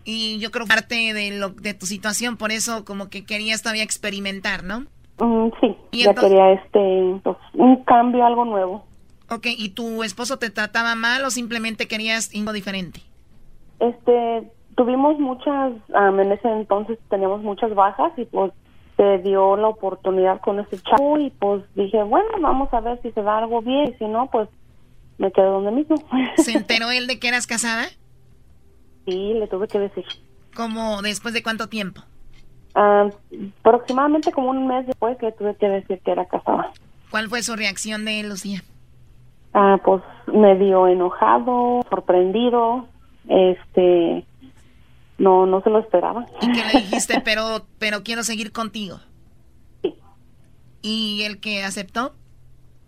Y 0.05 0.37
yo 0.39 0.51
creo 0.51 0.65
que 0.65 0.69
parte 0.73 1.13
de, 1.13 1.31
lo, 1.37 1.49
de 1.49 1.73
tu 1.73 1.85
situación, 1.87 2.37
por 2.37 2.51
eso 2.51 2.85
como 2.85 3.09
que 3.09 3.25
querías 3.25 3.61
todavía 3.63 3.83
experimentar, 3.83 4.63
¿no? 4.63 4.81
Mm, 5.19 5.49
sí, 5.59 5.75
Y 5.91 6.03
ya 6.03 6.09
entonces- 6.11 6.29
quería 6.31 6.51
este, 6.53 7.19
pues, 7.23 7.37
un 7.53 7.83
cambio, 7.83 8.25
algo 8.25 8.45
nuevo. 8.45 8.85
Ok, 9.29 9.47
¿y 9.57 9.69
tu 9.69 10.03
esposo 10.03 10.37
te 10.37 10.51
trataba 10.51 10.93
mal 10.95 11.25
o 11.25 11.31
simplemente 11.31 11.87
querías 11.87 12.33
algo 12.35 12.53
diferente? 12.53 13.01
Este, 13.79 14.43
tuvimos 14.77 15.17
muchas, 15.19 15.73
en 16.21 16.31
ese 16.31 16.47
entonces 16.49 16.99
teníamos 17.09 17.41
muchas 17.41 17.73
bajas 17.73 18.11
y 18.17 18.25
pues 18.25 18.51
se 18.97 19.17
dio 19.19 19.57
la 19.57 19.67
oportunidad 19.69 20.39
con 20.41 20.59
ese 20.59 20.79
chavo 20.83 21.17
y 21.19 21.29
pues 21.31 21.63
dije, 21.75 22.01
bueno, 22.03 22.29
vamos 22.39 22.71
a 22.73 22.79
ver 22.79 23.01
si 23.01 23.11
se 23.11 23.21
da 23.23 23.39
algo 23.39 23.61
bien 23.61 23.89
y 23.89 23.93
si 23.97 24.05
no, 24.05 24.29
pues 24.31 24.47
me 25.17 25.31
quedo 25.31 25.53
donde 25.61 25.71
mismo. 25.71 25.95
¿Se 26.37 26.51
enteró 26.53 26.91
él 26.91 27.07
de 27.07 27.19
que 27.19 27.27
eras 27.27 27.47
casada? 27.47 27.87
Sí, 29.05 29.33
le 29.33 29.47
tuve 29.47 29.67
que 29.67 29.79
decir. 29.79 30.05
¿Cómo? 30.55 31.01
¿Después 31.01 31.33
de 31.33 31.43
cuánto 31.43 31.67
tiempo? 31.67 32.01
Am, 32.73 33.11
aproximadamente 33.59 34.31
como 34.31 34.49
un 34.49 34.67
mes 34.67 34.85
después 34.87 35.17
le 35.21 35.31
tuve 35.31 35.55
que 35.55 35.67
decir 35.67 35.99
que 36.03 36.11
era 36.11 36.25
casada. 36.25 36.71
¿Cuál 37.11 37.29
fue 37.29 37.41
su 37.43 37.55
reacción 37.55 38.03
de 38.05 38.19
él, 38.19 38.29
Lucía? 38.29 38.63
Ah, 39.53 39.77
pues 39.83 40.01
medio 40.27 40.87
enojado, 40.87 41.81
sorprendido, 41.89 42.87
este, 43.29 44.25
no, 45.17 45.45
no 45.45 45.61
se 45.61 45.69
lo 45.69 45.79
esperaba. 45.79 46.25
¿Y 46.41 46.51
qué 46.51 46.63
le 46.73 46.81
dijiste? 46.81 47.21
pero, 47.23 47.65
pero 47.79 48.03
quiero 48.03 48.23
seguir 48.23 48.51
contigo. 48.51 48.99
Sí. 49.81 49.95
¿Y 50.81 51.23
el 51.23 51.39
que 51.39 51.63
aceptó? 51.63 52.13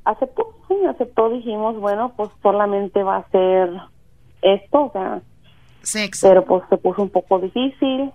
Aceptó, 0.03 0.53
sí, 0.67 0.75
aceptó. 0.89 1.29
Dijimos, 1.29 1.77
bueno, 1.79 2.13
pues 2.17 2.29
solamente 2.41 3.03
va 3.03 3.17
a 3.17 3.29
ser 3.29 3.69
esto, 4.41 4.85
o 4.85 4.91
sea. 4.91 5.21
Sexo. 5.87 6.27
Pero 6.27 6.43
pues 6.43 6.63
se 6.69 6.75
puso 6.75 7.01
un 7.01 7.09
poco 7.09 7.39
difícil. 7.39 8.11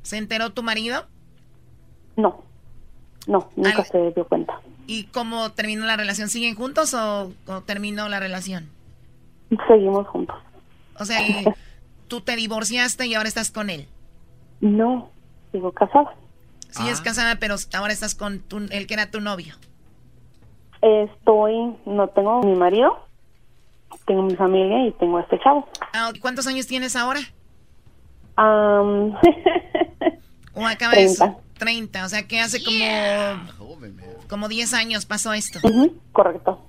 ¿Se 0.00 0.16
enteró 0.16 0.50
tu 0.50 0.62
marido? 0.62 1.04
No, 2.16 2.42
no, 3.26 3.50
nunca 3.56 3.84
se 3.84 4.12
dio 4.12 4.26
cuenta. 4.26 4.58
¿Y 4.86 5.04
cómo 5.08 5.52
terminó 5.52 5.84
la 5.84 5.98
relación? 5.98 6.30
¿Siguen 6.30 6.54
juntos 6.54 6.94
o, 6.94 7.30
terminó 7.66 8.08
la 8.08 8.20
relación? 8.20 8.70
Seguimos 9.68 10.08
juntos. 10.08 10.36
O 10.98 11.04
sea, 11.04 11.18
tú 12.08 12.22
te 12.22 12.36
divorciaste 12.36 13.06
y 13.06 13.14
ahora 13.14 13.28
estás 13.28 13.50
con 13.50 13.68
él. 13.68 13.86
No, 14.62 15.10
sigo 15.52 15.72
casada. 15.72 16.14
Sí, 16.70 16.88
es 16.88 17.00
ah. 17.00 17.04
casada, 17.04 17.36
pero 17.38 17.56
ahora 17.74 17.92
estás 17.92 18.14
con 18.14 18.40
tu, 18.40 18.66
el 18.70 18.86
que 18.86 18.94
era 18.94 19.10
tu 19.10 19.20
novio. 19.20 19.56
Estoy, 20.80 21.76
no 21.84 22.08
tengo 22.08 22.40
mi 22.40 22.54
marido, 22.54 22.98
tengo 24.08 24.22
mi 24.22 24.34
familia 24.34 24.88
y 24.88 24.92
tengo 24.92 25.18
a 25.18 25.20
este 25.20 25.38
chavo. 25.38 25.68
Ah, 25.92 26.10
¿Cuántos 26.20 26.46
años 26.48 26.66
tienes 26.66 26.96
ahora? 26.96 27.20
Um, 28.36 29.14
o 30.54 30.66
acaba 30.66 30.94
30. 30.94 31.26
de 31.26 31.34
30, 31.58 32.04
o 32.04 32.08
sea 32.08 32.26
que 32.26 32.40
hace 32.40 32.62
como 32.62 33.88
como 34.28 34.48
10 34.48 34.74
años 34.74 35.06
pasó 35.06 35.32
esto. 35.32 35.60
correcto. 36.12 36.64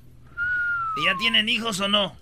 ¿Y 1.02 1.06
ya 1.06 1.18
tienen 1.18 1.50
hijos 1.50 1.80
o 1.80 1.88
no? 1.88 2.14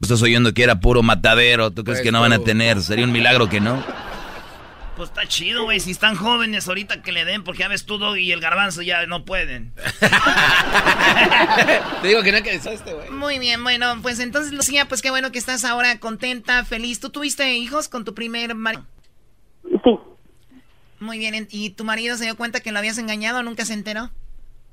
Estás 0.00 0.22
oyendo 0.22 0.54
que 0.54 0.62
era 0.62 0.80
puro 0.80 1.02
matadero, 1.02 1.70
¿tú 1.70 1.84
crees 1.84 2.00
que 2.00 2.12
no 2.12 2.20
van 2.20 2.32
a 2.32 2.38
tener? 2.38 2.80
Sería 2.80 3.04
un 3.04 3.12
milagro 3.12 3.48
que 3.48 3.60
no. 3.60 3.82
Pues 4.98 5.10
está 5.10 5.28
chido, 5.28 5.62
güey, 5.62 5.78
si 5.78 5.92
están 5.92 6.16
jóvenes 6.16 6.66
ahorita 6.66 7.02
que 7.02 7.12
le 7.12 7.24
den, 7.24 7.44
porque 7.44 7.60
ya 7.60 7.68
ves 7.68 7.86
tú, 7.86 7.98
Doggy, 7.98 8.22
y 8.22 8.32
el 8.32 8.40
garbanzo 8.40 8.82
ya 8.82 9.06
no 9.06 9.24
pueden. 9.24 9.72
Te 12.02 12.08
digo 12.08 12.24
que 12.24 12.32
no 12.32 12.42
que 12.42 12.56
este, 12.56 12.94
güey. 12.94 13.08
Muy 13.08 13.38
bien, 13.38 13.62
bueno, 13.62 13.94
pues 14.02 14.18
entonces, 14.18 14.52
Lucía, 14.52 14.88
pues 14.88 15.00
qué 15.00 15.10
bueno 15.10 15.30
que 15.30 15.38
estás 15.38 15.64
ahora 15.64 16.00
contenta, 16.00 16.64
feliz. 16.64 16.98
¿Tú 16.98 17.10
tuviste 17.10 17.54
hijos 17.54 17.88
con 17.88 18.04
tu 18.04 18.12
primer 18.12 18.56
marido? 18.56 18.84
Sí. 19.84 19.96
Muy 20.98 21.18
bien, 21.18 21.46
¿y 21.48 21.70
tu 21.70 21.84
marido 21.84 22.16
se 22.16 22.24
dio 22.24 22.36
cuenta 22.36 22.58
que 22.58 22.72
lo 22.72 22.80
habías 22.80 22.98
engañado 22.98 23.38
o 23.38 23.44
nunca 23.44 23.64
se 23.64 23.74
enteró? 23.74 24.10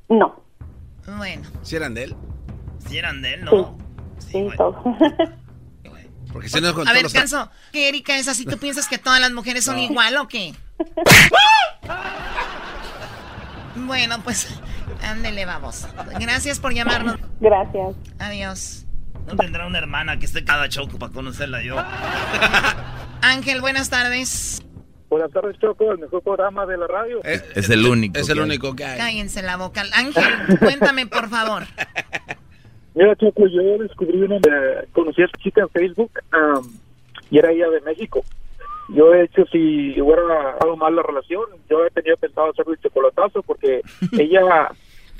No. 0.10 0.42
Bueno. 1.06 1.44
¿Si 1.62 1.76
eran 1.76 1.94
de 1.94 2.06
él? 2.06 2.16
Si 2.88 2.98
eran 2.98 3.22
de 3.22 3.36
él, 3.36 3.46
¿no? 3.46 3.78
Sí, 4.18 4.30
sí 4.32 4.48
todos. 4.58 4.76
Porque 6.36 6.50
si 6.50 6.60
no 6.60 6.68
A 6.68 6.92
ver, 6.92 7.10
Canso, 7.14 7.50
¿qué 7.72 7.88
Erika 7.88 8.18
es 8.18 8.28
así? 8.28 8.44
¿Tú 8.46 8.58
piensas 8.58 8.90
que 8.90 8.98
todas 8.98 9.22
las 9.22 9.32
mujeres 9.32 9.64
son 9.64 9.80
igual 9.80 10.18
o 10.18 10.28
qué? 10.28 10.54
bueno, 13.78 14.22
pues, 14.22 14.50
ándele, 15.02 15.46
vamos. 15.46 15.88
Gracias 16.20 16.60
por 16.60 16.74
llamarnos. 16.74 17.16
Gracias. 17.40 17.96
Adiós. 18.20 18.86
No 19.28 19.38
tendrá 19.38 19.66
una 19.66 19.78
hermana 19.78 20.20
que 20.20 20.26
esté 20.26 20.44
cada 20.44 20.68
choco 20.68 21.00
para 21.00 21.14
conocerla 21.14 21.64
yo. 21.64 21.78
Ángel, 23.22 23.62
buenas 23.62 23.90
tardes. 23.90 24.62
Buenas 25.10 25.32
tardes, 25.32 25.58
Choco, 25.62 25.90
el 25.94 26.00
mejor 26.00 26.22
programa 26.22 26.66
de 26.66 26.78
la 26.78 26.88
radio. 26.88 27.24
Es, 27.24 27.70
el 27.70 27.88
único. 27.88 28.20
Es 28.20 28.28
el 28.28 28.42
único 28.42 28.76
que 28.76 28.84
hay. 28.84 28.98
Cállense 28.98 29.42
la 29.42 29.56
boca. 29.56 29.86
Ángel, 29.94 30.60
cuéntame, 30.60 31.08
por 31.08 31.30
favor. 31.30 31.64
Mira, 32.96 33.16
Choco, 33.16 33.48
yo 33.48 33.78
descubrí 33.78 34.22
una... 34.22 34.38
Eh, 34.38 34.88
conocí 34.94 35.22
a 35.22 35.26
esta 35.26 35.38
chica 35.40 35.62
en 35.62 35.70
Facebook 35.70 36.12
y 37.30 37.38
era 37.38 37.52
ella 37.52 37.70
de 37.70 37.82
México. 37.82 38.24
Yo, 38.90 39.10
de 39.12 39.24
hecho, 39.24 39.46
si 39.52 40.00
hubiera 40.00 40.58
algo 40.62 40.78
mal 40.78 40.96
la 40.96 41.04
relación, 41.04 41.44
yo 41.70 41.80
tenía 41.94 42.16
pensado 42.16 42.52
hacerle 42.52 42.74
el 42.74 42.80
chocolatazo 42.80 43.42
porque 43.44 43.82
ella 44.18 44.70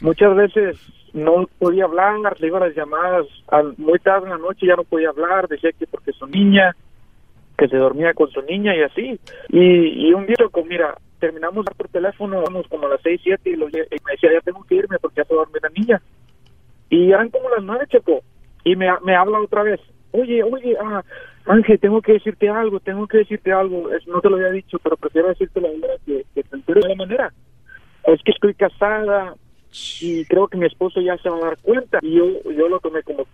muchas 0.02 0.36
veces 0.36 0.78
no 1.14 1.48
podía 1.58 1.86
hablar, 1.86 2.40
le 2.40 2.48
iba 2.48 2.60
las 2.60 2.76
llamadas 2.76 3.26
muy 3.78 4.00
tarde 4.00 4.26
en 4.26 4.32
la 4.32 4.38
noche, 4.38 4.68
ya 4.68 4.76
no 4.76 4.84
podía 4.84 5.10
hablar, 5.10 5.48
decía 5.48 5.72
que 5.72 5.88
porque 5.88 6.12
su 6.12 6.28
niña 6.28 6.76
que 7.58 7.68
se 7.70 7.78
dormía 7.78 8.14
con 8.14 8.30
su 8.32 8.42
niña 8.42 8.76
y 8.76 8.82
así. 8.82 9.20
Y, 9.50 10.08
y 10.08 10.14
un 10.14 10.26
día, 10.26 10.36
como 10.52 10.68
mira, 10.68 10.98
terminamos 11.20 11.66
por 11.78 11.88
teléfono, 11.88 12.42
vamos 12.42 12.68
como 12.68 12.88
a 12.88 12.90
las 12.90 13.02
seis, 13.02 13.22
siete, 13.24 13.52
y, 13.52 13.56
me 13.58 13.68
decía, 13.68 14.34
ya 14.34 14.42
tengo 14.42 14.64
que 14.64 14.76
irme 14.76 14.98
porque 15.00 15.22
ya 15.22 15.26
se 15.26 15.34
duerme 15.34 15.60
la 15.62 15.70
niña. 15.70 16.02
Y 16.96 17.12
eran 17.12 17.30
como 17.30 17.50
las 17.50 17.62
nueve, 17.62 17.86
Checo, 17.90 18.22
y 18.64 18.78
me, 18.78 18.88
me 19.04 19.16
habla 19.16 19.42
otra 19.42 19.64
vez, 19.64 19.82
oye, 20.12 20.42
oye, 20.44 20.78
ah, 20.82 21.04
Ángel, 21.46 21.78
tengo 21.78 22.02
que 22.02 22.14
decirte 22.14 22.48
algo, 22.48 22.80
tengo 22.80 23.06
que 23.06 23.18
decirte 23.18 23.52
algo, 23.52 23.90
no 24.08 24.22
te 24.22 24.30
lo 24.30 24.38
había 24.38 24.52
dicho, 24.52 24.80
pero 24.80 24.96
prefiero 24.96 25.28
decirte 25.28 25.60
la 25.60 25.68
manera 25.68 25.94
que, 26.06 26.26
de 26.34 26.88
la 26.88 26.96
manera. 26.96 27.34
Es 28.06 28.22
que 28.24 28.32
estoy 28.32 28.54
casada 28.54 29.36
y 30.00 30.24
creo 30.26 30.48
que 30.48 30.58
mi 30.58 30.68
esposo 30.68 31.02
ya 31.02 31.18
se 31.18 31.30
va 31.30 31.38
a 31.38 31.46
dar 31.50 31.58
cuenta. 31.62 32.00
Y 32.02 32.16
yo, 32.16 32.26
yo 32.52 32.70
lo 32.70 32.80
tomé 32.80 33.04
como, 33.04 33.26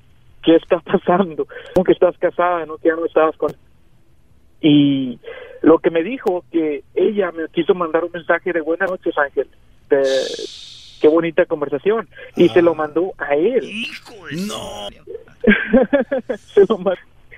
¿qué 0.44 0.56
está 0.56 0.80
pasando? 0.80 1.46
¿Cómo 1.76 1.84
que 1.84 1.92
estás 1.92 2.18
casada? 2.18 2.66
¿No? 2.66 2.78
Que 2.78 2.88
ya 2.90 2.96
no 2.96 3.06
estabas 3.06 3.38
con 3.38 3.52
y 4.62 5.20
lo 5.62 5.80
que 5.80 5.90
me 5.90 6.04
dijo 6.04 6.46
que 6.52 6.84
ella 6.94 7.32
me 7.32 7.48
quiso 7.50 7.74
mandar 7.74 8.04
un 8.06 8.12
mensaje 8.12 8.54
de 8.54 8.62
buenas 8.62 8.90
noches, 8.90 9.18
Ángel. 9.18 9.48
De, 9.90 10.04
qué 11.02 11.08
bonita 11.08 11.46
conversación. 11.46 12.08
Y 12.36 12.50
se 12.50 12.62
lo 12.62 12.76
mandó 12.76 13.14
a 13.18 13.36
él. 13.36 13.64
Hijo 13.64 14.14
no. 14.48 14.90
se 16.38 16.66
lo 16.68 16.80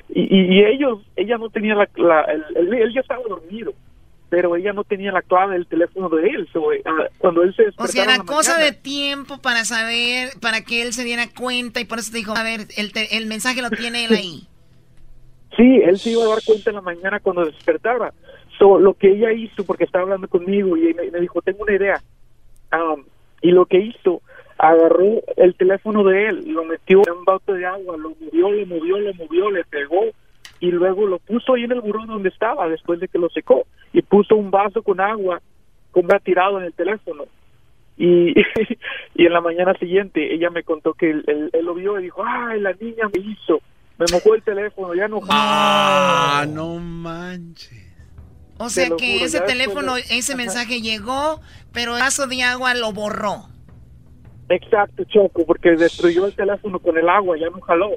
y, 0.10 0.58
y, 0.58 0.64
ellos, 0.66 1.00
ella 1.16 1.38
no 1.38 1.50
tenía 1.50 1.74
la, 1.74 1.90
la 1.96 2.22
él 2.56 2.94
ya 2.94 3.02
estaba 3.02 3.24
dormido 3.28 3.74
pero 4.34 4.56
ella 4.56 4.74
no 4.74 4.84
tenía 4.84 5.12
la 5.12 5.22
clave 5.22 5.54
del 5.54 5.68
teléfono 5.68 6.10
de 6.10 6.28
él. 6.28 6.50
Ah, 6.86 7.08
cuando 7.20 7.44
él 7.44 7.56
se 7.56 7.66
O 7.78 7.86
sea, 7.86 8.04
era 8.04 8.18
cosa 8.24 8.58
de 8.58 8.72
tiempo 8.72 9.38
para 9.38 9.64
saber, 9.64 10.30
para 10.42 10.62
que 10.62 10.82
él 10.82 10.92
se 10.92 11.04
diera 11.04 11.28
cuenta 11.38 11.80
y 11.80 11.86
por 11.86 12.00
eso 12.00 12.12
te 12.12 12.18
dijo, 12.18 12.36
a 12.36 12.42
ver, 12.42 12.62
el, 12.76 12.92
el 13.12 13.28
mensaje 13.28 13.62
lo 13.62 13.70
tiene 13.70 14.06
él 14.06 14.14
ahí. 14.16 14.48
Sí, 15.56 15.82
él 15.86 16.00
se 16.00 16.10
iba 16.10 16.24
a 16.24 16.30
dar 16.30 16.40
cuenta 16.44 16.72
en 16.72 16.78
la 16.78 16.82
mañana 16.82 17.20
cuando 17.20 17.46
despertaba. 17.46 18.12
So, 18.58 18.80
lo 18.80 18.96
que 18.96 19.12
ella 19.12 19.32
hizo, 19.32 19.64
porque 19.66 19.84
estaba 19.84 20.06
hablando 20.06 20.28
conmigo 20.28 20.76
y 20.78 20.96
me, 20.96 21.20
dijo, 21.20 21.40
tengo 21.44 21.62
una 21.62 21.76
idea. 21.76 22.02
Um, 22.72 23.04
y 23.44 23.52
lo 23.52 23.68
que 23.68 23.78
hizo, 23.78 24.24
agarró 24.58 25.22
el 25.38 25.54
teléfono 25.54 26.04
de 26.04 26.30
él, 26.30 26.46
lo 26.48 26.64
metió 26.66 27.02
en 27.06 27.20
un 27.20 27.26
bote 27.26 27.54
de 27.54 27.66
agua, 27.68 27.96
lo 27.98 28.16
movió, 28.20 28.52
lo 28.52 28.66
movió, 28.66 29.00
lo 29.00 29.14
movió, 29.14 29.52
le 29.52 29.64
pegó 29.66 30.02
y 30.60 30.72
luego 30.72 31.06
lo 31.06 31.20
puso 31.20 31.54
ahí 31.54 31.66
en 31.66 31.74
el 31.74 31.82
buró 31.82 32.06
donde 32.08 32.30
estaba 32.30 32.68
después 32.68 33.00
de 33.00 33.08
que 33.08 33.20
lo 33.20 33.30
secó 33.30 33.66
y 33.92 34.02
puso 34.02 34.36
un 34.36 34.50
vaso 34.50 34.82
con 34.82 35.00
agua 35.00 35.40
como 35.92 36.08
ha 36.12 36.20
tirado 36.20 36.58
en 36.60 36.66
el 36.66 36.74
teléfono. 36.74 37.26
Y, 37.98 38.34
y 39.16 39.26
en 39.26 39.34
la 39.34 39.42
mañana 39.42 39.76
siguiente 39.76 40.34
ella 40.34 40.50
me 40.50 40.64
contó 40.64 40.94
que 40.94 41.12
él, 41.12 41.24
él 41.54 41.66
lo 41.66 41.76
vio 41.76 42.00
y 42.00 42.04
dijo, 42.04 42.24
ay, 42.26 42.60
la 42.60 42.74
niña 42.74 43.08
me 43.14 43.22
hizo 43.22 43.62
me 43.98 44.06
mojó 44.12 44.36
el 44.36 44.42
teléfono, 44.42 44.96
ya 44.96 45.08
no. 45.08 45.20
Ah, 45.30 46.46
no 46.50 46.80
manches. 46.80 47.83
O 48.64 48.70
sea 48.70 48.90
que 48.98 49.24
ese 49.24 49.42
teléfono, 49.42 49.98
ese 49.98 50.36
mensaje 50.36 50.82
llegó, 50.82 51.42
pero 51.72 51.96
el 51.96 52.02
vaso 52.02 52.28
de 52.28 52.44
agua 52.44 52.74
lo 52.74 52.94
borró. 52.94 53.48
Exacto, 54.50 55.04
Choco, 55.06 55.46
porque 55.46 55.72
destruyó 55.72 56.26
el 56.28 56.36
teléfono 56.36 56.80
con 56.80 56.98
el 56.98 57.10
agua, 57.10 57.38
ya 57.38 57.50
no 57.50 57.62
jaló. 57.62 57.92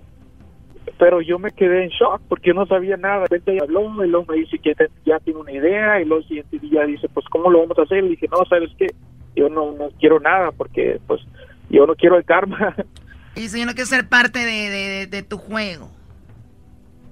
Pero 0.99 1.21
yo 1.21 1.39
me 1.39 1.51
quedé 1.51 1.85
en 1.85 1.91
shock 1.91 2.23
porque 2.29 2.55
no 2.55 2.65
sabía 2.67 2.97
nada. 2.97 3.21
De 3.23 3.27
repente 3.27 3.59
habló 3.61 4.05
y 4.05 4.09
luego 4.09 4.27
me 4.33 4.39
dice 4.39 4.59
que 4.59 4.73
ya 5.05 5.19
tiene 5.19 5.41
una 5.41 5.53
idea 5.53 6.01
y 6.01 6.05
luego 6.05 6.23
el 6.23 6.29
siguiente 6.29 6.59
día 6.61 6.85
dice, 6.85 7.09
pues, 7.09 7.27
¿cómo 7.27 7.51
lo 7.51 7.61
vamos 7.61 7.79
a 7.79 7.83
hacer? 7.83 8.05
Y 8.05 8.11
dije, 8.11 8.29
no, 8.31 8.39
¿sabes 8.49 8.71
qué? 8.79 8.87
Yo 9.35 9.49
no, 9.49 9.73
no 9.73 9.89
quiero 9.99 10.21
nada 10.21 10.53
porque, 10.53 11.01
pues, 11.07 11.21
yo 11.69 11.87
no 11.87 11.95
quiero 11.97 12.17
el 12.17 12.25
karma. 12.25 12.75
Dice, 13.35 13.59
yo 13.59 13.67
no 13.67 13.73
quiero 13.73 13.87
ser 13.87 14.09
parte 14.09 14.39
de, 14.39 15.07
de, 15.07 15.23
tu 15.23 15.37
juego. 15.37 15.91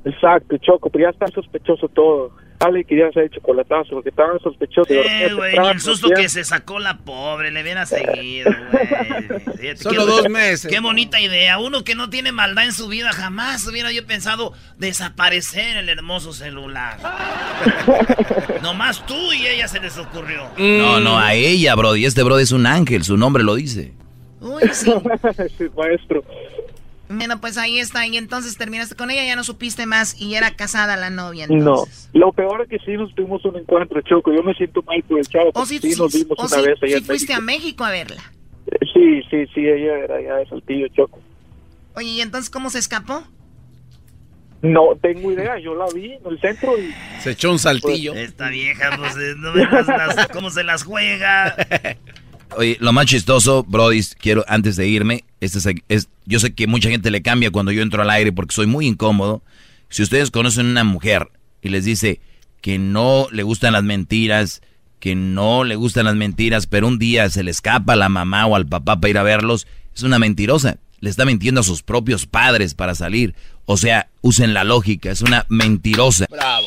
Exacto, 0.06 0.56
Choco, 0.56 0.88
pero 0.88 1.04
ya 1.04 1.10
está 1.10 1.26
sospechoso 1.26 1.86
todo. 1.88 2.32
Dale 2.58 2.84
que 2.84 2.96
ya 2.96 3.10
se 3.12 3.20
ha 3.20 3.24
hecho 3.24 3.40
chocolatazo, 3.40 3.90
porque 3.90 4.10
estaban 4.10 4.38
sospechosos. 4.40 4.90
Eh, 4.90 5.30
güey, 5.34 5.56
el 5.56 5.80
susto 5.80 6.08
que 6.08 6.28
se 6.28 6.44
sacó 6.44 6.78
la 6.78 6.98
pobre, 6.98 7.50
le 7.50 7.62
hubiera 7.62 7.84
seguido, 7.84 8.50
güey. 8.72 9.76
Solo 9.76 10.06
dos 10.06 10.28
meses. 10.30 10.70
Qué 10.70 10.80
bonita 10.80 11.20
idea. 11.20 11.58
Uno 11.58 11.84
que 11.84 11.94
no 11.94 12.10
tiene 12.10 12.32
maldad 12.32 12.64
en 12.64 12.72
su 12.72 12.88
vida, 12.88 13.12
jamás 13.12 13.66
hubiera 13.66 13.92
yo 13.92 14.06
pensado 14.06 14.52
desaparecer 14.78 15.76
el 15.76 15.88
hermoso 15.88 16.32
celular. 16.32 16.98
Nomás 18.62 19.04
tú 19.04 19.32
y 19.32 19.46
ella 19.46 19.68
se 19.68 19.80
les 19.80 19.98
ocurrió. 19.98 20.48
No, 20.56 21.00
no, 21.00 21.18
a 21.18 21.34
ella, 21.34 21.74
Brody. 21.74 22.06
Este 22.06 22.22
Brody 22.22 22.44
es 22.44 22.52
un 22.52 22.66
ángel, 22.66 23.04
su 23.04 23.16
nombre 23.16 23.42
lo 23.42 23.56
dice. 23.56 23.92
Uy, 24.40 24.62
sí. 24.72 24.90
maestro. 25.76 26.22
Bueno, 27.16 27.40
pues 27.40 27.56
ahí 27.58 27.78
está. 27.78 28.06
Y 28.06 28.16
entonces 28.16 28.56
terminaste 28.56 28.94
con 28.94 29.10
ella, 29.10 29.24
ya 29.24 29.36
no 29.36 29.44
supiste 29.44 29.86
más 29.86 30.20
y 30.20 30.34
era 30.34 30.50
casada 30.54 30.96
la 30.96 31.10
novia. 31.10 31.46
Entonces. 31.48 32.10
No, 32.12 32.20
lo 32.20 32.32
peor 32.32 32.62
es 32.62 32.68
que 32.68 32.78
sí 32.84 32.96
nos 32.96 33.14
tuvimos 33.14 33.44
un 33.44 33.56
encuentro, 33.56 34.00
Choco. 34.02 34.32
Yo 34.32 34.42
me 34.42 34.54
siento 34.54 34.82
mal 34.82 35.02
por 35.04 35.18
el 35.18 35.26
chavo. 35.26 35.50
O 35.54 35.66
sí, 35.66 35.80
nos 35.96 36.12
vimos 36.12 36.38
una 36.38 36.62
vez 36.62 36.82
allá 36.82 36.98
sí 36.98 37.04
fuiste 37.04 37.32
a 37.34 37.40
México 37.40 37.84
a 37.84 37.90
verla. 37.90 38.22
Sí, 38.92 39.22
sí, 39.30 39.46
sí, 39.54 39.60
ella 39.60 39.98
era 39.98 40.20
ya 40.22 40.36
de 40.36 40.46
Saltillo, 40.46 40.88
Choco. 40.88 41.20
Oye, 41.96 42.08
¿y 42.08 42.20
entonces 42.20 42.50
cómo 42.50 42.70
se 42.70 42.78
escapó? 42.78 43.24
No 44.62 44.96
tengo 45.02 45.30
idea, 45.30 45.58
yo 45.58 45.74
la 45.74 45.84
vi 45.94 46.12
en 46.14 46.20
el 46.26 46.40
centro 46.40 46.72
y... 46.78 46.90
Se 47.20 47.32
echó 47.32 47.50
un 47.50 47.58
saltillo. 47.58 48.12
Pues, 48.12 48.30
esta 48.30 48.48
vieja, 48.48 48.96
pues, 48.96 49.14
eh, 49.16 49.34
no 49.36 49.54
las- 49.54 50.28
cómo 50.28 50.48
se 50.48 50.64
las 50.64 50.84
juega. 50.84 51.54
Oye, 52.56 52.76
lo 52.80 52.92
más 52.92 53.06
chistoso, 53.06 53.64
Brody, 53.64 54.02
quiero 54.18 54.44
antes 54.48 54.76
de 54.76 54.86
irme, 54.88 55.24
este 55.40 55.58
es, 55.88 56.08
yo 56.26 56.40
sé 56.40 56.54
que 56.54 56.66
mucha 56.66 56.90
gente 56.90 57.10
le 57.10 57.22
cambia 57.22 57.50
cuando 57.50 57.72
yo 57.72 57.82
entro 57.82 58.02
al 58.02 58.10
aire 58.10 58.32
porque 58.32 58.54
soy 58.54 58.66
muy 58.66 58.86
incómodo. 58.86 59.42
Si 59.88 60.02
ustedes 60.02 60.30
conocen 60.30 60.66
una 60.66 60.84
mujer 60.84 61.28
y 61.62 61.68
les 61.68 61.84
dice 61.84 62.20
que 62.60 62.78
no 62.78 63.28
le 63.30 63.42
gustan 63.42 63.72
las 63.74 63.84
mentiras, 63.84 64.62
que 65.00 65.14
no 65.14 65.64
le 65.64 65.76
gustan 65.76 66.06
las 66.06 66.16
mentiras, 66.16 66.66
pero 66.66 66.88
un 66.88 66.98
día 66.98 67.28
se 67.28 67.42
le 67.42 67.50
escapa 67.50 67.92
a 67.92 67.96
la 67.96 68.08
mamá 68.08 68.46
o 68.46 68.56
al 68.56 68.66
papá 68.66 69.00
para 69.00 69.10
ir 69.10 69.18
a 69.18 69.22
verlos, 69.22 69.66
es 69.94 70.02
una 70.02 70.18
mentirosa. 70.18 70.78
Le 71.00 71.10
está 71.10 71.26
mintiendo 71.26 71.60
a 71.60 71.64
sus 71.64 71.82
propios 71.82 72.26
padres 72.26 72.74
para 72.74 72.94
salir. 72.94 73.34
O 73.66 73.76
sea, 73.76 74.08
usen 74.22 74.54
la 74.54 74.64
lógica, 74.64 75.10
es 75.10 75.20
una 75.20 75.44
mentirosa. 75.50 76.26
Bravo. 76.30 76.66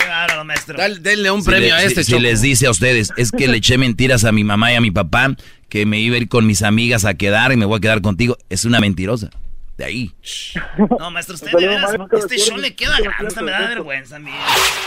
Qué 0.00 0.08
bárbaro, 0.08 0.44
maestro. 0.44 0.78
denle 1.00 1.30
un 1.30 1.42
Si 1.42 1.48
premio 1.50 1.68
le- 1.68 1.72
a 1.74 1.82
este, 1.84 2.04
si, 2.04 2.12
si 2.12 2.18
les 2.20 2.40
dice 2.42 2.66
a 2.66 2.70
ustedes, 2.70 3.10
es 3.16 3.30
que 3.30 3.48
le 3.48 3.58
eché 3.58 3.78
mentiras 3.78 4.24
a 4.24 4.32
mi 4.32 4.44
mamá 4.44 4.72
y 4.72 4.76
a 4.76 4.80
mi 4.80 4.90
papá, 4.90 5.34
que 5.68 5.86
me 5.86 5.98
iba 6.00 6.16
a 6.16 6.18
ir 6.18 6.28
con 6.28 6.46
mis 6.46 6.62
amigas 6.62 7.04
a 7.04 7.14
quedar 7.14 7.52
y 7.52 7.56
me 7.56 7.64
voy 7.66 7.78
a 7.78 7.80
quedar 7.80 8.00
contigo, 8.02 8.36
es 8.48 8.64
una 8.64 8.80
mentirosa. 8.80 9.30
De 9.78 9.86
ahí. 9.86 10.12
No, 10.98 11.10
maestro, 11.10 11.36
usted 11.36 11.52
de 11.52 11.66
veras, 11.68 11.90
este 12.12 12.36
show 12.36 12.58
le 12.58 12.74
queda 12.74 12.98
grande, 13.00 13.34
me 13.42 13.50
da 13.50 13.60
vergüenza 13.68 14.16
a 14.16 14.18
mí. 14.18 14.30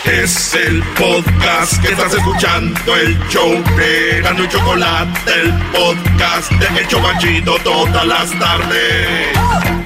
Es 0.04 0.54
el 0.54 0.84
podcast 0.96 1.82
que 1.82 1.88
estás 1.92 2.14
escuchando, 2.14 2.78
el 2.94 3.18
show 3.28 3.60
de 3.76 4.20
Gano 4.22 4.44
y 4.44 4.48
Chocolate, 4.48 5.32
el 5.42 5.52
podcast 5.72 6.52
de 6.52 6.80
El 6.80 6.86
Chobachito 6.86 7.56
todas 7.64 8.06
las 8.06 8.38
tardes. 8.38 9.83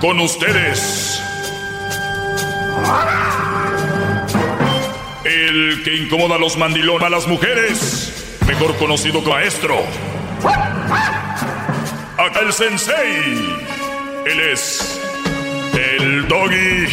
Con 0.00 0.18
ustedes. 0.18 1.22
El 5.24 5.82
que 5.84 5.94
incomoda 5.94 6.36
a 6.36 6.38
los 6.38 6.56
mandilones 6.56 7.06
a 7.06 7.10
las 7.10 7.26
mujeres, 7.26 8.38
mejor 8.46 8.76
conocido 8.76 9.22
como 9.22 9.36
maestro. 9.36 9.76
Acá 12.16 12.40
el 12.40 12.52
sensei. 12.52 13.58
Él 14.24 14.40
es 14.40 15.00
el 15.74 16.26
doggy. 16.28 16.86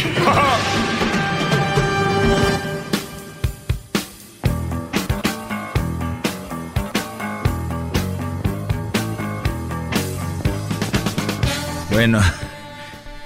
Bueno, 11.90 12.20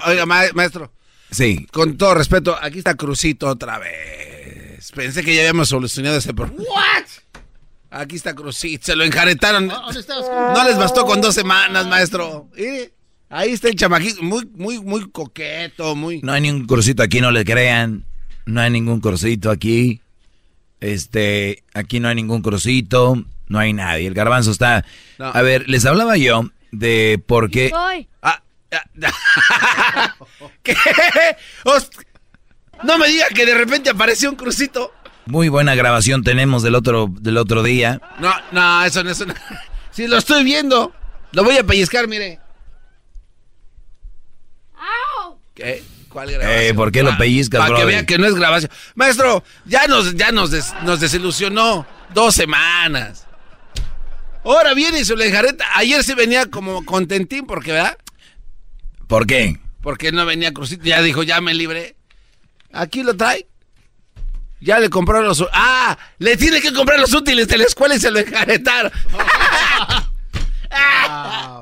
Oiga, 0.05 0.25
ma- 0.25 0.51
maestro, 0.53 0.91
sí. 1.31 1.65
con 1.71 1.97
todo 1.97 2.13
respeto, 2.15 2.57
aquí 2.61 2.79
está 2.79 2.95
Crucito 2.95 3.47
otra 3.47 3.79
vez. 3.79 4.91
Pensé 4.93 5.23
que 5.23 5.33
ya 5.33 5.41
habíamos 5.41 5.69
solucionado 5.69 6.17
ese 6.17 6.33
problema. 6.33 6.61
¿What? 6.63 7.05
Aquí 7.91 8.15
está 8.15 8.33
Crucito, 8.33 8.85
se 8.87 8.95
lo 8.95 9.03
enjaretaron. 9.03 9.67
¿Dónde 9.67 9.99
estabas? 9.99 10.25
No 10.57 10.63
les 10.67 10.77
bastó 10.77 11.05
con 11.05 11.21
dos 11.21 11.35
semanas, 11.35 11.87
maestro. 11.87 12.49
Mire, 12.55 12.93
ahí 13.29 13.51
está 13.51 13.69
el 13.69 13.75
chamaquito, 13.75 14.21
muy, 14.23 14.45
muy, 14.55 14.79
muy 14.79 15.09
coqueto, 15.11 15.95
muy... 15.95 16.19
No 16.21 16.33
hay 16.33 16.41
ningún 16.41 16.65
cursito 16.65 17.03
aquí, 17.03 17.21
no 17.21 17.31
le 17.31 17.45
crean. 17.45 18.05
No 18.45 18.61
hay 18.61 18.71
ningún 18.71 18.99
cursito 18.99 19.51
aquí. 19.51 20.01
Este, 20.81 21.63
aquí 21.73 21.99
no 21.99 22.09
hay 22.09 22.15
ningún 22.15 22.41
cursito. 22.41 23.23
No 23.47 23.59
hay 23.59 23.73
nadie. 23.73 24.07
El 24.07 24.13
garbanzo 24.13 24.51
está. 24.51 24.83
No. 25.19 25.25
A 25.27 25.41
ver, 25.41 25.69
les 25.69 25.85
hablaba 25.85 26.17
yo 26.17 26.49
de 26.71 27.21
por 27.25 27.49
qué. 27.51 27.69
Soy. 27.69 28.07
No 32.83 32.97
me 32.97 33.07
diga 33.07 33.27
que 33.29 33.45
de 33.45 33.55
repente 33.55 33.89
apareció 33.89 34.29
un 34.29 34.35
crucito. 34.35 34.93
Muy 35.25 35.47
buena 35.47 35.73
grabación 35.75 36.23
tenemos 36.23 36.63
del 36.63 36.75
otro, 36.75 37.07
del 37.09 37.37
otro 37.37 37.63
día. 37.63 38.01
No, 38.19 38.33
no, 38.51 38.83
eso 38.83 39.03
no 39.03 39.11
es 39.11 39.19
una... 39.21 39.35
Sí, 39.91 40.07
lo 40.07 40.17
estoy 40.17 40.43
viendo. 40.43 40.91
Lo 41.33 41.43
voy 41.43 41.55
a 41.57 41.63
pellizcar, 41.63 42.07
mire. 42.07 42.39
¿Qué? 45.53 45.83
¿Cuál 46.09 46.31
grabación? 46.31 46.63
Eh, 46.65 46.73
¿por 46.73 46.91
qué 46.91 47.03
lo 47.03 47.15
pellizcas, 47.17 47.59
Para 47.59 47.75
que 47.75 47.81
brother? 47.83 47.95
vea 47.95 48.05
que 48.07 48.17
no 48.17 48.25
es 48.25 48.33
grabación. 48.33 48.71
Maestro, 48.95 49.43
ya 49.65 49.85
nos, 49.87 50.15
ya 50.15 50.31
nos, 50.31 50.49
des- 50.51 50.73
nos 50.83 50.99
desilusionó. 50.99 51.85
Dos 52.13 52.33
semanas. 52.35 53.25
Ahora 54.43 54.73
viene 54.73 54.99
y 54.99 55.05
se 55.05 55.15
lo 55.15 55.23
enjareta. 55.23 55.63
Ayer 55.75 56.03
sí 56.03 56.15
venía 56.15 56.47
como 56.47 56.83
contentín 56.85 57.45
porque, 57.45 57.71
¿verdad? 57.71 57.97
¿Por 59.07 59.27
qué? 59.27 59.57
Porque 59.81 60.11
no 60.11 60.25
venía 60.25 60.53
crucito. 60.53 60.83
Ya 60.85 61.01
dijo, 61.01 61.23
ya 61.23 61.41
me 61.41 61.53
libré. 61.53 61.95
Aquí 62.71 63.03
lo 63.03 63.15
trae. 63.15 63.45
Ya 64.61 64.79
le 64.79 64.89
compró 64.89 65.21
los... 65.21 65.45
¡Ah! 65.51 65.97
Le 66.19 66.37
tiene 66.37 66.61
que 66.61 66.73
comprar 66.73 66.99
los 66.99 67.13
útiles 67.13 67.47
de 67.49 67.57
la 67.57 67.65
escuela 67.65 67.95
y 67.95 67.99
se 67.99 68.11
lo 68.11 68.19
enjaretaron. 68.19 68.91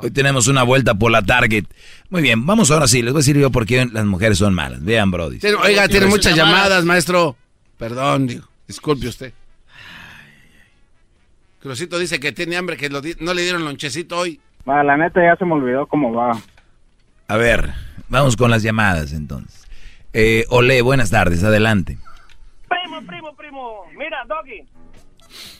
Hoy 0.02 0.12
tenemos 0.12 0.48
una 0.48 0.64
vuelta 0.64 0.94
por 0.96 1.12
la 1.12 1.22
Target. 1.22 1.66
Muy 2.10 2.22
bien, 2.22 2.46
vamos 2.46 2.72
ahora 2.72 2.88
sí. 2.88 3.02
Les 3.02 3.14
voy 3.14 3.20
a 3.20 3.22
decir 3.22 3.38
yo 3.38 3.52
por 3.52 3.66
qué 3.66 3.88
las 3.92 4.06
mujeres 4.06 4.38
son 4.38 4.54
malas. 4.54 4.84
Vean, 4.84 5.12
Brody. 5.12 5.40
Oiga, 5.64 5.88
tiene 5.88 6.08
muchas 6.08 6.36
llamadas, 6.36 6.86
maestro. 6.86 7.36
Perdón, 7.78 8.28
digo. 8.28 8.48
Disculpe 8.68 9.08
usted. 9.08 9.34
Crucito 11.60 12.00
dice 12.00 12.20
que 12.20 12.32
tiene 12.32 12.58
hambre, 12.58 12.78
que 12.78 12.90
lo 12.90 13.02
di- 13.02 13.16
no 13.20 13.34
le 13.34 13.44
dieron 13.44 13.64
lonchecito 13.64 14.18
hoy. 14.18 14.40
Ma, 14.66 14.84
la 14.84 14.98
neta 14.98 15.22
ya 15.24 15.36
se 15.36 15.46
me 15.46 15.54
olvidó 15.54 15.86
cómo 15.88 16.14
va. 16.14 16.40
A 17.32 17.38
ver, 17.38 17.72
vamos 18.10 18.36
con 18.36 18.52
las 18.52 18.62
llamadas 18.62 19.14
entonces. 19.14 19.66
Eh, 20.12 20.44
Ole, 20.50 20.82
buenas 20.82 21.12
tardes, 21.12 21.46
adelante. 21.46 21.98
Primo, 22.68 23.02
primo, 23.08 23.34
primo. 23.38 23.86
Mira, 23.98 24.26
Doggy. 24.28 24.68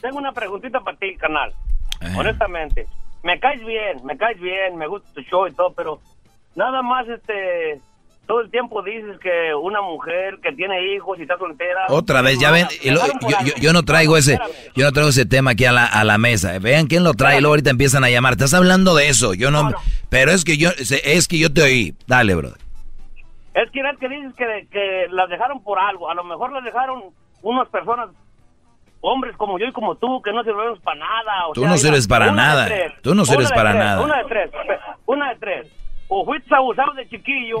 Tengo 0.02 0.18
una 0.18 0.32
preguntita 0.32 0.80
para 0.80 0.98
ti, 0.98 1.16
canal. 1.16 1.54
Honestamente. 2.14 2.86
Me 3.22 3.40
caes 3.40 3.64
bien, 3.64 4.04
me 4.04 4.18
caes 4.18 4.38
bien, 4.38 4.76
me 4.76 4.86
gusta 4.86 5.10
tu 5.14 5.22
show 5.22 5.46
y 5.46 5.52
todo, 5.54 5.72
pero 5.72 5.98
nada 6.56 6.82
más, 6.82 7.08
este. 7.08 7.80
Todo 8.26 8.40
el 8.40 8.50
tiempo 8.50 8.82
dices 8.82 9.18
que 9.20 9.52
una 9.54 9.82
mujer 9.82 10.38
que 10.42 10.52
tiene 10.52 10.94
hijos 10.94 11.18
y 11.18 11.22
está 11.22 11.36
soltera. 11.38 11.86
Otra 11.88 12.22
vez, 12.22 12.38
ya 12.38 12.50
ven, 12.50 12.66
y 12.82 12.90
lo- 12.90 13.00
yo, 13.04 13.36
yo- 13.44 13.54
yo 13.60 13.72
no 13.72 13.82
traigo 13.82 14.16
ese, 14.16 14.38
yo 14.74 14.84
no 14.84 14.92
traigo 14.92 15.10
ese 15.10 15.26
tema 15.26 15.50
aquí 15.50 15.64
a 15.64 15.72
la, 15.72 15.84
a 15.84 16.04
la 16.04 16.18
mesa. 16.18 16.56
Vean 16.60 16.86
quién 16.86 17.02
lo 17.04 17.14
trae, 17.14 17.38
y 17.38 17.40
luego 17.40 17.52
ahorita 17.54 17.70
empiezan 17.70 18.04
a 18.04 18.10
llamar. 18.10 18.32
Estás 18.34 18.54
hablando 18.54 18.94
de 18.94 19.08
eso, 19.08 19.34
yo 19.34 19.50
no, 19.50 19.70
pero 20.08 20.30
es 20.30 20.44
que 20.44 20.56
yo, 20.56 20.70
es 20.78 21.28
que 21.28 21.38
yo 21.38 21.52
te 21.52 21.62
oí. 21.62 21.94
Dale, 22.06 22.34
bro. 22.36 22.50
Es 23.54 23.70
que, 23.70 23.80
es 23.80 23.98
que 23.98 24.08
dices 24.08 24.32
que, 24.34 24.66
que 24.70 25.06
las 25.10 25.28
dejaron 25.28 25.62
por 25.62 25.78
algo. 25.78 26.08
A 26.08 26.14
lo 26.14 26.24
mejor 26.24 26.52
las 26.52 26.64
dejaron 26.64 27.02
unas 27.42 27.68
personas, 27.68 28.08
hombres 29.00 29.36
como 29.36 29.58
yo 29.58 29.66
y 29.66 29.72
como 29.72 29.96
tú, 29.96 30.22
que 30.22 30.32
no 30.32 30.42
sirvemos 30.44 30.78
para 30.80 31.00
nada. 31.00 31.48
o 31.48 31.52
Tú 31.52 31.60
sea, 31.62 31.70
no 31.70 31.76
sirves 31.76 32.06
para 32.06 32.30
nada. 32.30 32.68
Tú 33.02 33.14
no 33.14 33.24
sirves 33.24 33.50
para 33.50 33.72
tres, 33.72 33.84
nada. 33.84 34.00
Una 34.02 34.16
de 34.18 34.24
tres, 34.24 34.50
una 35.06 35.28
de 35.30 35.36
tres. 35.36 35.66
O 36.08 36.24
fuiste 36.24 36.54
abusado 36.54 36.92
de 36.94 37.08
chiquillo 37.08 37.58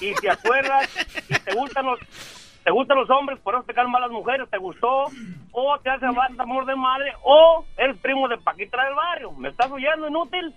y 0.00 0.14
te 0.14 0.30
acuerdas 0.30 0.88
y 1.28 1.34
te 1.34 1.54
gustan 1.54 1.86
los... 1.86 1.98
Te 2.64 2.70
gustan 2.70 2.96
los 2.96 3.10
hombres, 3.10 3.38
por 3.40 3.54
eso 3.54 3.62
te 3.64 3.74
caen 3.74 3.90
mal 3.90 4.00
las 4.00 4.10
mujeres, 4.10 4.48
te 4.50 4.56
gustó, 4.56 5.04
o 5.52 5.78
te 5.80 5.90
hace 5.90 6.06
amor 6.06 6.64
de 6.64 6.74
madre, 6.74 7.12
o 7.22 7.62
eres 7.76 7.94
primo 7.98 8.26
de 8.26 8.38
Paquita 8.38 8.82
del 8.82 8.94
barrio. 8.94 9.32
¿Me 9.32 9.50
estás 9.50 9.70
oyendo, 9.70 10.08
inútil? 10.08 10.54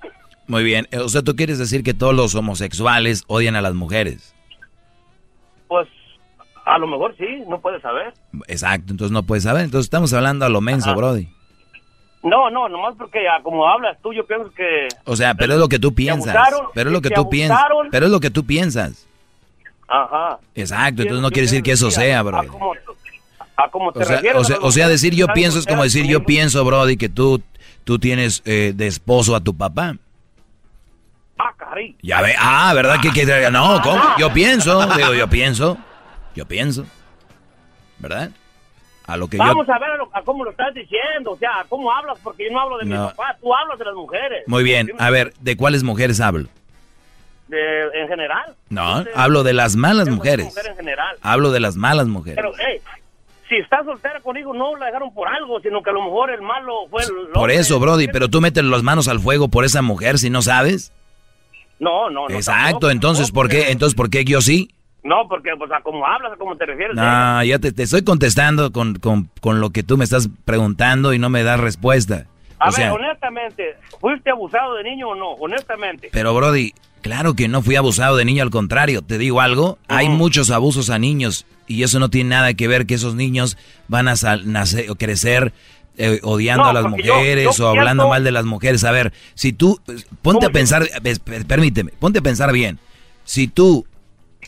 Muy 0.47 0.63
bien, 0.63 0.87
eh, 0.91 0.99
o 0.99 1.09
sea, 1.09 1.21
tú 1.21 1.35
quieres 1.35 1.59
decir 1.59 1.83
que 1.83 1.93
todos 1.93 2.15
los 2.15 2.33
homosexuales 2.33 3.25
odian 3.27 3.57
a 3.57 3.61
las 3.61 3.73
mujeres. 3.73 4.33
Pues 5.67 5.89
a 6.65 6.77
lo 6.77 6.87
mejor 6.87 7.13
sí, 7.17 7.43
no 7.49 7.59
puedes 7.59 7.81
saber. 7.81 8.13
Exacto, 8.47 8.91
entonces 8.91 9.11
no 9.11 9.23
puedes 9.23 9.43
saber. 9.43 9.65
Entonces 9.65 9.87
estamos 9.87 10.13
hablando 10.13 10.45
a 10.45 10.49
lo 10.49 10.61
menso, 10.61 10.91
Ajá. 10.91 10.97
Brody. 10.97 11.27
No, 12.23 12.49
no, 12.49 12.67
nomás 12.67 12.95
porque 12.97 13.27
ah, 13.27 13.41
como 13.43 13.67
hablas 13.67 13.97
tú, 14.01 14.13
yo 14.13 14.25
pienso 14.25 14.49
que... 14.51 14.87
O 15.05 15.15
sea, 15.15 15.35
pero 15.35 15.53
es 15.53 15.59
lo 15.59 15.69
que 15.69 15.79
tú 15.79 15.93
piensas. 15.93 16.35
abusaron, 16.35 16.67
Pero 16.73 16.89
es 16.89 16.93
lo 16.93 17.01
que 17.01 17.09
tú 17.09 17.29
piensas. 17.29 17.59
Pero 17.91 18.05
es 18.05 18.11
lo 18.11 18.19
que 18.19 18.29
tú 18.29 18.45
piensas. 18.45 19.06
Ajá. 19.87 20.39
Exacto, 20.55 21.01
entonces 21.03 21.21
no 21.21 21.29
quiere 21.29 21.43
decir 21.43 21.63
que 21.63 21.71
eso 21.71 21.89
sea, 21.91 22.21
Brody. 22.23 22.47
A 23.59 23.69
como, 23.69 23.91
te 23.91 23.99
O 23.99 24.05
sea, 24.05 24.15
refieres 24.17 24.41
o 24.41 24.43
sea, 24.43 24.55
a 24.57 24.59
o 24.59 24.71
sea, 24.71 24.87
decir 24.87 25.15
yo 25.15 25.27
pienso 25.29 25.57
es 25.59 25.65
como 25.65 25.83
decir 25.83 26.05
yo 26.05 26.23
pienso, 26.23 26.63
Brody, 26.63 26.95
que 26.97 27.09
tú, 27.09 27.41
tú 27.83 27.97
tienes 27.97 28.43
eh, 28.45 28.73
de 28.75 28.87
esposo 28.87 29.35
a 29.35 29.41
tu 29.41 29.55
papá. 29.55 29.95
Ah. 31.39 31.53
Ya 32.01 32.21
ve, 32.21 32.33
ah, 32.39 32.73
¿verdad? 32.73 32.99
Que, 33.01 33.11
que- 33.11 33.51
no, 33.51 33.81
¿cómo? 33.81 34.01
Yo 34.17 34.33
pienso, 34.33 34.85
digo, 34.95 35.13
yo 35.13 35.27
pienso, 35.29 35.77
yo 36.35 36.45
pienso, 36.47 36.85
¿verdad? 37.99 38.31
A 39.05 39.15
lo 39.17 39.27
que 39.27 39.37
yo... 39.37 39.43
Vamos 39.43 39.69
a 39.69 39.77
ver 39.79 39.91
a, 39.91 39.97
lo- 39.97 40.09
a 40.13 40.21
cómo 40.23 40.43
lo 40.43 40.51
estás 40.51 40.73
diciendo, 40.73 41.31
o 41.31 41.37
sea, 41.37 41.59
a 41.61 41.63
cómo 41.65 41.91
hablas, 41.91 42.17
porque 42.23 42.45
yo 42.45 42.51
no 42.51 42.61
hablo 42.61 42.77
de 42.79 42.85
mi 42.85 42.95
papá, 42.95 43.37
tú 43.39 43.53
hablas 43.53 43.77
de 43.79 43.85
las 43.85 43.93
mujeres. 43.93 44.43
Muy 44.47 44.63
bien, 44.63 44.91
a 44.97 45.09
ver, 45.09 45.33
¿de 45.39 45.55
cuáles 45.55 45.83
mujeres 45.83 46.19
hablo? 46.19 46.49
De, 47.47 47.83
en 48.01 48.07
general. 48.07 48.55
No, 48.69 49.03
hablo 49.15 49.43
de 49.43 49.53
las 49.53 49.75
malas 49.75 50.09
Mujer 50.09 50.39
mujeres. 50.39 50.45
mujer 50.47 50.67
en 50.71 50.75
general. 50.75 51.15
Hablo 51.21 51.51
de 51.51 51.59
las 51.61 51.75
malas 51.77 52.07
mujeres. 52.07 52.35
Pero, 52.35 52.51
hey, 52.59 52.81
si 53.47 53.55
está 53.55 53.83
soltera 53.85 54.19
conmigo, 54.19 54.53
no 54.53 54.75
la 54.75 54.87
dejaron 54.87 55.13
por 55.13 55.27
algo, 55.29 55.59
sino 55.61 55.81
que 55.81 55.89
a 55.89 55.93
lo 55.93 56.03
mejor 56.03 56.29
el 56.31 56.41
malo 56.41 56.87
fue 56.89 57.03
el 57.03 57.29
Por 57.33 57.49
eso, 57.51 57.79
Brody, 57.79 58.07
pero 58.09 58.27
tú 58.27 58.41
metes 58.41 58.63
las 58.65 58.83
manos 58.83 59.07
al 59.07 59.19
fuego 59.21 59.47
por 59.47 59.63
esa 59.63 59.81
mujer 59.81 60.17
si 60.19 60.29
no 60.29 60.41
sabes. 60.41 60.91
No, 61.79 62.09
no, 62.09 62.27
no. 62.27 62.35
Exacto, 62.35 62.65
tampoco, 62.71 62.89
entonces, 62.89 63.31
¿por 63.31 63.47
qué? 63.49 63.71
Entonces, 63.71 63.95
¿por 63.95 64.09
qué 64.09 64.25
yo 64.25 64.41
sí? 64.41 64.69
No, 65.03 65.27
porque, 65.29 65.51
pues, 65.57 65.71
a 65.71 65.79
cómo 65.81 66.05
hablas, 66.05 66.33
a 66.33 66.35
cómo 66.35 66.55
te 66.57 66.65
refieres. 66.65 66.95
No, 66.95 67.43
ya 67.43 67.59
te, 67.59 67.71
te 67.71 67.83
estoy 67.83 68.03
contestando 68.03 68.73
con, 68.73 68.95
con, 68.95 69.29
con 69.39 69.61
lo 69.61 69.69
que 69.69 69.83
tú 69.83 69.95
me 69.95 70.03
estás 70.03 70.27
preguntando 70.43 71.13
y 71.13 71.19
no 71.19 71.29
me 71.29 71.43
das 71.43 71.59
respuesta. 71.59 72.25
A 72.59 72.65
o 72.65 72.71
ver, 72.71 72.73
sea, 72.73 72.93
honestamente, 72.93 73.75
¿fuiste 74.01 74.31
abusado 74.31 74.73
de 74.75 74.83
niño 74.83 75.09
o 75.09 75.15
no? 75.15 75.29
Honestamente. 75.33 76.09
pero 76.11 76.33
Brody, 76.33 76.73
claro 77.01 77.33
que 77.35 77.47
no 77.47 77.61
fui 77.61 77.75
abusado 77.75 78.15
de 78.17 78.25
niño, 78.25 78.43
al 78.43 78.49
contrario, 78.49 79.01
te 79.01 79.17
digo 79.17 79.41
algo, 79.41 79.77
hay 79.87 80.09
muchos 80.09 80.49
abusos 80.49 80.89
a 80.89 80.99
niños 80.99 81.45
y 81.67 81.83
eso 81.83 81.99
no 81.99 82.09
tiene 82.09 82.29
nada 82.31 82.53
que 82.53 82.67
ver 82.67 82.85
que 82.85 82.95
esos 82.95 83.15
niños 83.15 83.57
van 83.87 84.07
a 84.07 84.15
nacer 84.45 84.89
o 84.89 84.95
crecer 84.95 85.53
eh, 85.97 86.19
odiando 86.23 86.63
No, 86.63 86.69
a 86.69 86.73
las 86.73 86.83
yo- 86.83 86.89
mujeres 87.15 87.57
yo 87.57 87.65
o 87.65 87.69
hablando 87.69 88.03
pienso- 88.03 88.09
mal 88.09 88.23
de 88.23 88.31
las 88.31 88.45
mujeres. 88.45 88.83
A 88.83 88.91
ver, 88.91 89.13
si 89.33 89.51
tú, 89.51 89.81
ponte 90.21 90.45
a 90.45 90.49
pensar, 90.51 90.87
permíteme, 91.47 91.91
ponte 91.99 92.19
a 92.19 92.21
pensar 92.21 92.51
bien. 92.53 92.77
Si 93.23 93.47
tú 93.47 93.85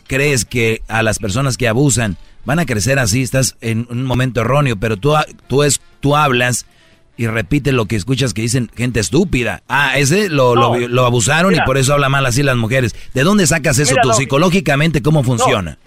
crees 0.08 0.46
que 0.46 0.82
a 0.88 1.02
las 1.04 1.18
personas 1.20 1.58
que 1.58 1.68
abusan 1.68 2.18
van 2.46 2.60
a 2.60 2.66
crecer 2.66 3.00
así, 3.00 3.22
estás 3.24 3.58
en 3.62 3.88
un 3.90 4.04
momento 4.06 4.42
erróneo, 4.42 4.78
pero 4.78 4.96
tú, 4.98 5.14
tú, 5.48 5.64
es, 5.64 5.82
tú 6.00 6.16
hablas 6.16 6.66
y 7.20 7.28
repites 7.28 7.74
lo 7.74 7.86
que 7.86 7.98
escuchas 7.98 8.34
que 8.34 8.42
dicen 8.44 8.72
gente 8.78 9.02
estúpida. 9.02 9.62
Ah, 9.68 9.98
ese 9.98 10.30
lo, 10.30 10.56
lo- 10.56 10.78
No. 10.80 10.88
lo 10.88 11.06
abusaron 11.06 11.52
Mira. 11.52 11.64
y 11.64 11.66
por 11.66 11.78
eso 11.78 11.94
habla 11.94 12.08
mal 12.08 12.26
así 12.26 12.44
las 12.44 12.56
mujeres. 12.56 12.96
¿De 13.14 13.24
dónde 13.24 13.46
sacas 13.46 13.78
eso 13.78 13.92
Mira, 13.92 14.04
tú 14.04 14.08
no. 14.08 14.14
psicológicamente? 14.14 15.02
¿Cómo 15.02 15.22
funciona? 15.24 15.78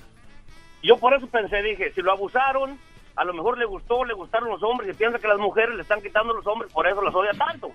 Yo 0.82 0.98
por 0.98 1.14
eso 1.14 1.26
pensé, 1.28 1.62
dije, 1.62 1.90
si 1.94 2.02
lo 2.02 2.12
abusaron, 2.12 2.76
a 3.16 3.24
lo 3.24 3.32
mejor 3.32 3.56
le 3.56 3.64
gustó, 3.64 4.04
le 4.04 4.12
gustaron 4.12 4.50
los 4.50 4.62
hombres 4.62 4.90
y 4.90 4.94
piensa 4.94 5.18
que 5.18 5.26
las 5.26 5.38
mujeres 5.38 5.74
le 5.74 5.80
están 5.82 6.02
quitando 6.02 6.34
a 6.34 6.36
los 6.36 6.46
hombres, 6.46 6.70
por 6.70 6.86
eso 6.86 7.00
las 7.00 7.14
odia 7.14 7.30
tanto. 7.32 7.70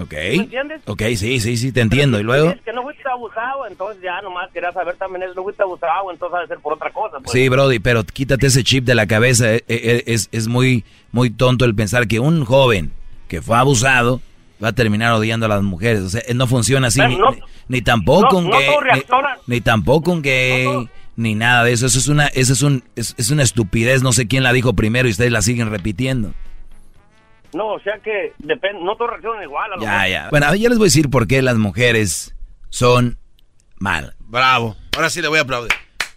Ok. 0.00 0.12
¿Me 0.12 0.34
entiendes? 0.36 0.80
Ok, 0.86 1.02
sí, 1.16 1.40
sí, 1.40 1.56
sí, 1.56 1.72
te 1.72 1.80
entiendo. 1.80 2.18
¿Y 2.18 2.22
luego? 2.22 2.50
Es 2.50 2.60
que 2.62 2.72
no 2.72 2.82
fuiste 2.82 3.02
abusado, 3.08 3.66
entonces 3.68 4.02
ya 4.02 4.20
nomás 4.22 4.50
quería 4.52 4.72
saber 4.72 4.94
también 4.96 5.22
eso, 5.24 5.34
no 5.34 5.42
fuiste 5.42 5.62
abusado, 5.62 6.10
entonces 6.10 6.38
ha 6.38 6.40
de 6.42 6.46
ser 6.48 6.58
por 6.60 6.72
otra 6.74 6.90
cosa. 6.92 7.18
Pues. 7.18 7.32
Sí, 7.32 7.48
Brody, 7.48 7.78
pero 7.80 8.02
quítate 8.04 8.46
ese 8.46 8.62
chip 8.64 8.84
de 8.84 8.94
la 8.94 9.06
cabeza. 9.06 9.54
Eh, 9.54 9.64
eh, 9.68 10.04
Es, 10.06 10.28
es 10.32 10.48
muy, 10.48 10.84
muy 11.12 11.30
tonto 11.30 11.64
el 11.64 11.74
pensar 11.74 12.06
que 12.08 12.20
un 12.20 12.44
joven 12.44 12.92
que 13.28 13.42
fue 13.42 13.56
abusado 13.56 14.20
va 14.62 14.68
a 14.68 14.72
terminar 14.72 15.12
odiando 15.12 15.46
a 15.46 15.48
las 15.48 15.62
mujeres. 15.62 16.00
O 16.02 16.08
sea, 16.08 16.22
no 16.34 16.46
funciona 16.46 16.88
así. 16.88 16.98
Pero 17.00 17.10
Ni, 17.10 17.18
no- 17.18 17.30
ni- 17.32 17.40
ni 17.68 17.82
tampoco 17.82 18.32
no- 18.32 18.38
un 18.38 18.50
no 18.50 18.58
gay. 18.58 18.66
todo 19.06 19.22
ni-. 19.22 19.54
Ni, 19.54 19.60
tampoco 19.60 20.12
un 20.12 20.22
gay. 20.22 20.66
Ni 21.16 21.34
nada 21.34 21.64
de 21.64 21.72
eso. 21.72 21.86
Eso 21.86 21.98
es 21.98 22.08
una, 22.08 22.26
eso 22.28 22.52
es 22.54 22.62
un, 22.62 22.82
es, 22.96 23.14
es 23.18 23.30
una 23.30 23.42
estupidez. 23.42 24.02
No 24.02 24.12
sé 24.12 24.26
quién 24.26 24.42
la 24.42 24.52
dijo 24.52 24.72
primero 24.72 25.08
y 25.08 25.10
ustedes 25.10 25.32
la 25.32 25.42
siguen 25.42 25.70
repitiendo. 25.70 26.32
No, 27.54 27.68
o 27.74 27.80
sea 27.80 27.98
que 27.98 28.32
depende, 28.38 28.82
no 28.82 28.96
todos 28.96 29.10
reaccionan 29.12 29.42
igual. 29.42 29.72
A 29.72 29.76
lo 29.76 29.82
Ya, 29.82 29.90
mejor. 29.92 30.08
ya. 30.08 30.28
Bueno, 30.30 30.54
ya 30.54 30.68
les 30.68 30.78
voy 30.78 30.84
a 30.84 30.86
decir 30.86 31.10
por 31.10 31.26
qué 31.26 31.42
las 31.42 31.56
mujeres 31.56 32.34
son 32.68 33.18
mal. 33.78 34.14
Bravo. 34.20 34.76
Ahora 34.96 35.10
sí 35.10 35.20
le 35.20 35.28
voy 35.28 35.38
a 35.38 35.42
aplaudir. 35.42 35.72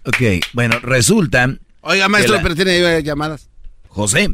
Ok, 0.06 0.44
bueno, 0.54 0.76
resulta. 0.82 1.48
Oiga, 1.82 2.08
maestro, 2.10 2.36
la- 2.36 2.42
pero 2.42 2.56
tiene 2.56 3.02
llamadas. 3.04 3.50
José. 3.88 4.30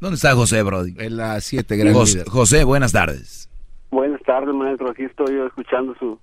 ¿Dónde 0.00 0.16
está 0.16 0.34
José, 0.34 0.62
Brody? 0.62 0.94
En 0.98 1.16
la 1.18 1.40
7, 1.40 1.76
gran 1.76 1.92
Jos- 1.92 2.14
líder. 2.14 2.28
José, 2.28 2.64
buenas 2.64 2.92
tardes. 2.92 3.48
Buenas 3.90 4.22
tardes, 4.22 4.54
maestro. 4.54 4.90
Aquí 4.90 5.04
estoy 5.04 5.34
yo 5.36 5.46
escuchando 5.46 5.94
su, 5.98 6.18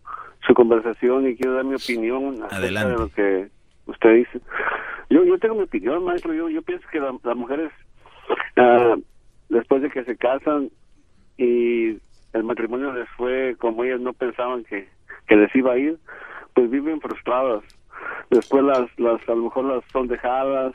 su 0.47 0.53
conversación 0.55 1.27
y 1.29 1.35
quiero 1.35 1.53
dar 1.53 1.63
mi 1.65 1.75
opinión 1.75 2.39
Adelante. 2.49 2.91
de 2.93 2.97
lo 2.97 3.09
que 3.09 3.47
usted 3.85 4.15
dice. 4.15 4.41
Yo, 5.09 5.23
yo 5.25 5.37
tengo 5.37 5.55
mi 5.55 5.63
opinión, 5.63 6.03
maestro. 6.03 6.33
Yo, 6.33 6.49
yo 6.49 6.61
pienso 6.63 6.85
que 6.91 6.99
la- 6.99 7.13
las 7.23 7.35
mujeres, 7.35 7.71
ah, 8.57 8.95
después 9.49 9.81
de 9.81 9.89
que 9.89 10.03
se 10.03 10.17
casan 10.17 10.69
y 11.37 11.97
el 12.33 12.43
matrimonio 12.43 12.93
les 12.93 13.09
fue 13.09 13.55
como 13.59 13.83
ellas 13.83 13.99
no 13.99 14.13
pensaban 14.13 14.63
que, 14.65 14.87
que 15.27 15.35
les 15.35 15.55
iba 15.55 15.73
a 15.73 15.77
ir, 15.77 15.97
pues 16.53 16.69
viven 16.69 17.01
frustradas. 17.01 17.63
Después 18.29 18.63
las, 18.63 18.87
las 18.99 19.27
a 19.27 19.35
lo 19.35 19.43
mejor 19.43 19.65
las 19.65 19.83
son 19.91 20.07
dejadas, 20.07 20.73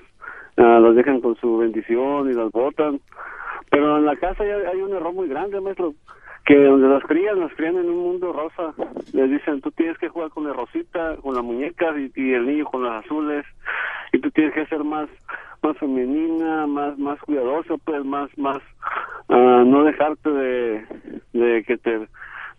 ah, 0.56 0.80
las 0.80 0.94
dejan 0.94 1.20
con 1.20 1.36
su 1.36 1.58
bendición 1.58 2.30
y 2.30 2.34
las 2.34 2.50
botan. 2.50 3.00
Pero 3.70 3.98
en 3.98 4.04
la 4.04 4.16
casa 4.16 4.44
ya 4.44 4.56
hay 4.70 4.80
un 4.80 4.94
error 4.94 5.12
muy 5.12 5.28
grande, 5.28 5.60
maestro, 5.60 5.94
que 6.44 6.56
donde 6.56 6.88
las 6.88 7.02
crían, 7.04 7.40
las 7.40 7.54
crían 7.54 7.76
en 7.76 7.88
un 7.88 7.98
mundo 7.98 8.32
rosa. 8.32 8.74
Les 9.12 9.30
dicen, 9.30 9.60
tú 9.60 9.70
tienes 9.70 9.96
que 9.98 10.08
jugar 10.08 10.30
con 10.30 10.46
la 10.46 10.52
rosita, 10.52 11.16
con 11.22 11.34
la 11.34 11.42
muñeca 11.42 11.94
y, 11.98 12.12
y 12.14 12.34
el 12.34 12.46
niño 12.46 12.64
con 12.66 12.84
las 12.84 13.04
azules. 13.04 13.46
Y 14.12 14.18
tú 14.18 14.30
tienes 14.30 14.52
que 14.54 14.66
ser 14.66 14.84
más 14.84 15.08
más 15.62 15.78
femenina, 15.78 16.66
más 16.66 16.98
más 16.98 17.18
cuidadoso, 17.20 17.78
pues 17.78 18.04
más 18.04 18.30
más 18.36 18.58
ah, 19.28 19.62
no 19.66 19.84
dejarte 19.84 20.30
de, 20.30 21.64
que 21.66 21.76
te 21.78 21.98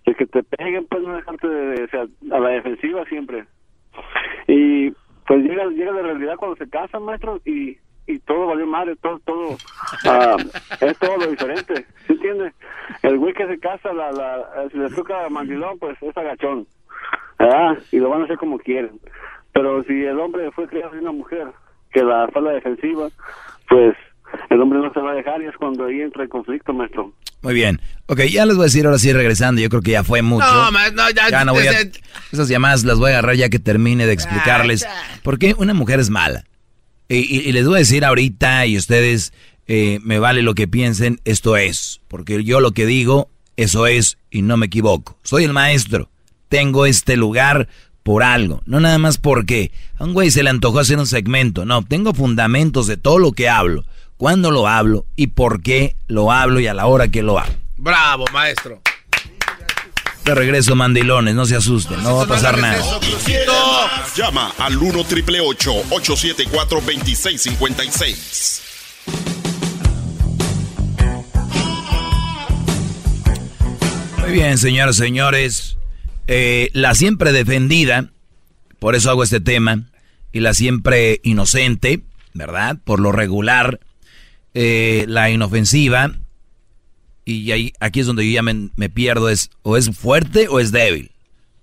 de 0.06 0.16
que 0.16 0.26
te 0.26 0.44
peguen, 0.44 0.86
pues 0.88 1.04
no 1.04 1.16
dejarte 1.16 1.48
de, 1.48 1.84
o 1.84 1.88
sea, 1.88 2.06
a 2.32 2.40
la 2.40 2.50
defensiva 2.50 3.06
siempre. 3.06 3.46
Y 4.48 4.92
pues 5.28 5.44
llega 5.44 5.66
llega 5.68 5.92
la 5.92 6.02
realidad 6.02 6.36
cuando 6.38 6.58
se 6.58 6.70
casan, 6.70 7.04
maestro, 7.04 7.40
y 7.46 7.78
y 8.06 8.20
todo 8.20 8.48
valió 8.48 8.68
madre, 8.68 8.98
todo, 8.98 9.20
todo, 9.20 9.58
ah, 10.06 10.36
es 10.82 10.98
todo 11.00 11.18
lo 11.18 11.28
diferente, 11.28 11.86
¿sí 12.06 12.14
entiendes? 12.14 12.54
El 13.02 13.18
güey 13.18 13.34
que 13.34 13.48
se 13.48 13.60
casa, 13.60 13.94
la, 13.94 14.12
la, 14.12 14.70
si 14.72 14.78
le 14.78 14.90
toca 14.90 15.30
mandilón, 15.30 15.80
pues 15.80 15.98
es 16.02 16.18
agachón. 16.18 16.68
Y 17.92 18.00
lo 18.00 18.10
van 18.10 18.22
a 18.22 18.26
hacer 18.26 18.38
como 18.38 18.58
quieren. 18.58 19.00
Pero 19.54 19.84
si 19.84 20.04
el 20.04 20.20
hombre 20.20 20.52
fue 20.52 20.68
criado 20.68 20.92
de 20.92 21.00
una 21.00 21.12
mujer 21.12 21.48
que 21.94 22.02
la 22.04 22.28
fue 22.32 22.42
la 22.42 22.52
defensiva, 22.52 23.10
pues 23.70 23.96
el 24.50 24.62
hombre 24.62 24.80
no 24.80 24.92
se 24.94 25.00
va 25.00 25.12
a 25.12 25.16
dejar 25.16 25.42
y 25.42 25.46
es 25.46 25.56
cuando 25.58 25.86
ahí 25.86 26.02
entra 26.02 26.24
el 26.24 26.30
conflicto, 26.30 26.74
maestro. 26.74 27.14
Muy 27.42 27.54
bien. 27.54 27.80
Ok, 28.08 28.22
ya 28.22 28.46
les 28.46 28.56
voy 28.56 28.64
a 28.64 28.66
decir 28.66 28.86
ahora 28.86 28.98
sí 28.98 29.12
regresando. 29.12 29.62
Yo 29.62 29.70
creo 29.70 29.82
que 29.82 29.92
ya 29.92 30.04
fue 30.04 30.22
mucho. 30.22 30.46
No, 30.46 30.72
ma- 30.72 30.90
no, 30.92 31.10
ya- 31.12 31.30
Ya 31.30 31.46
no 31.46 31.54
voy 31.54 31.68
a- 31.68 31.74
Esas 32.32 32.48
llamadas 32.48 32.84
las 32.86 32.98
voy 33.00 33.12
a 33.12 33.20
agarrar 33.20 33.36
ya 33.36 33.50
que 33.50 33.60
termine 33.60 34.06
de 34.08 34.14
explicarles 34.14 34.88
por 35.24 35.38
qué 35.40 35.54
una 35.58 35.74
mujer 35.74 36.00
es 36.00 36.10
mala. 36.10 36.46
Y, 37.10 37.18
y- 37.18 37.42
y 37.50 37.52
les 37.52 37.66
voy 37.66 37.76
a 37.76 37.80
decir 37.80 38.06
ahorita, 38.06 38.66
y 38.66 38.78
ustedes 38.78 39.34
eh, 39.68 40.00
me 40.04 40.20
vale 40.20 40.42
lo 40.42 40.56
que 40.56 40.68
piensen, 40.68 41.20
esto 41.26 41.56
es. 41.58 42.02
Porque 42.08 42.44
yo 42.44 42.60
lo 42.60 42.72
que 42.72 42.86
digo, 42.86 43.30
eso 43.58 43.88
es, 43.88 44.18
y 44.32 44.42
no 44.42 44.58
me 44.58 44.66
equivoco. 44.66 45.18
Soy 45.24 45.44
el 45.44 45.54
maestro. 45.54 46.10
Tengo 46.50 46.86
este 46.86 47.18
lugar 47.18 47.68
por 48.04 48.22
algo. 48.24 48.62
No 48.66 48.80
nada 48.80 48.98
más 48.98 49.18
porque 49.18 49.72
a 49.98 50.04
un 50.04 50.14
güey 50.14 50.30
se 50.30 50.44
le 50.44 50.50
antojó 50.50 50.80
hacer 50.80 51.00
un 51.00 51.08
segmento. 51.08 51.66
No, 51.66 51.84
tengo 51.84 52.14
fundamentos 52.14 52.88
de 52.88 52.98
todo 52.98 53.18
lo 53.18 53.32
que 53.32 53.50
hablo. 53.50 53.86
Cuándo 54.18 54.52
lo 54.52 54.68
hablo 54.68 55.06
y 55.16 55.28
por 55.28 55.62
qué 55.62 55.96
lo 56.08 56.32
hablo 56.32 56.60
y 56.60 56.68
a 56.68 56.74
la 56.74 56.86
hora 56.86 57.08
que 57.08 57.24
lo 57.24 57.40
hablo. 57.40 57.56
Bravo, 57.78 58.26
maestro. 58.32 58.82
De 60.24 60.36
regreso, 60.36 60.76
mandilones, 60.76 61.36
no 61.36 61.46
se 61.46 61.58
asusten, 61.58 62.02
no 62.02 62.16
va 62.16 62.24
a 62.24 62.28
pasar 62.28 62.58
nada. 62.58 62.82
Llama 64.16 64.54
al 64.58 64.78
1 64.78 65.04
triple 65.04 65.42
874 65.42 66.80
2656. 66.80 68.62
Muy 74.20 74.32
bien, 74.32 74.58
señoras 74.58 74.96
y 74.96 75.00
señores. 75.00 75.78
Eh, 76.28 76.70
la 76.74 76.96
siempre 76.96 77.32
defendida, 77.32 78.12
por 78.80 78.96
eso 78.96 79.10
hago 79.10 79.24
este 79.24 79.40
tema, 79.40 79.90
y 80.32 80.40
la 80.40 80.54
siempre 80.54 81.20
inocente, 81.24 82.02
¿verdad? 82.34 82.78
Por 82.84 83.00
lo 83.00 83.12
regular, 83.12 83.80
eh, 84.54 85.06
la 85.08 85.30
inofensiva, 85.30 86.14
y 87.26 87.52
ahí, 87.52 87.74
aquí 87.80 88.00
es 88.02 88.06
donde 88.06 88.26
yo 88.26 88.34
ya 88.34 88.42
me, 88.42 88.70
me 88.76 88.90
pierdo, 88.90 89.30
es 89.30 89.50
o 89.62 89.78
es 89.78 89.90
fuerte 89.96 90.48
o 90.50 90.60
es 90.60 90.72
débil. 90.72 91.12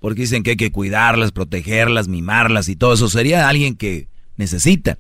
Porque 0.01 0.23
dicen 0.23 0.43
que 0.43 0.51
hay 0.51 0.57
que 0.57 0.73
cuidarlas, 0.73 1.33
protegerlas, 1.33 2.09
mimarlas 2.09 2.69
y 2.71 2.77
todo 2.77 2.95
eso. 2.95 3.11
Sería 3.11 3.49
alguien 3.49 3.77
que 3.77 4.09
necesita. 4.37 4.99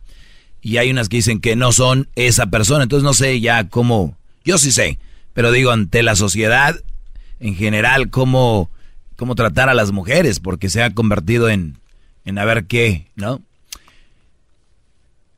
Y 0.60 0.76
hay 0.76 0.90
unas 0.90 1.08
que 1.08 1.16
dicen 1.16 1.40
que 1.40 1.56
no 1.56 1.72
son 1.72 2.08
esa 2.16 2.48
persona. 2.48 2.82
Entonces 2.82 3.04
no 3.04 3.14
sé 3.14 3.40
ya 3.40 3.68
cómo, 3.68 4.18
yo 4.44 4.58
sí 4.58 4.72
sé, 4.72 4.98
pero 5.32 5.52
digo 5.52 5.70
ante 5.70 6.02
la 6.02 6.16
sociedad 6.16 6.78
en 7.38 7.54
general 7.54 8.10
cómo, 8.10 8.70
cómo 9.20 9.34
tratar 9.34 9.68
a 9.68 9.74
las 9.74 9.92
mujeres, 9.92 10.40
porque 10.40 10.70
se 10.70 10.82
ha 10.82 10.94
convertido 10.94 11.51
en, 11.51 11.78
en 12.24 12.38
a 12.38 12.44
ver 12.47 12.64
qué, 12.64 13.10
¿no? 13.16 13.42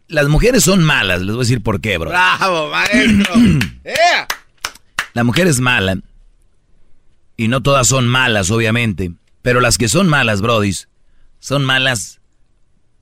Las 0.07 0.29
mujeres 0.29 0.63
son 0.63 0.85
malas, 0.85 1.21
les 1.23 1.31
voy 1.35 1.41
a 1.41 1.47
decir 1.47 1.65
por 1.65 1.81
qué, 1.81 1.99
bro. 1.99 2.11
Bravo, 2.11 2.71
maestro. 2.71 3.35
¡Ea! 3.85 4.29
La 5.15 5.25
mujer 5.25 5.49
es 5.49 5.59
mala, 5.59 5.99
y 7.37 7.49
no 7.49 7.61
todas 7.61 7.89
son 7.89 8.07
malas, 8.07 8.53
obviamente, 8.53 9.15
pero 9.43 9.61
las 9.61 9.79
que 9.79 9.89
son 9.89 10.09
malas, 10.09 10.43
brodis, 10.43 10.89
son 11.41 11.65
malas 11.65 12.21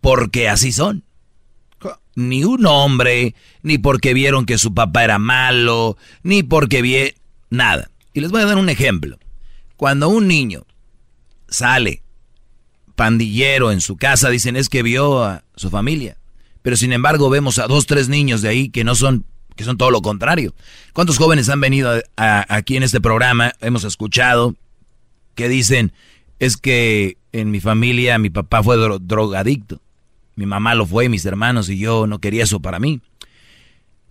porque 0.00 0.48
así 0.48 0.72
son. 0.72 1.04
Ni 2.14 2.42
un 2.42 2.64
hombre, 2.64 3.34
ni 3.62 3.76
porque 3.76 4.14
vieron 4.14 4.46
que 4.46 4.56
su 4.56 4.72
papá 4.72 5.04
era 5.04 5.18
malo, 5.18 5.98
ni 6.22 6.42
porque 6.42 6.80
vi 6.80 7.12
nada. 7.50 7.90
Y 8.14 8.20
les 8.20 8.30
voy 8.30 8.40
a 8.40 8.46
dar 8.46 8.56
un 8.56 8.70
ejemplo. 8.70 9.18
Cuando 9.76 10.08
un 10.08 10.26
niño 10.26 10.64
sale 11.50 12.02
pandillero 13.00 13.72
en 13.72 13.80
su 13.80 13.96
casa, 13.96 14.28
dicen 14.28 14.56
es 14.56 14.68
que 14.68 14.82
vio 14.82 15.24
a 15.24 15.44
su 15.56 15.70
familia. 15.70 16.18
Pero 16.60 16.76
sin 16.76 16.92
embargo 16.92 17.30
vemos 17.30 17.58
a 17.58 17.66
dos, 17.66 17.86
tres 17.86 18.10
niños 18.10 18.42
de 18.42 18.50
ahí 18.50 18.68
que 18.68 18.84
no 18.84 18.94
son, 18.94 19.24
que 19.56 19.64
son 19.64 19.78
todo 19.78 19.90
lo 19.90 20.02
contrario. 20.02 20.54
¿Cuántos 20.92 21.16
jóvenes 21.16 21.48
han 21.48 21.62
venido 21.62 21.90
aquí 22.16 22.76
en 22.76 22.82
este 22.82 23.00
programa? 23.00 23.52
Hemos 23.62 23.84
escuchado 23.84 24.54
que 25.34 25.48
dicen, 25.48 25.92
es 26.38 26.58
que 26.58 27.16
en 27.32 27.50
mi 27.50 27.60
familia 27.60 28.18
mi 28.18 28.28
papá 28.28 28.62
fue 28.62 28.76
drogadicto. 28.76 29.80
Mi 30.36 30.44
mamá 30.44 30.74
lo 30.74 30.84
fue, 30.84 31.08
mis 31.08 31.24
hermanos 31.24 31.70
y 31.70 31.78
yo 31.78 32.06
no 32.06 32.18
quería 32.18 32.44
eso 32.44 32.60
para 32.60 32.78
mí. 32.78 33.00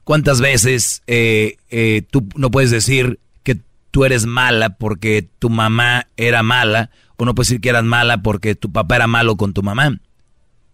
¿Cuántas 0.04 0.42
veces 0.42 1.04
eh, 1.06 1.58
eh, 1.70 2.02
tú 2.10 2.28
no 2.36 2.50
puedes 2.50 2.72
decir 2.72 3.20
que 3.44 3.60
tú 3.92 4.06
eres 4.06 4.26
mala 4.26 4.78
porque 4.78 5.30
tu 5.38 5.52
mamá 5.52 6.08
era 6.18 6.42
mala 6.42 6.90
o 7.20 7.26
no 7.26 7.36
puedes 7.36 7.50
decir 7.50 7.62
que 7.62 7.70
eras 7.70 7.84
mala 7.84 8.24
porque 8.24 8.56
tu 8.56 8.72
papá 8.72 8.96
era 8.96 9.08
malo 9.08 9.36
con 9.36 9.54
tu 9.54 9.62
mamá? 9.62 10.00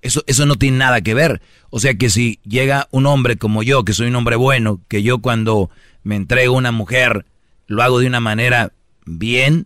Eso, 0.01 0.23
eso 0.27 0.45
no 0.45 0.55
tiene 0.55 0.77
nada 0.77 1.01
que 1.01 1.15
ver. 1.15 1.41
O 1.71 1.79
sea 1.79 1.95
que 1.95 2.11
si 2.11 2.39
llega 2.43 2.87
un 2.91 3.07
hombre 3.07 3.35
como 3.35 3.63
yo, 3.63 3.83
que 3.83 3.93
soy 3.93 4.07
un 4.07 4.15
hombre 4.15 4.35
bueno, 4.35 4.79
que 4.87 5.01
yo 5.01 5.19
cuando 5.19 5.71
me 6.03 6.15
entrego 6.15 6.53
a 6.53 6.57
una 6.59 6.71
mujer 6.71 7.25
lo 7.65 7.81
hago 7.81 7.99
de 7.99 8.05
una 8.05 8.19
manera 8.19 8.73
bien, 9.07 9.65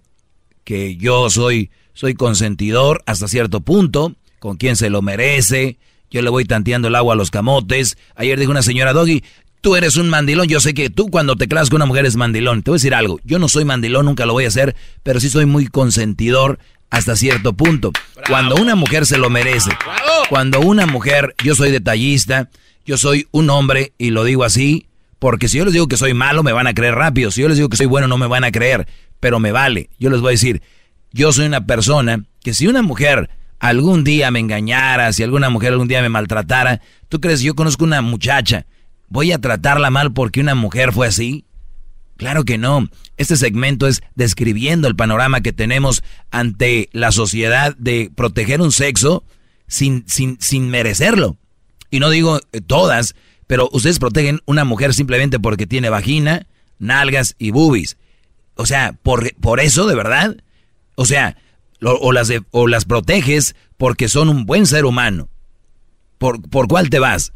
que 0.63 0.95
yo 0.95 1.29
soy, 1.29 1.69
soy 1.93 2.13
consentidor 2.13 3.03
hasta 3.05 3.27
cierto 3.27 3.59
punto, 3.59 4.15
con 4.39 4.55
quien 4.55 4.77
se 4.77 4.89
lo 4.89 5.01
merece, 5.01 5.77
yo 6.09 6.21
le 6.21 6.29
voy 6.29 6.45
tanteando 6.45 6.87
el 6.87 6.95
agua 6.95 7.13
a 7.13 7.17
los 7.17 7.29
camotes. 7.29 7.97
Ayer 8.15 8.39
dijo 8.39 8.51
una 8.51 8.61
señora 8.61 8.93
Doggy, 8.93 9.21
tú 9.61 9.75
eres 9.75 9.97
un 9.97 10.09
mandilón. 10.09 10.47
Yo 10.47 10.59
sé 10.59 10.73
que 10.73 10.89
tú 10.89 11.07
cuando 11.07 11.35
te 11.35 11.47
clavas 11.47 11.69
con 11.69 11.77
una 11.77 11.85
mujer 11.85 12.05
es 12.05 12.15
mandilón. 12.15 12.63
Te 12.63 12.71
voy 12.71 12.75
a 12.75 12.79
decir 12.79 12.95
algo. 12.95 13.19
Yo 13.23 13.39
no 13.39 13.47
soy 13.47 13.65
mandilón, 13.65 14.05
nunca 14.05 14.25
lo 14.25 14.33
voy 14.33 14.45
a 14.45 14.49
hacer, 14.49 14.75
pero 15.03 15.19
sí 15.19 15.29
soy 15.29 15.45
muy 15.45 15.67
consentidor 15.67 16.59
hasta 16.89 17.15
cierto 17.15 17.53
punto. 17.53 17.91
Cuando 18.27 18.55
una 18.55 18.75
mujer 18.75 19.05
se 19.05 19.17
lo 19.17 19.29
merece. 19.29 19.71
Cuando 20.29 20.59
una 20.59 20.85
mujer, 20.85 21.35
yo 21.43 21.55
soy 21.55 21.71
detallista, 21.71 22.49
yo 22.85 22.97
soy 22.97 23.27
un 23.31 23.49
hombre 23.49 23.93
y 23.97 24.09
lo 24.11 24.23
digo 24.23 24.43
así, 24.43 24.87
porque 25.19 25.47
si 25.47 25.57
yo 25.57 25.65
les 25.65 25.73
digo 25.73 25.87
que 25.87 25.97
soy 25.97 26.13
malo, 26.13 26.43
me 26.43 26.53
van 26.53 26.67
a 26.67 26.73
creer 26.73 26.95
rápido. 26.95 27.31
Si 27.31 27.41
yo 27.41 27.47
les 27.47 27.57
digo 27.57 27.69
que 27.69 27.77
soy 27.77 27.85
bueno, 27.85 28.07
no 28.07 28.17
me 28.17 28.27
van 28.27 28.43
a 28.43 28.51
creer, 28.51 28.87
pero 29.19 29.39
me 29.39 29.51
vale. 29.51 29.89
Yo 29.99 30.09
les 30.09 30.21
voy 30.21 30.29
a 30.29 30.31
decir, 30.31 30.61
yo 31.11 31.31
soy 31.31 31.45
una 31.45 31.65
persona 31.65 32.23
que 32.41 32.53
si 32.53 32.67
una 32.67 32.81
mujer 32.81 33.29
algún 33.59 34.03
día 34.03 34.31
me 34.31 34.39
engañara, 34.39 35.11
si 35.11 35.23
alguna 35.23 35.49
mujer 35.49 35.73
algún 35.73 35.87
día 35.87 36.01
me 36.01 36.09
maltratara, 36.09 36.81
¿tú 37.09 37.19
crees? 37.19 37.41
Yo 37.41 37.55
conozco 37.55 37.83
una 37.83 38.01
muchacha 38.01 38.65
¿Voy 39.09 39.31
a 39.31 39.39
tratarla 39.39 39.89
mal 39.89 40.13
porque 40.13 40.39
una 40.39 40.55
mujer 40.55 40.93
fue 40.93 41.07
así? 41.07 41.45
Claro 42.17 42.43
que 42.43 42.57
no. 42.57 42.89
Este 43.17 43.37
segmento 43.37 43.87
es 43.87 44.01
describiendo 44.15 44.87
el 44.87 44.95
panorama 44.95 45.41
que 45.41 45.53
tenemos 45.53 46.03
ante 46.31 46.89
la 46.91 47.11
sociedad 47.11 47.75
de 47.77 48.11
proteger 48.13 48.61
un 48.61 48.71
sexo 48.71 49.23
sin, 49.67 50.03
sin, 50.07 50.37
sin 50.39 50.69
merecerlo. 50.69 51.37
Y 51.89 51.99
no 51.99 52.09
digo 52.09 52.39
eh, 52.51 52.61
todas, 52.61 53.15
pero 53.47 53.69
ustedes 53.71 53.99
protegen 53.99 54.41
una 54.45 54.65
mujer 54.65 54.93
simplemente 54.93 55.39
porque 55.39 55.65
tiene 55.65 55.89
vagina, 55.89 56.45
nalgas 56.77 57.35
y 57.39 57.51
boobies. 57.51 57.97
O 58.55 58.65
sea, 58.65 58.93
por, 59.01 59.33
por 59.35 59.59
eso, 59.59 59.87
de 59.87 59.95
verdad. 59.95 60.37
O 60.95 61.05
sea, 61.05 61.37
o, 61.81 62.11
las 62.11 62.31
o 62.51 62.67
las 62.67 62.85
proteges 62.85 63.55
porque 63.77 64.09
son 64.09 64.29
un 64.29 64.45
buen 64.45 64.67
ser 64.67 64.85
humano. 64.85 65.29
¿Por, 66.17 66.41
¿Por 66.41 66.67
cuál 66.67 66.89
te 66.89 66.99
vas? 66.99 67.31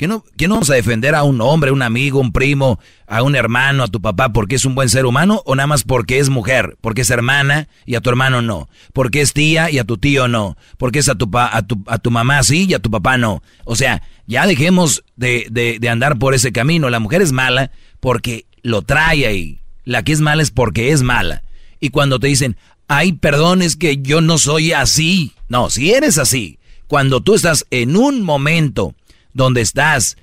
¿Qué 0.00 0.08
no, 0.08 0.24
vamos 0.48 0.70
a 0.70 0.74
defender 0.76 1.14
a 1.14 1.24
un 1.24 1.42
hombre, 1.42 1.72
un 1.72 1.82
amigo, 1.82 2.20
un 2.20 2.32
primo, 2.32 2.80
a 3.06 3.22
un 3.22 3.36
hermano, 3.36 3.82
a 3.82 3.88
tu 3.88 4.00
papá 4.00 4.32
porque 4.32 4.54
es 4.54 4.64
un 4.64 4.74
buen 4.74 4.88
ser 4.88 5.04
humano 5.04 5.42
o 5.44 5.54
nada 5.54 5.66
más 5.66 5.82
porque 5.82 6.18
es 6.18 6.30
mujer, 6.30 6.78
porque 6.80 7.02
es 7.02 7.10
hermana 7.10 7.68
y 7.84 7.96
a 7.96 8.00
tu 8.00 8.08
hermano 8.08 8.40
no? 8.40 8.70
Porque 8.94 9.20
es 9.20 9.34
tía 9.34 9.70
y 9.70 9.78
a 9.78 9.84
tu 9.84 9.98
tío 9.98 10.26
no? 10.26 10.56
Porque 10.78 11.00
es 11.00 11.10
a 11.10 11.16
tu, 11.16 11.28
a 11.34 11.60
tu, 11.66 11.84
a 11.86 11.98
tu 11.98 12.10
mamá 12.10 12.42
sí 12.44 12.64
y 12.66 12.72
a 12.72 12.78
tu 12.78 12.90
papá 12.90 13.18
no? 13.18 13.42
O 13.66 13.76
sea, 13.76 14.02
ya 14.26 14.46
dejemos 14.46 15.04
de, 15.16 15.46
de, 15.50 15.78
de 15.78 15.88
andar 15.90 16.18
por 16.18 16.32
ese 16.32 16.50
camino. 16.50 16.88
La 16.88 16.98
mujer 16.98 17.20
es 17.20 17.32
mala 17.32 17.70
porque 18.00 18.46
lo 18.62 18.80
trae 18.80 19.26
ahí. 19.26 19.60
La 19.84 20.02
que 20.02 20.12
es 20.12 20.22
mala 20.22 20.40
es 20.40 20.50
porque 20.50 20.92
es 20.92 21.02
mala. 21.02 21.42
Y 21.78 21.90
cuando 21.90 22.18
te 22.18 22.28
dicen, 22.28 22.56
ay, 22.88 23.12
perdón, 23.12 23.60
es 23.60 23.76
que 23.76 23.98
yo 24.00 24.22
no 24.22 24.38
soy 24.38 24.72
así. 24.72 25.34
No, 25.50 25.68
si 25.68 25.90
eres 25.90 26.16
así, 26.16 26.58
cuando 26.86 27.20
tú 27.20 27.34
estás 27.34 27.66
en 27.70 27.96
un 27.96 28.22
momento 28.22 28.94
donde 29.32 29.60
estás. 29.60 30.16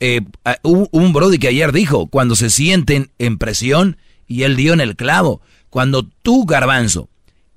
Eh, 0.00 0.20
un, 0.62 1.12
Brody 1.12 1.38
que 1.38 1.48
ayer 1.48 1.72
dijo, 1.72 2.06
cuando 2.06 2.34
se 2.34 2.50
sienten 2.50 3.10
en 3.18 3.38
presión, 3.38 3.96
y 4.26 4.42
él 4.42 4.56
dio 4.56 4.72
en 4.72 4.80
el 4.80 4.96
clavo, 4.96 5.40
cuando 5.70 6.04
tú, 6.04 6.44
garbanzo, 6.44 7.08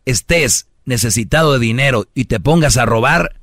estés 0.06 0.68
necesitado 0.86 1.53
de 1.53 1.60
dinero 1.60 2.07
y 2.14 2.26
te 2.26 2.40
pongas 2.40 2.77
a 2.77 2.86
robar, 2.86 3.40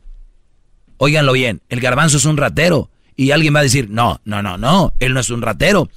óiganlo 0.98 1.32
bien, 1.32 1.62
el 1.68 1.80
garbanzo 1.80 2.18
es 2.18 2.24
un 2.24 2.36
ratero. 2.36 2.90
Y 3.14 3.32
alguien 3.32 3.54
va 3.54 3.60
a 3.60 3.64
decir, 3.64 3.90
no, 3.90 4.20
no, 4.24 4.42
no, 4.42 4.56
no, 4.56 4.94
él 4.98 5.12
no 5.12 5.20
es 5.20 5.30
un 5.30 5.42
ratero. 5.42 5.90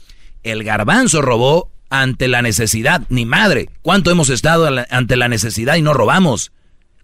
El 0.43 0.63
garbanzo 0.63 1.21
robó 1.21 1.71
ante 1.89 2.27
la 2.27 2.41
necesidad, 2.41 3.03
ni 3.09 3.25
madre. 3.25 3.69
¿Cuánto 3.81 4.11
hemos 4.11 4.29
estado 4.29 4.67
ante 4.89 5.15
la 5.15 5.27
necesidad 5.27 5.75
y 5.75 5.81
no 5.81 5.93
robamos? 5.93 6.51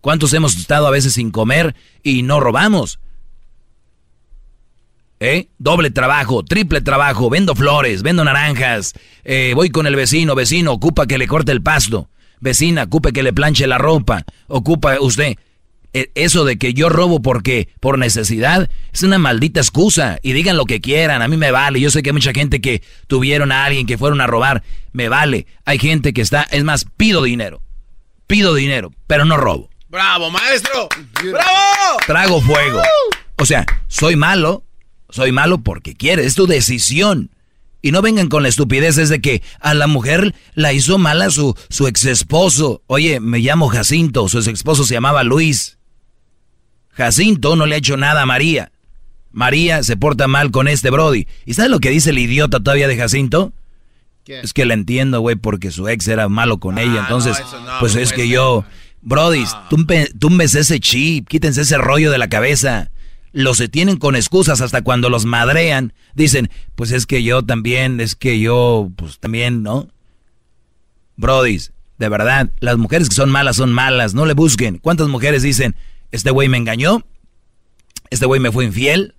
¿Cuántos 0.02 0.34
hemos 0.34 0.58
estado 0.58 0.88
a 0.88 0.92
veces 0.92 1.14
sin 1.14 1.32
comer 1.32 1.76
y 2.04 2.24
no 2.24 2.40
robamos? 2.40 3.00
¿Eh? 5.22 5.50
Doble 5.60 5.92
trabajo, 5.92 6.44
triple 6.44 6.82
trabajo, 6.82 7.30
vendo 7.30 7.54
flores, 7.54 8.02
vendo 8.02 8.24
naranjas, 8.24 8.94
eh, 9.24 9.54
voy 9.56 9.70
con 9.70 9.86
el 9.86 9.96
vecino, 9.96 10.34
vecino, 10.34 10.72
ocupa 10.72 11.06
que 11.06 11.20
le 11.20 11.28
corte 11.28 11.52
el 11.52 11.62
pasto, 11.62 12.10
vecina, 12.40 12.84
ocupe 12.86 13.14
que 13.14 13.22
le 13.22 13.32
planche 13.32 13.68
la 13.68 13.78
ropa, 13.78 14.26
ocupa 14.48 15.00
usted. 15.00 15.36
E, 15.94 16.10
eso 16.16 16.44
de 16.44 16.58
que 16.58 16.74
yo 16.74 16.90
robo 16.90 17.22
porque 17.22 17.70
por 17.80 18.00
necesidad 18.00 18.68
es 18.92 19.04
una 19.04 19.20
maldita 19.20 19.60
excusa. 19.60 20.18
Y 20.24 20.34
digan 20.34 20.58
lo 20.58 20.66
que 20.66 20.82
quieran, 20.82 21.22
a 21.22 21.28
mí 21.28 21.38
me 21.38 21.52
vale, 21.52 21.80
yo 21.80 21.92
sé 21.92 22.02
que 22.02 22.10
hay 22.10 22.14
mucha 22.14 22.34
gente 22.34 22.60
que 22.60 22.82
tuvieron 23.06 23.52
a 23.52 23.66
alguien 23.66 23.86
que 23.86 24.00
fueron 24.00 24.22
a 24.22 24.28
robar, 24.28 24.64
me 24.92 25.08
vale, 25.08 25.46
hay 25.66 25.78
gente 25.78 26.14
que 26.14 26.22
está, 26.22 26.48
es 26.50 26.64
más, 26.64 26.88
pido 26.98 27.22
dinero, 27.22 27.62
pido 28.26 28.56
dinero, 28.56 28.92
pero 29.06 29.24
no 29.26 29.38
robo. 29.38 29.70
Bravo, 29.88 30.32
maestro, 30.32 30.90
bravo. 31.22 32.00
Trago 32.08 32.42
fuego. 32.42 32.82
O 33.36 33.46
sea, 33.46 33.68
soy 33.88 34.16
malo, 34.16 34.64
soy 35.12 35.32
malo 35.32 35.60
porque 35.60 35.96
quiere, 35.96 36.26
es 36.26 36.36
tu 36.36 36.48
decisión. 36.48 37.30
Y 37.84 37.92
no 37.92 38.02
vengan 38.02 38.28
con 38.28 38.44
la 38.44 38.50
estupidez 38.50 38.96
de 38.96 39.22
que 39.22 39.42
a 39.60 39.74
la 39.74 39.88
mujer 39.88 40.36
la 40.54 40.72
hizo 40.72 40.98
mala 40.98 41.30
su, 41.32 41.56
su 41.70 41.88
ex 41.88 42.06
esposo. 42.06 42.84
Oye, 42.88 43.20
me 43.20 43.40
llamo 43.40 43.70
Jacinto, 43.70 44.28
su 44.30 44.38
ex 44.38 44.48
esposo 44.48 44.84
se 44.84 44.94
llamaba 44.94 45.24
Luis. 45.24 45.80
Jacinto 46.90 47.56
no 47.56 47.66
le 47.66 47.76
ha 47.76 47.80
hecho 47.80 47.98
nada 47.98 48.22
a 48.22 48.26
María. 48.26 48.72
María 49.32 49.82
se 49.82 49.98
porta 49.98 50.28
mal 50.28 50.52
con 50.52 50.68
este 50.68 50.92
Brody. 50.92 51.28
¿Y 51.46 51.54
sabes 51.54 51.72
lo 51.72 51.80
que 51.80 51.90
dice 51.90 52.12
el 52.12 52.20
idiota 52.20 52.60
todavía 52.60 52.88
de 52.88 52.98
Jacinto? 52.98 53.54
Es 54.28 54.54
que 54.54 54.66
la 54.66 54.76
entiendo, 54.76 55.20
güey, 55.22 55.36
porque 55.36 55.72
su 55.72 55.88
ex 55.88 56.08
era 56.08 56.30
malo 56.30 56.60
con 56.60 56.78
ella. 56.78 57.00
Ah, 57.00 57.02
Entonces, 57.02 57.42
pues 57.80 57.96
es 57.96 58.14
que 58.14 58.28
yo... 58.28 58.64
Brody, 59.04 59.46
túmbese 60.20 60.60
ese 60.60 60.80
chip, 60.80 61.28
quítense 61.28 61.62
ese 61.62 61.80
rollo 61.80 62.12
de 62.12 62.20
la 62.20 62.30
cabeza 62.30 62.92
los 63.34 63.58
se 63.58 63.68
tienen 63.68 63.98
con 63.98 64.16
excusas 64.16 64.62
hasta 64.62 64.82
cuando 64.82 65.10
los 65.10 65.26
madrean. 65.26 65.94
Dicen, 66.14 66.50
pues 66.76 66.92
es 66.92 67.06
que 67.06 67.24
yo 67.24 67.44
también, 67.44 68.00
es 68.00 68.16
que 68.16 68.40
yo, 68.40 68.92
pues 68.96 69.20
también, 69.20 69.64
¿no? 69.64 69.88
Brodis, 71.16 71.72
de 71.98 72.10
verdad, 72.10 72.52
las 72.60 72.78
mujeres 72.78 73.10
que 73.10 73.16
son 73.16 73.30
malas 73.30 73.58
son 73.58 73.72
malas, 73.72 74.14
no 74.14 74.26
le 74.26 74.34
busquen. 74.34 74.80
¿Cuántas 74.80 75.08
mujeres 75.08 75.44
dicen, 75.44 75.76
este 76.12 76.32
güey 76.32 76.50
me 76.50 76.58
engañó? 76.58 77.06
Este 78.10 78.26
güey 78.26 78.42
me 78.42 78.52
fue 78.52 78.66
infiel? 78.66 79.16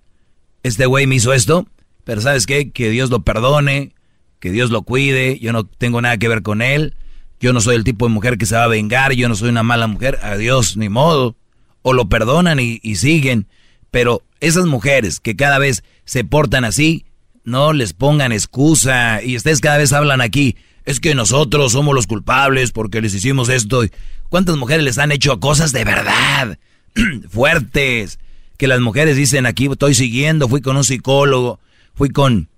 Este 0.62 0.86
güey 0.86 1.06
me 1.06 1.14
hizo 1.14 1.32
esto? 1.32 1.66
Pero 2.04 2.20
¿sabes 2.20 2.46
qué? 2.46 2.70
Que 2.70 2.90
Dios 2.90 3.08
lo 3.10 3.22
perdone, 3.22 3.94
que 4.40 4.50
Dios 4.50 4.70
lo 4.70 4.82
cuide, 4.82 5.38
yo 5.38 5.52
no 5.52 5.64
tengo 5.64 6.02
nada 6.02 6.18
que 6.18 6.28
ver 6.28 6.42
con 6.42 6.60
él. 6.60 6.96
Yo 7.40 7.52
no 7.52 7.60
soy 7.60 7.76
el 7.76 7.84
tipo 7.84 8.06
de 8.06 8.12
mujer 8.12 8.38
que 8.38 8.46
se 8.46 8.54
va 8.54 8.64
a 8.64 8.68
vengar, 8.68 9.12
yo 9.14 9.28
no 9.28 9.34
soy 9.34 9.48
una 9.48 9.64
mala 9.64 9.86
mujer, 9.88 10.18
adiós, 10.22 10.76
ni 10.76 10.88
modo. 10.88 11.36
O 11.82 11.92
lo 11.92 12.08
perdonan 12.08 12.60
y 12.60 12.96
siguen. 12.96 13.48
Pero 13.92 14.22
esas 14.40 14.66
mujeres 14.66 15.20
que 15.20 15.36
cada 15.36 15.58
vez 15.58 15.84
se 16.04 16.24
portan 16.24 16.64
así, 16.64 17.04
no 17.44 17.72
les 17.72 17.92
pongan 17.92 18.32
excusa. 18.32 19.22
Y 19.22 19.36
ustedes 19.36 19.60
cada 19.60 19.78
vez 19.78 19.92
hablan 19.92 20.20
aquí, 20.20 20.56
es 20.84 20.98
que 20.98 21.14
nosotros 21.14 21.72
somos 21.72 21.94
los 21.94 22.08
culpables 22.08 22.72
porque 22.72 23.00
les 23.00 23.14
hicimos 23.14 23.48
esto. 23.50 23.84
¿Cuántas 24.30 24.56
mujeres 24.56 24.84
les 24.84 24.98
han 24.98 25.12
hecho 25.12 25.38
cosas 25.38 25.72
de 25.72 25.84
verdad? 25.84 26.58
Fuertes. 27.28 28.18
Que 28.56 28.66
las 28.66 28.80
mujeres 28.80 29.16
dicen 29.16 29.44
aquí, 29.44 29.66
estoy 29.66 29.94
siguiendo, 29.94 30.48
fui 30.48 30.62
con 30.62 30.76
un 30.76 30.84
psicólogo, 30.84 31.60
fui 31.94 32.08
con 32.08 32.48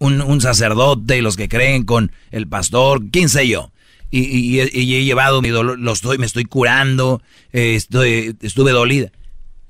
un, 0.00 0.40
sacerdote 0.40 1.18
y 1.18 1.20
los 1.20 1.36
que 1.36 1.48
creen 1.48 1.84
con 1.84 2.10
el 2.32 2.48
pastor, 2.48 3.02
quién 3.12 3.28
sé 3.28 3.46
yo. 3.46 3.70
Y, 4.10 4.58
he 4.60 5.04
llevado 5.04 5.42
mi 5.42 5.50
dolor, 5.50 5.78
lo 5.78 5.92
estoy, 5.92 6.18
me 6.18 6.26
estoy 6.26 6.44
curando, 6.44 7.22
eh, 7.52 7.76
estoy, 7.76 8.36
estuve 8.40 8.72
dolida. 8.72 9.12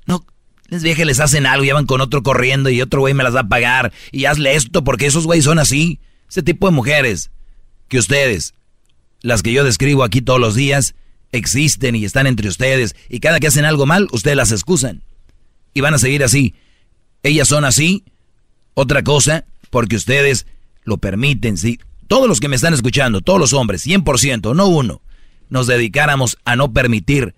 No, 0.05 0.25
les 0.67 0.95
que 0.95 1.05
les 1.05 1.19
hacen 1.19 1.45
algo 1.45 1.65
y 1.65 1.71
van 1.71 1.85
con 1.85 2.01
otro 2.01 2.23
corriendo 2.23 2.69
y 2.69 2.81
otro 2.81 2.99
güey 2.99 3.13
me 3.13 3.23
las 3.23 3.35
va 3.35 3.41
a 3.41 3.49
pagar 3.49 3.93
y 4.11 4.25
hazle 4.25 4.55
esto 4.55 4.83
porque 4.83 5.05
esos 5.05 5.25
güeyes 5.25 5.45
son 5.45 5.59
así. 5.59 5.99
Ese 6.29 6.43
tipo 6.43 6.67
de 6.67 6.75
mujeres 6.75 7.31
que 7.87 7.97
ustedes, 7.97 8.53
las 9.21 9.43
que 9.43 9.53
yo 9.53 9.63
describo 9.63 10.03
aquí 10.03 10.21
todos 10.21 10.39
los 10.39 10.55
días, 10.55 10.95
existen 11.31 11.95
y 11.95 12.05
están 12.05 12.27
entre 12.27 12.49
ustedes 12.49 12.95
y 13.09 13.19
cada 13.19 13.39
que 13.39 13.47
hacen 13.47 13.65
algo 13.65 13.85
mal, 13.85 14.07
ustedes 14.11 14.35
las 14.35 14.51
excusan. 14.51 15.03
Y 15.73 15.81
van 15.81 15.93
a 15.93 15.99
seguir 15.99 16.23
así. 16.23 16.53
ellas 17.23 17.47
son 17.47 17.63
así. 17.65 18.03
Otra 18.73 19.03
cosa, 19.03 19.45
porque 19.69 19.95
ustedes 19.95 20.45
lo 20.83 20.97
permiten, 20.97 21.57
sí. 21.57 21.79
Todos 22.07 22.27
los 22.27 22.39
que 22.39 22.47
me 22.47 22.55
están 22.55 22.73
escuchando, 22.73 23.21
todos 23.21 23.39
los 23.39 23.53
hombres, 23.53 23.85
100%, 23.85 24.55
no 24.55 24.67
uno, 24.67 25.01
nos 25.49 25.67
dedicáramos 25.67 26.37
a 26.45 26.55
no 26.55 26.71
permitir 26.73 27.35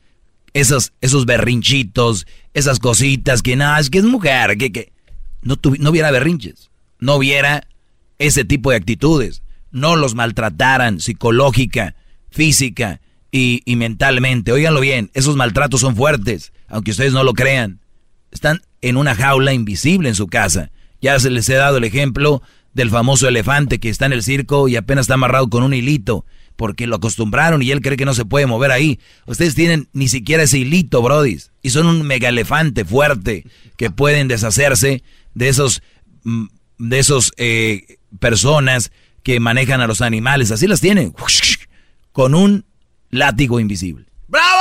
esos, 0.60 0.94
esos 1.02 1.26
berrinchitos, 1.26 2.28
esas 2.54 2.80
cositas 2.80 3.42
que 3.42 3.56
nada, 3.56 3.80
es 3.80 3.90
que 3.90 4.00
es 4.00 4.04
mujer, 4.04 4.58
que, 4.58 4.72
que 4.72 4.92
no, 5.42 5.58
no 5.80 5.90
hubiera 5.90 6.12
berrinches, 6.12 6.70
no 7.00 7.16
hubiera 7.16 7.68
ese 8.18 8.46
tipo 8.46 8.72
de 8.72 8.78
actitudes, 8.78 9.42
no 9.72 9.96
los 9.96 10.16
maltrataran 10.16 11.00
psicológica, 11.00 11.96
física 12.30 13.02
y, 13.32 13.62
y 13.66 13.76
mentalmente. 13.76 14.52
Óiganlo 14.52 14.82
bien, 14.82 15.10
esos 15.14 15.36
maltratos 15.36 15.82
son 15.82 15.96
fuertes, 15.96 16.52
aunque 16.68 16.92
ustedes 16.92 17.14
no 17.14 17.24
lo 17.24 17.34
crean. 17.34 17.80
Están 18.32 18.62
en 18.82 18.98
una 18.98 19.16
jaula 19.16 19.54
invisible 19.54 20.10
en 20.10 20.16
su 20.16 20.28
casa. 20.28 20.72
Ya 21.02 21.20
se 21.20 21.30
les 21.30 21.48
he 21.50 21.56
dado 21.56 21.78
el 21.78 21.84
ejemplo 21.84 22.42
del 22.74 22.90
famoso 22.90 23.28
elefante 23.28 23.80
que 23.80 23.90
está 23.90 24.06
en 24.06 24.14
el 24.14 24.24
circo 24.24 24.68
y 24.68 24.76
apenas 24.76 25.04
está 25.04 25.16
amarrado 25.16 25.50
con 25.50 25.64
un 25.64 25.74
hilito, 25.74 26.26
porque 26.60 26.88
lo 26.88 26.98
acostumbraron 26.98 27.62
y 27.62 27.72
él 27.72 27.80
cree 27.80 27.96
que 27.96 28.04
no 28.04 28.14
se 28.14 28.26
puede 28.26 28.46
mover 28.46 28.72
ahí. 28.72 29.00
Ustedes 29.26 29.56
tienen 29.56 29.88
ni 29.94 30.10
siquiera 30.10 30.44
ese 30.44 30.58
hilito, 30.58 31.02
brodis, 31.02 31.52
y 31.62 31.70
son 31.70 31.88
un 31.88 32.06
mega 32.06 32.28
elefante 32.28 32.84
fuerte 32.84 33.46
que 33.78 33.90
pueden 33.90 34.28
deshacerse 34.28 35.02
de 35.34 35.48
esos, 35.48 35.82
mm, 36.26 36.48
de 36.80 37.00
esos 37.00 37.32
eh, 37.38 38.00
personas 38.20 38.92
que 39.24 39.40
manejan 39.40 39.80
a 39.80 39.88
los 39.88 40.02
animales. 40.02 40.52
Así 40.52 40.68
las 40.68 40.82
tienen, 40.82 41.16
con 42.12 42.36
un 42.36 42.66
látigo 43.10 43.62
invisible. 43.62 44.08
¡Bravo! 44.28 44.60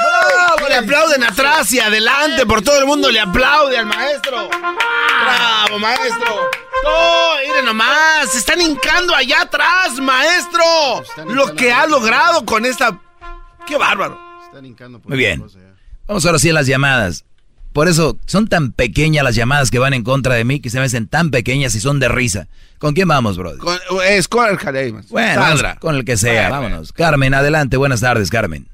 ¡Bravo! 0.00 0.68
Le 0.70 0.74
aplauden 0.76 1.22
atrás 1.22 1.70
y 1.74 1.80
adelante, 1.80 2.46
por 2.46 2.62
todo 2.62 2.78
el 2.80 2.86
mundo 2.86 3.10
le 3.10 3.20
aplaude 3.20 3.76
al 3.76 3.84
maestro. 3.84 4.48
¡Bravo, 4.48 5.78
maestro! 5.78 6.59
¡Oh, 6.84 7.34
miren 7.46 7.64
nomás! 7.64 8.30
¡Se 8.30 8.38
están 8.38 8.60
hincando 8.60 9.14
allá 9.14 9.42
atrás, 9.42 9.98
maestro! 10.00 10.62
Lo 11.26 11.54
que 11.54 11.72
ha 11.72 11.86
logrado 11.86 12.44
con 12.44 12.64
esta... 12.64 13.00
¡Qué 13.66 13.76
bárbaro! 13.76 14.18
Muy 15.04 15.16
bien. 15.18 15.44
Vamos 16.06 16.26
ahora 16.26 16.38
sí 16.38 16.50
a 16.50 16.54
las 16.54 16.66
llamadas. 16.66 17.24
Por 17.72 17.86
eso 17.86 18.18
son 18.26 18.48
tan 18.48 18.72
pequeñas 18.72 19.22
las 19.22 19.36
llamadas 19.36 19.70
que 19.70 19.78
van 19.78 19.94
en 19.94 20.02
contra 20.02 20.34
de 20.34 20.44
mí 20.44 20.58
que 20.58 20.70
se 20.70 20.80
me 20.80 20.86
hacen 20.86 21.06
tan 21.06 21.30
pequeñas 21.30 21.74
y 21.76 21.80
son 21.80 22.00
de 22.00 22.08
risa. 22.08 22.48
¿Con 22.78 22.94
quién 22.94 23.06
vamos, 23.06 23.36
brother? 23.36 23.58
Con, 23.58 23.78
es 24.04 24.26
con 24.26 24.48
el 24.48 24.92
Bueno, 25.10 25.42
con 25.78 25.94
el 25.94 26.04
que 26.04 26.16
sea, 26.16 26.50
vámonos. 26.50 26.92
Carmen, 26.92 27.32
adelante. 27.34 27.76
Buenas 27.76 28.00
tardes, 28.00 28.30
Carmen. 28.30 28.68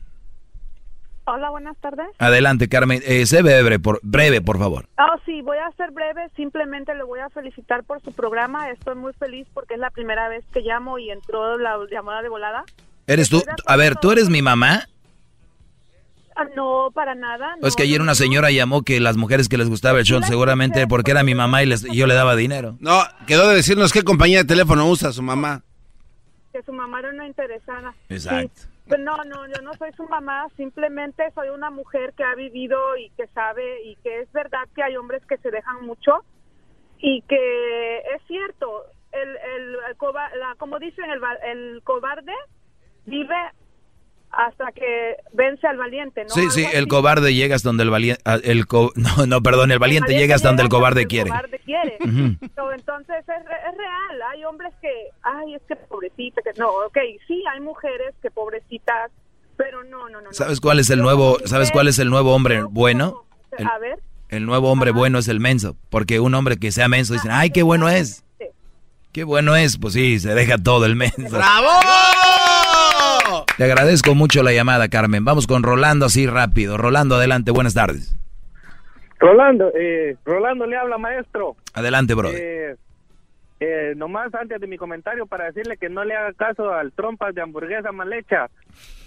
Hola, 1.28 1.50
buenas 1.50 1.76
tardes. 1.78 2.06
Adelante, 2.18 2.68
Carmen. 2.68 3.02
Eh, 3.04 3.26
sé 3.26 3.42
breve 3.42 3.80
por, 3.80 3.98
breve, 4.04 4.40
por 4.40 4.58
favor. 4.58 4.88
Oh, 4.96 5.18
sí, 5.24 5.42
voy 5.42 5.58
a 5.58 5.68
ser 5.72 5.90
breve. 5.90 6.30
Simplemente 6.36 6.94
le 6.94 7.02
voy 7.02 7.18
a 7.18 7.28
felicitar 7.30 7.82
por 7.82 8.00
su 8.00 8.12
programa. 8.12 8.70
Estoy 8.70 8.94
muy 8.94 9.12
feliz 9.14 9.44
porque 9.52 9.74
es 9.74 9.80
la 9.80 9.90
primera 9.90 10.28
vez 10.28 10.44
que 10.52 10.60
llamo 10.60 11.00
y 11.00 11.10
entró 11.10 11.58
la 11.58 11.78
llamada 11.90 12.22
de 12.22 12.28
volada. 12.28 12.64
¿Eres 13.08 13.28
tú? 13.28 13.42
A 13.66 13.76
ver, 13.76 13.96
¿tú 13.96 14.12
eres 14.12 14.28
mi 14.28 14.40
mamá? 14.40 14.84
Ah, 16.36 16.44
no, 16.54 16.92
para 16.94 17.16
nada. 17.16 17.56
No, 17.60 17.66
es 17.66 17.74
que 17.74 17.82
ayer 17.82 18.00
una 18.00 18.14
señora 18.14 18.52
llamó 18.52 18.82
que 18.82 19.00
las 19.00 19.16
mujeres 19.16 19.48
que 19.48 19.58
les 19.58 19.68
gustaba 19.68 19.98
el 19.98 20.04
show, 20.04 20.22
seguramente 20.22 20.86
porque 20.86 21.10
era 21.10 21.24
mi 21.24 21.34
mamá 21.34 21.64
y, 21.64 21.66
les, 21.66 21.82
yo 21.82 22.06
le 22.06 22.14
daba 22.14 22.36
dinero. 22.36 22.76
No, 22.78 23.02
quedó 23.26 23.48
de 23.48 23.56
decirnos 23.56 23.92
qué 23.92 24.02
compañía 24.02 24.38
de 24.38 24.44
teléfono 24.44 24.88
usa 24.88 25.12
su 25.12 25.22
mamá. 25.22 25.62
Que 26.52 26.62
su 26.62 26.72
mamá 26.72 27.00
era 27.00 27.10
una 27.10 27.26
interesada. 27.26 27.94
Exacto. 28.08 28.75
No, 28.98 29.16
no, 29.24 29.46
yo 29.46 29.62
no 29.62 29.74
soy 29.74 29.92
su 29.92 30.04
mamá, 30.04 30.46
simplemente 30.56 31.30
soy 31.32 31.48
una 31.48 31.70
mujer 31.70 32.14
que 32.14 32.24
ha 32.24 32.34
vivido 32.34 32.96
y 32.96 33.10
que 33.10 33.26
sabe 33.28 33.82
y 33.82 33.96
que 33.96 34.20
es 34.20 34.32
verdad 34.32 34.68
que 34.74 34.82
hay 34.82 34.96
hombres 34.96 35.24
que 35.26 35.38
se 35.38 35.50
dejan 35.50 35.84
mucho 35.84 36.24
y 36.98 37.22
que 37.22 37.98
es 37.98 38.22
cierto, 38.26 38.84
el, 39.12 39.36
el, 39.36 39.72
la, 39.72 40.54
como 40.58 40.78
dicen, 40.78 41.04
el, 41.10 41.20
el 41.44 41.82
cobarde 41.82 42.32
vive 43.06 43.36
hasta 44.30 44.70
que 44.72 45.16
vence 45.32 45.66
al 45.66 45.78
valiente, 45.78 46.24
¿no? 46.24 46.30
Sí, 46.30 46.50
sí, 46.50 46.66
el 46.72 46.88
cobarde 46.88 47.34
llega 47.34 47.56
hasta 47.56 47.68
donde 47.68 47.84
el 47.84 47.90
valiente, 47.90 48.20
ah, 48.24 48.38
el 48.42 48.64
no, 48.94 49.26
no, 49.26 49.42
perdón, 49.42 49.72
el 49.72 49.78
valiente, 49.78 50.16
llega 50.16 50.34
hasta 50.34 50.48
donde 50.48 50.62
el 50.62 50.68
cobarde 50.68 51.06
quiere. 51.06 51.30
quiere. 51.64 51.96
entonces 51.98 53.16
es, 53.18 53.28
es, 53.28 53.76
real, 53.76 54.22
hay 54.30 54.44
hombres 54.44 54.72
que, 54.80 54.90
ay, 55.22 55.54
es 55.54 55.62
que 55.66 55.76
pobrecita, 55.76 56.42
que 56.42 56.58
no, 56.58 56.68
ok, 56.68 56.98
sí, 57.26 57.42
hay 57.52 57.60
mujeres 57.60 58.14
que 58.22 58.30
pobrecitas, 58.30 59.10
pero 59.56 59.82
no, 59.84 60.08
no, 60.08 60.20
no. 60.20 60.32
¿Sabes 60.32 60.60
cuál 60.60 60.78
es 60.78 60.90
el 60.90 61.00
nuevo, 61.00 61.38
sabes 61.44 61.70
cuál 61.70 61.88
es 61.88 61.98
el 61.98 62.10
nuevo 62.10 62.34
hombre 62.34 62.62
bueno? 62.62 63.24
El, 63.56 63.66
a 63.66 63.78
ver. 63.78 63.98
El 64.28 64.44
nuevo 64.44 64.70
hombre 64.70 64.90
bueno 64.90 65.18
es 65.18 65.28
el 65.28 65.40
menso, 65.40 65.76
porque 65.88 66.20
un 66.20 66.34
hombre 66.34 66.56
que 66.58 66.72
sea 66.72 66.88
menso 66.88 67.14
dicen, 67.14 67.30
ay, 67.30 67.50
qué 67.50 67.62
bueno 67.62 67.88
es. 67.88 68.24
Qué 69.12 69.24
bueno 69.24 69.56
es, 69.56 69.78
pues 69.78 69.94
sí, 69.94 70.20
se 70.20 70.34
deja 70.34 70.58
todo 70.58 70.84
el 70.84 70.94
menso. 70.94 71.30
¡Bravo! 71.30 71.70
Le 73.58 73.64
agradezco 73.64 74.14
mucho 74.14 74.42
la 74.42 74.52
llamada, 74.52 74.88
Carmen. 74.88 75.24
Vamos 75.24 75.46
con 75.46 75.62
Rolando 75.62 76.06
así 76.06 76.26
rápido. 76.26 76.76
Rolando, 76.76 77.16
adelante, 77.16 77.50
buenas 77.50 77.74
tardes. 77.74 78.16
Rolando, 79.18 79.72
eh, 79.74 80.16
Rolando 80.24 80.66
le 80.66 80.76
habla, 80.76 80.98
maestro. 80.98 81.56
Adelante, 81.72 82.14
brother. 82.14 82.40
Eh, 82.40 82.76
eh, 83.58 83.94
nomás 83.96 84.34
antes 84.34 84.60
de 84.60 84.66
mi 84.66 84.76
comentario 84.76 85.24
para 85.26 85.46
decirle 85.46 85.78
que 85.78 85.88
no 85.88 86.04
le 86.04 86.14
haga 86.14 86.34
caso 86.34 86.70
al 86.74 86.92
trompas 86.92 87.34
de 87.34 87.40
hamburguesa 87.40 87.90
mal 87.90 88.12
hecha, 88.12 88.50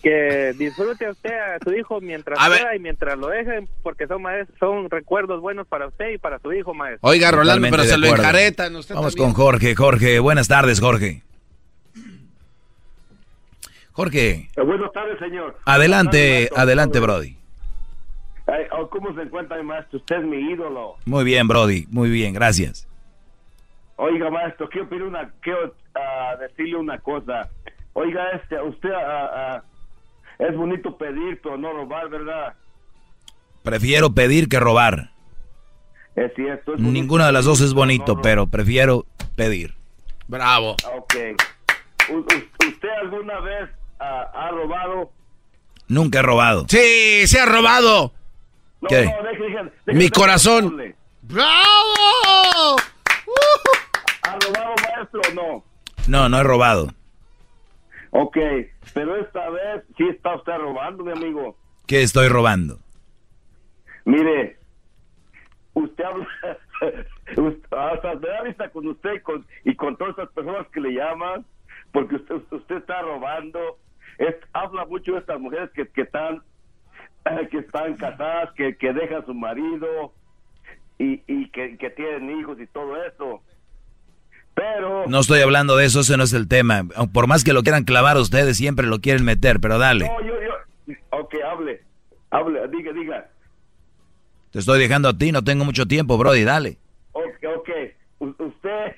que 0.01 0.53
disfrute 0.57 1.07
usted 1.07 1.31
a 1.31 1.59
su 1.63 1.71
hijo 1.71 2.01
mientras 2.01 2.39
pueda 2.39 2.75
y 2.75 2.79
mientras 2.79 3.15
lo 3.15 3.27
dejen, 3.27 3.69
porque 3.83 4.07
son 4.07 4.23
son 4.59 4.89
recuerdos 4.89 5.39
buenos 5.41 5.67
para 5.67 5.87
usted 5.87 6.09
y 6.13 6.17
para 6.17 6.39
su 6.39 6.51
hijo, 6.51 6.73
maestro. 6.73 7.07
Oiga, 7.07 7.29
Rolando, 7.29 7.67
pero 7.69 7.83
se 7.83 7.97
lo 7.99 8.07
encaretan. 8.07 8.73
Vamos 8.95 9.15
con 9.15 9.33
Jorge. 9.33 9.75
Jorge, 9.75 10.17
buenas 10.17 10.47
tardes, 10.47 10.79
Jorge. 10.79 11.21
Jorge. 13.99 14.49
Eh, 14.55 14.61
buenas 14.61 14.93
tardes, 14.93 15.19
señor. 15.19 15.57
Adelante, 15.65 16.47
adelante, 16.55 17.01
Brody. 17.01 17.35
Oh, 18.71 18.89
¿Cómo 18.89 19.13
se 19.13 19.23
encuentra, 19.23 19.61
maestro? 19.61 19.99
Usted 19.99 20.19
es 20.19 20.23
mi 20.23 20.37
ídolo. 20.37 20.95
Muy 21.05 21.25
bien, 21.25 21.49
Brody, 21.49 21.85
muy 21.89 22.09
bien, 22.09 22.33
gracias. 22.33 22.87
Oiga, 23.97 24.29
maestro, 24.29 24.69
quiero, 24.69 24.87
pedir 24.87 25.03
una, 25.03 25.29
quiero 25.41 25.75
ah, 25.95 26.37
decirle 26.39 26.77
una 26.77 26.97
cosa. 26.99 27.49
Oiga, 27.91 28.29
este, 28.29 28.61
usted 28.61 28.89
uh, 28.89 29.61
es 30.39 30.55
bonito 30.55 30.97
pedir, 30.97 31.41
pero 31.43 31.57
no 31.57 31.73
robar, 31.73 32.07
¿verdad? 32.07 32.53
Prefiero 33.63 34.11
pedir 34.11 34.47
que 34.47 34.61
robar. 34.61 35.11
Es 36.15 36.33
cierto. 36.35 36.77
Ninguna 36.77 37.25
de 37.25 37.33
las 37.33 37.43
dos 37.43 37.59
es 37.59 37.73
bonito, 37.73 38.21
pero 38.21 38.47
prefiero 38.47 39.05
pedir. 39.35 39.73
Bravo. 40.29 40.77
Ok. 40.95 41.15
¿Usted 42.09 42.89
alguna 43.01 43.41
vez 43.41 43.69
ha 43.99 44.49
robado? 44.51 45.11
Nunca 45.87 46.19
he 46.19 46.21
robado. 46.21 46.65
Sí, 46.69 47.27
se 47.27 47.39
ha 47.39 47.45
robado. 47.45 48.13
¿Qué? 48.87 49.11
Mi 49.87 50.09
corazón. 50.09 50.95
¡Bravo! 51.23 52.77
¿Ha 54.23 54.37
robado, 54.39 54.75
maestro, 54.83 55.21
o 55.29 55.33
no? 55.33 55.63
No, 56.07 56.29
no 56.29 56.39
he 56.39 56.43
robado. 56.43 56.87
Ok, 58.11 58.37
pero 58.93 59.15
esta 59.17 59.49
vez 59.49 59.83
sí 59.97 60.07
está 60.09 60.35
usted 60.35 60.53
robando, 60.57 61.03
mi 61.03 61.11
amigo. 61.11 61.55
¿Qué 61.85 62.01
estoy 62.01 62.27
robando? 62.27 62.79
Mire, 64.05 64.57
usted 65.73 66.03
habla, 66.03 66.27
hasta 67.93 68.15
me 68.15 68.27
da 68.27 68.41
vista 68.43 68.69
con 68.69 68.87
usted 68.87 69.13
y 69.15 69.19
con, 69.21 69.45
y 69.65 69.75
con 69.75 69.97
todas 69.97 70.17
esas 70.17 70.29
personas 70.29 70.67
que 70.67 70.81
le 70.81 70.93
llaman, 70.93 71.45
porque 71.91 72.15
usted, 72.15 72.35
usted 72.51 72.77
está 72.77 73.01
robando. 73.01 73.77
Es, 74.19 74.35
habla 74.53 74.85
mucho 74.85 75.13
de 75.13 75.19
estas 75.19 75.39
mujeres 75.39 75.71
que, 75.73 75.87
que 75.87 76.01
están 76.01 76.43
que 77.51 77.57
están 77.59 77.95
casadas, 77.95 78.51
que, 78.55 78.77
que 78.77 78.93
dejan 78.93 79.25
su 79.25 79.33
marido 79.33 80.13
y, 80.97 81.23
y 81.27 81.49
que, 81.49 81.77
que 81.77 81.89
tienen 81.89 82.39
hijos 82.39 82.59
y 82.59 82.67
todo 82.67 83.01
eso. 83.03 83.41
Pero... 84.53 85.05
No 85.07 85.21
estoy 85.21 85.39
hablando 85.39 85.77
de 85.77 85.85
eso, 85.85 86.01
ese 86.01 86.17
no 86.17 86.23
es 86.23 86.33
el 86.33 86.47
tema. 86.47 86.83
Por 87.13 87.27
más 87.27 87.43
que 87.43 87.53
lo 87.53 87.63
quieran 87.63 87.85
clavar 87.85 88.17
ustedes, 88.17 88.57
siempre 88.57 88.87
lo 88.87 88.99
quieren 88.99 89.23
meter, 89.23 89.59
pero 89.61 89.77
dale. 89.77 90.07
No, 90.07 90.21
yo, 90.21 90.33
yo... 90.41 90.93
Ok, 91.11 91.35
hable. 91.49 91.81
Hable, 92.29 92.67
diga, 92.67 92.91
diga. 92.91 93.29
Te 94.51 94.59
estoy 94.59 94.79
dejando 94.79 95.07
a 95.09 95.17
ti, 95.17 95.31
no 95.31 95.43
tengo 95.43 95.63
mucho 95.63 95.85
tiempo, 95.85 96.17
Brody, 96.17 96.43
dale. 96.43 96.77
Ok, 97.13 97.43
ok. 97.57 97.69
usted 98.39 98.95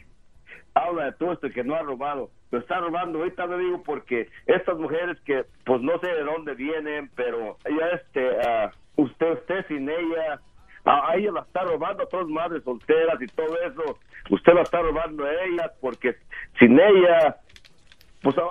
habla 0.92 1.06
de 1.06 1.12
todo 1.14 1.34
esto 1.34 1.50
que 1.50 1.64
no 1.64 1.76
ha 1.76 1.82
robado. 1.82 2.30
Lo 2.52 2.60
está 2.60 2.80
robando, 2.80 3.20
ahorita 3.20 3.46
lo 3.46 3.58
digo 3.58 3.84
porque 3.84 4.30
estas 4.46 4.78
mujeres 4.78 5.18
que, 5.26 5.46
pues 5.66 5.82
no 5.82 6.00
sé 6.00 6.08
de 6.08 6.24
dónde 6.24 6.54
vienen, 6.54 7.10
pero 7.16 7.58
ella, 7.66 7.90
este, 7.94 8.22
uh, 8.22 9.02
usted, 9.02 9.32
usted 9.34 9.66
sin 9.68 9.90
ella, 9.90 10.40
a, 10.86 11.16
ella 11.16 11.32
la 11.32 11.42
está 11.42 11.64
robando 11.64 12.04
a 12.04 12.08
todas 12.08 12.28
madres 12.28 12.64
solteras 12.64 13.22
y 13.22 13.28
todo 13.28 13.56
eso. 13.62 13.98
Usted 14.30 14.54
la 14.54 14.62
está 14.62 14.82
robando 14.82 15.26
a 15.26 15.32
ella 15.46 15.72
porque 15.80 16.16
sin 16.60 16.80
ella, 16.80 17.38
pues 18.22 18.36
¿a, 18.38 18.42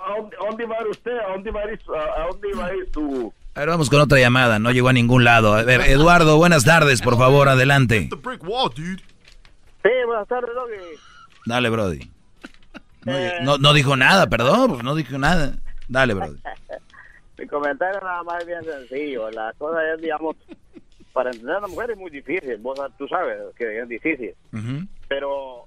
dónde, 0.40 0.66
va 0.66 0.76
a 0.76 0.80
ir 0.82 0.88
usted? 0.88 1.18
¿A 1.18 1.32
dónde 1.32 1.50
va 1.50 1.60
a 1.60 1.72
ir, 1.72 1.80
a, 1.94 2.26
dónde 2.28 2.48
va 2.56 2.66
a 2.66 2.74
ir 2.74 2.88
su, 2.92 3.32
A 3.54 3.60
ver, 3.60 3.68
vamos 3.68 3.90
con 3.90 4.00
otra 4.00 4.18
llamada. 4.18 4.58
No 4.58 4.70
llegó 4.70 4.88
a 4.88 4.92
ningún 4.92 5.24
lado. 5.24 5.54
A 5.54 5.62
ver, 5.62 5.82
Eduardo, 5.82 6.36
buenas 6.36 6.64
tardes, 6.64 7.02
por 7.02 7.16
favor, 7.16 7.48
adelante. 7.48 8.08
Sí, 9.82 9.90
buenas 10.06 10.28
tardes, 10.28 10.54
Doggy. 10.54 10.98
Dale, 11.46 11.70
Brody. 11.70 12.19
No, 13.04 13.12
no, 13.44 13.58
no 13.58 13.72
dijo 13.72 13.96
nada, 13.96 14.26
perdón, 14.28 14.70
pues 14.72 14.82
no 14.84 14.94
dijo 14.94 15.16
nada. 15.18 15.54
Dale, 15.88 16.14
Brody. 16.14 16.38
Mi 17.38 17.46
comentario 17.46 18.00
nada 18.00 18.22
más 18.22 18.40
es 18.42 18.46
bien 18.46 18.64
sencillo. 18.64 19.30
La 19.30 19.52
cosa 19.54 19.78
es, 19.94 20.00
digamos, 20.00 20.36
para 21.12 21.30
entender 21.30 21.56
a 21.56 21.60
la 21.60 21.68
mujer 21.68 21.92
es 21.92 21.96
muy 21.96 22.10
difícil. 22.10 22.58
Vos, 22.58 22.76
tú 22.98 23.08
sabes 23.08 23.38
que 23.56 23.80
es 23.80 23.88
difícil. 23.88 24.34
Pero 25.08 25.64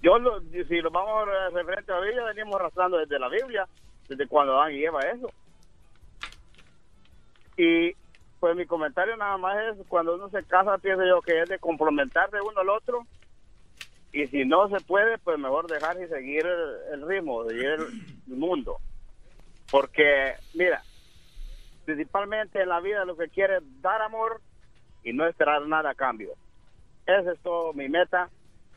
yo, 0.00 0.18
lo- 0.18 0.40
si 0.40 0.80
lo 0.80 0.90
vamos 0.90 1.28
a 1.28 1.50
referente 1.50 1.92
a 1.92 1.96
la 1.96 2.00
Biblia, 2.06 2.24
venimos 2.24 2.58
arrastrando 2.58 2.96
desde 2.98 3.18
la 3.18 3.28
Biblia, 3.28 3.68
desde 4.08 4.26
cuando 4.26 4.58
Adán 4.58 4.72
y 4.72 4.82
Eva 4.84 5.06
eso. 5.10 5.30
Y 7.56 7.92
pues 8.40 8.56
mi 8.56 8.66
comentario 8.66 9.16
nada 9.16 9.36
más 9.36 9.56
es, 9.78 9.86
cuando 9.88 10.14
uno 10.14 10.28
se 10.30 10.42
casa, 10.44 10.78
pienso 10.78 11.04
yo 11.04 11.20
que 11.22 11.42
es 11.42 11.48
de 11.48 11.58
complementarse 11.58 12.40
uno 12.40 12.58
al 12.60 12.70
otro. 12.70 13.06
Y 14.12 14.26
si 14.28 14.44
no 14.44 14.68
se 14.68 14.78
puede, 14.84 15.16
pues 15.18 15.38
mejor 15.38 15.66
dejar 15.68 15.96
y 16.02 16.06
seguir 16.08 16.44
el, 16.46 17.00
el 17.00 17.08
ritmo, 17.08 17.48
seguir 17.48 17.64
el, 17.64 17.82
el 18.28 18.36
mundo. 18.36 18.76
Porque, 19.70 20.34
mira, 20.54 20.82
principalmente 21.84 22.60
en 22.62 22.68
la 22.68 22.80
vida 22.80 23.04
lo 23.04 23.16
que 23.16 23.28
quiere 23.28 23.56
es 23.58 23.62
dar 23.80 24.02
amor 24.02 24.40
y 25.02 25.12
no 25.12 25.26
esperar 25.26 25.66
nada 25.66 25.90
a 25.90 25.94
cambio. 25.94 26.32
Ese 27.06 27.32
es 27.32 27.38
todo 27.42 27.72
mi 27.72 27.88
meta, 27.88 28.28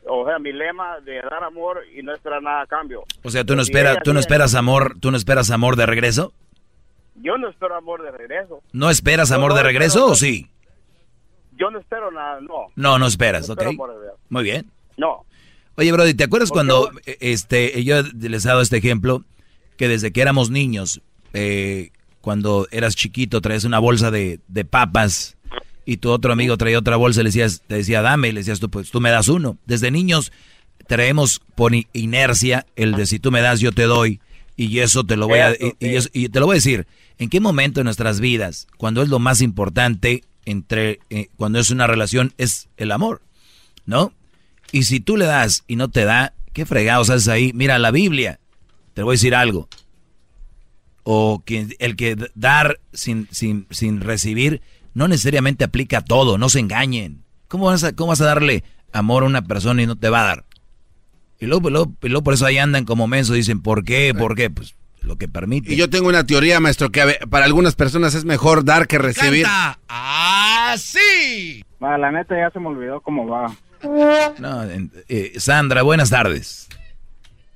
o 0.06 0.26
sea, 0.26 0.38
mi 0.38 0.52
lema 0.52 1.00
de 1.00 1.20
dar 1.20 1.44
amor 1.44 1.82
y 1.94 2.02
no 2.02 2.14
esperar 2.14 2.42
nada 2.42 2.62
a 2.62 2.66
cambio. 2.66 3.04
O 3.22 3.30
sea, 3.30 3.44
tú 3.44 3.54
no 3.54 3.62
esperas, 3.62 3.98
tú 4.02 4.14
no 4.14 4.20
esperas 4.20 4.54
amor, 4.54 4.96
tú 5.00 5.10
no 5.10 5.16
esperas 5.16 5.50
amor 5.50 5.76
de 5.76 5.86
regreso. 5.86 6.32
Yo 7.16 7.38
no 7.38 7.48
espero 7.48 7.76
amor 7.76 8.02
de 8.02 8.10
regreso. 8.10 8.62
¿No 8.72 8.90
esperas 8.90 9.32
amor 9.32 9.50
no 9.50 9.56
de 9.56 9.62
regreso 9.62 10.06
o 10.06 10.14
sí? 10.14 10.50
Yo 11.56 11.70
no 11.70 11.78
espero 11.78 12.10
nada, 12.10 12.40
no. 12.40 12.66
No, 12.74 12.98
no 12.98 13.06
esperas, 13.06 13.48
No 13.48 13.54
¿ok? 13.54 13.62
amor 13.62 14.00
de. 14.00 14.10
Muy 14.28 14.42
bien. 14.44 14.70
No. 14.96 15.24
Oye, 15.76 15.92
Brody, 15.92 16.14
¿te 16.14 16.24
acuerdas 16.24 16.50
cuando 16.50 16.90
eh, 17.06 17.16
este 17.20 17.82
yo 17.84 18.02
les 18.02 18.44
he 18.44 18.48
dado 18.48 18.62
este 18.62 18.78
ejemplo 18.78 19.24
que 19.76 19.88
desde 19.88 20.10
que 20.10 20.22
éramos 20.22 20.48
niños, 20.50 21.02
eh, 21.34 21.90
cuando 22.22 22.66
eras 22.70 22.96
chiquito, 22.96 23.40
traías 23.40 23.64
una 23.64 23.78
bolsa 23.78 24.10
de, 24.10 24.40
de 24.48 24.64
papas 24.64 25.36
y 25.84 25.98
tu 25.98 26.10
otro 26.10 26.32
amigo 26.32 26.56
traía 26.56 26.78
otra 26.78 26.96
bolsa 26.96 27.20
y 27.20 27.24
le 27.24 27.28
decías, 27.28 27.62
te 27.66 27.76
decía, 27.76 28.00
dame, 28.02 28.28
y 28.28 28.32
le 28.32 28.40
decías 28.40 28.58
tú, 28.58 28.70
pues 28.70 28.90
tú 28.90 29.00
me 29.00 29.10
das 29.10 29.28
uno. 29.28 29.58
Desde 29.66 29.90
niños 29.90 30.32
traemos 30.86 31.40
por 31.54 31.72
inercia 31.92 32.66
el 32.76 32.92
de 32.92 33.06
si 33.06 33.18
tú 33.18 33.30
me 33.30 33.40
das, 33.42 33.60
yo 33.60 33.72
te 33.72 33.82
doy. 33.82 34.20
Y 34.56 34.78
eso 34.78 35.04
te 35.04 35.16
lo 35.16 35.28
voy 35.28 35.40
a, 35.40 35.52
y, 35.52 35.74
y 35.80 35.96
eso- 35.96 36.08
y 36.12 36.28
te 36.30 36.40
lo 36.40 36.46
voy 36.46 36.54
a 36.54 36.56
decir. 36.62 36.86
¿En 37.18 37.28
qué 37.28 37.40
momento 37.40 37.80
de 37.80 37.84
nuestras 37.84 38.18
vidas, 38.20 38.66
cuando 38.78 39.02
es 39.02 39.08
lo 39.10 39.18
más 39.18 39.42
importante 39.42 40.24
entre, 40.46 41.00
eh, 41.10 41.28
cuando 41.36 41.58
es 41.58 41.70
una 41.70 41.86
relación, 41.86 42.32
es 42.38 42.68
el 42.78 42.90
amor? 42.92 43.20
¿No? 43.84 44.12
Y 44.72 44.82
si 44.84 45.00
tú 45.00 45.16
le 45.16 45.26
das 45.26 45.64
y 45.66 45.76
no 45.76 45.88
te 45.90 46.04
da, 46.04 46.32
¿qué 46.52 46.66
fregados 46.66 47.10
haces 47.10 47.28
ahí? 47.28 47.52
Mira, 47.54 47.78
la 47.78 47.90
Biblia, 47.90 48.40
te 48.94 49.02
voy 49.02 49.12
a 49.12 49.16
decir 49.16 49.34
algo. 49.34 49.68
O 51.04 51.42
que 51.44 51.68
el 51.78 51.94
que 51.96 52.16
dar 52.34 52.80
sin, 52.92 53.28
sin, 53.30 53.66
sin 53.70 54.00
recibir 54.00 54.60
no 54.94 55.06
necesariamente 55.08 55.64
aplica 55.64 55.98
a 55.98 56.04
todo, 56.04 56.36
no 56.38 56.48
se 56.48 56.58
engañen. 56.58 57.22
¿Cómo 57.48 57.66
vas, 57.66 57.84
a, 57.84 57.92
¿Cómo 57.94 58.08
vas 58.08 58.20
a 58.20 58.26
darle 58.26 58.64
amor 58.92 59.22
a 59.22 59.26
una 59.26 59.42
persona 59.42 59.82
y 59.82 59.86
no 59.86 59.96
te 59.96 60.08
va 60.08 60.22
a 60.22 60.26
dar? 60.26 60.44
Y 61.38 61.46
luego, 61.46 61.70
luego- 61.70 61.92
y 62.02 62.08
luego 62.08 62.24
por 62.24 62.34
eso 62.34 62.46
ahí 62.46 62.58
andan 62.58 62.84
como 62.86 63.06
mensos, 63.06 63.36
dicen, 63.36 63.60
¿por 63.62 63.84
qué? 63.84 64.14
¿Por 64.18 64.34
qué? 64.34 64.50
Pues 64.50 64.74
lo 65.02 65.16
que 65.16 65.28
permite. 65.28 65.72
Y 65.72 65.76
yo 65.76 65.88
tengo 65.88 66.08
una 66.08 66.24
teoría, 66.26 66.58
maestro, 66.58 66.90
que 66.90 67.04
ver, 67.04 67.18
para 67.30 67.44
algunas 67.44 67.76
personas 67.76 68.14
es 68.14 68.24
mejor 68.24 68.64
dar 68.64 68.88
que 68.88 68.98
recibir. 68.98 69.46
¡Así! 69.86 71.64
Ah, 71.80 71.96
la 71.98 72.10
neta 72.10 72.34
ya 72.36 72.50
se 72.50 72.58
me 72.58 72.66
olvidó 72.68 73.00
cómo 73.00 73.28
va. 73.28 73.54
No, 74.38 74.64
eh, 75.08 75.32
Sandra, 75.38 75.82
buenas 75.82 76.10
tardes. 76.10 76.68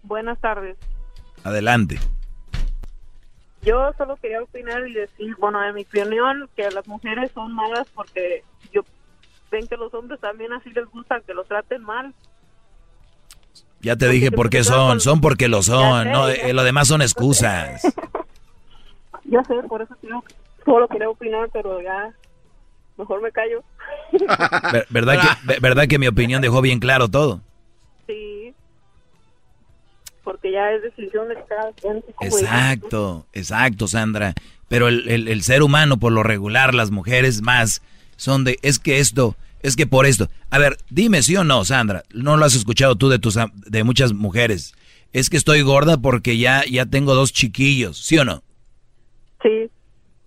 Buenas 0.02 0.38
tardes. 0.40 0.76
Adelante. 1.44 1.98
Yo 3.62 3.92
solo 3.98 4.16
quería 4.16 4.42
opinar 4.42 4.86
y 4.88 4.94
decir, 4.94 5.34
bueno, 5.38 5.62
en 5.64 5.74
mi 5.74 5.82
opinión, 5.82 6.48
que 6.56 6.70
las 6.70 6.86
mujeres 6.86 7.30
son 7.34 7.54
malas 7.54 7.86
porque 7.94 8.42
yo 8.72 8.82
ven 9.50 9.66
que 9.66 9.76
los 9.76 9.92
hombres 9.92 10.18
también 10.20 10.52
así 10.52 10.70
les 10.70 10.86
gusta 10.86 11.20
que 11.20 11.34
los 11.34 11.46
traten 11.46 11.82
mal. 11.82 12.14
Ya 13.80 13.96
te 13.96 14.08
dije 14.08 14.30
por 14.30 14.50
qué 14.50 14.62
son, 14.64 15.00
son 15.00 15.20
porque 15.20 15.48
lo 15.48 15.62
son, 15.62 16.04
sé, 16.04 16.10
no, 16.10 16.28
eh, 16.28 16.52
lo 16.52 16.62
demás 16.64 16.88
son 16.88 17.02
excusas. 17.02 17.82
Ya 19.24 19.44
sé, 19.44 19.54
por 19.68 19.80
eso 19.80 19.94
solo 20.64 20.88
quería 20.88 21.08
opinar, 21.08 21.48
pero 21.52 21.80
ya 21.80 22.12
mejor 22.96 23.22
me 23.22 23.30
callo. 23.30 23.62
Ver- 24.72 24.86
¿Verdad 24.90 25.20
que, 25.20 25.46
ve- 25.46 25.58
¿Verdad 25.60 25.86
que 25.88 25.98
mi 25.98 26.06
opinión 26.06 26.42
dejó 26.42 26.60
bien 26.60 26.78
claro 26.80 27.08
todo? 27.08 27.40
Sí, 28.06 28.52
porque 30.24 30.52
ya 30.52 30.70
es 30.72 30.82
decisión 30.82 31.28
de 31.28 31.36
cada 31.48 31.72
quien. 31.72 32.02
Exacto, 32.20 33.26
exacto, 33.32 33.86
Sandra. 33.88 34.34
Pero 34.68 34.88
el, 34.88 35.08
el- 35.08 35.28
el 35.28 35.42
ser 35.42 35.62
humano, 35.62 35.98
por 35.98 36.12
lo 36.12 36.22
regular, 36.22 36.74
las 36.74 36.90
mujeres 36.90 37.42
más, 37.42 37.82
son 38.16 38.44
de, 38.44 38.58
es 38.62 38.78
que 38.78 38.98
esto, 39.00 39.36
es 39.62 39.76
que 39.76 39.86
por 39.86 40.06
esto. 40.06 40.28
A 40.50 40.58
ver, 40.58 40.76
dime 40.90 41.22
sí 41.22 41.36
o 41.36 41.44
no, 41.44 41.64
Sandra, 41.64 42.04
no 42.12 42.36
lo 42.36 42.44
has 42.44 42.54
escuchado 42.54 42.96
tú 42.96 43.08
de, 43.08 43.18
tus, 43.18 43.38
de 43.54 43.84
muchas 43.84 44.12
mujeres. 44.12 44.74
Es 45.12 45.28
que 45.30 45.36
estoy 45.36 45.62
gorda 45.62 45.96
porque 45.96 46.38
ya, 46.38 46.62
ya 46.70 46.86
tengo 46.86 47.14
dos 47.14 47.32
chiquillos, 47.32 47.98
¿sí 47.98 48.18
o 48.18 48.24
no? 48.24 48.42
Sí. 49.42 49.70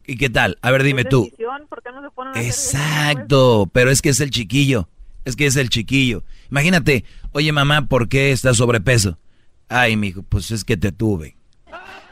¿Y 0.06 0.18
qué 0.18 0.30
tal? 0.30 0.58
A 0.62 0.72
ver, 0.72 0.84
dime 0.84 1.06
tú. 1.06 1.26
Decisión, 1.26 1.66
¿por 1.70 1.82
qué 1.82 1.92
no 1.92 2.02
se 2.02 2.10
ponen 2.12 2.36
a 2.36 2.40
hacer 2.40 2.46
Exacto, 2.46 3.70
pero 3.72 3.90
es 3.90 4.02
que 4.02 4.10
es 4.10 4.20
el 4.20 4.32
chiquillo, 4.32 4.90
es 5.26 5.36
que 5.36 5.46
es 5.46 5.56
el 5.56 5.70
chiquillo. 5.70 6.24
Imagínate, 6.52 7.06
oye 7.32 7.52
mamá, 7.52 7.88
¿por 7.88 8.10
qué 8.10 8.32
estás 8.32 8.58
sobrepeso? 8.58 9.18
Ay, 9.70 9.96
mijo, 9.96 10.24
pues 10.24 10.52
es 10.52 10.64
que 10.66 10.78
te 10.78 10.92
tuve. 10.92 11.36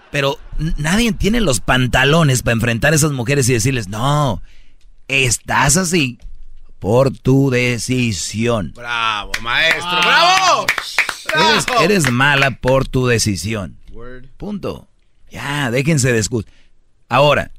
Pero 0.10 0.38
nadie 0.78 1.12
tiene 1.14 1.42
los 1.42 1.60
pantalones 1.60 2.44
para 2.44 2.54
enfrentar 2.54 2.94
a 2.94 2.96
esas 2.96 3.12
mujeres 3.12 3.48
y 3.50 3.54
decirles, 3.54 3.88
no, 3.88 4.42
estás 5.08 5.78
así 5.78 6.18
por 6.80 7.12
tu 7.12 7.50
decisión. 7.50 8.74
Bravo, 8.76 9.32
maestro, 9.42 10.00
bravo. 10.02 10.66
Eres, 11.36 11.66
eres 11.82 12.12
mala 12.12 12.52
por 12.52 12.88
tu 12.88 13.08
decisión. 13.08 13.78
Punto. 14.38 14.88
Ya, 15.30 15.72
déjense 15.72 16.12
de 16.12 16.18
excusas. 16.18 16.52
Ahora, 17.08 17.52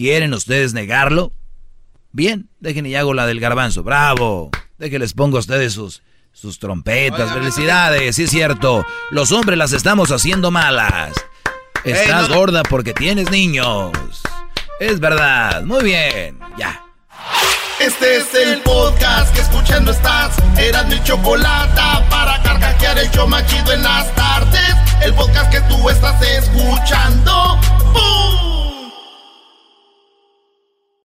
¿quieren 0.00 0.32
ustedes 0.32 0.72
negarlo? 0.72 1.30
Bien, 2.10 2.48
dejen 2.58 2.86
y 2.86 2.94
hago 2.94 3.12
la 3.12 3.26
del 3.26 3.38
garbanzo. 3.38 3.82
Bravo. 3.82 4.50
Déjenles 4.78 5.12
pongo 5.12 5.36
a 5.36 5.40
ustedes 5.40 5.74
sus, 5.74 6.02
sus 6.32 6.58
trompetas. 6.58 7.30
Felicidades, 7.34 8.16
sí 8.16 8.22
es 8.22 8.30
cierto. 8.30 8.86
Los 9.10 9.30
hombres 9.30 9.58
las 9.58 9.74
estamos 9.74 10.10
haciendo 10.10 10.50
malas. 10.50 11.12
Estás 11.84 12.30
no. 12.30 12.36
gorda 12.36 12.62
porque 12.62 12.94
tienes 12.94 13.30
niños. 13.30 13.92
Es 14.80 15.00
verdad. 15.00 15.64
Muy 15.64 15.84
bien. 15.84 16.38
Ya. 16.56 16.82
Este 17.78 18.16
es 18.16 18.34
el 18.34 18.62
podcast 18.62 19.34
que 19.34 19.42
escuchando 19.42 19.90
estás. 19.90 20.34
Eran 20.56 20.88
mi 20.88 21.02
chocolate 21.04 22.08
para 22.08 22.42
carcajear 22.42 22.98
el 22.98 23.10
show 23.10 23.28
más 23.28 23.46
chido 23.46 23.72
en 23.72 23.82
las 23.82 24.14
tardes. 24.14 24.74
El 25.02 25.12
podcast 25.12 25.52
que 25.52 25.60
tú 25.62 25.90
estás 25.90 26.22
escuchando. 26.22 27.58
¡Bum! 27.92 28.49